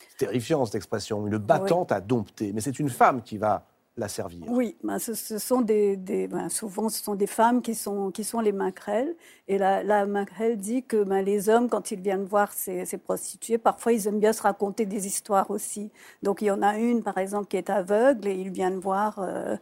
C'est 0.10 0.26
terrifiant 0.26 0.66
cette 0.66 0.76
expression, 0.76 1.26
une 1.28 1.38
battante 1.38 1.92
à 1.92 2.00
dompter. 2.02 2.52
Mais 2.54 2.62
c'est 2.62 2.80
une 2.80 2.90
femme 2.90 3.22
qui 3.22 3.38
va 3.38 3.66
la 3.98 4.08
servir. 4.08 4.46
Oui, 4.48 4.78
ben, 4.84 4.98
ce, 4.98 5.14
ce 5.14 5.38
sont 5.38 5.62
des, 5.62 5.98
des- 5.98 6.28
ben, 6.28 6.48
souvent 6.48 6.88
ce 6.90 7.04
sont 7.04 7.16
des 7.16 7.28
femmes 7.28 7.62
qui 7.62 7.76
sont, 7.76 8.12
qui 8.12 8.24
sont 8.24 8.40
les 8.40 8.54
maquerelles. 8.54 9.14
Et 9.50 9.58
la, 9.58 9.84
la 9.84 10.06
maquerelle 10.06 10.58
dit 10.58 10.84
que 10.84 11.04
ben, 11.04 11.22
les 11.22 11.50
hommes, 11.50 11.68
quand 11.70 11.92
ils 11.92 12.00
viennent 12.00 12.24
voir 12.24 12.54
ces, 12.54 12.86
ces 12.86 12.98
prostituées, 12.98 13.58
parfois 13.58 13.92
ils 13.92 14.08
aiment 14.08 14.20
bien 14.22 14.32
se 14.32 14.42
raconter 14.42 14.86
des 14.86 15.06
histoires 15.06 15.52
aussi. 15.52 15.92
Donc 16.24 16.42
il 16.42 16.46
y 16.46 16.52
en 16.52 16.62
a 16.62 16.78
une, 16.78 17.04
par 17.04 17.18
exemple, 17.18 17.48
qui 17.48 17.58
est 17.58 17.70
aveugle 17.70 18.28
et 18.30 18.36
ils 18.36 18.52
viennent 18.52 18.80
voir 18.80 19.20
euh, 19.20 19.58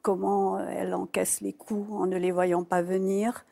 comment 0.00 0.58
elle 0.58 0.94
encaisse 0.94 1.40
les 1.42 1.52
coups 1.52 1.92
en 1.92 2.06
ne 2.06 2.16
les 2.16 2.30
voyant 2.32 2.64
pas 2.64 2.82
venir. 2.82 3.44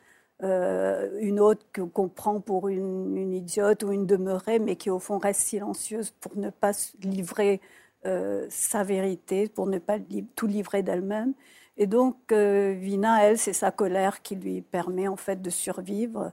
Euh, 0.43 1.19
une 1.21 1.39
autre 1.39 1.65
qu'on 1.93 2.09
prend 2.09 2.41
pour 2.41 2.69
une, 2.69 3.33
idiote 3.35 3.83
ou 3.83 3.93
une 3.93 4.07
demeurée, 4.07 4.59
mais 4.59 4.77
qui 4.77 4.91
au 4.91 4.99
fond 4.99 5.19
reste 5.19 5.43
silencieuse 5.43 6.13
pour 6.13 6.37
ne 6.37 6.51
pas 6.51 6.73
livrer 7.03 7.61
euh, 8.07 8.47
sa 8.49 8.83
vérité, 8.83 9.49
pour 9.49 9.67
ne 9.67 9.79
pas 9.79 9.99
tout 10.37 10.47
livrer 10.47 10.83
d'elle-même. 10.83 11.35
Et 11.77 11.87
donc, 11.87 12.17
euh, 12.33 12.75
Vina, 12.79 13.25
elle, 13.25 13.39
c'est 13.39 13.53
sa 13.53 13.71
colère 13.71 14.23
qui 14.23 14.35
lui 14.37 14.63
permet 14.63 15.09
en 15.09 15.17
fait 15.17 15.43
de 15.43 15.51
survivre. 15.51 16.33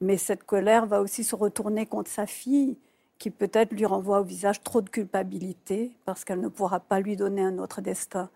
Mais 0.00 0.18
cette 0.18 0.44
colère 0.44 0.86
va 0.86 1.00
aussi 1.00 1.24
se 1.24 1.34
retourner 1.34 1.86
contre 1.86 2.10
sa 2.10 2.26
fille, 2.26 2.76
qui 3.18 3.30
peut-être 3.30 3.72
lui 3.72 3.86
renvoie 3.86 4.20
au 4.20 4.24
visage 4.24 4.62
trop 4.62 4.82
de 4.82 4.90
culpabilité, 4.90 5.92
parce 6.04 6.24
qu'elle 6.24 6.40
ne 6.40 6.48
pourra 6.48 6.80
pas 6.80 7.00
lui 7.00 7.16
donner 7.16 7.42
un 7.42 7.58
autre 7.58 7.80
destin. 7.80 8.28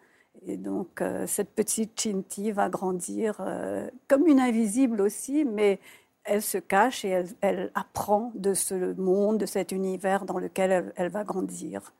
Et 0.46 0.56
donc, 0.56 1.00
euh, 1.02 1.26
cette 1.26 1.50
petite 1.50 2.00
Chinti 2.00 2.50
va 2.52 2.68
grandir 2.70 3.36
euh, 3.40 3.88
comme 4.08 4.26
une 4.26 4.40
invisible 4.40 5.00
aussi, 5.02 5.44
mais 5.44 5.78
elle 6.24 6.42
se 6.42 6.58
cache 6.58 7.04
et 7.04 7.08
elle, 7.08 7.28
elle 7.40 7.70
apprend 7.74 8.32
de 8.34 8.54
ce 8.54 8.94
monde, 9.00 9.38
de 9.38 9.46
cet 9.46 9.72
univers 9.72 10.24
dans 10.24 10.38
lequel 10.38 10.70
elle, 10.70 10.92
elle 10.96 11.10
va 11.10 11.24
grandir. 11.24 11.92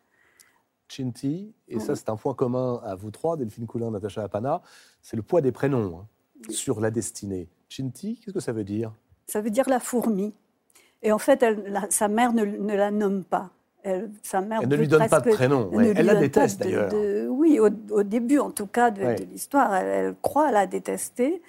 Chinti, 0.88 1.52
et 1.68 1.78
ça 1.78 1.94
c'est 1.94 2.08
un 2.08 2.16
point 2.16 2.34
commun 2.34 2.80
à 2.84 2.94
vous 2.96 3.10
trois, 3.12 3.36
Delphine 3.36 3.66
Coulin, 3.66 3.90
Natacha 3.92 4.24
Apana, 4.24 4.60
c'est 5.02 5.16
le 5.16 5.22
poids 5.22 5.40
des 5.40 5.52
prénoms 5.52 6.00
hein, 6.00 6.06
sur 6.48 6.80
la 6.80 6.90
destinée. 6.90 7.48
Chinti, 7.68 8.16
qu'est-ce 8.18 8.34
que 8.34 8.40
ça 8.40 8.52
veut 8.52 8.64
dire? 8.64 8.92
Ça 9.26 9.40
veut 9.40 9.50
dire 9.50 9.68
la 9.68 9.78
fourmi. 9.78 10.32
Et 11.02 11.12
en 11.12 11.18
fait, 11.18 11.42
elle- 11.44 11.62
la- 11.68 11.88
sa 11.90 12.08
mère 12.08 12.32
ne, 12.32 12.44
ne 12.44 12.74
la 12.74 12.90
nomme 12.90 13.22
pas. 13.22 13.50
Elle, 13.82 14.10
sa 14.22 14.40
mère 14.40 14.60
Elle 14.62 14.68
ne 14.68 14.76
lui 14.76 14.88
donne 14.88 15.08
pas 15.08 15.20
de 15.20 15.30
prénom, 15.30 15.68
ouais. 15.72 15.92
Elle 15.96 16.06
la 16.06 16.14
déteste, 16.16 16.60
d'ailleurs. 16.60 16.92
Oui, 17.30 17.58
au, 17.58 17.68
au 17.92 18.02
début 18.02 18.38
en 18.38 18.50
tout 18.50 18.66
cas 18.66 18.90
de, 18.90 19.02
Ouais. 19.02 19.14
de 19.16 19.24
l'histoire, 19.24 19.74
elle, 19.74 19.86
elle 19.86 20.14
croit 20.20 20.50
la 20.52 20.66
détester 20.66 21.40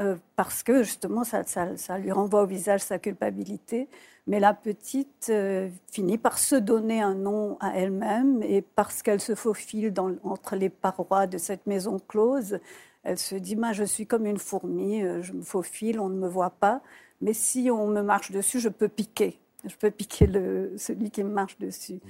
euh, 0.00 0.16
parce 0.34 0.62
que 0.62 0.82
justement 0.82 1.24
ça, 1.24 1.42
ça- 1.44 1.76
ça 1.76 1.96
lui 1.98 2.12
renvoie 2.12 2.42
au 2.42 2.46
visage 2.46 2.80
sa 2.80 2.98
culpabilité. 2.98 3.88
Mais 4.26 4.40
la 4.40 4.52
petite 4.54 5.28
euh, 5.30 5.68
finit 5.90 6.18
par 6.18 6.38
se 6.38 6.56
donner 6.56 7.00
un 7.00 7.14
nom 7.14 7.56
à 7.60 7.76
elle-même 7.78 8.42
et 8.42 8.60
parce 8.62 9.02
qu'elle 9.02 9.20
se 9.20 9.34
faufile 9.36 9.92
dans- 9.92 10.16
entre 10.24 10.56
les 10.56 10.68
parois 10.68 11.26
de 11.28 11.38
cette 11.38 11.66
maison 11.66 11.98
close, 12.08 12.58
elle 13.04 13.18
se 13.18 13.36
dit 13.36 13.54
"Moi, 13.54 13.72
je 13.72 13.84
suis 13.84 14.06
comme 14.06 14.26
une 14.26 14.38
fourmi, 14.38 15.02
euh, 15.02 15.22
je 15.22 15.32
me 15.32 15.42
faufile, 15.42 16.00
on 16.00 16.08
ne 16.08 16.18
me 16.18 16.26
voit 16.28 16.50
pas, 16.50 16.80
mais 17.22 17.32
si 17.32 17.70
on 17.70 17.86
me 17.86 18.02
marche 18.02 18.32
dessus, 18.32 18.58
je 18.58 18.68
peux 18.68 18.88
piquer. 18.88 19.38
Je 19.66 19.76
peux 19.76 19.90
piquer 19.90 20.26
le, 20.26 20.72
celui 20.76 21.10
qui 21.10 21.22
me 21.24 21.30
marche 21.30 21.58
dessus. 21.58 22.00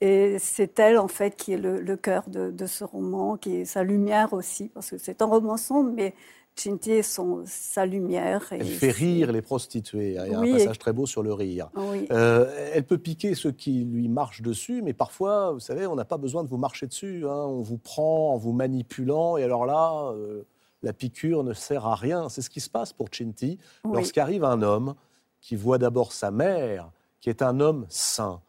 Et 0.00 0.36
c'est 0.38 0.78
elle, 0.78 0.98
en 0.98 1.08
fait, 1.08 1.36
qui 1.36 1.52
est 1.52 1.58
le, 1.58 1.80
le 1.80 1.96
cœur 1.96 2.24
de, 2.28 2.50
de, 2.50 2.66
ce 2.66 2.84
roman, 2.84 3.36
qui 3.36 3.56
est 3.56 3.64
sa 3.64 3.84
lumière 3.84 4.32
aussi, 4.32 4.68
parce 4.68 4.90
que 4.90 4.98
c'est 4.98 5.22
un 5.22 5.26
roman 5.26 5.56
sombre, 5.56 5.92
mais 5.94 6.14
Chinti 6.56 6.92
est 6.92 7.02
son, 7.02 7.42
sa 7.46 7.84
lumière. 7.84 8.46
elle 8.50 8.64
fait 8.64 8.90
rire 8.90 9.32
les 9.32 9.42
prostituées. 9.42 10.10
Il 10.10 10.30
y 10.30 10.34
a 10.34 10.38
un 10.38 10.52
passage 10.52 10.78
très 10.78 10.92
beau 10.92 11.06
sur 11.06 11.22
le 11.22 11.32
rire. 11.32 11.70
Euh, 12.10 12.70
elle 12.72 12.84
peut 12.84 12.98
piquer 12.98 13.34
ceux 13.34 13.50
qui 13.50 13.84
lui 13.84 14.08
marchent 14.08 14.42
dessus, 14.42 14.82
mais 14.82 14.92
parfois, 14.92 15.52
vous 15.52 15.60
savez, 15.60 15.86
on 15.86 15.96
n'a 15.96 16.04
pas 16.04 16.18
besoin 16.18 16.44
de 16.44 16.48
vous 16.48 16.58
marcher 16.58 16.86
dessus. 16.86 17.24
Hein. 17.26 17.44
On 17.46 17.60
vous 17.60 17.78
prend 17.78 18.34
en 18.34 18.36
vous 18.36 18.52
manipulant, 18.52 19.36
et 19.36 19.42
alors 19.42 19.66
là, 19.66 20.12
euh, 20.14 20.42
la 20.82 20.92
piqûre 20.92 21.42
ne 21.42 21.54
sert 21.54 21.86
à 21.86 21.96
rien. 21.96 22.28
C'est 22.28 22.42
ce 22.42 22.50
qui 22.50 22.60
se 22.60 22.70
passe 22.70 22.92
pour 22.92 23.08
Chinti 23.12 23.58
lorsqu'arrive 23.84 24.44
un 24.44 24.62
homme 24.62 24.94
qui 25.40 25.56
voit 25.56 25.78
d'abord 25.78 26.12
sa 26.12 26.30
mère, 26.30 26.90
qui 27.24 27.30
est 27.30 27.40
un 27.40 27.58
homme 27.58 27.86
saint, 27.88 28.42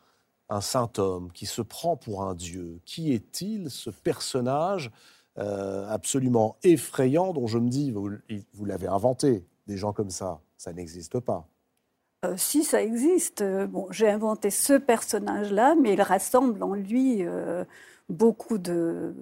un 0.50 0.60
saint 0.60 0.92
homme, 0.98 1.32
qui 1.32 1.46
se 1.46 1.62
prend 1.62 1.96
pour 1.96 2.24
un 2.24 2.36
dieu. 2.36 2.82
Qui 2.84 3.14
est-il, 3.14 3.72
ce 3.72 3.90
personnage 3.90 4.92
euh, 5.38 5.88
absolument 5.88 6.58
effrayant 6.62 7.32
dont 7.32 7.48
je 7.48 7.58
me 7.58 7.70
dis, 7.70 7.94
vous, 7.94 8.66
l'avez 8.66 8.88
inventé, 8.88 9.46
des 9.66 9.78
gens 9.78 9.94
comme 9.94 10.10
ça, 10.10 10.42
ça 10.58 10.74
n'existe 10.74 11.22
pas. 11.22 11.48
Euh, 12.26 12.34
si 12.36 12.66
ça 12.66 12.84
existe, 12.84 13.40
euh, 13.40 13.66
bon, 13.66 13.88
j'ai 13.92 14.10
inventé 14.10 14.50
ce 14.50 14.74
personnage-là, 14.74 15.76
mais 15.82 15.94
il 15.94 16.02
rassemble 16.02 16.62
en 16.62 16.74
lui 16.74 17.24
beaucoup 18.10 18.58
de, 18.58 19.16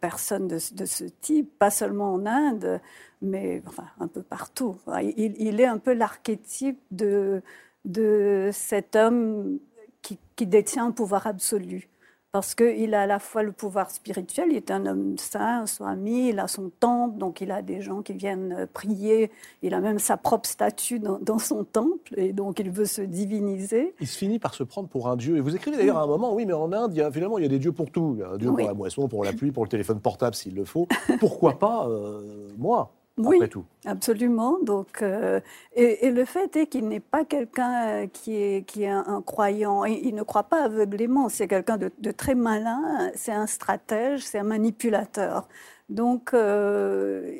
personnes 0.00 0.48
de, 0.48 0.58
ce 0.58 1.04
type, 1.04 1.56
pas 1.56 1.70
seulement 1.70 2.14
en 2.14 2.26
Inde, 2.26 2.80
mais 3.22 3.62
un 4.00 4.08
peu 4.08 4.22
partout. 4.24 4.76
Il 5.16 5.60
est 5.60 5.66
un 5.66 5.78
peu 5.78 5.92
l'archétype 5.92 6.80
de, 6.90 7.42
de 7.84 8.50
cet 8.52 8.96
homme 8.96 9.58
qui, 10.02 10.18
qui 10.36 10.46
détient 10.46 10.86
un 10.86 10.92
pouvoir 10.92 11.26
absolu 11.26 11.88
parce 12.30 12.54
qu'il 12.54 12.94
a 12.94 13.02
à 13.02 13.06
la 13.06 13.18
fois 13.18 13.42
le 13.42 13.52
pouvoir 13.52 13.90
spirituel, 13.90 14.48
il 14.50 14.56
est 14.56 14.70
un 14.70 14.84
homme 14.84 15.16
saint, 15.16 15.62
un 15.62 15.66
swami, 15.66 16.28
il 16.28 16.38
a 16.38 16.46
son 16.46 16.70
temple, 16.78 17.16
donc 17.16 17.40
il 17.40 17.50
a 17.50 17.62
des 17.62 17.80
gens 17.80 18.02
qui 18.02 18.12
viennent 18.12 18.68
prier, 18.74 19.30
il 19.62 19.72
a 19.72 19.80
même 19.80 19.98
sa 19.98 20.18
propre 20.18 20.46
statue 20.46 21.00
dans, 21.00 21.38
son 21.38 21.64
temple, 21.64 22.14
et 22.18 22.34
donc 22.34 22.60
il 22.60 22.70
veut 22.70 22.84
se 22.84 23.00
diviniser. 23.00 23.94
Il 24.00 24.06
se 24.06 24.18
finit 24.18 24.38
par 24.38 24.54
se 24.54 24.62
prendre 24.62 24.88
pour 24.88 25.08
un 25.08 25.16
dieu. 25.16 25.38
Et 25.38 25.40
vous 25.40 25.56
écrivez 25.56 25.78
d'ailleurs 25.78 25.98
à 25.98 26.02
un 26.02 26.06
moment, 26.06 26.34
oui, 26.34 26.44
mais 26.44 26.52
en 26.52 26.70
Inde, 26.70 26.92
il 26.92 26.98
y 26.98 27.02
a, 27.02 27.10
finalement, 27.10 27.38
il 27.38 27.42
y 27.42 27.46
a 27.46 27.50
des 27.50 27.58
dieux 27.58 27.72
pour 27.72 27.90
tout. 27.90 28.12
Il 28.16 28.20
y 28.20 28.22
a 28.22 28.28
un 28.28 28.36
dieu 28.36 28.50
pour 28.50 28.58
la 28.60 28.74
moisson, 28.74 29.08
pour 29.08 29.24
la 29.24 29.32
pluie, 29.32 29.50
pour 29.50 29.64
le 29.64 29.70
téléphone 29.70 30.00
portable 30.00 30.36
s'il 30.36 30.54
le 30.54 30.66
faut. 30.66 30.86
Pourquoi 31.20 31.58
pas 31.58 31.88
euh, 31.88 32.50
moi? 32.58 32.92
Oui, 33.18 33.48
tout. 33.48 33.64
absolument. 33.84 34.58
Donc, 34.62 35.02
euh, 35.02 35.40
et, 35.74 36.10
le 36.10 36.24
fait 36.24 36.56
est 36.56 36.66
qu'il 36.66 36.88
n'est 36.88 37.00
pas 37.00 37.24
quelqu'un 37.24 37.86
euh, 37.86 38.06
qui 38.06 38.36
est, 38.36 38.66
qui 38.66 38.84
est 38.84 38.88
un, 38.88 39.22
croyant. 39.22 39.84
Il, 39.84 40.06
il, 40.06 40.14
ne 40.14 40.22
croit 40.22 40.44
pas 40.44 40.64
aveuglément. 40.64 41.28
C'est 41.28 41.48
quelqu'un 41.48 41.76
de, 41.76 42.10
très 42.10 42.34
malin. 42.34 43.10
C'est 43.14 43.32
un 43.32 43.46
stratège. 43.46 44.24
C'est 44.24 44.38
un 44.38 44.44
manipulateur. 44.44 45.48
Donc, 45.88 46.34
euh, 46.34 47.30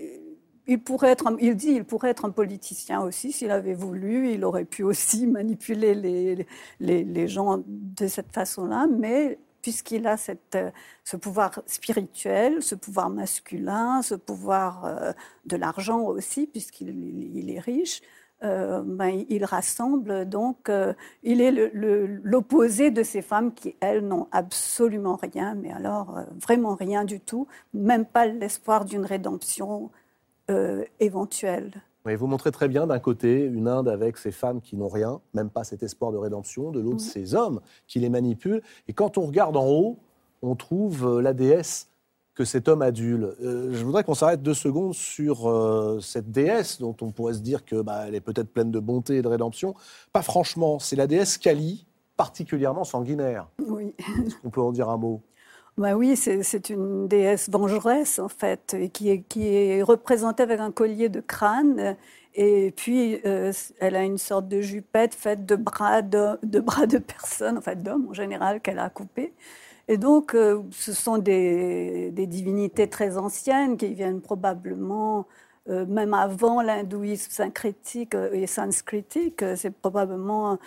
il 0.66 0.81
pourrait 0.81 1.11
être, 1.11 1.24
il 1.41 1.57
dit, 1.57 1.72
il 1.72 1.85
pourrait 1.85 2.11
être 2.11 2.24
un 2.24 2.31
politicien 2.31 3.01
aussi 3.01 3.33
s'il 3.33 3.51
avait 3.51 3.74
voulu. 3.74 4.33
Il 4.33 4.45
aurait 4.45 4.64
pu 4.64 4.83
aussi 4.83 5.26
manipuler 5.29 5.95
les, 5.95 6.47
les, 6.81 7.05
les 7.05 7.29
gens 7.29 7.62
de 7.66 8.07
cette 8.07 8.33
façon-là. 8.33 8.87
Mais 8.91 9.39
puisqu'il 9.69 10.07
a 10.07 10.16
cette, 10.16 10.55
euh, 10.55 10.71
ce 11.05 11.19
pouvoir 11.19 11.61
spirituel, 11.66 12.62
ce 12.62 12.75
pouvoir 12.75 13.11
masculin, 13.11 14.01
ce 14.01 14.14
pouvoir 14.14 14.87
euh, 14.87 15.12
de 15.45 15.57
l'argent 15.59 16.01
aussi, 16.01 16.47
puisqu'il 16.47 17.51
est 17.51 17.61
riche, 17.61 18.01
euh, 18.45 18.83
ben, 18.83 19.27
il 19.29 19.45
rassemble 19.45 20.27
donc, 20.27 20.71
il 21.23 21.43
est 21.43 21.71
l'opposé 22.23 22.91
de 22.91 23.03
ces 23.03 23.21
femmes 23.21 23.53
qui, 23.53 23.77
elles, 23.81 24.01
n'ont 24.01 24.27
absolument 24.33 25.16
rien, 25.16 25.55
mais 25.55 25.71
alors 25.71 26.19
vraiment 26.41 26.75
rien 26.75 27.05
du 27.05 27.21
tout, 27.21 27.47
même 27.75 28.07
pas 28.07 28.25
l'espoir 28.25 28.87
d'une 28.87 29.05
rédemption 29.05 29.91
éventuelle 30.99 31.73
vous 32.17 32.27
montrez 32.27 32.51
très 32.51 32.69
bien 32.69 32.87
d'un 32.87 32.99
côté 32.99 33.45
une 33.45 33.69
Inde 33.69 33.89
avec 33.89 34.17
ces 34.17 34.31
femmes 34.31 34.61
qui 34.61 34.77
n'ont 34.77 34.89
rien, 34.89 35.21
même 35.35 35.51
pas 35.51 35.65
cet 35.65 35.83
espoir 35.83 36.13
de 36.13 36.17
rédemption, 36.19 36.71
de 36.71 36.81
l'autre 36.81 37.01
ces 37.01 37.35
hommes 37.35 37.61
qui 37.87 37.99
les 38.01 38.09
manipulent. 38.09 38.63
Et 38.87 38.93
quand 38.93 39.19
on 39.19 39.23
regarde 39.23 39.57
en 39.57 39.67
haut, 39.67 39.99
on 40.43 40.55
trouve 40.55 41.07
euh, 41.07 41.21
la 41.21 41.33
déesse 41.33 41.89
que 42.35 42.45
cet 42.45 42.69
homme 42.69 42.83
adule. 42.83 43.35
Euh, 43.43 43.73
je 43.73 43.85
voudrais 43.85 44.05
qu'on 44.05 44.15
s'arrête 44.15 44.43
deux 44.43 44.55
secondes 44.55 44.95
sur 44.95 45.51
euh, 45.51 45.99
cette 46.01 46.31
déesse 46.31 46.79
dont 46.79 46.95
on 47.01 47.11
pourrait 47.11 47.35
se 47.35 47.41
dire 47.41 47.65
que 47.65 47.83
bah, 47.83 48.05
elle 48.07 48.15
est 48.15 48.21
peut-être 48.21 48.53
pleine 48.53 48.71
de 48.71 48.79
bonté 48.79 49.17
et 49.17 49.23
de 49.23 49.29
rédemption. 49.29 49.75
Pas 50.13 50.23
franchement, 50.23 50.79
c'est 50.79 50.95
la 50.95 51.09
déesse 51.09 51.37
Kali, 51.37 51.85
particulièrement 52.17 52.85
sanguinaire. 52.85 53.49
Oui. 53.67 53.93
Est-ce 54.25 54.37
qu'on 54.37 54.51
peut 54.51 54.61
en 54.61 54.71
dire 54.71 54.89
un 54.89 54.97
mot? 54.97 55.21
Bah 55.79 55.95
oui, 55.95 56.16
c'est 56.16 56.70
une 56.70 57.07
déesse 57.07 57.49
vengeresse 57.49 58.18
en 58.18 58.29
fait, 58.29 58.76
qui 58.93 59.11
est, 59.11 59.22
qui 59.22 59.47
est 59.47 59.83
représentée 59.83 60.43
avec 60.43 60.59
un 60.59 60.72
collier 60.72 61.09
de 61.09 61.20
crâne. 61.20 61.97
Et 62.35 62.72
puis, 62.76 63.20
euh, 63.24 63.53
elle 63.79 63.97
a 63.97 64.03
une 64.03 64.18
sorte 64.18 64.49
de 64.49 64.61
jupette 64.61 65.14
faite 65.14 65.47
de 65.47 65.57
bras 65.57 66.03
de, 66.03 66.39
de 66.43 66.61
bras 66.61 66.87
de 66.87 66.99
personnes, 66.99 67.59
en 67.59 67.61
fait 67.61 67.83
d'hommes 67.83 68.09
en 68.09 68.12
général, 68.12 68.61
qu'elle 68.61 68.79
a 68.81 68.91
coupés. 68.91 69.35
Et 69.89 69.99
donc, 69.99 70.35
euh, 70.35 70.62
ce 70.72 70.93
sont 70.93 71.18
des, 71.18 72.11
des, 72.12 72.26
divinités 72.26 72.89
très 72.89 73.16
anciennes 73.16 73.76
qui 73.76 73.95
viennent 73.95 74.20
probablement 74.20 75.26
euh, 75.68 75.87
même 75.87 76.12
avant 76.14 76.61
l'hindouisme 76.62 77.31
syncrétique 77.31 78.14
et 78.33 78.47
sanscritique. 78.47 79.45
C'est 79.57 79.70
probablement 79.70 80.59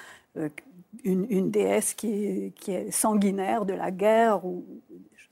une, 1.03 1.51
déesse 1.51 1.93
qui, 1.93 2.53
est 2.67 2.91
sanguinaire 2.91 3.65
de 3.65 3.73
la 3.73 3.91
guerre 3.91 4.45
ou 4.45 4.65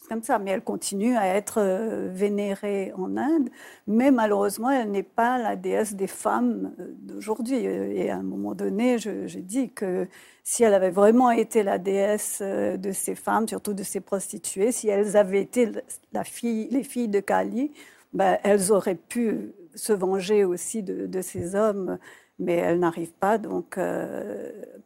comme 0.10 0.24
ça, 0.24 0.40
mais 0.40 0.50
elle 0.52 0.64
continue 0.64 1.16
à 1.16 1.28
être 1.28 1.60
euh, 1.60 2.10
vénérée 2.12 2.92
en 2.98 3.16
Inde. 3.16 3.50
Mais 3.86 4.10
malheureusement, 4.10 4.72
elle 4.72 4.90
n'est 4.90 5.04
pas 5.04 5.38
la 5.38 5.56
déesse 5.56 5.94
des 5.94 6.08
femmes 6.08 6.74
euh, 6.80 6.96
d'aujourd'hui. 7.04 7.58
Et 7.58 8.10
à 8.10 8.18
un 8.18 8.24
moment 8.24 8.56
donné, 8.56 8.98
j'ai 8.98 9.42
dit 9.42 9.72
que 9.72 10.08
si 10.44 10.64
elle 10.64 10.74
avait 10.74 10.90
vraiment 10.90 11.30
été 11.30 11.62
la 11.62 11.78
déesse 11.78 12.40
euh, 12.42 12.76
de 12.76 12.92
ces 12.92 13.14
femmes, 13.14 13.48
surtout 13.48 13.76
de 13.76 13.84
ces 13.84 14.00
prostituées, 14.00 14.72
si 14.72 14.88
elles 14.88 15.16
avaient 15.16 15.42
été 15.42 15.72
la 16.12 16.24
fille, 16.24 16.68
les 16.72 16.84
filles 16.84 17.08
de 17.08 17.20
Kali, 17.20 17.72
ben, 18.12 18.40
elles 18.44 18.72
auraient 18.72 18.96
pu 18.96 19.52
se 19.76 19.94
venger 19.94 20.44
aussi 20.44 20.82
de, 20.82 21.22
ces 21.22 21.56
hommes 21.56 22.00
mais 22.40 22.56
elles 22.56 22.80
n'arrivent 22.80 23.14
pas. 23.14 23.38
Donc, 23.38 23.78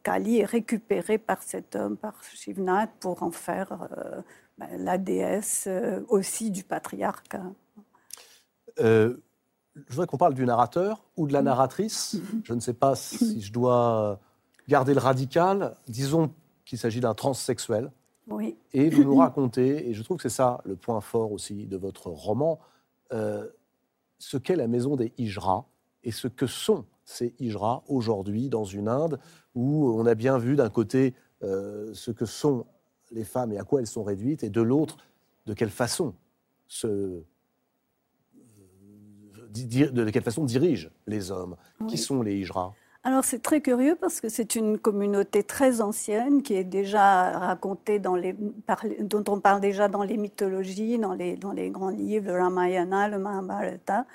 Kali 0.02 0.38
est 0.38 0.44
récupérée 0.44 1.18
par 1.18 1.42
cet 1.42 1.76
homme, 1.76 1.96
par 1.96 2.22
Shivnath, 2.24 2.90
pour 3.00 3.22
en 3.22 3.30
faire 3.30 3.78
ben, 4.58 4.68
la 4.78 4.98
déesse 4.98 5.64
euh, 5.66 6.00
aussi 6.08 6.50
du 6.50 6.62
patriarcat. 6.62 7.42
Euh, 8.78 9.16
je 9.74 9.92
voudrais 9.92 10.06
qu'on 10.06 10.16
parle 10.16 10.34
du 10.34 10.44
narrateur 10.46 11.04
ou 11.16 11.26
de 11.26 11.32
la 11.32 11.42
narratrice. 11.42 12.16
Je 12.44 12.54
ne 12.54 12.60
sais 12.60 12.74
pas 12.74 12.94
si 12.94 13.40
je 13.40 13.52
dois 13.52 14.20
garder 14.68 14.94
le 14.94 15.00
radical. 15.00 15.74
Disons 15.88 16.32
qu'il 16.64 16.78
s'agit 16.78 17.00
d'un 17.00 17.14
transsexuel. 17.14 17.90
Oui. 18.28 18.56
Et 18.72 18.90
vous 18.90 19.02
nous 19.02 19.16
racontez, 19.18 19.88
et 19.88 19.94
je 19.94 20.02
trouve 20.02 20.18
que 20.18 20.22
c'est 20.22 20.36
ça 20.36 20.60
le 20.64 20.76
point 20.76 21.00
fort 21.00 21.32
aussi 21.32 21.66
de 21.66 21.76
votre 21.76 22.06
roman, 22.06 22.60
euh, 23.12 23.48
ce 24.18 24.36
qu'est 24.36 24.56
la 24.56 24.68
maison 24.68 24.94
des 24.94 25.12
Hijras 25.18 25.64
et 26.04 26.12
ce 26.12 26.28
que 26.28 26.46
sont 26.46 26.84
ces 27.04 27.34
Hijras 27.38 27.82
aujourd'hui 27.88 28.48
dans 28.48 28.64
une 28.64 28.88
Inde 28.88 29.18
où 29.54 29.92
on 29.96 30.06
a 30.06 30.14
bien 30.14 30.38
vu 30.38 30.56
d'un 30.56 30.70
côté 30.70 31.14
ce 31.42 32.10
que 32.10 32.24
sont 32.24 32.64
les 33.12 33.24
femmes 33.24 33.52
et 33.52 33.58
à 33.58 33.64
quoi 33.64 33.80
elles 33.80 33.86
sont 33.86 34.02
réduites, 34.02 34.42
et 34.42 34.50
de 34.50 34.60
l'autre, 34.60 34.96
de 35.46 35.54
quelle 35.54 35.70
façon 35.70 36.14
se, 36.66 37.22
de 39.54 40.10
quelle 40.10 40.22
façon 40.22 40.44
dirigent 40.44 40.90
les 41.06 41.30
hommes. 41.30 41.56
Qui 41.88 41.98
sont 41.98 42.22
les 42.22 42.36
hijras 42.36 42.72
alors 43.06 43.22
c'est 43.22 43.40
très 43.40 43.60
curieux 43.60 43.98
parce 44.00 44.22
que 44.22 44.30
c'est 44.30 44.54
une 44.54 44.78
communauté 44.78 45.42
très 45.42 45.82
ancienne 45.82 46.42
qui 46.42 46.54
est 46.54 46.64
déjà 46.64 47.38
racontée 47.38 47.98
dans 47.98 48.16
les, 48.16 48.34
dont 49.00 49.24
on 49.28 49.40
parle 49.40 49.60
déjà 49.60 49.88
dans 49.88 50.04
les 50.04 50.16
mythologies, 50.16 50.98
dans 50.98 51.12
les, 51.12 51.36
dans 51.36 51.52
les 51.52 51.68
grands 51.68 51.90
livres, 51.90 52.32
le 52.32 52.40
Ramayana, 52.40 53.08
le 53.08 53.18
Mahabharata. 53.18 54.06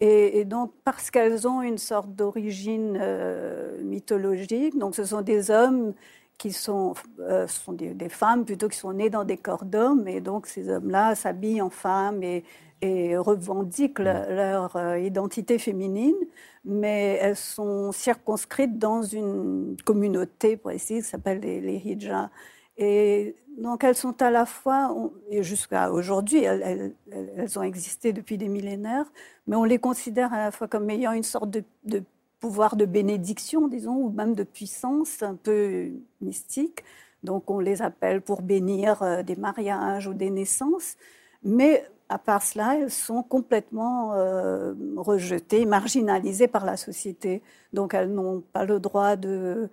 Et, 0.00 0.44
donc 0.44 0.72
parce 0.84 1.10
qu'elles 1.10 1.48
ont 1.48 1.60
une 1.60 1.78
sorte 1.78 2.14
d'origine 2.14 2.96
euh, 3.00 3.82
mythologique, 3.82 4.78
donc 4.78 4.94
ce 4.94 5.04
sont 5.04 5.22
des 5.22 5.50
hommes 5.50 5.92
qui 6.38 6.52
sont, 6.52 6.94
euh, 7.18 7.48
sont 7.48 7.72
des, 7.72 8.08
femmes 8.08 8.44
plutôt 8.44 8.68
qui 8.68 8.78
sont 8.78 8.92
nées 8.92 9.10
dans 9.10 9.24
des 9.24 9.36
corps 9.36 9.64
d'hommes, 9.64 10.06
et 10.06 10.20
donc 10.20 10.46
ces 10.46 10.68
hommes-là 10.70 11.16
s'habillent 11.16 11.62
en 11.62 11.70
femmes 11.70 12.22
et, 12.22 12.44
et 12.80 13.16
revendiquent 13.16 13.98
leur 13.98 14.76
euh, 14.76 14.98
identité 15.00 15.58
féminine, 15.58 16.14
mais 16.64 17.18
elles 17.20 17.36
sont 17.36 17.90
circonscrites 17.90 18.78
dans 18.78 19.02
une 19.02 19.76
communauté 19.84 20.56
précise 20.56 21.04
qui 21.04 21.10
s'appelle 21.10 21.40
les, 21.40 21.60
les. 21.60 21.98
Et 22.78 23.36
donc 23.58 23.82
elles 23.84 23.96
sont 23.96 24.22
à 24.22 24.30
la 24.30 24.46
fois, 24.46 24.96
et 25.30 25.42
jusqu'à 25.42 25.90
aujourd'hui, 25.92 26.44
elles, 26.44 26.94
ont 27.56 27.62
existé 27.62 28.12
depuis 28.12 28.38
des 28.38 28.48
millénaires, 28.48 29.06
mais 29.46 29.56
on 29.56 29.64
les 29.64 29.78
considère 29.78 30.32
à 30.32 30.38
la 30.38 30.50
fois 30.52 30.68
comme 30.68 30.88
ayant 30.90 31.12
une 31.12 31.24
sorte 31.24 31.50
de, 31.50 31.64
de 31.84 32.02
pouvoir 32.40 32.76
de 32.76 32.84
bénédiction, 32.84 33.68
disons, 33.68 33.96
ou 33.96 34.10
même 34.10 34.34
de 34.34 34.44
puissance 34.44 35.22
un 35.22 35.34
peu 35.34 35.90
mystique, 36.20 36.84
Donc 37.24 37.50
on 37.50 37.58
les 37.58 37.82
appelle 37.82 38.20
pour 38.22 38.42
bénir 38.42 39.02
euh, 39.02 39.22
des 39.24 39.36
mariages 39.36 40.06
ou 40.06 40.14
des 40.14 40.30
naissances. 40.30 40.96
Mais 41.42 41.84
à 42.08 42.18
part 42.18 42.42
cela, 42.42 42.76
elles 42.76 42.90
sont 42.90 43.22
complètement 43.22 44.14
euh, 44.14 44.72
rejetées, 44.96 45.66
marginalisées 45.66 46.48
par 46.48 46.64
la 46.64 46.76
société. 46.76 47.42
Donc 47.72 47.94
elles 47.94 48.12
n'ont 48.12 48.40
pas 48.52 48.64
le 48.64 48.78
droit 48.80 49.16
de, 49.16 49.68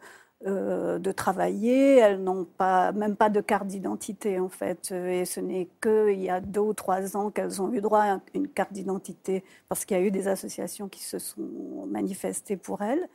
euh, 0.45 0.99
de 0.99 1.11
travailler, 1.11 1.97
elles 1.97 2.21
n'ont 2.21 2.45
pas, 2.45 2.91
même 2.91 3.15
pas 3.15 3.29
de 3.29 3.41
carte 3.41 3.67
d'identité 3.67 4.39
en 4.39 4.49
fait. 4.49 4.91
Et 4.91 5.25
ce 5.25 5.39
n'est 5.39 5.67
qu'il 5.81 6.21
y 6.21 6.29
a 6.29 6.41
deux 6.41 6.59
ou 6.59 6.73
trois 6.73 7.15
ans 7.17 7.31
qu'elles 7.31 7.61
ont 7.61 7.73
eu 7.73 7.81
droit 7.81 8.01
à 8.01 8.19
une 8.33 8.47
carte 8.47 8.73
d'identité 8.73 9.43
parce 9.69 9.85
qu'il 9.85 9.97
y 9.97 9.99
a 9.99 10.03
eu 10.03 10.11
des 10.11 10.27
associations 10.27 10.89
qui 10.89 11.03
se 11.03 11.19
sont 11.19 11.85
manifestées 11.87 12.57
pour 12.57 12.81
elles. 12.81 13.07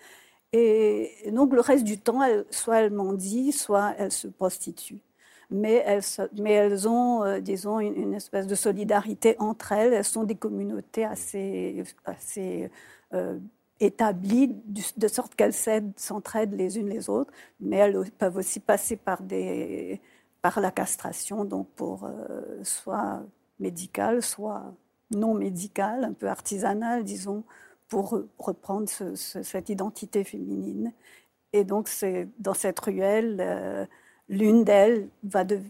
Et 0.52 1.30
donc 1.32 1.52
le 1.52 1.60
reste 1.60 1.84
du 1.84 1.98
temps, 1.98 2.22
elles, 2.22 2.44
soit 2.50 2.80
elles 2.80 2.92
mendient, 2.92 3.52
soit 3.52 3.94
elles 3.98 4.12
se 4.12 4.28
prostituent 4.28 5.02
mais 5.50 5.82
elles, 5.84 6.02
mais 6.38 6.52
elles 6.52 6.88
ont, 6.88 7.24
euh, 7.24 7.40
disons, 7.40 7.80
une, 7.80 8.14
espèce 8.14 8.46
de 8.46 8.54
solidarité 8.54 9.36
entre 9.38 9.72
elles. 9.72 9.92
Elles 9.92 10.04
sont 10.04 10.24
des 10.24 10.36
communautés 10.36 11.04
assez, 11.04 11.82
assez 12.04 12.70
euh, 13.14 13.38
établies, 13.80 14.54
de 14.96 15.08
sorte 15.08 15.34
qu'elles 15.34 15.54
s'entraident 15.96 16.54
les 16.54 16.78
unes 16.78 16.88
les 16.88 17.08
autres, 17.08 17.32
mais 17.60 17.76
elles 17.76 18.10
peuvent 18.18 18.36
aussi 18.36 18.60
passer 18.60 18.96
par, 18.96 19.20
la 20.60 20.70
castration, 20.70 21.44
donc 21.44 21.68
pour 21.76 22.04
euh, 22.04 22.62
soit 22.62 23.22
médicale, 23.58 24.22
soit 24.22 24.72
non 25.10 25.34
médicale, 25.34 26.04
un 26.04 26.12
peu 26.12 26.28
artisanale, 26.28 27.04
disons, 27.04 27.44
pour 27.88 28.22
reprendre 28.38 28.88
cette 29.16 29.68
identité 29.68 30.24
féminine. 30.24 30.92
Et 31.52 31.64
donc, 31.64 31.88
c'est 31.88 32.28
dans 32.38 32.54
cette 32.54 32.78
ruelle 32.78 33.88
L'une 34.30 34.62
d'elles 34.62 35.08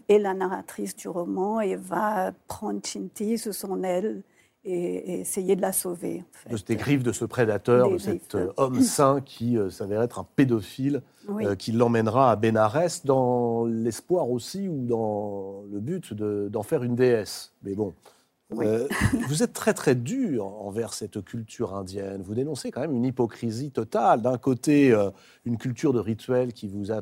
est 0.07 0.19
la 0.19 0.35
narratrice 0.35 0.95
du 0.95 1.07
roman 1.07 1.61
et 1.61 1.75
va 1.75 2.31
prendre 2.47 2.79
Chinti 2.85 3.39
sous 3.39 3.53
son 3.53 3.83
aile 3.83 4.21
et, 4.63 5.21
essayer 5.21 5.55
de 5.55 5.61
la 5.61 5.73
sauver. 5.73 6.23
De 6.49 6.57
ces 6.57 6.75
griffes 6.75 7.03
de 7.03 7.11
ce 7.11 7.25
prédateur, 7.25 7.89
de 7.89 7.97
cet 7.97 8.35
euh, 8.35 8.51
homme 8.57 8.81
sain 8.81 9.21
qui 9.21 9.57
euh, 9.57 9.69
s'avère 9.69 10.01
être 10.01 10.19
un 10.19 10.27
pédophile, 10.35 11.01
euh, 11.29 11.55
qui 11.55 11.71
l'emmènera 11.71 12.31
à 12.31 12.35
Bénarès 12.35 13.05
dans 13.05 13.65
l'espoir 13.65 14.29
aussi 14.29 14.67
ou 14.67 14.85
dans 14.85 15.63
le 15.71 15.79
but 15.79 16.13
d'en 16.13 16.63
faire 16.63 16.83
une 16.83 16.95
déesse. 16.95 17.53
Mais 17.63 17.73
bon, 17.73 17.93
vous 18.49 19.43
êtes 19.43 19.53
très 19.53 19.73
très 19.73 19.95
dur 19.95 20.45
envers 20.45 20.93
cette 20.93 21.23
culture 21.23 21.75
indienne. 21.75 22.21
Vous 22.21 22.35
dénoncez 22.35 22.71
quand 22.71 22.81
même 22.81 22.95
une 22.95 23.05
hypocrisie 23.05 23.71
totale. 23.71 24.21
D'un 24.21 24.37
côté, 24.37 24.93
une 25.45 25.57
culture 25.57 25.93
de 25.93 25.99
rituel 25.99 26.51
qui 26.51 26.67
vous 26.67 26.91
a 26.91 27.01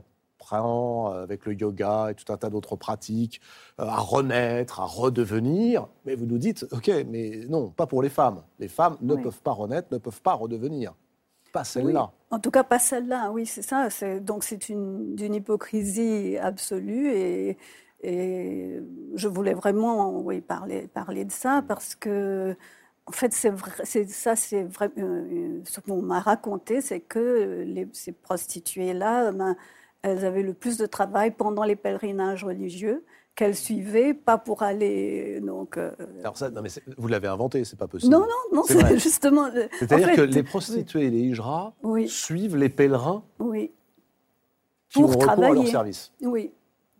euh, 0.53 1.23
avec 1.23 1.45
le 1.45 1.53
yoga 1.53 2.09
et 2.09 2.15
tout 2.15 2.31
un 2.31 2.37
tas 2.37 2.49
d'autres 2.49 2.75
pratiques, 2.75 3.41
euh, 3.79 3.83
à 3.83 3.97
renaître, 3.97 4.79
à 4.79 4.85
redevenir. 4.85 5.87
Mais 6.05 6.15
vous 6.15 6.25
nous 6.25 6.37
dites, 6.37 6.65
OK, 6.71 6.89
mais 7.07 7.41
non, 7.47 7.69
pas 7.69 7.85
pour 7.85 8.01
les 8.01 8.09
femmes. 8.09 8.41
Les 8.59 8.67
femmes 8.67 8.97
ne 9.01 9.15
peuvent 9.15 9.41
pas 9.41 9.51
renaître, 9.51 9.89
ne 9.91 9.97
peuvent 9.97 10.21
pas 10.21 10.33
redevenir. 10.33 10.93
Pas 11.51 11.63
celle-là. 11.63 12.11
En 12.31 12.39
tout 12.39 12.51
cas, 12.51 12.63
pas 12.63 12.79
celle-là, 12.79 13.31
oui, 13.31 13.45
c'est 13.45 13.63
ça. 13.63 13.89
Donc 14.19 14.43
c'est 14.43 14.69
une, 14.69 15.15
d'une 15.15 15.33
hypocrisie 15.33 16.37
absolue 16.37 17.11
et, 17.11 17.57
et, 18.03 18.79
je 19.15 19.27
voulais 19.27 19.55
vraiment 19.55 20.19
oui, 20.19 20.41
parler, 20.41 20.87
parler 20.87 21.25
de 21.25 21.31
ça 21.31 21.63
parce 21.67 21.95
que 21.95 22.55
en 23.09 23.11
fait, 23.11 23.33
c'est 23.33 23.49
vrai, 23.49 23.71
c'est 23.85 24.07
ça, 24.07 24.35
c'est 24.35 24.63
vrai. 24.63 24.91
Euh, 24.99 25.61
ce 25.65 25.79
qu'on 25.79 26.01
m'a 26.03 26.19
raconté, 26.19 26.79
c'est 26.79 26.99
que 26.99 27.63
les, 27.65 27.87
ces 27.91 28.11
prostituées-là, 28.11 29.31
ben, 29.31 29.55
elles 30.01 30.25
avaient 30.25 30.43
le 30.43 30.53
plus 30.53 30.77
de 30.77 30.85
travail 30.85 31.31
pendant 31.31 31.63
les 31.63 31.75
pèlerinages 31.75 32.43
religieux 32.43 33.03
qu'elles 33.35 33.55
suivaient, 33.55 34.13
pas 34.13 34.37
pour 34.37 34.63
aller. 34.63 35.39
Donc, 35.39 35.77
euh, 35.77 35.91
Alors 36.19 36.37
ça, 36.37 36.49
non 36.49 36.61
mais 36.61 36.69
vous 36.97 37.07
l'avez 37.07 37.27
inventé, 37.27 37.63
c'est 37.63 37.77
pas 37.77 37.87
possible. 37.87 38.11
Non, 38.11 38.19
non, 38.19 38.55
non, 38.57 38.63
c'est 38.67 38.97
justement. 38.99 39.45
Euh, 39.45 39.67
C'est-à-dire 39.79 40.13
que 40.13 40.21
les 40.21 40.43
prostituées 40.43 41.05
et 41.05 41.09
les 41.09 41.19
hijras 41.19 41.73
suivent 42.07 42.57
les 42.57 42.69
pèlerins 42.69 43.23
oui. 43.39 43.71
qui 44.89 44.99
pour 44.99 45.11
ont 45.11 45.19
travailler. 45.19 45.51
à 45.51 45.53
leur 45.53 45.67
service. 45.67 46.11
Oui, 46.21 46.51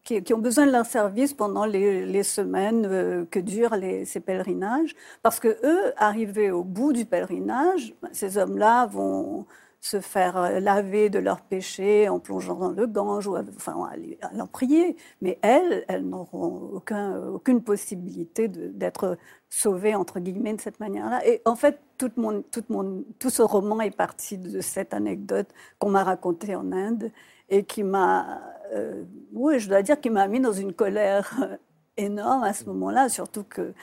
qui, 0.04 0.34
ont 0.34 0.40
besoin 0.40 0.66
de 0.66 0.72
leur 0.72 0.86
service 0.86 1.34
pendant 1.34 1.66
les, 1.66 2.24
semaines 2.24 2.86
euh, 2.86 3.26
que 3.30 3.40
durent 3.40 3.76
les, 3.76 4.06
ces 4.06 4.20
pèlerinages, 4.20 4.96
parce 5.22 5.40
que 5.40 5.58
eux, 5.64 5.94
arrivés 5.98 6.52
au 6.52 6.64
bout 6.64 6.94
du 6.94 7.06
pèlerinage, 7.06 7.94
ces 8.12 8.38
hommes-là 8.38 8.88
vont 8.88 9.46
se 9.82 10.02
faire 10.02 10.38
euh, 10.38 10.60
laver 10.60 11.10
de 11.10 11.20
leurs 11.20 11.42
péchés 11.42 12.10
en 12.10 12.20
plongeant 12.20 12.56
dans 12.56 12.72
le 12.72 12.88
Gange 12.88 13.28
ou 13.28 13.38
enfin, 13.38 13.76
à, 14.22 14.48
prier. 14.48 14.98
Mais 15.22 15.40
elles, 15.42 15.86
elles 15.88 16.06
n'auront 16.06 16.72
aucun, 16.74 17.18
aucune 17.28 17.64
possibilité 17.64 18.48
d'être 18.48 19.18
sauvées, 19.50 19.96
entre 19.96 20.20
guillemets, 20.20 20.54
de 20.54 20.62
cette 20.62 20.80
manière-là. 20.80 21.26
Et 21.26 21.42
en 21.46 21.56
fait, 21.56 21.80
tout, 21.98 22.12
mon, 22.18 22.42
tout, 22.42 22.64
mon, 22.70 23.04
tout 23.20 23.30
ce 23.30 23.42
roman 23.42 23.82
est 23.82 23.96
parti 23.96 24.38
de 24.38 24.62
cette 24.62 24.94
anecdote 24.94 25.48
qu'on 25.80 25.90
m'a 25.90 26.04
racontée 26.04 26.56
en 26.56 26.72
Inde 26.72 27.12
et 27.50 27.64
qui 27.64 27.84
m'a, 27.84 28.42
euh, 28.74 29.04
oui, 29.34 29.60
je 29.60 29.70
dois 29.70 29.82
dire, 29.82 30.00
qui 30.00 30.10
m'a 30.10 30.28
mis 30.28 30.40
dans 30.40 30.54
une 30.54 30.74
colère 30.74 31.32
euh, 31.42 31.58
énorme 31.98 32.44
à 32.44 32.54
ce 32.54 32.66
moment-là, 32.66 33.10
surtout 33.10 33.44
que 33.44 33.74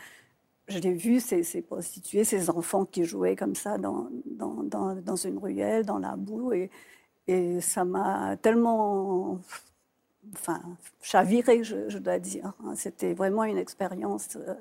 je 0.69 0.79
l'ai 0.79 0.95
vu, 0.95 1.21
ces, 1.21 1.43
ces, 1.43 1.63
prostituées, 1.63 2.25
ces 2.25 2.51
enfants 2.51 2.85
qui 2.85 3.05
jouaient 3.05 3.37
comme 3.37 3.55
ça 3.55 3.79
dans, 3.79 4.09
dans, 4.25 4.95
dans, 4.95 5.17
une 5.17 5.39
ruelle, 5.39 5.85
dans 5.85 5.99
la 5.99 6.17
boue. 6.17 6.53
Et, 6.53 6.71
et 7.29 7.61
ça 7.61 7.85
m'a 7.85 8.37
tellement 8.37 9.41
enfin, 10.35 10.61
chaviré, 11.01 11.63
je, 11.63 11.99
dois 11.99 12.19
dire. 12.19 12.53
C'était 12.75 13.15
vraiment 13.15 13.45
une 13.45 13.59
expérience 13.59 14.37
euh, 14.37 14.55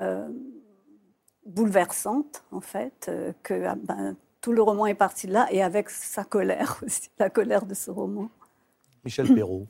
euh, 0.00 0.28
bouleversante, 1.44 2.44
en 2.50 2.60
fait, 2.60 3.06
euh, 3.08 3.32
que 3.42 3.64
ah, 3.64 3.76
ben, 3.76 4.16
tout 4.40 4.52
le 4.52 4.62
roman 4.62 4.86
est 4.86 4.94
parti 4.94 5.26
de 5.26 5.32
là, 5.32 5.46
et 5.50 5.62
avec 5.62 5.90
sa 5.90 6.24
colère 6.24 6.80
aussi, 6.86 7.10
la 7.18 7.28
colère 7.28 7.66
de 7.66 7.74
ce 7.74 7.90
roman. 7.90 8.30
Michel 9.04 9.34
Perrault. 9.34 9.66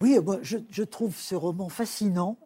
Oui, 0.00 0.18
moi, 0.18 0.38
je, 0.42 0.58
je 0.70 0.82
trouve 0.82 1.14
ce 1.14 1.34
roman 1.34 1.68
fascinant 1.68 2.36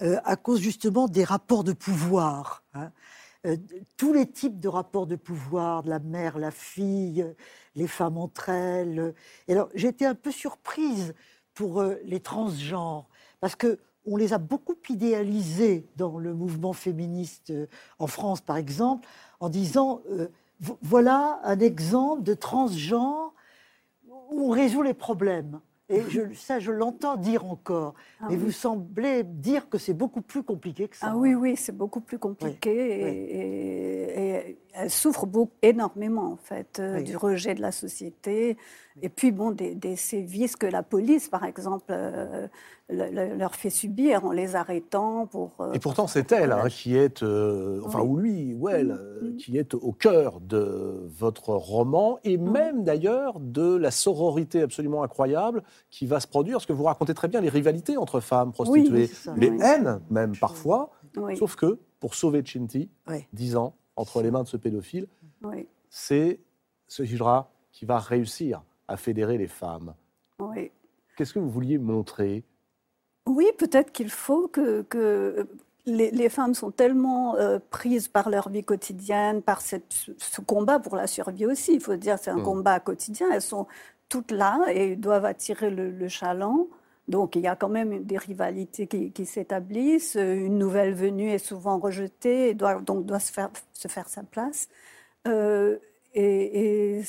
euh, 0.00 0.20
à 0.24 0.36
cause 0.36 0.60
justement 0.60 1.08
des 1.08 1.24
rapports 1.24 1.64
de 1.64 1.72
pouvoir. 1.72 2.62
Hein. 2.74 2.92
Euh, 3.46 3.56
tous 3.96 4.12
les 4.12 4.30
types 4.30 4.60
de 4.60 4.68
rapports 4.68 5.08
de 5.08 5.16
pouvoir, 5.16 5.82
de 5.82 5.90
la 5.90 5.98
mère, 5.98 6.38
la 6.38 6.52
fille, 6.52 7.26
les 7.74 7.86
femmes 7.88 8.16
entre 8.16 8.48
elles. 8.48 9.12
Et 9.48 9.52
alors, 9.52 9.70
été 9.74 10.06
un 10.06 10.14
peu 10.14 10.30
surprise 10.30 11.14
pour 11.52 11.80
euh, 11.80 11.96
les 12.04 12.20
transgenres, 12.20 13.08
parce 13.40 13.56
que 13.56 13.80
on 14.06 14.16
les 14.16 14.32
a 14.32 14.38
beaucoup 14.38 14.76
idéalisés 14.88 15.86
dans 15.96 16.16
le 16.16 16.32
mouvement 16.32 16.72
féministe 16.72 17.52
en 17.98 18.06
France, 18.06 18.40
par 18.40 18.56
exemple, 18.56 19.06
en 19.38 19.50
disant 19.50 20.00
voilà 20.80 21.40
un 21.44 21.58
exemple 21.58 22.22
de 22.22 22.32
transgenre 22.32 23.34
où 24.30 24.48
on 24.48 24.50
résout 24.50 24.80
les 24.80 24.94
problèmes. 24.94 25.60
Et 25.90 26.02
je, 26.10 26.20
ça, 26.34 26.58
je 26.58 26.70
l'entends 26.70 27.16
dire 27.16 27.46
encore. 27.46 27.94
Ah 28.20 28.26
mais 28.28 28.36
vous 28.36 28.50
semblez 28.50 29.22
dire 29.24 29.68
que 29.70 29.78
c'est 29.78 29.94
beaucoup 29.94 30.20
plus 30.20 30.42
compliqué 30.42 30.86
que 30.88 30.96
ça. 30.96 31.08
Ah 31.10 31.16
oui, 31.16 31.34
oui, 31.34 31.56
c'est 31.56 31.76
beaucoup 31.76 32.00
plus 32.00 32.18
compliqué. 32.18 32.70
Et, 34.50 34.58
elle 34.74 34.90
souffre 34.90 35.26
beaucoup, 35.26 35.52
énormément, 35.62 36.32
en 36.32 36.36
fait, 36.36 36.78
euh, 36.78 37.02
du 37.02 37.16
rejet 37.16 37.54
de 37.54 37.60
la 37.60 37.72
société. 37.72 38.56
Et 39.02 39.08
puis, 39.08 39.30
bon, 39.30 39.50
des, 39.50 39.74
des, 39.74 39.96
sévices 39.96 40.56
que 40.56 40.66
la 40.66 40.82
police, 40.82 41.28
par 41.28 41.44
exemple, 41.44 41.86
euh, 41.90 42.48
leur 42.88 43.54
fait 43.54 43.70
subir 43.70 44.24
en 44.24 44.32
les 44.32 44.56
arrêtant 44.56 45.26
pour. 45.26 45.52
Euh, 45.60 45.72
et 45.72 45.78
pourtant, 45.78 46.06
c'est 46.06 46.32
elle 46.32 46.52
hein, 46.52 46.68
qui 46.68 46.96
est, 46.96 47.22
enfin, 47.22 48.00
ou 48.00 48.16
lui, 48.16 48.54
ou 48.54 48.68
elle, 48.68 48.98
mm, 49.22 49.26
mm. 49.26 49.36
qui 49.36 49.56
est 49.56 49.74
au 49.74 49.92
cœur 49.92 50.40
de 50.40 51.08
votre 51.18 51.50
roman 51.50 52.18
et 52.24 52.36
mm. 52.36 52.50
même 52.50 52.84
d'ailleurs 52.84 53.38
de 53.40 53.76
la 53.76 53.90
sororité 53.90 54.62
absolument 54.62 55.02
incroyable 55.02 55.62
qui 55.90 56.06
va 56.06 56.20
se 56.20 56.26
produire, 56.26 56.56
parce 56.56 56.66
que 56.66 56.72
vous 56.72 56.84
racontez 56.84 57.14
très 57.14 57.28
bien 57.28 57.40
les 57.40 57.50
rivalités 57.50 57.96
entre 57.96 58.20
femmes 58.20 58.52
prostituées, 58.52 59.10
les 59.36 59.48
haines 59.60 60.00
même 60.10 60.36
parfois, 60.36 60.90
sauf 61.36 61.56
que 61.56 61.78
pour 62.00 62.14
sauver 62.14 62.44
Chinti, 62.44 62.90
dix 63.32 63.56
ans 63.56 63.74
entre 63.98 64.22
les 64.22 64.30
mains 64.30 64.44
de 64.44 64.48
ce 64.48 64.56
pédophile, 64.56 65.08
c'est 65.90 66.40
ce 66.86 67.02
hijra 67.02 67.50
qui 67.72 67.84
va 67.84 67.98
réussir 67.98 68.62
à 68.86 68.96
fédérer 68.96 69.36
les 69.38 69.48
femmes. 69.48 69.94
Oui. 70.38 70.70
Qu'est-ce 71.16 71.34
que 71.34 71.40
vous 71.40 71.50
vouliez 71.50 71.78
montrer? 71.78 72.44
Oui, 73.26 73.46
peut-être 73.58 73.90
qu'il 73.92 74.08
faut 74.08 74.46
que, 74.48 75.46
les, 75.84 76.28
femmes 76.28 76.54
sont 76.54 76.70
tellement 76.70 77.36
euh, 77.36 77.58
prises 77.70 78.08
par 78.08 78.30
leur 78.30 78.50
vie 78.50 78.62
quotidienne, 78.62 79.42
par 79.42 79.60
cette, 79.60 79.92
ce 80.16 80.40
combat 80.40 80.78
pour 80.78 80.96
la 80.96 81.06
survie 81.06 81.46
aussi. 81.46 81.74
Il 81.74 81.80
faut 81.80 81.96
dire, 81.96 82.18
c'est 82.20 82.30
un 82.30 82.36
mm. 82.36 82.42
combat 82.42 82.78
quotidien. 82.78 83.26
Elles 83.32 83.42
sont 83.42 83.66
toutes 84.08 84.30
là 84.30 84.60
et 84.68 84.96
doivent 84.96 85.24
attirer 85.24 85.70
le, 85.70 86.08
chaland. 86.08 86.68
Donc 87.08 87.36
il 87.36 87.42
y 87.42 87.46
a 87.48 87.56
quand 87.56 87.68
même 87.68 88.04
des 88.04 88.18
rivalités 88.18 88.86
qui, 88.86 89.26
s'établissent. 89.26 90.16
Une 90.16 90.58
nouvelle 90.58 90.94
venue 90.94 91.30
est 91.30 91.38
souvent 91.38 91.78
rejetée 91.78 92.50
et 92.50 92.54
doit, 92.54 92.80
donc 92.80 93.06
doit 93.06 93.20
se 93.20 93.32
faire, 93.32 93.50
se 93.72 93.88
faire 93.88 94.08
sa 94.08 94.22
place. 94.22 94.68
Euh, 95.26 95.78
et, 96.14 97.02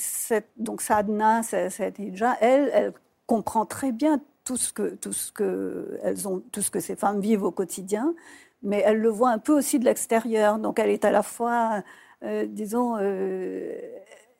donc 0.56 0.82
Sadna, 0.82 1.42
cette 1.42 2.00
elle 2.40 2.92
comprend 3.26 3.66
très 3.66 3.92
bien 3.92 4.20
tout 4.44 4.56
ce 4.56 4.72
que, 4.72 4.94
tout 4.94 5.12
ce 5.12 5.32
que, 5.32 5.98
elles 6.02 6.26
ont, 6.26 6.42
tout 6.50 6.62
ce 6.62 6.70
que 6.70 6.80
ces 6.80 6.96
femmes 6.96 7.20
vivent 7.20 7.44
au 7.44 7.50
quotidien, 7.50 8.14
mais 8.62 8.82
elle 8.84 8.98
le 8.98 9.08
voit 9.08 9.30
un 9.30 9.38
peu 9.38 9.52
aussi 9.52 9.78
de 9.78 9.84
l'extérieur. 9.84 10.58
Donc 10.58 10.78
elle 10.78 10.90
est 10.90 11.04
à 11.04 11.10
la 11.10 11.22
fois, 11.22 11.82
euh, 12.24 12.46
disons, 12.46 12.96
euh, 12.98 13.78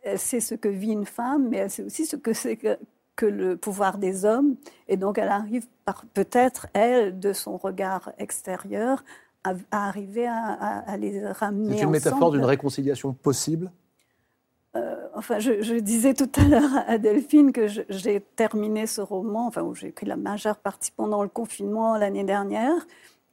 elle 0.03 0.19
sait 0.19 0.41
ce 0.41 0.55
que 0.55 0.69
vit 0.69 0.93
une 0.93 1.07
femme, 1.07 1.49
mais 1.49 1.59
elle 1.59 1.71
sait 1.71 1.85
aussi 1.85 2.07
ce 2.07 2.17
que 2.17 2.33
c'est 2.33 2.57
que, 2.57 2.79
que 3.17 3.27
le 3.27 3.57
pouvoir 3.57 3.99
des 3.99 4.25
hommes. 4.25 4.57
Et 4.89 4.97
donc 4.97 5.19
elle 5.19 5.29
arrive 5.29 5.67
peut-être, 6.15 6.69
elle, 6.73 7.19
de 7.19 7.33
son 7.33 7.57
regard 7.57 8.13
extérieur, 8.19 9.05
à, 9.45 9.55
à 9.71 9.89
arriver 9.89 10.27
à, 10.27 10.37
à- 10.37 10.91
à 10.91 10.97
les 10.97 11.27
ramener 11.27 11.79
C'est 11.79 11.85
une 11.85 11.91
métaphore 11.91 12.31
d'une 12.31 12.45
réconciliation 12.45 13.13
possible? 13.13 13.71
Euh, 14.77 14.95
enfin, 15.15 15.41
je, 15.41 15.63
je 15.63 15.75
disais 15.75 16.15
tout 16.15 16.31
à 16.37 16.45
l'heure 16.45 16.85
à 16.87 16.97
Delphine 16.97 17.51
que 17.51 17.67
j'ai 17.67 18.21
terminé 18.37 18.87
ce 18.87 19.01
roman, 19.01 19.49
enfin, 19.49 19.63
où 19.63 19.75
j'ai 19.75 19.89
écrit 19.89 20.07
la 20.07 20.17
majeure 20.17 20.59
partie 20.59 20.93
pendant 20.93 21.25
le 21.25 21.29
confinement 21.29 21.97
l'année 21.97 22.23
dernière, 22.23 22.87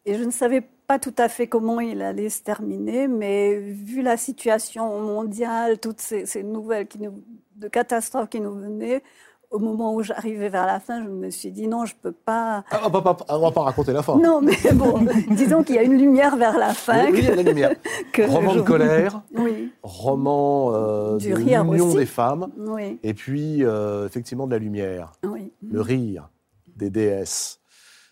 et 0.05 0.15
je 0.15 0.23
ne 0.23 0.31
savais 0.31 0.61
pas 0.87 0.97
tout 0.97 1.13
à 1.17 1.29
fait 1.29 1.47
comment 1.47 1.79
il 1.79 2.01
allait 2.01 2.29
se 2.29 2.41
terminer, 2.41 3.07
mais 3.07 3.59
vu 3.59 4.01
la 4.01 4.17
situation 4.17 4.99
mondiale, 5.01 5.77
toutes 5.77 6.01
ces, 6.01 6.25
ces 6.25 6.41
nouvelles 6.41 6.87
qui 6.87 6.97
nous, 6.99 7.21
de 7.57 7.67
catastrophes 7.67 8.29
qui 8.29 8.41
nous 8.41 8.53
venaient, 8.55 9.03
au 9.49 9.59
moment 9.59 9.93
où 9.93 10.03
j'arrivais 10.03 10.49
vers 10.49 10.65
la 10.65 10.79
fin, 10.79 11.03
je 11.03 11.09
me 11.09 11.29
suis 11.29 11.51
dit 11.51 11.67
non, 11.67 11.85
je 11.85 11.95
peux 12.01 12.11
pas. 12.11 12.63
Ah, 12.71 12.81
on 12.83 12.87
on 12.87 13.39
va 13.39 13.51
pas 13.51 13.61
raconter 13.61 13.93
la 13.93 14.03
fin. 14.03 14.17
Non, 14.17 14.41
mais 14.41 14.55
bon, 14.73 15.05
disons 15.31 15.63
qu'il 15.63 15.75
y 15.75 15.79
a 15.79 15.83
une 15.83 15.97
lumière 15.97 16.35
vers 16.35 16.57
la 16.57 16.73
fin. 16.73 17.05
Oui, 17.11 17.19
il 17.19 17.25
y 17.25 17.27
a 17.27 17.35
la 17.35 17.43
lumière. 17.43 17.75
que 18.13 18.23
Roman 18.23 18.55
de 18.55 18.61
colère, 18.61 19.21
Oui, 19.37 19.71
roman 19.83 20.71
euh, 20.73 21.17
Du 21.17 21.31
de 21.31 21.37
l'union 21.37 21.93
des 21.93 22.05
femmes, 22.05 22.51
oui, 22.57 22.99
et 23.03 23.13
puis 23.13 23.63
euh, 23.63 24.05
effectivement 24.05 24.47
de 24.47 24.51
la 24.51 24.59
lumière, 24.59 25.13
oui. 25.23 25.51
le 25.61 25.81
rire 25.81 26.29
des 26.75 26.89
déesses. 26.89 27.59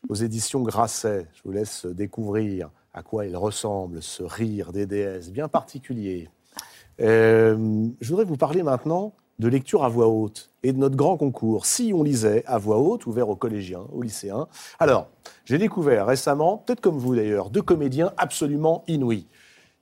Aux 0.08 0.16
éditions 0.16 0.62
Grasset, 0.62 1.26
je 1.34 1.42
vous 1.44 1.52
laisse 1.52 1.88
découvrir 1.88 2.70
à 2.94 3.02
quoi 3.02 3.26
il 3.26 3.36
ressemble, 3.36 4.02
ce 4.02 4.24
rire 4.24 4.72
des 4.72 4.86
déesses, 4.86 5.32
bien 5.32 5.48
particulier. 5.48 6.30
Euh, 7.02 7.88
je 8.00 8.10
voudrais 8.10 8.24
vous 8.24 8.38
parler 8.38 8.64
maintenant 8.64 9.14
de 9.40 9.48
lecture 9.48 9.84
à 9.84 9.90
voix 9.90 10.08
haute 10.08 10.52
et 10.64 10.72
de 10.72 10.78
notre 10.78 10.96
grand 10.96 11.18
concours. 11.18 11.66
Si 11.66 11.92
on 11.94 12.04
lisait 12.04 12.44
à 12.46 12.58
voix 12.58 12.78
haute, 12.78 13.06
ouvert 13.06 13.30
aux 13.30 13.36
collégiens, 13.36 13.86
aux 13.92 14.02
lycéens. 14.02 14.48
Alors, 14.80 15.10
j'ai 15.44 15.58
découvert 15.58 16.06
récemment, 16.06 16.58
peut-être 16.58 16.82
comme 16.82 16.98
vous 16.98 17.16
d'ailleurs, 17.16 17.50
deux 17.50 17.62
comédiens 17.62 18.14
absolument 18.18 18.84
inouïs. 18.88 19.28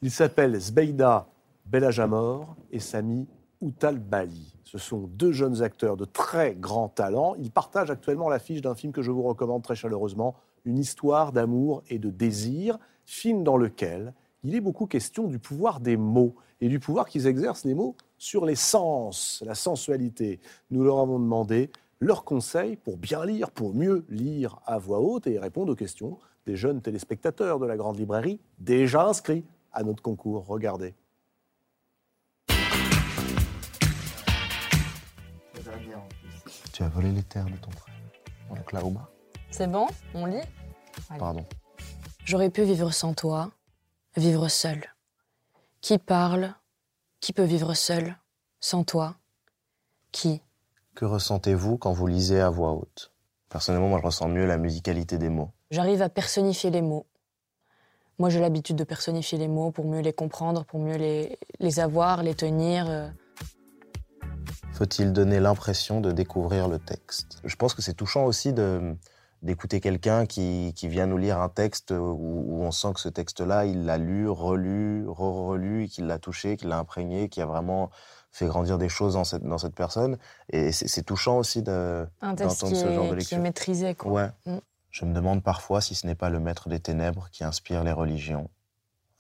Ils 0.02 0.12
s'appellent 0.12 0.60
Zbeida 0.60 1.28
Belajamor 1.66 2.56
et 2.72 2.80
Sami 2.80 3.28
Outal 3.62 4.00
Bali. 4.00 4.54
Ce 4.64 4.78
sont 4.78 5.08
deux 5.08 5.32
jeunes 5.32 5.62
acteurs 5.62 5.98
de 5.98 6.06
très 6.06 6.56
grand 6.56 6.90
talent. 6.90 7.36
Ils 7.36 7.52
partagent 7.52 7.92
actuellement 7.92 8.28
l'affiche 8.28 8.62
d'un 8.62 8.76
film 8.76 8.92
que 8.92 9.02
je 9.02 9.12
vous 9.12 9.22
recommande 9.22 9.62
très 9.62 9.76
chaleureusement, 9.76 10.36
Une 10.66 10.80
histoire 10.80 11.32
d'amour 11.32 11.84
et 11.90 12.00
de 12.00 12.10
désir, 12.10 12.80
film 13.06 13.44
dans 13.44 13.58
lequel 13.58 14.14
il 14.44 14.56
est 14.56 14.62
beaucoup 14.62 14.88
question 14.88 15.28
du 15.28 15.40
pouvoir 15.40 15.80
des 15.80 15.96
mots 15.96 16.36
et 16.60 16.68
du 16.68 16.80
pouvoir 16.80 17.08
qu'ils 17.08 17.28
exercent 17.28 17.66
les 17.66 17.74
mots 17.74 17.96
sur 18.18 18.46
les 18.46 18.56
sens, 18.56 19.44
la 19.46 19.56
sensualité. 19.56 20.40
Nous 20.72 20.84
leur 20.84 21.00
avons 21.00 21.20
demandé 21.20 21.72
leurs 22.00 22.24
conseils 22.24 22.76
pour 22.76 22.98
bien 22.98 23.26
lire, 23.26 23.52
pour 23.52 23.74
mieux 23.74 24.06
lire 24.10 24.60
à 24.66 24.78
voix 24.78 25.00
haute 25.00 25.28
et 25.28 25.40
répondre 25.40 25.72
aux 25.72 25.76
questions 25.76 26.18
des 26.46 26.56
jeunes 26.56 26.82
téléspectateurs 26.82 27.60
de 27.60 27.66
la 27.66 27.78
grande 27.78 27.98
librairie 27.98 28.40
déjà 28.60 29.08
inscrits 29.08 29.46
à 29.72 29.84
notre 29.84 30.02
concours. 30.02 30.46
Regardez. 30.46 30.94
Tu 36.74 36.84
as 36.84 36.90
volé 36.90 37.12
les 37.12 37.24
terres 37.24 37.46
de 37.46 37.58
ton 37.58 37.72
frère. 37.72 37.96
Donc 38.50 38.72
là 38.72 38.84
au 38.84 38.90
bas. 38.90 39.10
C'est 39.52 39.68
bon 39.68 39.88
On 40.14 40.26
lit? 40.26 40.38
Allez. 41.10 41.20
Pardon. 41.20 41.46
J'aurais 42.26 42.50
pu 42.50 42.64
vivre 42.64 42.92
sans 42.92 43.14
toi, 43.14 43.52
vivre 44.18 44.48
seul. 44.48 44.82
Qui 45.82 45.98
parle? 45.98 46.54
Qui 47.24 47.32
peut 47.32 47.44
vivre 47.44 47.74
seul 47.74 48.18
Sans 48.60 48.84
toi? 48.84 49.16
Qui? 50.12 50.42
Que 50.94 51.06
ressentez-vous 51.06 51.78
quand 51.78 51.94
vous 51.94 52.06
lisez 52.06 52.42
à 52.42 52.50
voix 52.50 52.74
haute? 52.74 53.14
Personnellement, 53.48 53.88
moi, 53.88 54.00
je 54.02 54.06
ressens 54.06 54.28
mieux 54.28 54.46
la 54.46 54.58
musicalité 54.58 55.18
des 55.18 55.30
mots. 55.30 55.50
J'arrive 55.72 56.02
à 56.02 56.10
personnifier 56.10 56.70
les 56.70 56.82
mots. 56.82 57.06
Moi, 58.20 58.30
j'ai 58.30 58.42
l'habitude 58.42 58.76
de 58.76 58.84
personnifier 58.84 59.38
les 59.38 59.48
mots 59.48 59.72
pour 59.72 59.86
mieux 59.86 60.02
les 60.02 60.12
comprendre, 60.12 60.66
pour 60.66 60.82
mieux 60.82 60.98
les, 60.98 61.40
les 61.62 61.80
avoir, 61.80 62.24
les 62.24 62.36
tenir. 62.36 62.90
euh. 62.90 63.08
Faut-il 64.74 65.14
donner 65.14 65.40
l'impression 65.40 66.02
de 66.02 66.12
découvrir 66.12 66.68
le 66.68 66.78
texte? 66.78 67.40
Je 67.46 67.56
pense 67.56 67.74
que 67.74 67.82
c'est 67.82 67.94
touchant 67.94 68.26
aussi 68.26 68.52
de 68.52 68.98
d'écouter 69.44 69.80
quelqu'un 69.82 70.26
qui, 70.26 70.74
qui 70.76 70.88
vient 70.88 71.06
nous 71.06 71.18
lire 71.18 71.40
un 71.40 71.50
texte 71.50 71.92
où, 71.92 71.96
où 71.96 72.64
on 72.64 72.72
sent 72.72 72.94
que 72.94 73.00
ce 73.02 73.10
texte-là, 73.10 73.66
il 73.66 73.86
l'a 73.86 73.98
lu, 73.98 74.28
relu, 74.30 75.06
re-relu, 75.08 75.88
qu'il 75.90 76.08
l'a 76.08 76.18
touché, 76.18 76.58
qu'il 76.58 76.70
l'a 76.70 76.80
imprégné, 76.80 77.30
qui 77.30 77.42
a 77.42 77.46
vraiment 77.46 77.90
fait 78.32 78.48
grandir 78.48 78.78
des 78.78 78.90
choses 78.90 79.14
dans 79.14 79.26
cette, 79.26 79.44
dans 79.44 79.58
cette 79.58 79.76
personne. 79.76 80.18
Et 80.50 80.72
c'est 80.72 81.04
touchant 81.04 81.38
aussi 81.38 81.62
d'entendre 81.62 82.52
ce 82.52 82.92
genre 82.92 83.04
de 83.04 83.10
est, 83.10 83.10
qui 83.10 83.14
est 83.14 83.16
lecture. 83.16 83.40
maîtrisé. 83.40 83.96
Quoi. 83.96 84.12
Ouais. 84.12 84.30
Mm. 84.46 84.58
Je 84.90 85.06
me 85.06 85.14
demande 85.14 85.44
parfois 85.44 85.82
si 85.82 85.94
ce 85.94 86.08
n'est 86.08 86.16
pas 86.16 86.30
le 86.30 86.40
maître 86.40 86.70
des 86.70 86.80
ténèbres 86.80 87.28
qui 87.32 87.44
inspire 87.44 87.84
les 87.84 87.92
religions, 87.92 88.50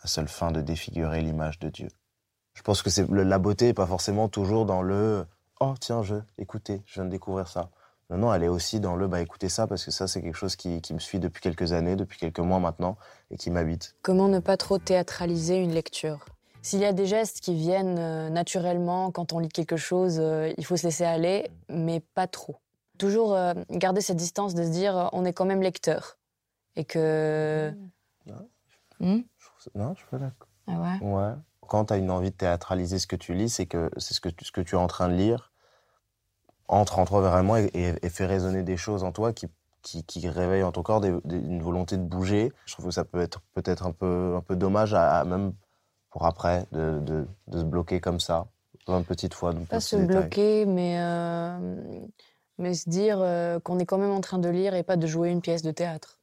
à 0.01 0.07
seule 0.07 0.27
fin 0.27 0.51
de 0.51 0.61
défigurer 0.61 1.21
l'image 1.21 1.59
de 1.59 1.69
Dieu. 1.69 1.89
Je 2.53 2.61
pense 2.61 2.81
que 2.81 2.89
c'est 2.89 3.09
le- 3.09 3.23
la 3.23 3.39
beauté 3.39 3.65
n'est 3.65 3.73
pas 3.73 3.87
forcément 3.87 4.29
toujours 4.29 4.65
dans 4.65 4.83
le 4.83 5.25
oh 5.59 5.73
tiens 5.79 6.03
je 6.03 6.15
écoutez 6.37 6.81
je 6.85 6.93
viens 6.95 7.05
de 7.05 7.09
découvrir 7.09 7.47
ça. 7.47 7.69
Non 8.13 8.19
non 8.19 8.33
elle 8.33 8.43
est 8.43 8.47
aussi 8.47 8.79
dans 8.79 8.95
le 8.95 9.07
bah 9.07 9.21
écoutez 9.21 9.49
ça 9.49 9.65
parce 9.65 9.83
que 9.83 9.89
ça 9.89 10.07
c'est 10.07 10.21
quelque 10.21 10.35
chose 10.37 10.55
qui, 10.55 10.81
qui 10.81 10.93
me 10.93 10.99
suit 10.99 11.19
depuis 11.19 11.41
quelques 11.41 11.73
années, 11.73 11.95
depuis 11.95 12.19
quelques 12.19 12.39
mois 12.39 12.59
maintenant 12.59 12.95
et 13.31 13.37
qui 13.37 13.49
m'habite. 13.49 13.95
Comment 14.03 14.27
ne 14.27 14.37
pas 14.37 14.55
trop 14.55 14.77
théâtraliser 14.77 15.55
une 15.57 15.71
lecture? 15.71 16.23
S'il 16.61 16.79
y 16.79 16.85
a 16.85 16.93
des 16.93 17.07
gestes 17.07 17.39
qui 17.39 17.55
viennent 17.55 17.97
euh, 17.97 18.29
naturellement 18.29 19.09
quand 19.09 19.33
on 19.33 19.39
lit 19.39 19.49
quelque 19.49 19.77
chose, 19.77 20.17
euh, 20.19 20.53
il 20.57 20.65
faut 20.65 20.77
se 20.77 20.85
laisser 20.85 21.05
aller, 21.05 21.49
mais 21.69 22.01
pas 22.13 22.27
trop. 22.27 22.57
Toujours 22.99 23.33
euh, 23.33 23.53
garder 23.71 23.99
cette 23.99 24.17
distance 24.17 24.53
de 24.53 24.63
se 24.63 24.69
dire 24.69 25.09
on 25.11 25.25
est 25.25 25.33
quand 25.33 25.45
même 25.45 25.63
lecteur. 25.63 26.19
Et 26.75 26.85
que. 26.85 27.73
Hmm? 28.99 29.21
Je 29.39 29.45
trouve 29.47 29.59
ça- 29.59 29.71
Non 29.73 29.93
je 29.95 29.99
suis 30.01 30.07
pas 30.11 30.19
d'accord. 30.19 30.47
Ah 30.67 30.99
ouais? 31.01 31.07
Ouais. 31.07 31.33
Quand 31.67 31.85
tu 31.85 31.93
as 31.93 31.97
une 31.97 32.11
envie 32.11 32.29
de 32.29 32.35
théâtraliser 32.35 32.99
ce 32.99 33.07
que 33.07 33.15
tu 33.15 33.33
lis, 33.33 33.49
c'est 33.49 33.65
que 33.65 33.89
c'est 33.97 34.13
ce 34.13 34.21
que, 34.21 34.29
ce 34.39 34.51
que 34.51 34.61
tu 34.61 34.75
es 34.75 34.77
en 34.77 34.85
train 34.87 35.09
de 35.09 35.15
lire 35.15 35.51
entre 36.67 36.99
en 36.99 37.05
toi 37.05 37.21
vraiment 37.21 37.57
et, 37.57 37.69
et- 37.73 37.93
et 38.05 38.09
fait 38.09 38.25
résonner 38.25 38.63
des 38.63 38.77
choses 38.77 39.03
en 39.03 39.11
toi 39.11 39.33
qui, 39.33 39.47
qui, 39.81 40.03
qui 40.03 40.27
réveillent 40.29 40.63
en 40.63 40.71
ton 40.71 40.81
corps 40.83 41.01
des- 41.01 41.15
des- 41.25 41.37
une 41.37 41.61
volonté 41.61 41.97
de 41.97 42.03
bouger. 42.03 42.51
Je 42.65 42.73
trouve 42.73 42.85
que 42.85 42.91
ça 42.91 43.03
peut 43.03 43.21
être 43.21 43.41
peut-être 43.53 43.85
un 43.85 43.91
peu, 43.91 44.33
un 44.37 44.41
peu 44.41 44.55
dommage, 44.55 44.93
à, 44.93 45.19
à 45.19 45.23
même 45.25 45.53
pour 46.09 46.25
après, 46.25 46.65
de, 46.71 46.99
de, 46.99 47.27
de 47.47 47.57
se 47.59 47.63
bloquer 47.63 47.99
comme 47.99 48.19
ça, 48.19 48.47
plein 48.85 48.99
de 48.99 49.05
petites 49.05 49.33
fois. 49.33 49.53
Pas 49.69 49.79
se 49.79 49.95
bloquer, 49.95 50.65
mais, 50.65 50.99
euh, 50.99 52.05
mais 52.59 52.73
se 52.75 52.87
dire 52.89 53.17
euh, 53.19 53.59
qu'on 53.59 53.79
est 53.79 53.85
quand 53.85 53.97
même 53.97 54.11
en 54.11 54.21
train 54.21 54.37
de 54.39 54.47
lire 54.49 54.73
et 54.75 54.83
pas 54.83 54.95
de 54.95 55.07
jouer 55.07 55.29
une 55.31 55.41
pièce 55.41 55.63
de 55.63 55.71
théâtre. 55.71 56.19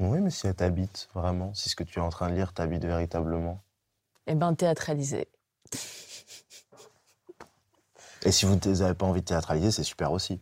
Oui, 0.00 0.20
mais 0.20 0.30
si 0.30 0.46
elle 0.46 0.54
t'habite 0.54 1.08
vraiment, 1.14 1.54
si 1.54 1.68
ce 1.68 1.76
que 1.76 1.82
tu 1.84 1.98
es 1.98 2.02
en 2.02 2.08
train 2.10 2.28
de 2.30 2.34
lire 2.34 2.52
t'habite 2.52 2.84
véritablement. 2.84 3.60
Eh 4.26 4.34
ben, 4.34 4.54
théâtraliser. 4.54 5.28
Et 8.24 8.32
si 8.32 8.46
vous 8.46 8.56
n'avez 8.56 8.94
pas 8.94 9.06
envie 9.06 9.20
de 9.20 9.26
théâtraliser, 9.26 9.70
c'est 9.70 9.82
super 9.82 10.12
aussi. 10.12 10.40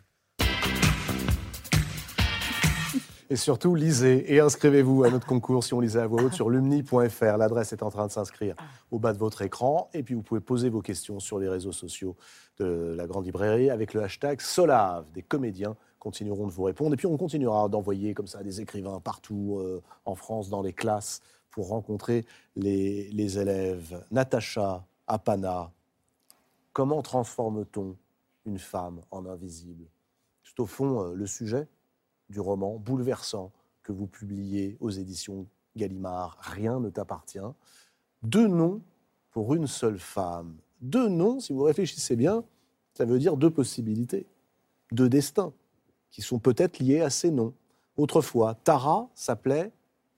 Et 3.28 3.34
surtout, 3.34 3.74
lisez 3.74 4.32
et 4.32 4.38
inscrivez-vous 4.38 5.02
à 5.02 5.10
notre 5.10 5.26
concours 5.26 5.64
si 5.64 5.74
on 5.74 5.80
lisait 5.80 5.98
à 5.98 6.06
voix 6.06 6.22
haute 6.22 6.34
sur 6.34 6.48
lumni.fr. 6.48 7.36
L'adresse 7.36 7.72
est 7.72 7.82
en 7.82 7.90
train 7.90 8.06
de 8.06 8.12
s'inscrire 8.12 8.54
au 8.92 9.00
bas 9.00 9.12
de 9.12 9.18
votre 9.18 9.42
écran. 9.42 9.90
Et 9.94 10.04
puis, 10.04 10.14
vous 10.14 10.22
pouvez 10.22 10.40
poser 10.40 10.68
vos 10.68 10.80
questions 10.80 11.18
sur 11.18 11.40
les 11.40 11.48
réseaux 11.48 11.72
sociaux 11.72 12.14
de 12.60 12.94
la 12.96 13.08
Grande 13.08 13.24
Librairie 13.24 13.68
avec 13.68 13.94
le 13.94 14.04
hashtag 14.04 14.40
Solave. 14.40 15.06
Des 15.12 15.22
comédiens 15.22 15.74
continueront 15.98 16.46
de 16.46 16.52
vous 16.52 16.62
répondre. 16.62 16.94
Et 16.94 16.96
puis, 16.96 17.08
on 17.08 17.16
continuera 17.16 17.68
d'envoyer 17.68 18.14
comme 18.14 18.28
ça 18.28 18.44
des 18.44 18.60
écrivains 18.60 19.00
partout 19.00 19.58
euh, 19.58 19.82
en 20.04 20.14
France, 20.14 20.48
dans 20.48 20.62
les 20.62 20.72
classes, 20.72 21.20
pour 21.50 21.68
rencontrer 21.68 22.24
les, 22.54 23.10
les 23.10 23.38
élèves. 23.40 24.04
Natacha 24.12 24.84
Apana, 25.08 25.72
comment 26.76 27.00
transforme-t-on 27.00 27.96
une 28.44 28.58
femme 28.58 29.00
en 29.10 29.24
invisible? 29.24 29.86
C'est 30.44 30.60
au 30.60 30.66
fond 30.66 31.00
euh, 31.00 31.14
le 31.14 31.26
sujet 31.26 31.68
du 32.28 32.38
roman 32.38 32.76
bouleversant 32.76 33.50
que 33.82 33.92
vous 33.92 34.06
publiez 34.06 34.76
aux 34.80 34.90
éditions 34.90 35.46
Gallimard, 35.74 36.36
Rien 36.38 36.78
ne 36.78 36.90
t'appartient. 36.90 37.38
Deux 38.22 38.46
noms 38.46 38.82
pour 39.30 39.54
une 39.54 39.66
seule 39.66 39.98
femme. 39.98 40.54
Deux 40.82 41.08
noms, 41.08 41.40
si 41.40 41.54
vous 41.54 41.62
réfléchissez 41.62 42.14
bien, 42.14 42.44
ça 42.92 43.06
veut 43.06 43.18
dire 43.18 43.38
deux 43.38 43.50
possibilités, 43.50 44.26
deux 44.92 45.08
destins, 45.08 45.54
qui 46.10 46.20
sont 46.20 46.38
peut-être 46.38 46.78
liés 46.78 47.00
à 47.00 47.08
ces 47.08 47.30
noms. 47.30 47.54
Autrefois, 47.96 48.54
Tara 48.54 49.08
s'appelait 49.14 49.72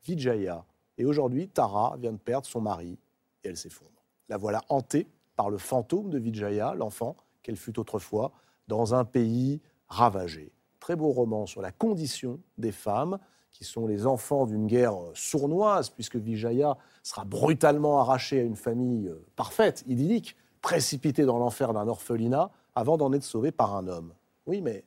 Vijaya. 0.05 0.65
Et 0.97 1.05
aujourd'hui, 1.05 1.47
Tara 1.47 1.97
vient 1.99 2.13
de 2.13 2.19
perdre 2.19 2.49
son 2.49 2.61
mari 2.61 2.99
et 3.45 3.49
elle 3.49 3.57
s'effondre. 3.57 4.03
La 4.29 4.39
voilà 4.39 4.65
hantée 4.69 5.07
par 5.39 5.51
le 5.51 5.57
fantôme 5.57 6.11
de 6.11 6.19
Vijaya, 6.19 6.75
l'enfant 6.75 7.15
qu'elle 7.45 7.57
fut 7.57 7.79
autrefois, 7.79 8.33
dans 8.67 8.97
un 8.97 9.05
pays 9.05 9.61
ravagé. 9.87 10.51
très 10.81 10.97
beau 10.97 11.13
roman 11.13 11.47
sur 11.47 11.63
la 11.63 11.71
condition 11.71 12.41
des 12.59 12.73
femmes, 12.73 13.21
qui 13.53 13.63
sont 13.63 13.87
les 13.87 14.05
enfants 14.05 14.47
d'une 14.47 14.67
guerre 14.67 14.97
sournoise, 15.15 15.91
puisque 15.91 16.17
Vijaya 16.17 16.77
sera 17.05 17.25
brutalement 17.25 18.01
arraché 18.01 18.41
à 18.41 18.43
une 18.43 18.57
famille 18.57 19.07
euh, 19.07 19.25
parfaite, 19.37 19.85
idyllique, 19.87 20.35
précipitée 20.61 21.25
dans 21.25 21.39
l'enfer 21.39 21.73
d'un 21.73 21.87
orphelinat, 21.87 22.51
avant 22.75 22.97
d'en 22.97 23.13
être 23.13 23.23
sauvé 23.23 23.53
par 23.53 23.77
un 23.77 23.87
homme. 23.87 24.15
Oui, 24.47 24.61
mais 24.61 24.83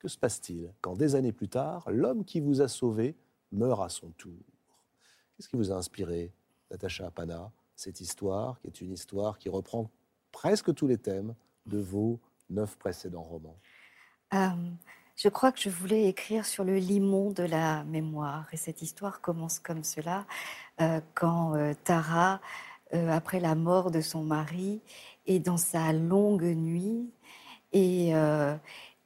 que 0.00 0.08
se 0.08 0.18
passe-t-il 0.18 0.72
quand 0.80 0.96
des 0.96 1.14
années 1.14 1.32
plus 1.32 1.48
tard, 1.48 1.84
l'homme 1.88 2.24
qui 2.24 2.40
vous 2.40 2.62
a 2.62 2.66
sauvé 2.66 3.14
meurt 3.52 3.80
à 3.80 3.88
son 3.88 4.08
tour? 4.10 4.42
Qu'est-ce 5.36 5.48
qui 5.48 5.56
vous 5.56 5.70
a 5.70 5.76
inspiré, 5.76 6.32
Natacha 6.68 7.06
Apana, 7.06 7.52
cette 7.78 8.00
histoire, 8.00 8.58
qui 8.60 8.66
est 8.66 8.80
une 8.80 8.92
histoire 8.92 9.38
qui 9.38 9.48
reprend 9.48 9.88
presque 10.32 10.74
tous 10.74 10.88
les 10.88 10.98
thèmes 10.98 11.34
de 11.66 11.78
vos 11.78 12.18
neuf 12.50 12.76
précédents 12.76 13.22
romans 13.22 13.56
Euh, 14.34 14.48
je 15.14 15.28
crois 15.28 15.52
que 15.52 15.60
je 15.60 15.70
voulais 15.70 16.08
écrire 16.08 16.44
sur 16.44 16.64
le 16.64 16.76
limon 16.76 17.30
de 17.30 17.44
la 17.44 17.84
mémoire. 17.84 18.46
Et 18.52 18.56
cette 18.56 18.82
histoire 18.82 19.20
commence 19.20 19.60
comme 19.60 19.84
cela, 19.84 20.26
euh, 20.80 21.00
quand 21.14 21.54
euh, 21.54 21.72
Tara, 21.84 22.40
après 22.92 23.38
la 23.38 23.54
mort 23.54 23.90
de 23.90 24.00
son 24.00 24.24
mari, 24.24 24.80
est 25.26 25.40
dans 25.40 25.58
sa 25.58 25.92
longue 25.92 26.42
nuit 26.42 27.10
et 27.72 28.12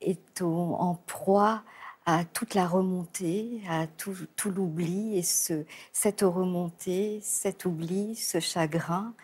est 0.01 0.43
en 0.43 0.95
proie 1.07 1.65
à 2.07 2.25
toute 2.25 2.55
la 2.55 2.67
remontée, 2.67 3.61
à 3.69 3.87
tout, 3.87 4.17
l'oubli. 4.47 5.17
Et 5.19 5.23
ce, 5.23 5.65
cette 5.93 6.23
remontée, 6.23 7.21
cet 7.23 7.65
oubli, 7.65 8.17
ce 8.17 8.41
chagrin 8.41 9.15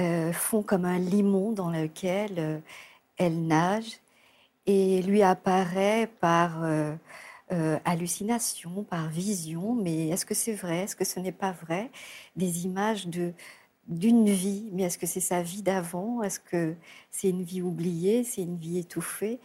euh, 0.00 0.32
font 0.32 0.62
comme 0.62 0.84
un 0.84 0.98
limon 0.98 1.52
dans 1.52 1.70
lequel 1.70 2.34
euh, 2.38 2.58
elle 3.18 3.46
nage 3.46 4.00
et 4.66 5.02
lui 5.02 5.22
apparaît 5.22 6.10
par 6.20 6.62
euh, 6.62 6.94
hallucination, 7.84 8.84
par 8.84 9.08
vision, 9.08 9.74
mais 9.74 10.08
est-ce 10.08 10.26
que 10.26 10.34
c'est 10.34 10.52
vrai, 10.52 10.80
est-ce 10.80 10.96
que 10.96 11.04
ce 11.04 11.20
n'est 11.20 11.32
pas 11.32 11.52
vrai? 11.52 11.90
Des 12.36 12.66
images 12.66 13.06
de 13.06 13.32
d'une 13.88 14.28
vie, 14.28 14.68
mais 14.72 14.82
est-ce 14.82 14.98
que 14.98 15.06
c'est 15.06 15.20
sa 15.20 15.42
vie 15.42 15.62
d'avant? 15.62 16.22
Est-ce 16.22 16.40
que 16.40 16.74
c'est 17.10 17.30
une 17.30 17.42
vie 17.42 17.62
oubliée? 17.62 18.22
C'est 18.22 18.42
une 18.42 18.58
vie 18.58 18.78
étouffée? 18.78 19.40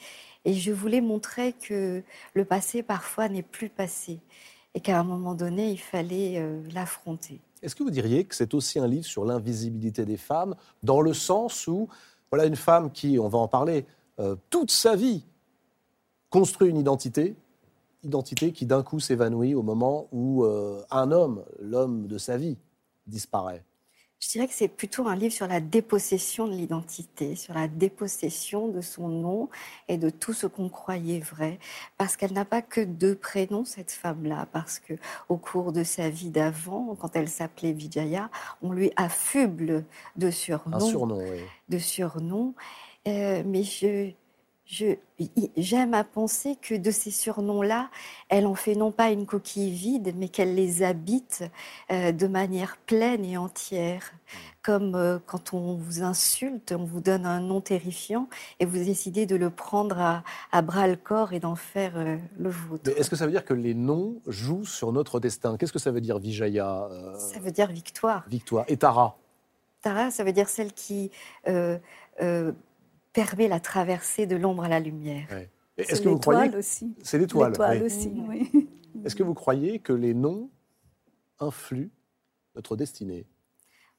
Et 0.45 0.53
je 0.53 0.72
voulais 0.72 1.02
montrer 1.02 1.53
que 1.53 2.03
le 2.34 2.45
passé 2.45 2.84
parfois 2.84 3.30
n'est 3.30 3.44
plus 3.44 3.70
passé 3.70 4.20
et 4.74 4.82
qu'à 4.82 4.99
un 4.99 5.03
moment 5.03 5.36
donné, 5.36 5.72
il 5.72 5.80
fallait 5.80 6.40
euh, 6.40 6.61
l'affronter. 6.74 7.40
Est-ce 7.61 7.76
que 7.76 7.84
vous 7.84 7.91
diriez 7.91 8.26
que 8.26 8.36
c'est 8.36 8.53
aussi 8.53 8.80
un 8.80 8.88
livre 8.88 9.06
sur 9.06 9.24
l'invisibilité 9.24 10.03
des 10.06 10.18
femmes, 10.18 10.56
dans 10.82 10.99
le 10.99 11.14
sens 11.14 11.68
où, 11.68 11.88
voilà, 12.32 12.45
une 12.45 12.56
femme 12.56 12.91
qui, 12.91 13.20
on 13.20 13.30
va 13.30 13.38
en 13.38 13.48
parler, 13.48 13.86
euh, 14.20 14.36
toute 14.49 14.72
sa 14.72 14.95
vie 14.95 15.24
construit 16.30 16.70
une 16.70 16.78
identité, 16.78 17.36
identité 18.03 18.52
qui 18.52 18.65
d'un 18.65 18.84
coup 18.84 18.99
s'évanouit 18.99 19.56
au 19.56 19.61
moment 19.61 20.07
où 20.11 20.44
euh, 20.44 20.84
un 20.91 21.11
homme, 21.11 21.44
l'homme 21.61 22.07
de 22.07 22.18
sa 22.18 22.38
vie, 22.38 22.57
disparaît? 23.07 23.64
Je 24.24 24.30
dirais 24.30 24.48
que 24.48 24.54
c'est 24.54 24.70
plutôt 24.70 25.06
un 25.10 25.18
livre 25.18 25.34
sur 25.34 25.48
la 25.48 25.60
dépossession 25.60 26.48
de 26.48 26.54
l'identité, 26.54 27.36
sur 27.36 27.54
la 27.54 27.68
dépossession 27.68 28.70
de 28.70 28.80
son 28.80 29.10
nom 29.10 29.50
et 29.90 29.98
de 29.98 30.10
tout 30.10 30.32
ce 30.32 30.48
qu'on 30.48 30.70
croyait 30.70 31.20
vrai. 31.20 31.60
Parce 31.98 32.16
qu'elle 32.16 32.32
n'a 32.32 32.45
pas 32.45 32.62
que 32.62 32.80
deux 32.80 33.16
prénoms, 33.16 33.66
cette 33.66 33.91
femme-là. 33.91 34.48
Parce 34.54 34.80
que 34.80 34.94
au 35.28 35.36
cours 35.36 35.74
de 35.74 35.84
sa 35.84 36.10
vie 36.10 36.30
d'avant, 36.30 36.95
quand 36.95 37.18
elle 37.18 37.28
s'appelait 37.28 37.74
Vijaya, 37.74 38.30
on 38.62 38.72
lui 38.72 38.94
affuble 38.95 39.84
de 40.16 40.32
surnoms. 40.32 40.78
Un 40.78 40.80
surnom, 40.80 41.18
oui. 41.18 41.41
de 41.68 41.78
surnoms. 41.78 42.56
Euh, 43.10 43.44
mais 43.45 43.64
je, 43.64 44.14
j'aime 44.65 45.94
à 45.94 46.03
penser 46.03 46.56
que 46.61 46.76
de 46.76 46.90
ces 46.90 47.11
surnoms-là, 47.11 47.90
elle 48.30 48.48
en 48.48 48.56
fait 48.56 48.76
non 48.76 48.91
pas 48.91 49.11
une 49.11 49.26
coquille 49.26 49.72
vide, 49.72 50.14
mais 50.15 50.30
qu'elle 50.30 50.56
les 50.56 50.84
habite 50.84 51.44
euh, 51.91 52.11
de 52.11 52.27
manière 52.27 52.77
pleine 52.85 53.26
et 53.26 53.38
entière. 53.38 54.14
Comme 54.61 54.95
euh, 54.95 55.19
quand 55.26 55.53
on 55.53 55.76
vous 55.76 56.03
insulte, 56.03 56.72
on 56.72 56.85
vous 56.85 57.02
donne 57.02 57.26
un 57.26 57.41
nom 57.41 57.60
terrifiant 57.60 58.30
et 58.61 58.65
vous 58.65 58.77
décidez 58.77 59.26
de 59.26 59.35
le 59.35 59.49
prendre 59.49 59.99
à, 59.99 60.23
à 60.53 60.61
bras 60.61 60.88
le 60.88 60.95
corps 60.95 61.34
et 61.34 61.41
d'en 61.41 61.56
faire 61.56 61.98
euh, 61.98 62.18
le 62.40 62.49
vôtre. 62.49 62.90
Est-ce 62.98 63.10
que 63.10 63.18
ça 63.18 63.26
veut 63.26 63.31
dire 63.34 63.44
que 63.44 63.53
les 63.53 63.73
noms 63.73 64.15
jouent 64.27 64.65
sur 64.65 64.94
notre 64.94 65.19
destin? 65.19 65.57
Qu'est-ce 65.57 65.73
que 65.73 65.80
ça 65.80 65.91
veut 65.91 66.02
dire 66.02 66.18
Vijaya 66.19 66.88
Ça 67.18 67.40
veut 67.40 67.52
dire 67.52 67.68
victoire. 67.68 68.23
Victoire 68.30 68.64
et 68.69 68.77
Tara? 68.77 69.18
Tara, 69.81 70.11
ça 70.11 70.23
veut 70.23 70.31
dire 70.31 70.48
celle 70.48 70.72
qui 70.72 71.11
permet 73.14 73.48
la 73.48 73.60
traversée 73.60 74.26
de 74.26 74.35
l'ombre 74.35 74.64
à 74.64 74.68
la 74.68 74.80
lumière. 74.80 75.27
Ouais. 75.31 75.49
Est-ce 75.77 76.02
que 76.02 76.10
vous 76.10 76.19
croyez 76.19 76.44
l'étoile 76.44 76.60
aussi. 76.60 76.95
C'est 77.02 77.18
l'étoile. 77.18 77.53
Oui. 77.60 77.81
aussi, 77.81 78.11
oui. 78.27 78.69
Est-ce 79.06 79.15
que 79.15 79.23
vous 79.23 79.34
croyez 79.34 79.80
que 79.80 79.94
les 79.94 80.14
noms 80.14 80.49
influent 81.40 81.90
notre 82.56 82.76
destinée? 82.76 83.26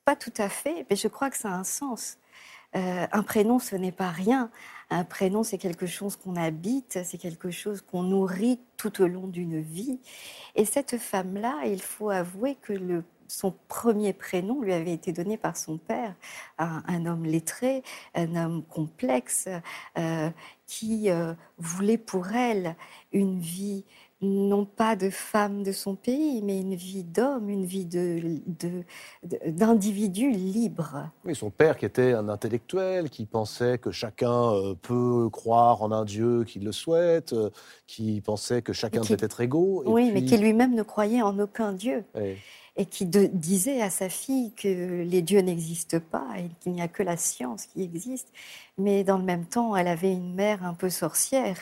Pas 0.05 0.17
tout 0.17 0.33
à 0.37 0.49
fait, 0.49 0.87
mais 0.89 0.97
je 0.97 1.09
crois 1.09 1.31
que 1.31 1.37
ça 1.37 1.51
a 1.51 1.57
un 1.57 1.65
sens. 1.65 2.19
Euh, 2.77 3.07
un 3.11 3.23
prénom, 3.23 3.59
ce 3.59 3.77
n'est 3.77 3.93
pas 3.93 4.11
rien. 4.11 4.51
Un 4.91 5.05
prénom, 5.05 5.43
c'est 5.43 5.59
quelque 5.59 5.87
chose 5.87 6.17
qu'on 6.17 6.37
habite, 6.37 6.99
c'est 7.05 7.19
quelque 7.19 7.51
chose 7.51 7.81
qu'on 7.81 8.03
nourrit 8.03 8.61
tout 8.77 9.01
au 9.03 9.07
long 9.07 9.27
d'une 9.27 9.61
vie. 9.61 10.01
Et 10.57 10.65
cette 10.65 10.99
femme-là, 10.99 11.67
il 11.67 11.81
faut 11.81 12.11
avouer 12.11 12.57
que 12.57 12.73
le, 12.73 13.05
son 13.29 13.55
premier 13.69 14.13
prénom 14.13 14.61
lui 14.61 14.73
avait 14.73 14.93
été 14.93 15.13
donné 15.13 15.37
par 15.37 15.57
son 15.57 15.79
père, 15.79 16.15
un, 16.59 16.83
un 16.87 17.07
homme 17.07 17.25
lettré, 17.25 17.83
un 18.15 18.35
homme 18.37 18.63
complexe, 18.65 19.49
euh, 19.99 20.31
qui 20.67 21.11
euh, 21.11 21.35
voulait 21.59 21.99
pour 21.99 22.29
elle 22.33 22.75
une 23.13 23.39
vie 23.39 23.85
non 24.23 24.65
pas 24.65 24.97
de 24.97 25.11
femme 25.11 25.63
de 25.63 25.73
son 25.73 25.97
pays, 25.97 26.41
mais 26.41 26.59
une 26.61 26.75
vie 26.75 27.05
d'homme, 27.05 27.51
une 27.51 27.67
vie 27.67 27.85
de- 27.85 28.41
de- 28.47 28.83
de- 29.23 29.51
d'individu 29.51 30.31
libre. 30.31 31.11
Oui, 31.27 31.35
son 31.35 31.51
père 31.51 31.77
qui 31.77 31.85
était 31.85 32.13
un 32.15 32.31
intellectuel, 32.31 33.11
qui 33.11 33.27
pensait 33.27 33.77
que 33.77 33.91
chacun 33.91 34.53
euh, 34.55 34.75
peut 34.81 35.29
croire 35.31 35.83
en 35.83 35.93
un 35.93 36.07
Dieu 36.07 36.45
qui 36.45 36.59
le 36.59 36.73
souhaite, 36.73 37.35
qui 37.87 38.23
pensait 38.23 38.63
que 38.63 38.73
chacun 38.73 39.03
qui- 39.03 39.15
peut 39.15 39.23
être 39.25 39.43
égaux. 39.43 39.83
et 39.85 39.89
oui, 39.89 40.11
mais 40.15 40.25
qui 40.25 40.39
lui-même 40.39 40.75
ne 40.75 40.83
croyait 40.83 41.21
en 41.21 41.39
aucun 41.39 41.73
Dieu. 41.75 42.05
Et 42.77 42.87
qui 42.87 43.07
disait 43.07 43.81
à 43.81 43.91
sa 43.91 44.09
fille 44.09 44.53
que 44.55 45.03
les 45.03 45.23
dieux 45.23 45.41
n'existent 45.41 46.01
pas 46.01 46.27
et 46.39 46.51
qu'il 46.61 46.73
n'y 46.73 46.83
a 46.83 46.89
que 46.89 47.03
la 47.03 47.17
science 47.17 47.67
qui 47.67 47.83
existe. 47.83 48.33
Mais 48.79 49.05
dans 49.05 49.19
le 49.19 49.25
même 49.25 49.47
temps, 49.47 49.77
elle 49.77 49.89
avait 49.89 50.13
une 50.13 50.35
mère 50.35 50.65
un 50.65 50.75
peu 50.75 50.91
sorcière. 50.91 51.57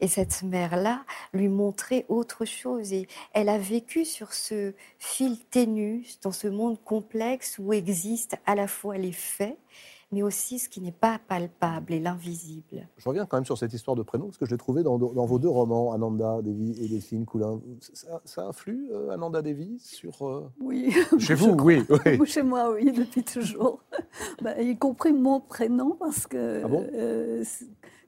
Et 0.00 0.08
cette 0.08 0.42
mère-là 0.42 1.04
lui 1.32 1.48
montrait 1.48 2.06
autre 2.08 2.44
chose. 2.44 2.92
Et 2.92 3.06
elle 3.32 3.48
a 3.48 3.58
vécu 3.58 4.04
sur 4.04 4.32
ce 4.32 4.72
fil 4.98 5.38
ténu, 5.38 6.06
dans 6.22 6.32
ce 6.32 6.48
monde 6.48 6.82
complexe 6.82 7.58
où 7.58 7.72
existent 7.72 8.38
à 8.46 8.54
la 8.54 8.66
fois 8.66 8.96
les 8.96 9.12
faits, 9.12 9.58
mais 10.12 10.22
aussi 10.22 10.58
ce 10.58 10.68
qui 10.68 10.80
n'est 10.80 10.90
pas 10.92 11.20
palpable 11.28 11.92
et 11.92 12.00
l'invisible. 12.00 12.88
Je 12.96 13.08
reviens 13.08 13.26
quand 13.26 13.36
même 13.36 13.44
sur 13.44 13.56
cette 13.56 13.72
histoire 13.72 13.96
de 13.96 14.02
prénom, 14.02 14.26
parce 14.26 14.38
que 14.38 14.46
je 14.46 14.50
l'ai 14.50 14.58
trouvé 14.58 14.82
dans, 14.82 14.98
dans 14.98 15.26
vos 15.26 15.38
deux 15.38 15.48
romans, 15.48 15.92
Ananda 15.92 16.40
Devi 16.42 16.82
et 16.84 16.88
Delphine 16.88 17.24
Coulin. 17.24 17.60
Ça, 17.92 18.20
ça 18.24 18.46
influe, 18.46 18.88
euh, 18.92 19.10
Ananda 19.10 19.40
Devi, 19.42 19.78
sur... 19.78 20.26
euh, 20.26 20.50
Oui. 20.60 20.92
Chez 21.18 21.34
vous, 21.34 21.50
oui. 21.62 21.82
oui. 22.06 22.26
Chez 22.26 22.42
moi, 22.42 22.72
oui, 22.72 22.90
depuis 22.92 23.22
toujours. 23.22 23.80
Bah, 24.42 24.60
y 24.60 24.76
compris 24.76 25.12
mon 25.12 25.40
prénom, 25.40 25.96
parce 25.98 26.26
que 26.26 26.62
Ah 26.64 26.68
bon? 26.68 26.86
euh, 26.92 27.44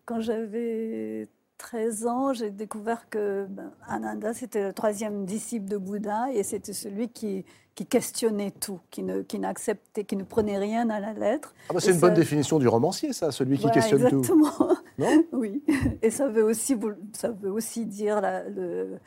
quand 0.05 0.21
j'avais 0.21 1.29
13 1.67 2.07
ans, 2.07 2.33
j'ai 2.33 2.51
découvert 2.51 3.09
que 3.09 3.47
ben, 3.49 3.71
Ananda, 3.87 4.35
c'était 4.35 4.65
le 4.65 4.73
troisième 4.73 5.25
disciple 5.25 5.67
de 5.69 5.77
Bouddha, 5.77 6.33
et 6.33 6.43
c'était 6.43 6.73
celui 6.73 7.09
qui, 7.09 7.45
qui 7.77 7.87
questionnait 7.87 8.51
tout, 8.51 8.81
qui 8.91 9.03
ne 9.05 9.23
qui 9.23 9.39
n'acceptait, 9.39 10.05
qui 10.05 10.17
ne 10.17 10.25
prenait 10.25 10.59
rien 10.59 10.91
à 10.91 10.99
la 10.99 11.13
lettre. 11.13 11.55
Ah 11.71 11.75
bah, 11.75 11.81
c'est 11.81 11.93
une 11.93 12.01
bonne 12.01 12.15
définition 12.15 12.59
du 12.59 12.67
romancier, 12.69 13.13
ça, 13.13 13.31
celui 13.31 13.57
qui 13.57 13.63
Voilà, 13.63 13.75
questionne 13.75 14.09
tout. 14.11 14.19
exactement. 14.19 14.69
Oui, 15.33 15.63
et 16.03 16.11
ça 16.11 16.29
veut 16.29 16.43
aussi, 16.45 16.77
ça 17.15 17.31
veut 17.31 17.51
aussi 17.51 17.87
dire 17.87 18.21
la- 18.21 18.47
le- 18.49 18.99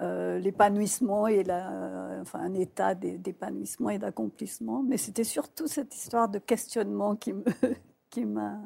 euh, 0.00 0.38
l'épanouissement 0.38 1.26
et 1.28 1.44
la, 1.44 2.18
enfin, 2.20 2.40
un 2.40 2.54
état 2.54 2.94
d'é- 2.94 3.18
d'épanouissement 3.18 3.90
et 3.90 3.98
d'accomplissement. 3.98 4.82
Mais 4.86 4.96
c'était 4.98 5.24
surtout 5.24 5.66
cette 5.66 5.94
histoire 5.94 6.28
de 6.28 6.38
questionnement 6.38 7.16
qui 7.16 7.32
me, 7.32 7.44
qui 8.10 8.24
m'a 8.26 8.58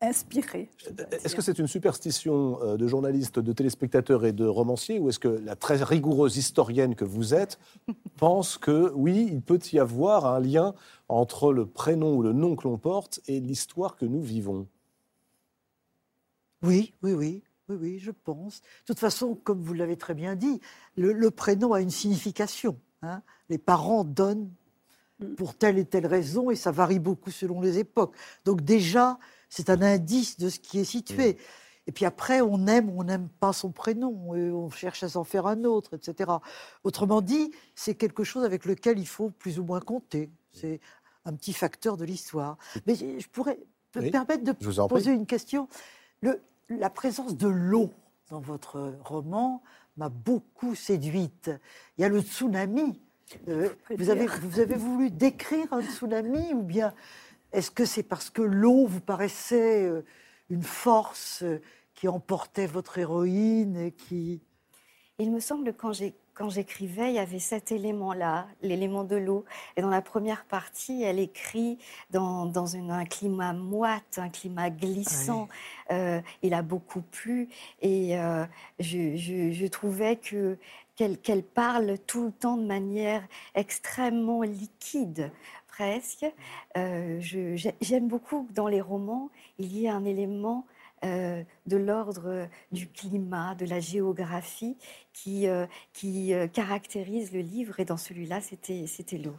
inspirée. 0.00 0.70
je 0.78 0.90
dois 0.90 1.06
Est-ce 1.12 1.36
que 1.36 1.42
c'est 1.42 1.58
une 1.58 1.66
superstition 1.66 2.60
euh, 2.62 2.76
de 2.76 2.86
journalistes, 2.86 3.38
de 3.38 3.52
téléspectateurs 3.52 4.24
et 4.24 4.32
de 4.32 4.46
romanciers, 4.46 4.98
ou 4.98 5.08
est-ce 5.08 5.18
que 5.18 5.28
la 5.28 5.56
très 5.56 5.82
rigoureuse 5.82 6.36
historienne 6.36 6.94
que 6.94 7.04
vous 7.04 7.34
êtes 7.34 7.58
pense 8.16 8.58
que 8.58 8.92
oui, 8.94 9.28
il 9.30 9.42
peut 9.42 9.60
y 9.72 9.78
avoir 9.78 10.26
un 10.26 10.40
lien 10.40 10.74
entre 11.08 11.52
le 11.52 11.66
prénom 11.66 12.16
ou 12.16 12.22
le 12.22 12.32
nom 12.32 12.56
que 12.56 12.64
l'on 12.68 12.78
porte 12.78 13.20
et 13.26 13.40
l'histoire 13.40 13.96
que 13.96 14.04
nous 14.06 14.20
vivons? 14.22 14.66
Oui, 16.62 16.92
oui, 17.02 17.12
oui, 17.12 17.42
oui, 17.68 17.76
oui, 17.80 17.98
je 17.98 18.10
pense. 18.10 18.60
De 18.60 18.66
toute 18.86 18.98
façon, 18.98 19.34
comme 19.34 19.60
vous 19.60 19.74
l'avez 19.74 19.96
très 19.96 20.14
bien 20.14 20.36
dit, 20.36 20.60
le, 20.96 21.12
le 21.12 21.30
prénom 21.30 21.72
a 21.72 21.80
une 21.80 21.90
signification. 21.90 22.78
hein. 23.02 23.22
Les 23.48 23.58
parents 23.58 24.04
donnent 24.04 24.50
pour 25.36 25.54
telle 25.54 25.78
et 25.78 25.84
telle 25.84 26.06
raison, 26.06 26.50
et 26.50 26.56
ça 26.56 26.70
varie 26.70 26.98
beaucoup 26.98 27.30
selon 27.30 27.60
les 27.60 27.78
époques. 27.78 28.16
Donc 28.44 28.62
déjà, 28.62 29.18
c'est 29.50 29.68
un 29.68 29.82
indice 29.82 30.38
de 30.38 30.48
ce 30.48 30.58
qui 30.58 30.78
est 30.78 30.84
situé. 30.84 31.36
Et 31.86 31.92
puis 31.92 32.04
après, 32.04 32.40
on 32.40 32.66
aime 32.66 32.88
ou 32.88 33.00
on 33.00 33.04
n'aime 33.04 33.28
pas 33.40 33.52
son 33.52 33.72
prénom, 33.72 34.34
et 34.34 34.50
on 34.50 34.70
cherche 34.70 35.02
à 35.02 35.08
s'en 35.08 35.24
faire 35.24 35.46
un 35.46 35.64
autre, 35.64 35.94
etc. 35.94 36.30
Autrement 36.84 37.20
dit, 37.20 37.50
c'est 37.74 37.94
quelque 37.94 38.24
chose 38.24 38.44
avec 38.44 38.64
lequel 38.64 38.98
il 38.98 39.08
faut 39.08 39.30
plus 39.30 39.58
ou 39.58 39.64
moins 39.64 39.80
compter. 39.80 40.30
C'est 40.52 40.80
un 41.24 41.34
petit 41.34 41.52
facteur 41.52 41.96
de 41.96 42.04
l'histoire. 42.04 42.56
Mais 42.86 42.94
je 42.94 43.28
pourrais 43.28 43.58
me 43.96 44.02
Oui, 44.02 44.10
permettre 44.10 44.44
de 44.44 44.54
vous 44.60 44.88
poser 44.88 45.12
une 45.12 45.26
question. 45.26 45.68
Le- 46.22 46.40
la 46.68 46.90
présence 46.90 47.36
de 47.36 47.48
l'eau 47.48 47.90
dans 48.30 48.40
votre 48.40 48.94
roman 49.04 49.60
m'a 49.96 50.08
beaucoup 50.08 50.76
séduite. 50.76 51.50
Il 51.98 52.02
y 52.02 52.04
a 52.04 52.08
le 52.08 52.20
tsunami. 52.20 53.00
Euh, 53.48 53.68
vous, 53.96 54.10
avez, 54.10 54.26
vous 54.26 54.60
avez 54.60 54.76
voulu 54.76 55.10
décrire 55.10 55.72
un 55.72 55.82
tsunami 55.82 56.52
ou 56.52 56.62
bien 56.62 56.94
est-ce 57.52 57.70
que 57.70 57.84
c'est 57.84 58.02
parce 58.02 58.30
que 58.30 58.42
l'eau 58.42 58.86
vous 58.86 59.00
paraissait 59.00 59.84
euh, 59.84 60.04
une 60.50 60.62
force 60.62 61.42
euh, 61.42 61.60
qui 61.94 62.08
emportait 62.08 62.66
votre 62.66 62.98
héroïne 62.98 63.76
et 63.76 63.92
qui... 63.92 64.40
Il 65.18 65.30
me 65.32 65.40
semble 65.40 65.72
que 65.74 65.78
quand 65.78 65.92
j'ai- 65.92 66.14
quand 66.32 66.48
j'écrivais, 66.48 67.10
il 67.10 67.16
y 67.16 67.18
avait 67.18 67.38
cet 67.38 67.70
élément-là, 67.70 68.46
l'élément 68.62 69.04
de 69.04 69.16
l'eau. 69.16 69.44
Et 69.76 69.82
dans 69.82 69.90
la 69.90 70.00
première 70.00 70.46
partie, 70.46 71.02
elle 71.02 71.18
écrit 71.18 71.76
dans, 72.10 72.46
dans 72.46 72.64
une- 72.64 72.90
un 72.90 73.04
climat 73.04 73.52
moite, 73.52 74.16
un 74.18 74.30
climat 74.30 74.70
glissant. 74.70 75.48
Euh, 75.90 76.22
il 76.42 76.54
a 76.54 76.62
beaucoup 76.62 77.02
plu 77.02 77.50
et 77.82 78.18
euh, 78.18 78.46
je, 78.78 79.16
je- 79.16 79.50
je 79.52 79.66
trouvais 79.66 80.16
que 80.16 80.56
qu'elle 80.96 81.18
qu'elle 81.18 81.42
parle 81.42 81.98
tout 82.06 82.24
le 82.26 82.32
temps 82.32 82.56
de 82.58 82.66
manière 82.66 83.22
extrêmement 83.54 84.42
liquide, 84.42 85.30
Euh, 86.76 87.20
J'aime 87.80 88.08
beaucoup 88.08 88.44
que 88.44 88.52
dans 88.52 88.68
les 88.68 88.80
romans, 88.80 89.30
il 89.58 89.72
y 89.76 89.86
ait 89.86 89.88
un 89.88 90.04
élément 90.04 90.66
euh, 91.04 91.42
de 91.66 91.76
l'ordre 91.76 92.48
du 92.72 92.88
climat, 92.88 93.54
de 93.54 93.64
la 93.64 93.80
géographie 93.80 94.76
qui, 95.12 95.48
euh, 95.48 95.66
qui 95.92 96.32
caractérise 96.52 97.32
le 97.32 97.40
livre. 97.40 97.80
Et 97.80 97.84
dans 97.84 97.96
celui-là, 97.96 98.40
c'était 98.40 99.18
l'eau. 99.18 99.36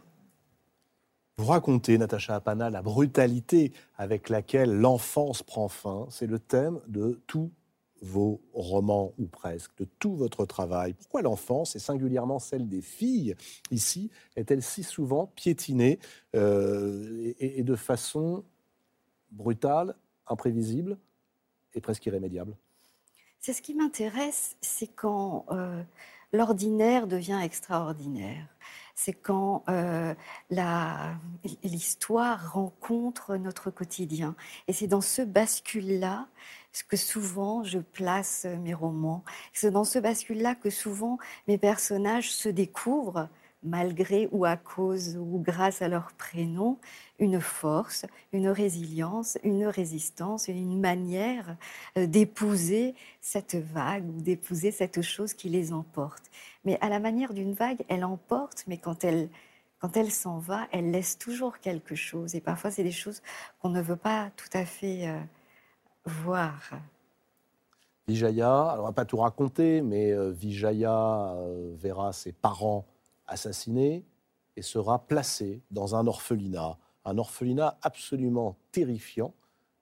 Vous 1.38 1.46
racontez, 1.46 1.96
Natacha 1.96 2.36
Apana, 2.36 2.70
la 2.70 2.82
brutalité 2.82 3.72
avec 3.96 4.28
laquelle 4.28 4.72
l'enfance 4.72 5.42
prend 5.42 5.68
fin. 5.68 6.06
C'est 6.10 6.26
le 6.26 6.38
thème 6.38 6.80
de 6.88 7.20
tous 7.26 7.50
vos 8.02 8.40
romans, 8.52 9.14
ou 9.18 9.26
presque, 9.26 9.70
de 9.78 9.84
tout 9.84 10.14
votre 10.14 10.44
travail. 10.44 10.92
Pourquoi 10.94 11.22
l'enfance, 11.22 11.76
et 11.76 11.78
singulièrement 11.78 12.40
celle 12.40 12.68
des 12.68 12.82
filles, 12.82 13.36
ici, 13.70 14.10
est-elle 14.36 14.62
si 14.62 14.82
souvent 14.82 15.28
piétinée 15.36 16.00
euh, 16.34 17.32
et, 17.38 17.62
de 17.62 17.76
façon 17.76 18.44
brutale, 19.30 19.94
imprévisible 20.26 20.98
et 21.74 21.80
presque 21.80 22.04
irrémédiable? 22.06 22.56
C'est 23.38 23.52
ce 23.52 23.62
qui 23.62 23.74
m'intéresse, 23.74 24.56
c'est 24.60 24.88
quand 24.88 25.46
euh, 25.50 25.82
l'ordinaire 26.32 27.06
devient 27.06 27.40
extraordinaire. 27.42 28.46
C'est 28.94 29.14
quand 29.14 29.64
euh, 29.68 30.14
l'histoire 31.62 32.52
rencontre 32.52 33.36
notre 33.36 33.70
quotidien. 33.70 34.36
Et 34.68 34.72
c'est 34.72 34.86
dans 34.86 35.00
ce 35.00 35.22
bascule-là 35.22 36.28
que 36.88 36.96
souvent 36.96 37.62
je 37.64 37.78
place 37.78 38.46
mes 38.62 38.72
romans. 38.74 39.24
C'est 39.52 39.70
dans 39.70 39.84
ce 39.84 39.98
bascule-là 39.98 40.54
que 40.54 40.70
souvent 40.70 41.18
mes 41.46 41.58
personnages 41.58 42.32
se 42.32 42.48
découvrent, 42.48 43.28
malgré 43.62 44.28
ou 44.32 44.44
à 44.44 44.56
cause 44.56 45.16
ou 45.16 45.38
grâce 45.38 45.82
à 45.82 45.88
leur 45.88 46.12
prénom, 46.12 46.78
une 47.18 47.40
force, 47.40 48.06
une 48.32 48.48
résilience, 48.48 49.38
une 49.44 49.66
résistance, 49.66 50.48
une 50.48 50.80
manière 50.80 51.56
euh, 51.96 52.06
d'épouser 52.06 52.94
cette 53.20 53.54
vague 53.54 54.08
ou 54.08 54.20
d'épouser 54.20 54.72
cette 54.72 55.02
chose 55.02 55.34
qui 55.34 55.48
les 55.48 55.72
emporte. 55.72 56.24
Mais 56.64 56.78
à 56.80 56.88
la 56.88 56.98
manière 56.98 57.34
d'une 57.34 57.52
vague, 57.52 57.84
elle 57.88 58.04
emporte, 58.04 58.64
mais 58.66 58.78
quand 58.78 59.04
elle, 59.04 59.28
quand 59.78 59.96
elle 59.96 60.10
s'en 60.10 60.38
va, 60.38 60.66
elle 60.72 60.90
laisse 60.90 61.18
toujours 61.18 61.60
quelque 61.60 61.94
chose. 61.94 62.34
Et 62.34 62.40
parfois, 62.40 62.70
c'est 62.70 62.84
des 62.84 62.92
choses 62.92 63.22
qu'on 63.60 63.70
ne 63.70 63.80
veut 63.80 63.96
pas 63.96 64.30
tout 64.36 64.50
à 64.52 64.64
fait 64.64 65.08
euh, 65.08 65.20
voir. 66.04 66.60
Vijaya, 68.08 68.70
alors 68.70 68.84
on 68.84 68.88
va 68.88 68.92
pas 68.92 69.04
tout 69.04 69.18
raconter, 69.18 69.80
mais 69.80 70.12
euh, 70.12 70.30
Vijaya 70.30 71.34
euh, 71.36 71.72
verra 71.76 72.12
ses 72.12 72.32
parents 72.32 72.84
assassinés 73.26 74.04
et 74.56 74.62
sera 74.62 75.06
placée 75.06 75.62
dans 75.70 75.94
un 75.94 76.06
orphelinat, 76.06 76.78
un 77.04 77.18
orphelinat 77.18 77.78
absolument 77.82 78.56
terrifiant, 78.72 79.34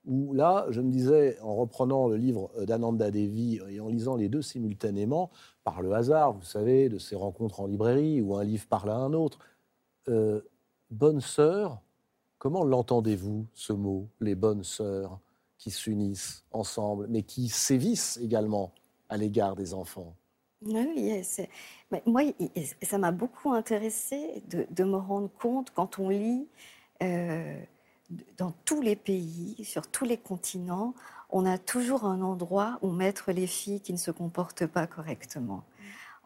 où 0.07 0.33
là, 0.33 0.67
je 0.71 0.81
me 0.81 0.91
disais, 0.91 1.39
en 1.41 1.55
reprenant 1.57 2.09
le 2.09 2.17
livre 2.17 2.51
d'Ananda 2.65 3.11
Devi 3.11 3.61
et 3.69 3.81
en 3.81 3.89
lisant 3.89 4.17
les 4.17 4.29
deux 4.29 4.43
simultanément, 4.43 5.31
par 5.65 5.83
le 5.83 5.93
hasard, 5.93 6.33
vous 6.33 6.45
savez, 6.45 6.89
de 6.89 6.99
ces 6.99 7.17
rencontres 7.17 7.61
en 7.61 7.67
librairie 7.67 8.21
où 8.21 8.37
un 8.37 8.45
livre 8.45 8.67
parle 8.67 8.91
à 8.91 8.97
un 8.97 9.13
autre, 9.13 9.39
euh, 10.09 10.41
bonne 10.91 11.21
sœur, 11.21 11.81
comment 12.39 12.65
l'entendez-vous, 12.65 13.47
ce 13.55 13.73
mot, 13.73 14.09
les 14.21 14.35
bonnes 14.35 14.65
sœurs? 14.65 15.19
Qui 15.61 15.71
s'unissent 15.73 16.45
ensemble, 16.53 17.09
mais 17.11 17.25
qui 17.25 17.49
sévissent 17.51 18.19
également 18.23 18.73
à 19.11 19.19
l'égard 19.19 19.57
des 19.57 19.75
enfants. 19.75 20.17
Oui, 20.63 21.09
et 21.09 21.23
c'est- 21.23 21.49
mais 21.91 22.03
moi, 22.07 22.23
ça 22.83 22.99
m'a 22.99 23.13
beaucoup 23.13 23.53
intéressé 23.53 24.43
de, 24.51 24.67
de 24.71 24.85
me 24.85 24.97
rendre 24.99 25.31
compte 25.39 25.71
quand 25.71 25.99
on 25.99 26.11
lit 26.11 26.49
euh, 27.03 27.59
dans 28.39 28.53
tous 28.67 28.83
les 28.83 28.97
pays, 28.97 29.65
sur 29.65 29.87
tous 29.91 30.05
les 30.05 30.19
continents, 30.19 30.95
on 31.31 31.47
a 31.47 31.57
toujours 31.59 32.05
un 32.05 32.21
endroit 32.23 32.79
où 32.83 32.91
mettre 32.91 33.33
les 33.33 33.47
filles 33.47 33.81
qui 33.81 33.93
ne 33.95 33.99
se 33.99 34.11
comportent 34.11 34.67
pas 34.67 34.87
correctement. 34.87 35.65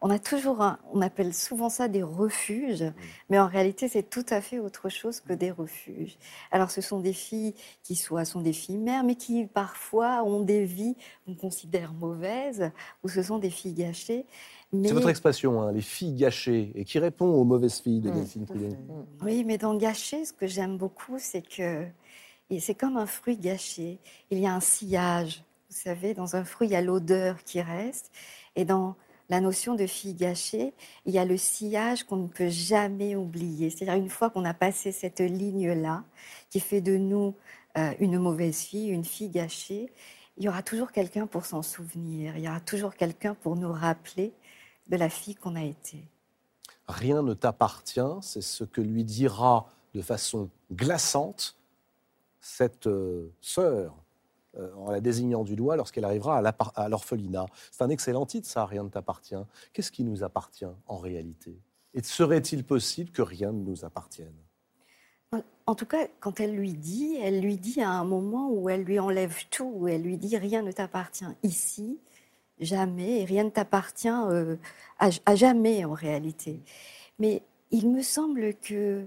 On 0.05 0.11
a 0.11 0.19
toujours 0.19 0.61
un, 0.61 0.77
on 0.93 1.01
appelle 1.01 1.33
souvent 1.33 1.67
ça 1.67 1.87
des 1.87 2.03
refuges, 2.03 2.85
mais 3.31 3.39
en 3.39 3.47
réalité 3.47 3.87
c'est 3.87 4.07
tout 4.07 4.25
à 4.29 4.39
fait 4.39 4.59
autre 4.59 4.87
chose 4.87 5.19
que 5.19 5.33
des 5.33 5.49
refuges. 5.49 6.19
Alors 6.51 6.69
ce 6.69 6.79
sont 6.79 6.99
des 6.99 7.11
filles 7.11 7.55
qui 7.81 7.95
soit 7.95 8.23
sont 8.23 8.41
des 8.41 8.53
filles 8.53 8.77
mères, 8.77 9.03
mais 9.03 9.15
qui 9.15 9.47
parfois 9.47 10.23
ont 10.23 10.41
des 10.41 10.63
vies 10.63 10.95
qu'on 11.25 11.33
considère 11.33 11.91
mauvaises, 11.93 12.69
ou 13.03 13.09
ce 13.09 13.23
sont 13.23 13.39
des 13.39 13.49
filles 13.49 13.73
gâchées. 13.73 14.27
Mais... 14.71 14.89
C'est 14.89 14.93
votre 14.93 15.09
expression, 15.09 15.59
hein, 15.59 15.71
les 15.71 15.81
filles 15.81 16.13
gâchées, 16.13 16.71
et 16.75 16.85
qui 16.85 16.99
répond 16.99 17.25
aux 17.25 17.43
mauvaises 17.43 17.79
filles 17.79 18.01
de 18.01 18.11
Mmh, 18.11 18.13
Delphine 18.13 18.45
fait. 18.45 18.77
Oui, 19.23 19.43
mais 19.43 19.57
dans 19.57 19.73
gâché, 19.73 20.23
ce 20.23 20.33
que 20.33 20.45
j'aime 20.45 20.77
beaucoup, 20.77 21.17
c'est 21.17 21.41
que 21.41 21.83
et 22.51 22.59
c'est 22.59 22.75
comme 22.75 22.97
un 22.97 23.07
fruit 23.07 23.37
gâché. 23.37 23.97
Il 24.29 24.37
y 24.37 24.45
a 24.45 24.53
un 24.53 24.59
sillage. 24.59 25.43
Vous 25.71 25.77
savez, 25.77 26.13
dans 26.13 26.35
un 26.35 26.43
fruit, 26.43 26.67
il 26.67 26.73
y 26.73 26.75
a 26.75 26.81
l'odeur 26.81 27.43
qui 27.43 27.59
reste. 27.59 28.11
Et 28.55 28.65
dans 28.65 28.95
la 29.29 29.41
notion 29.41 29.75
de 29.75 29.87
fille 29.87 30.13
gâchée, 30.13 30.73
il 31.05 31.13
y 31.13 31.19
a 31.19 31.25
le 31.25 31.37
sillage 31.37 32.03
qu'on 32.03 32.17
ne 32.17 32.27
peut 32.27 32.49
jamais 32.49 33.15
oublier. 33.15 33.69
C'est-à-dire 33.69 33.95
une 33.95 34.09
fois 34.09 34.29
qu'on 34.29 34.45
a 34.45 34.53
passé 34.53 34.91
cette 34.91 35.19
ligne-là, 35.19 36.03
qui 36.49 36.59
fait 36.59 36.81
de 36.81 36.97
nous 36.97 37.35
euh, 37.77 37.93
une 37.99 38.19
mauvaise 38.19 38.59
fille, 38.59 38.89
une 38.89 39.05
fille 39.05 39.29
gâchée, 39.29 39.91
il 40.37 40.43
y 40.43 40.49
aura 40.49 40.63
toujours 40.63 40.91
quelqu'un 40.91 41.27
pour 41.27 41.45
s'en 41.45 41.61
souvenir. 41.61 42.35
Il 42.37 42.43
y 42.43 42.47
aura 42.47 42.59
toujours 42.59 42.95
quelqu'un 42.95 43.35
pour 43.35 43.55
nous 43.55 43.71
rappeler 43.71 44.33
de 44.87 44.97
la 44.97 45.09
fille 45.09 45.35
qu'on 45.35 45.55
a 45.55 45.63
été. 45.63 46.03
Rien 46.87 47.23
ne 47.23 47.33
t'appartient, 47.33 47.99
c'est 48.21 48.41
ce 48.41 48.63
que 48.63 48.81
lui 48.81 49.03
dira 49.03 49.67
de 49.95 50.01
façon 50.01 50.49
glaçante 50.71 51.55
cette 52.41 52.85
euh, 52.85 53.31
sœur, 53.41 53.95
euh, 54.57 54.73
en 54.75 54.91
la 54.91 55.01
désignant 55.01 55.43
du 55.43 55.55
doigt 55.55 55.75
lorsqu'elle 55.75 56.05
arrivera 56.05 56.37
à 56.37 56.89
l'orphelinat. 56.89 57.45
C'est 57.71 57.83
un 57.83 57.89
excellent 57.89 58.25
titre, 58.25 58.47
ça, 58.47 58.65
Rien 58.65 58.83
ne 58.83 58.89
t'appartient. 58.89 59.35
Qu'est-ce 59.73 59.91
qui 59.91 60.03
nous 60.03 60.23
appartient 60.23 60.65
en 60.87 60.97
réalité? 60.97 61.57
Et 61.93 62.03
serait-il 62.03 62.63
possible 62.63 63.11
que 63.11 63.21
rien 63.21 63.51
ne 63.51 63.63
nous 63.63 63.85
appartienne? 63.85 64.33
En- 65.65 65.75
tout 65.75 65.85
cas, 65.85 66.07
quand 66.19 66.39
elle 66.39 66.55
lui 66.55 66.73
dit, 66.73 67.17
elle 67.21 67.41
lui 67.41 67.57
dit 67.57 67.81
à 67.81 67.89
un 67.89 68.05
moment 68.05 68.49
où 68.49 68.69
elle 68.69 68.83
lui 68.83 68.99
enlève 68.99 69.35
tout, 69.49 69.71
où 69.75 69.87
elle 69.87 70.03
lui 70.03 70.17
dit 70.17 70.37
rien 70.37 70.61
ne 70.61 70.71
t'appartient 70.71 71.25
ici, 71.43 71.99
jamais, 72.59 73.21
et 73.21 73.25
rien 73.25 73.43
ne 73.43 73.49
t'appartient 73.49 74.07
euh, 74.07 74.55
à 74.99 75.35
jamais 75.35 75.83
en 75.83 75.93
réalité. 75.93 76.61
Mais 77.19 77.41
il 77.71 77.89
me 77.89 78.01
semble 78.01 78.53
que 78.55 79.05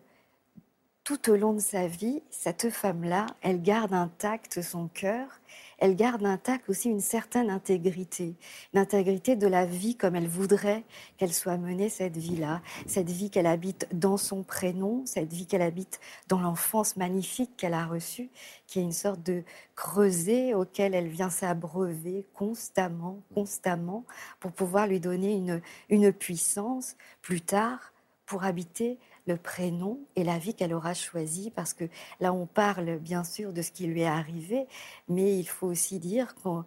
tout 1.08 1.30
au 1.30 1.36
long 1.36 1.54
de 1.54 1.58
sa 1.58 1.86
vie, 1.86 2.20
cette 2.28 2.68
femme-là, 2.68 3.24
elle 3.40 3.62
garde 3.62 3.94
intact 3.94 4.60
son 4.60 4.88
cœur, 4.88 5.40
elle 5.78 5.96
garde 5.96 6.22
intact 6.26 6.68
aussi 6.68 6.90
une 6.90 7.00
certaine 7.00 7.48
intégrité, 7.48 8.34
l'intégrité 8.74 9.34
de 9.34 9.46
la 9.46 9.64
vie 9.64 9.96
comme 9.96 10.16
elle 10.16 10.28
voudrait 10.28 10.84
qu'elle 11.16 11.32
soit 11.32 11.56
menée, 11.56 11.88
cette 11.88 12.18
vie-là, 12.18 12.60
cette 12.86 13.08
vie 13.08 13.30
qu'elle 13.30 13.46
habite 13.46 13.88
dans 13.90 14.18
son 14.18 14.42
prénom, 14.42 15.02
cette 15.06 15.32
vie 15.32 15.46
qu'elle 15.46 15.62
habite 15.62 15.98
dans 16.28 16.40
l'enfance 16.40 16.98
magnifique 16.98 17.56
qu'elle 17.56 17.72
a 17.72 17.86
reçue, 17.86 18.28
qui 18.66 18.78
est 18.78 18.82
une 18.82 18.92
sorte 18.92 19.22
de 19.22 19.44
creuset 19.76 20.52
auquel 20.52 20.94
elle 20.94 21.08
vient 21.08 21.30
s'abreuver 21.30 22.26
constamment, 22.34 23.22
constamment, 23.32 24.04
pour 24.40 24.52
pouvoir 24.52 24.86
lui 24.86 25.00
donner 25.00 25.32
une, 25.32 25.62
une 25.88 26.12
puissance 26.12 26.96
plus 27.22 27.40
tard 27.40 27.94
pour 28.26 28.44
habiter 28.44 28.98
le 29.28 29.36
prénom 29.36 30.00
et 30.16 30.24
la 30.24 30.38
vie 30.38 30.54
qu'elle 30.54 30.74
aura 30.74 30.94
choisie, 30.94 31.52
parce 31.54 31.74
que 31.74 31.84
là 32.20 32.32
on 32.32 32.46
parle 32.46 32.98
bien 32.98 33.22
sûr 33.22 33.52
de 33.52 33.62
ce 33.62 33.70
qui 33.70 33.86
lui 33.86 34.00
est 34.00 34.06
arrivé, 34.06 34.66
mais 35.08 35.38
il 35.38 35.46
faut 35.46 35.68
aussi 35.68 36.00
dire 36.00 36.34
qu'on 36.36 36.64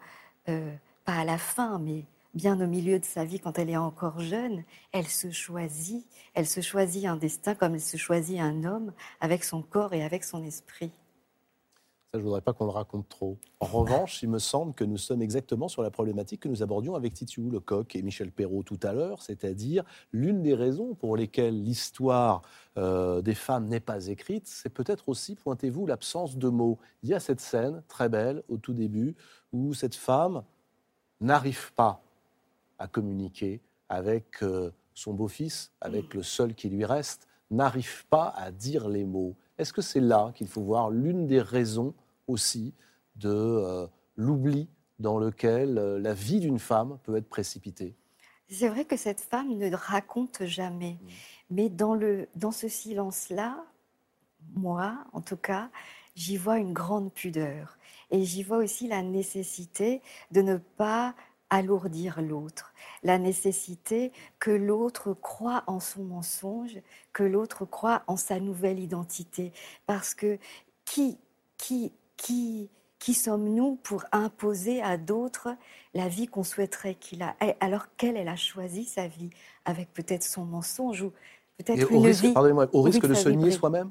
euh, 0.48 0.74
pas 1.04 1.16
à 1.16 1.26
la 1.26 1.38
fin, 1.38 1.80
mais 1.80 2.06
bien 2.34 2.62
au 2.62 2.68
milieu 2.68 3.00
de 3.00 3.06
sa 3.06 3.26
vie, 3.26 3.40
quand 3.40 3.60
elle 3.60 3.70
est 3.70 3.78
encore 3.78 4.20
jeune, 4.20 4.64
elle 4.92 5.08
se 5.08 5.32
choisit. 5.32 6.06
Elle 6.34 6.48
se 6.48 6.62
choisit 6.62 7.06
un 7.06 7.18
destin 7.18 7.56
comme 7.56 7.76
elle 7.76 7.82
se 7.82 7.98
choisit 7.98 8.40
un 8.40 8.64
homme 8.64 8.94
avec 9.20 9.44
son 9.44 9.62
corps 9.62 9.94
et 9.94 10.04
avec 10.04 10.24
son 10.24 10.44
esprit. 10.44 10.92
Ça, 12.14 12.20
je 12.20 12.24
ne 12.24 12.28
voudrais 12.28 12.42
pas 12.42 12.52
qu'on 12.52 12.66
le 12.66 12.72
raconte 12.72 13.08
trop. 13.08 13.38
En 13.62 13.68
revanche, 13.68 14.22
il 14.22 14.28
me 14.28 14.38
semble 14.38 14.74
que 14.74 14.84
nous 14.84 14.98
sommes 14.98 15.22
exactement 15.22 15.70
sur 15.70 15.82
la 15.82 15.92
problématique 15.92 16.42
que 16.42 16.50
nous 16.50 16.62
abordions 16.62 16.96
avec 16.96 17.14
Titiou 17.14 17.50
Lecoq 17.50 17.96
et 17.96 18.02
Michel 18.02 18.34
Perrault 18.34 18.64
tout 18.64 18.80
à 18.84 18.92
l'heure, 18.92 19.22
c'est-à-dire 19.22 19.86
l'une 20.12 20.42
des 20.42 20.54
raisons 20.54 20.94
pour 20.94 21.16
lesquelles 21.16 21.64
l'histoire 21.64 22.42
euh, 22.78 23.22
des 23.22 23.34
femmes 23.34 23.70
n'est 23.70 23.80
pas 23.80 24.08
écrite, 24.08 24.46
c'est 24.46 24.74
peut-être 24.74 25.08
aussi, 25.08 25.36
pointez-vous, 25.36 25.88
l'absence 25.88 26.36
de 26.36 26.50
mots. 26.50 26.80
Il 27.02 27.08
y 27.08 27.14
a 27.14 27.22
cette 27.22 27.40
scène 27.40 27.82
très 27.88 28.10
belle 28.10 28.44
au 28.50 28.58
tout 28.58 28.74
début 28.74 29.16
où 29.54 29.74
cette 29.74 29.96
femme 29.96 30.44
n'arrive 31.22 31.72
pas 31.76 32.04
à 32.78 32.88
communiquer 32.88 33.62
avec 33.88 34.44
euh, 34.44 34.70
son 34.94 35.14
beau-fils, 35.14 35.72
avec 35.80 36.14
le 36.14 36.24
seul 36.24 36.56
qui 36.56 36.68
lui 36.68 36.84
reste, 36.84 37.30
n'arrive 37.52 38.06
pas 38.08 38.34
à 38.36 38.52
dire 38.52 38.90
les 38.90 39.06
mots. 39.06 39.38
Est-ce 39.58 39.72
que 39.72 39.82
c'est 39.82 40.02
là 40.02 40.32
qu'il 40.36 40.48
faut 40.48 40.62
voir 40.62 40.90
l'une 40.90 41.26
des 41.26 41.42
raisons 41.42 41.94
aussi 42.28 42.74
de 43.16 43.30
euh, 43.30 43.88
l'oubli 44.16 44.70
dans 45.00 45.18
lequel 45.18 45.78
euh, 45.78 46.00
la 46.00 46.14
vie 46.14 46.40
d'une 46.40 46.60
femme 46.60 47.00
peut 47.04 47.16
être 47.16 47.30
précipitée 47.30 47.96
C'est 48.50 48.70
vrai 48.70 48.86
que 48.86 48.98
cette 48.98 49.22
femme 49.22 49.58
ne 49.58 49.74
raconte 49.74 50.46
jamais, 50.46 50.98
mais 51.50 51.70
dans, 51.70 51.96
le, 51.96 52.28
dans 52.36 52.52
ce 52.52 52.68
silence-là, 52.68 53.64
moi, 54.56 54.98
en 55.14 55.22
tout 55.22 55.38
cas, 55.38 55.70
j'y 56.16 56.38
vois 56.38 56.58
une 56.58 56.74
grande 56.74 57.12
pudeur. 57.12 57.78
Et 58.10 58.24
j'y 58.24 58.44
vois 58.44 58.58
aussi 58.58 58.88
la 58.88 59.02
nécessité 59.02 60.02
de 60.32 60.42
ne 60.42 60.58
pas 60.58 61.16
alourdir 61.50 62.22
l'autre, 62.22 62.74
la 63.04 63.20
nécessité 63.20 64.12
que 64.40 64.52
l'autre 64.52 65.14
croit 65.14 65.64
en 65.68 65.80
son 65.80 66.04
mensonge, 66.04 66.80
que 67.12 67.24
l'autre 67.24 67.66
croit 67.66 68.04
en 68.08 68.16
sa 68.16 68.40
nouvelle 68.40 68.80
identité. 68.80 69.52
Parce 69.86 70.14
que 70.14 70.40
qui, 70.86 71.18
qui, 71.58 71.92
qui, 72.22 72.70
qui 73.00 73.16
sommes-nous 73.16 73.78
pour 73.78 74.06
imposer 74.12 74.82
à 74.82 74.98
d'autres 74.98 75.56
la 75.96 76.08
vie 76.08 76.28
qu'on 76.28 76.44
souhaiterait 76.44 76.94
qu'il 76.96 77.24
a? 77.24 77.36
Alors 77.60 77.96
qu'elle, 77.96 78.16
elle 78.16 78.28
a 78.28 78.36
choisi 78.36 78.86
sa 78.86 79.08
vie 79.08 79.32
avec 79.66 79.92
peut-être 79.92 80.24
son 80.24 80.46
mensonge 80.46 81.02
ou 81.02 81.12
peut-être 81.58 81.92
une 81.92 82.06
risque, 82.06 82.24
vie. 82.24 82.34
Pardonnez-moi, 82.34 82.68
au 82.74 82.84
risque 82.84 83.08
de 83.08 83.16
se 83.16 83.30
nier 83.30 83.50
soi-même? 83.50 83.90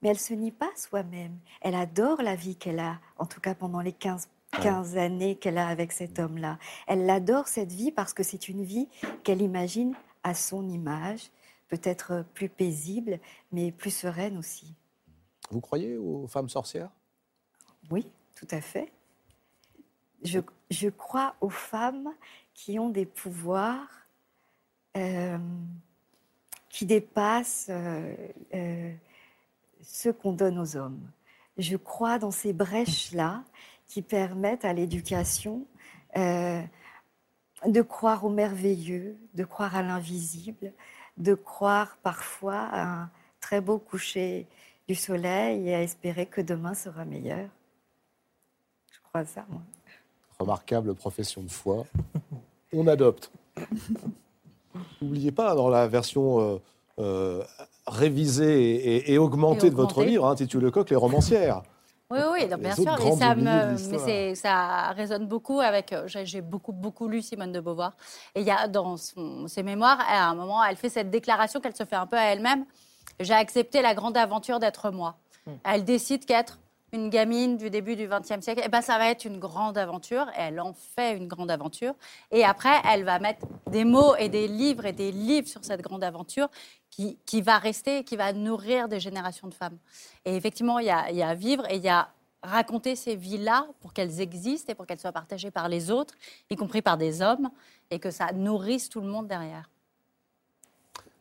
Mais 0.00 0.10
elle 0.10 0.18
se 0.18 0.32
nie 0.32 0.52
pas 0.52 0.70
soi-même. 0.76 1.36
Elle 1.60 1.74
adore 1.74 2.22
la 2.22 2.36
vie 2.36 2.54
qu'elle 2.54 2.78
a, 2.78 3.00
en 3.18 3.26
tout 3.26 3.40
cas 3.40 3.54
pendant 3.54 3.80
les 3.80 3.92
15 3.92 4.28
15 4.62 4.96
années 4.96 5.36
qu'elle 5.36 5.58
a 5.58 5.68
avec 5.68 5.92
cet 5.92 6.18
homme-là. 6.18 6.58
Elle 6.88 7.08
adore 7.08 7.46
cette 7.46 7.72
vie 7.72 7.92
parce 7.92 8.12
que 8.12 8.24
c'est 8.24 8.48
une 8.48 8.64
vie 8.64 8.88
qu'elle 9.22 9.42
imagine 9.42 9.94
à 10.24 10.34
son 10.34 10.68
image, 10.68 11.30
peut-être 11.68 12.24
plus 12.34 12.48
paisible, 12.48 13.20
mais 13.52 13.70
plus 13.70 13.92
sereine 13.92 14.36
aussi. 14.36 14.74
Vous 15.50 15.60
croyez 15.60 15.96
aux 15.96 16.26
femmes 16.26 16.48
sorcières? 16.48 16.90
Oui, 17.90 18.10
tout 18.36 18.48
à 18.50 18.60
fait. 18.60 18.92
Je, 20.22 20.88
crois 20.88 21.34
aux 21.40 21.50
femmes 21.50 22.12
qui 22.54 22.78
ont 22.78 22.90
des 22.90 23.06
pouvoirs 23.06 23.88
euh, 24.96 25.38
qui 26.68 26.86
dépassent 26.86 27.68
euh, 27.70 28.14
euh, 28.54 28.92
ceux 29.82 30.12
qu'on 30.12 30.32
donne 30.32 30.58
aux 30.58 30.76
hommes. 30.76 31.00
Je 31.58 31.76
crois 31.76 32.18
dans 32.18 32.30
ces 32.30 32.52
brèches-là 32.52 33.42
qui 33.86 34.02
permettent 34.02 34.64
à 34.64 34.72
l'éducation 34.72 35.66
de 36.14 37.82
croire 37.82 38.24
au 38.24 38.30
merveilleux, 38.30 39.16
de 39.34 39.44
croire 39.44 39.76
à 39.76 39.82
l'invisible, 39.82 40.72
de 41.18 41.34
croire 41.34 41.98
parfois 42.02 42.62
à 42.72 42.82
un 42.82 43.10
très 43.40 43.60
beau 43.60 43.78
coucher 43.78 44.46
du 44.88 44.94
soleil 44.94 45.68
et 45.68 45.74
à 45.74 45.82
espérer 45.82 46.26
que 46.26 46.40
demain 46.40 46.74
sera 46.74 47.04
meilleur. 47.04 47.48
Je 49.10 49.18
crois 49.18 49.24
ça, 49.24 49.44
moi. 49.48 49.60
Remarquable 50.38 50.94
profession 50.94 51.42
de 51.42 51.50
foi. 51.50 51.84
On 52.72 52.86
adopte. 52.86 53.32
N'oubliez 55.02 55.32
pas, 55.32 55.56
dans 55.56 55.68
la 55.68 55.88
version 55.88 56.40
euh, 56.40 56.58
euh, 57.00 57.42
révisée 57.88 59.10
et, 59.12 59.18
augmentée 59.18 59.68
de 59.68 59.74
votre 59.74 60.04
livre, 60.04 60.28
hein, 60.28 60.36
Titu 60.36 60.60
Lecoq, 60.60 60.88
Les 60.90 60.94
romancières. 60.94 61.62
Oui, 62.08 62.20
oui, 62.32 62.46
bien 62.56 62.74
sûr. 62.76 63.00
Et 63.04 63.16
ça, 63.16 63.34
me, 63.34 64.34
ça 64.36 64.92
résonne 64.92 65.26
beaucoup 65.26 65.58
avec. 65.58 65.92
Euh, 65.92 66.06
j'ai 66.06 66.40
beaucoup, 66.40 66.72
beaucoup 66.72 67.08
lu 67.08 67.20
Simone 67.20 67.50
de 67.50 67.58
Beauvoir. 67.58 67.94
Et 68.36 68.42
il 68.42 68.46
y 68.46 68.52
a 68.52 68.68
dans 68.68 68.96
ses 68.96 69.64
mémoires, 69.64 69.98
à 70.08 70.28
un 70.28 70.36
moment, 70.36 70.62
elle 70.64 70.76
fait 70.76 70.88
cette 70.88 71.10
déclaration 71.10 71.58
qu'elle 71.58 71.74
se 71.74 71.84
fait 71.84 71.96
un 71.96 72.06
peu 72.06 72.16
à 72.16 72.26
elle-même 72.26 72.64
J'ai 73.18 73.34
accepté 73.34 73.82
la 73.82 73.94
grande 73.94 74.16
aventure 74.16 74.60
d'être 74.60 74.92
moi. 74.92 75.16
Hmm. 75.46 75.54
Elle 75.64 75.84
décide 75.84 76.24
qu'être 76.24 76.60
une 76.92 77.10
gamine 77.10 77.56
du 77.56 77.70
début 77.70 77.96
du 77.96 78.08
XXe 78.08 78.40
siècle, 78.40 78.62
eh 78.64 78.68
ben, 78.68 78.80
ça 78.80 78.98
va 78.98 79.10
être 79.10 79.24
une 79.24 79.38
grande 79.38 79.78
aventure. 79.78 80.28
Et 80.30 80.40
elle 80.40 80.60
en 80.60 80.72
fait 80.72 81.16
une 81.16 81.28
grande 81.28 81.50
aventure. 81.50 81.94
Et 82.30 82.44
après, 82.44 82.80
elle 82.88 83.04
va 83.04 83.18
mettre 83.18 83.46
des 83.70 83.84
mots 83.84 84.16
et 84.16 84.28
des 84.28 84.48
livres 84.48 84.86
et 84.86 84.92
des 84.92 85.12
livres 85.12 85.48
sur 85.48 85.64
cette 85.64 85.82
grande 85.82 86.04
aventure 86.04 86.48
qui, 86.90 87.18
qui 87.24 87.40
va 87.40 87.58
rester, 87.58 88.04
qui 88.04 88.16
va 88.16 88.32
nourrir 88.32 88.88
des 88.88 89.00
générations 89.00 89.48
de 89.48 89.54
femmes. 89.54 89.78
Et 90.24 90.34
effectivement, 90.34 90.78
il 90.78 90.86
y 90.86 90.90
a, 90.90 91.28
a 91.28 91.34
vivre 91.34 91.64
et 91.70 91.76
il 91.76 91.82
y 91.82 91.88
a 91.88 92.08
raconter 92.42 92.96
ces 92.96 93.16
vies-là 93.16 93.66
pour 93.80 93.92
qu'elles 93.92 94.20
existent 94.20 94.72
et 94.72 94.74
pour 94.74 94.86
qu'elles 94.86 94.98
soient 94.98 95.12
partagées 95.12 95.50
par 95.50 95.68
les 95.68 95.90
autres, 95.90 96.14
y 96.48 96.56
compris 96.56 96.82
par 96.82 96.96
des 96.96 97.22
hommes, 97.22 97.50
et 97.90 97.98
que 97.98 98.10
ça 98.10 98.32
nourrisse 98.32 98.88
tout 98.88 99.00
le 99.00 99.08
monde 99.08 99.26
derrière. 99.26 99.68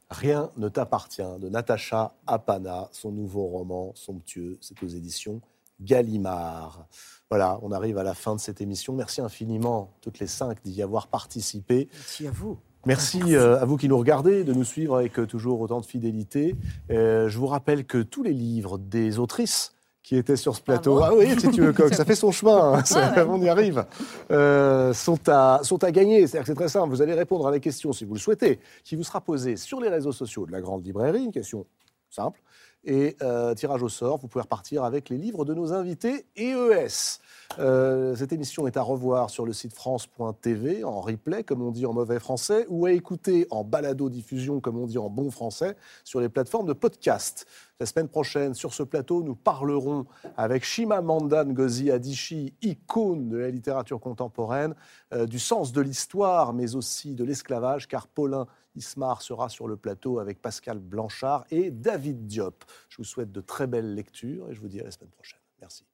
Rien 0.10 0.50
ne 0.58 0.70
t'appartient 0.70 1.22
de 1.22 1.50
Natacha 1.50 2.14
Apana, 2.26 2.88
son 2.92 3.12
nouveau 3.12 3.46
roman 3.46 3.92
somptueux, 3.96 4.58
c'est 4.62 4.82
aux 4.82 4.88
éditions 4.88 5.42
Gallimard. 5.82 6.88
Voilà, 7.30 7.60
on 7.62 7.72
arrive 7.72 7.98
à 7.98 8.04
la 8.04 8.16
fin 8.16 8.36
de 8.36 8.40
cette 8.40 8.60
émission. 8.60 8.94
Merci 8.94 9.22
infiniment, 9.22 9.92
toutes 10.02 10.20
les 10.20 10.28
cinq, 10.28 10.58
d'y 10.64 10.82
avoir 10.82 11.08
participé. 11.08 11.88
Merci 11.94 12.28
à 12.28 12.32
vous. 12.32 12.58
Merci 12.86 13.36
euh, 13.36 13.60
à 13.60 13.66
vous 13.66 13.78
qui 13.78 13.88
nous 13.88 13.98
regardez, 13.98 14.44
de 14.44 14.54
nous 14.54 14.64
suivre 14.64 14.96
avec 14.96 15.20
euh, 15.20 15.28
toujours 15.28 15.60
autant 15.62 15.82
de 15.82 15.86
fidélité. 15.86 16.56
Euh, 16.90 17.28
je 17.28 17.38
vous 17.38 17.48
rappelle 17.48 17.86
que 17.86 17.98
tous 18.00 18.24
les 18.24 18.34
livres 18.34 18.78
des 18.78 19.20
autrices 19.20 19.76
qui 20.02 20.16
étaient 20.16 20.38
sur 20.38 20.56
ce 20.56 20.62
plateau. 20.62 21.04
Ah, 21.04 21.14
oui, 21.14 21.40
si 21.40 21.52
tu 21.52 21.62
veux, 21.62 21.74
ça 21.92 22.06
fait 22.06 22.16
son 22.16 22.32
chemin, 22.32 22.80
hein, 22.80 23.26
on 23.30 23.40
y 23.42 23.50
arrive. 23.50 23.86
sont, 24.30 25.20
à, 25.28 25.60
sont 25.62 25.84
à 25.84 25.92
gagner. 25.92 26.26
C'est-à-dire 26.26 26.42
que 26.42 26.48
c'est 26.48 26.56
très 26.56 26.70
simple. 26.70 26.90
Vous 26.90 27.02
allez 27.02 27.14
répondre 27.14 27.46
à 27.48 27.52
la 27.52 27.60
question, 27.60 27.94
si 27.94 28.06
vous 28.06 28.16
le 28.16 28.20
souhaitez, 28.20 28.60
qui 28.84 28.96
vous 28.96 29.04
sera 29.04 29.22
posée 29.22 29.56
sur 29.56 29.82
les 29.82 29.90
réseaux 29.90 30.14
sociaux 30.14 30.48
de 30.48 30.52
la 30.52 30.62
Grande 30.62 30.84
Librairie. 30.84 31.26
Une 31.26 31.32
question 31.32 31.68
simple 32.10 32.42
et 32.90 33.16
euh, 33.22 33.54
tirage 33.54 33.84
au 33.84 33.88
sort. 33.88 34.18
Vous 34.18 34.28
pouvez 34.28 34.42
repartir 34.42 34.84
avec 34.84 35.10
les 35.10 35.18
livres 35.18 35.46
de 35.46 35.54
nos 35.54 35.74
invités 35.74 36.26
EES. 36.36 37.20
Euh, 37.60 38.16
cette 38.16 38.34
émission 38.34 38.66
est 38.66 38.78
à 38.78 38.82
revoir 38.82 39.30
sur 39.30 39.46
le 39.46 39.54
site 39.54 39.74
France.tv 39.74 40.84
en 40.84 41.00
replay, 41.00 41.44
comme 41.44 41.62
on 41.62 41.70
dit 41.70 41.86
en 41.86 41.94
mauvais 41.94 42.20
français, 42.20 42.66
ou 42.68 42.88
à 42.88 42.92
écouter 42.92 43.48
en 43.52 43.64
balado-diffusion, 43.64 44.60
comme 44.60 44.78
on 44.78 44.88
dit 44.88 44.98
en 44.98 45.10
bon 45.10 45.30
français, 45.30 45.78
sur 46.04 46.20
les 46.20 46.30
plateformes 46.30 46.66
de 46.66 46.74
podcast. 46.74 47.46
La 47.80 47.86
semaine 47.86 48.08
prochaine, 48.08 48.56
sur 48.56 48.74
ce 48.74 48.84
plateau, 48.84 49.24
nous 49.24 49.36
parlerons 49.36 50.06
avec 50.36 50.64
Shima 50.64 51.02
Mandan 51.02 51.46
Ngozi 51.46 51.92
Adichie, 51.92 52.54
icône 52.64 53.30
de 53.30 53.38
la 53.38 53.52
littérature 53.52 54.00
contemporaine, 54.00 54.74
euh, 55.14 55.28
du 55.28 55.40
sens 55.40 55.72
de 55.72 55.82
l'histoire, 55.82 56.54
mais 56.54 56.76
aussi 56.76 57.14
de 57.14 57.24
l'esclavage, 57.24 57.88
car 57.88 58.08
Paulin 58.08 58.48
Ismar 58.76 59.22
sera 59.22 59.50
sur 59.50 59.68
le 59.68 59.78
plateau 59.78 60.20
avec 60.20 60.42
Pascal 60.42 60.80
Blanchard 60.80 61.46
et 61.52 61.72
David 61.72 62.28
Diop. 62.28 62.64
Je 62.90 62.98
vous 62.98 63.04
souhaite 63.04 63.32
de 63.32 63.42
très 63.42 63.68
belles 63.68 63.94
lectures 63.94 64.50
et 64.50 64.54
je 64.54 64.62
vous 64.62 64.68
dis 64.68 64.80
à 64.80 64.84
la 64.84 64.92
semaine 64.92 65.12
prochaine. 65.12 65.40
Merci. 65.62 65.86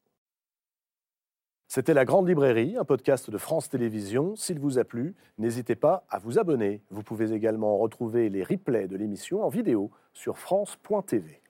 C'était 1.68 1.94
La 1.94 2.06
Grande 2.06 2.28
Librairie, 2.28 2.78
un 2.78 2.86
podcast 2.86 3.30
de 3.30 3.38
France 3.38 3.70
Télévisions. 3.70 4.36
S'il 4.36 4.60
vous 4.60 4.78
a 4.78 4.84
plu, 4.84 5.16
n'hésitez 5.38 5.76
pas 5.76 6.06
à 6.10 6.20
vous 6.20 6.38
abonner. 6.38 6.82
Vous 6.90 7.04
pouvez 7.04 7.34
également 7.34 7.78
retrouver 7.78 8.30
les 8.30 8.44
replays 8.44 8.88
de 8.88 8.96
l'émission 8.96 9.44
en 9.44 9.50
vidéo 9.50 9.92
sur 10.14 10.38
France.tv. 10.38 11.42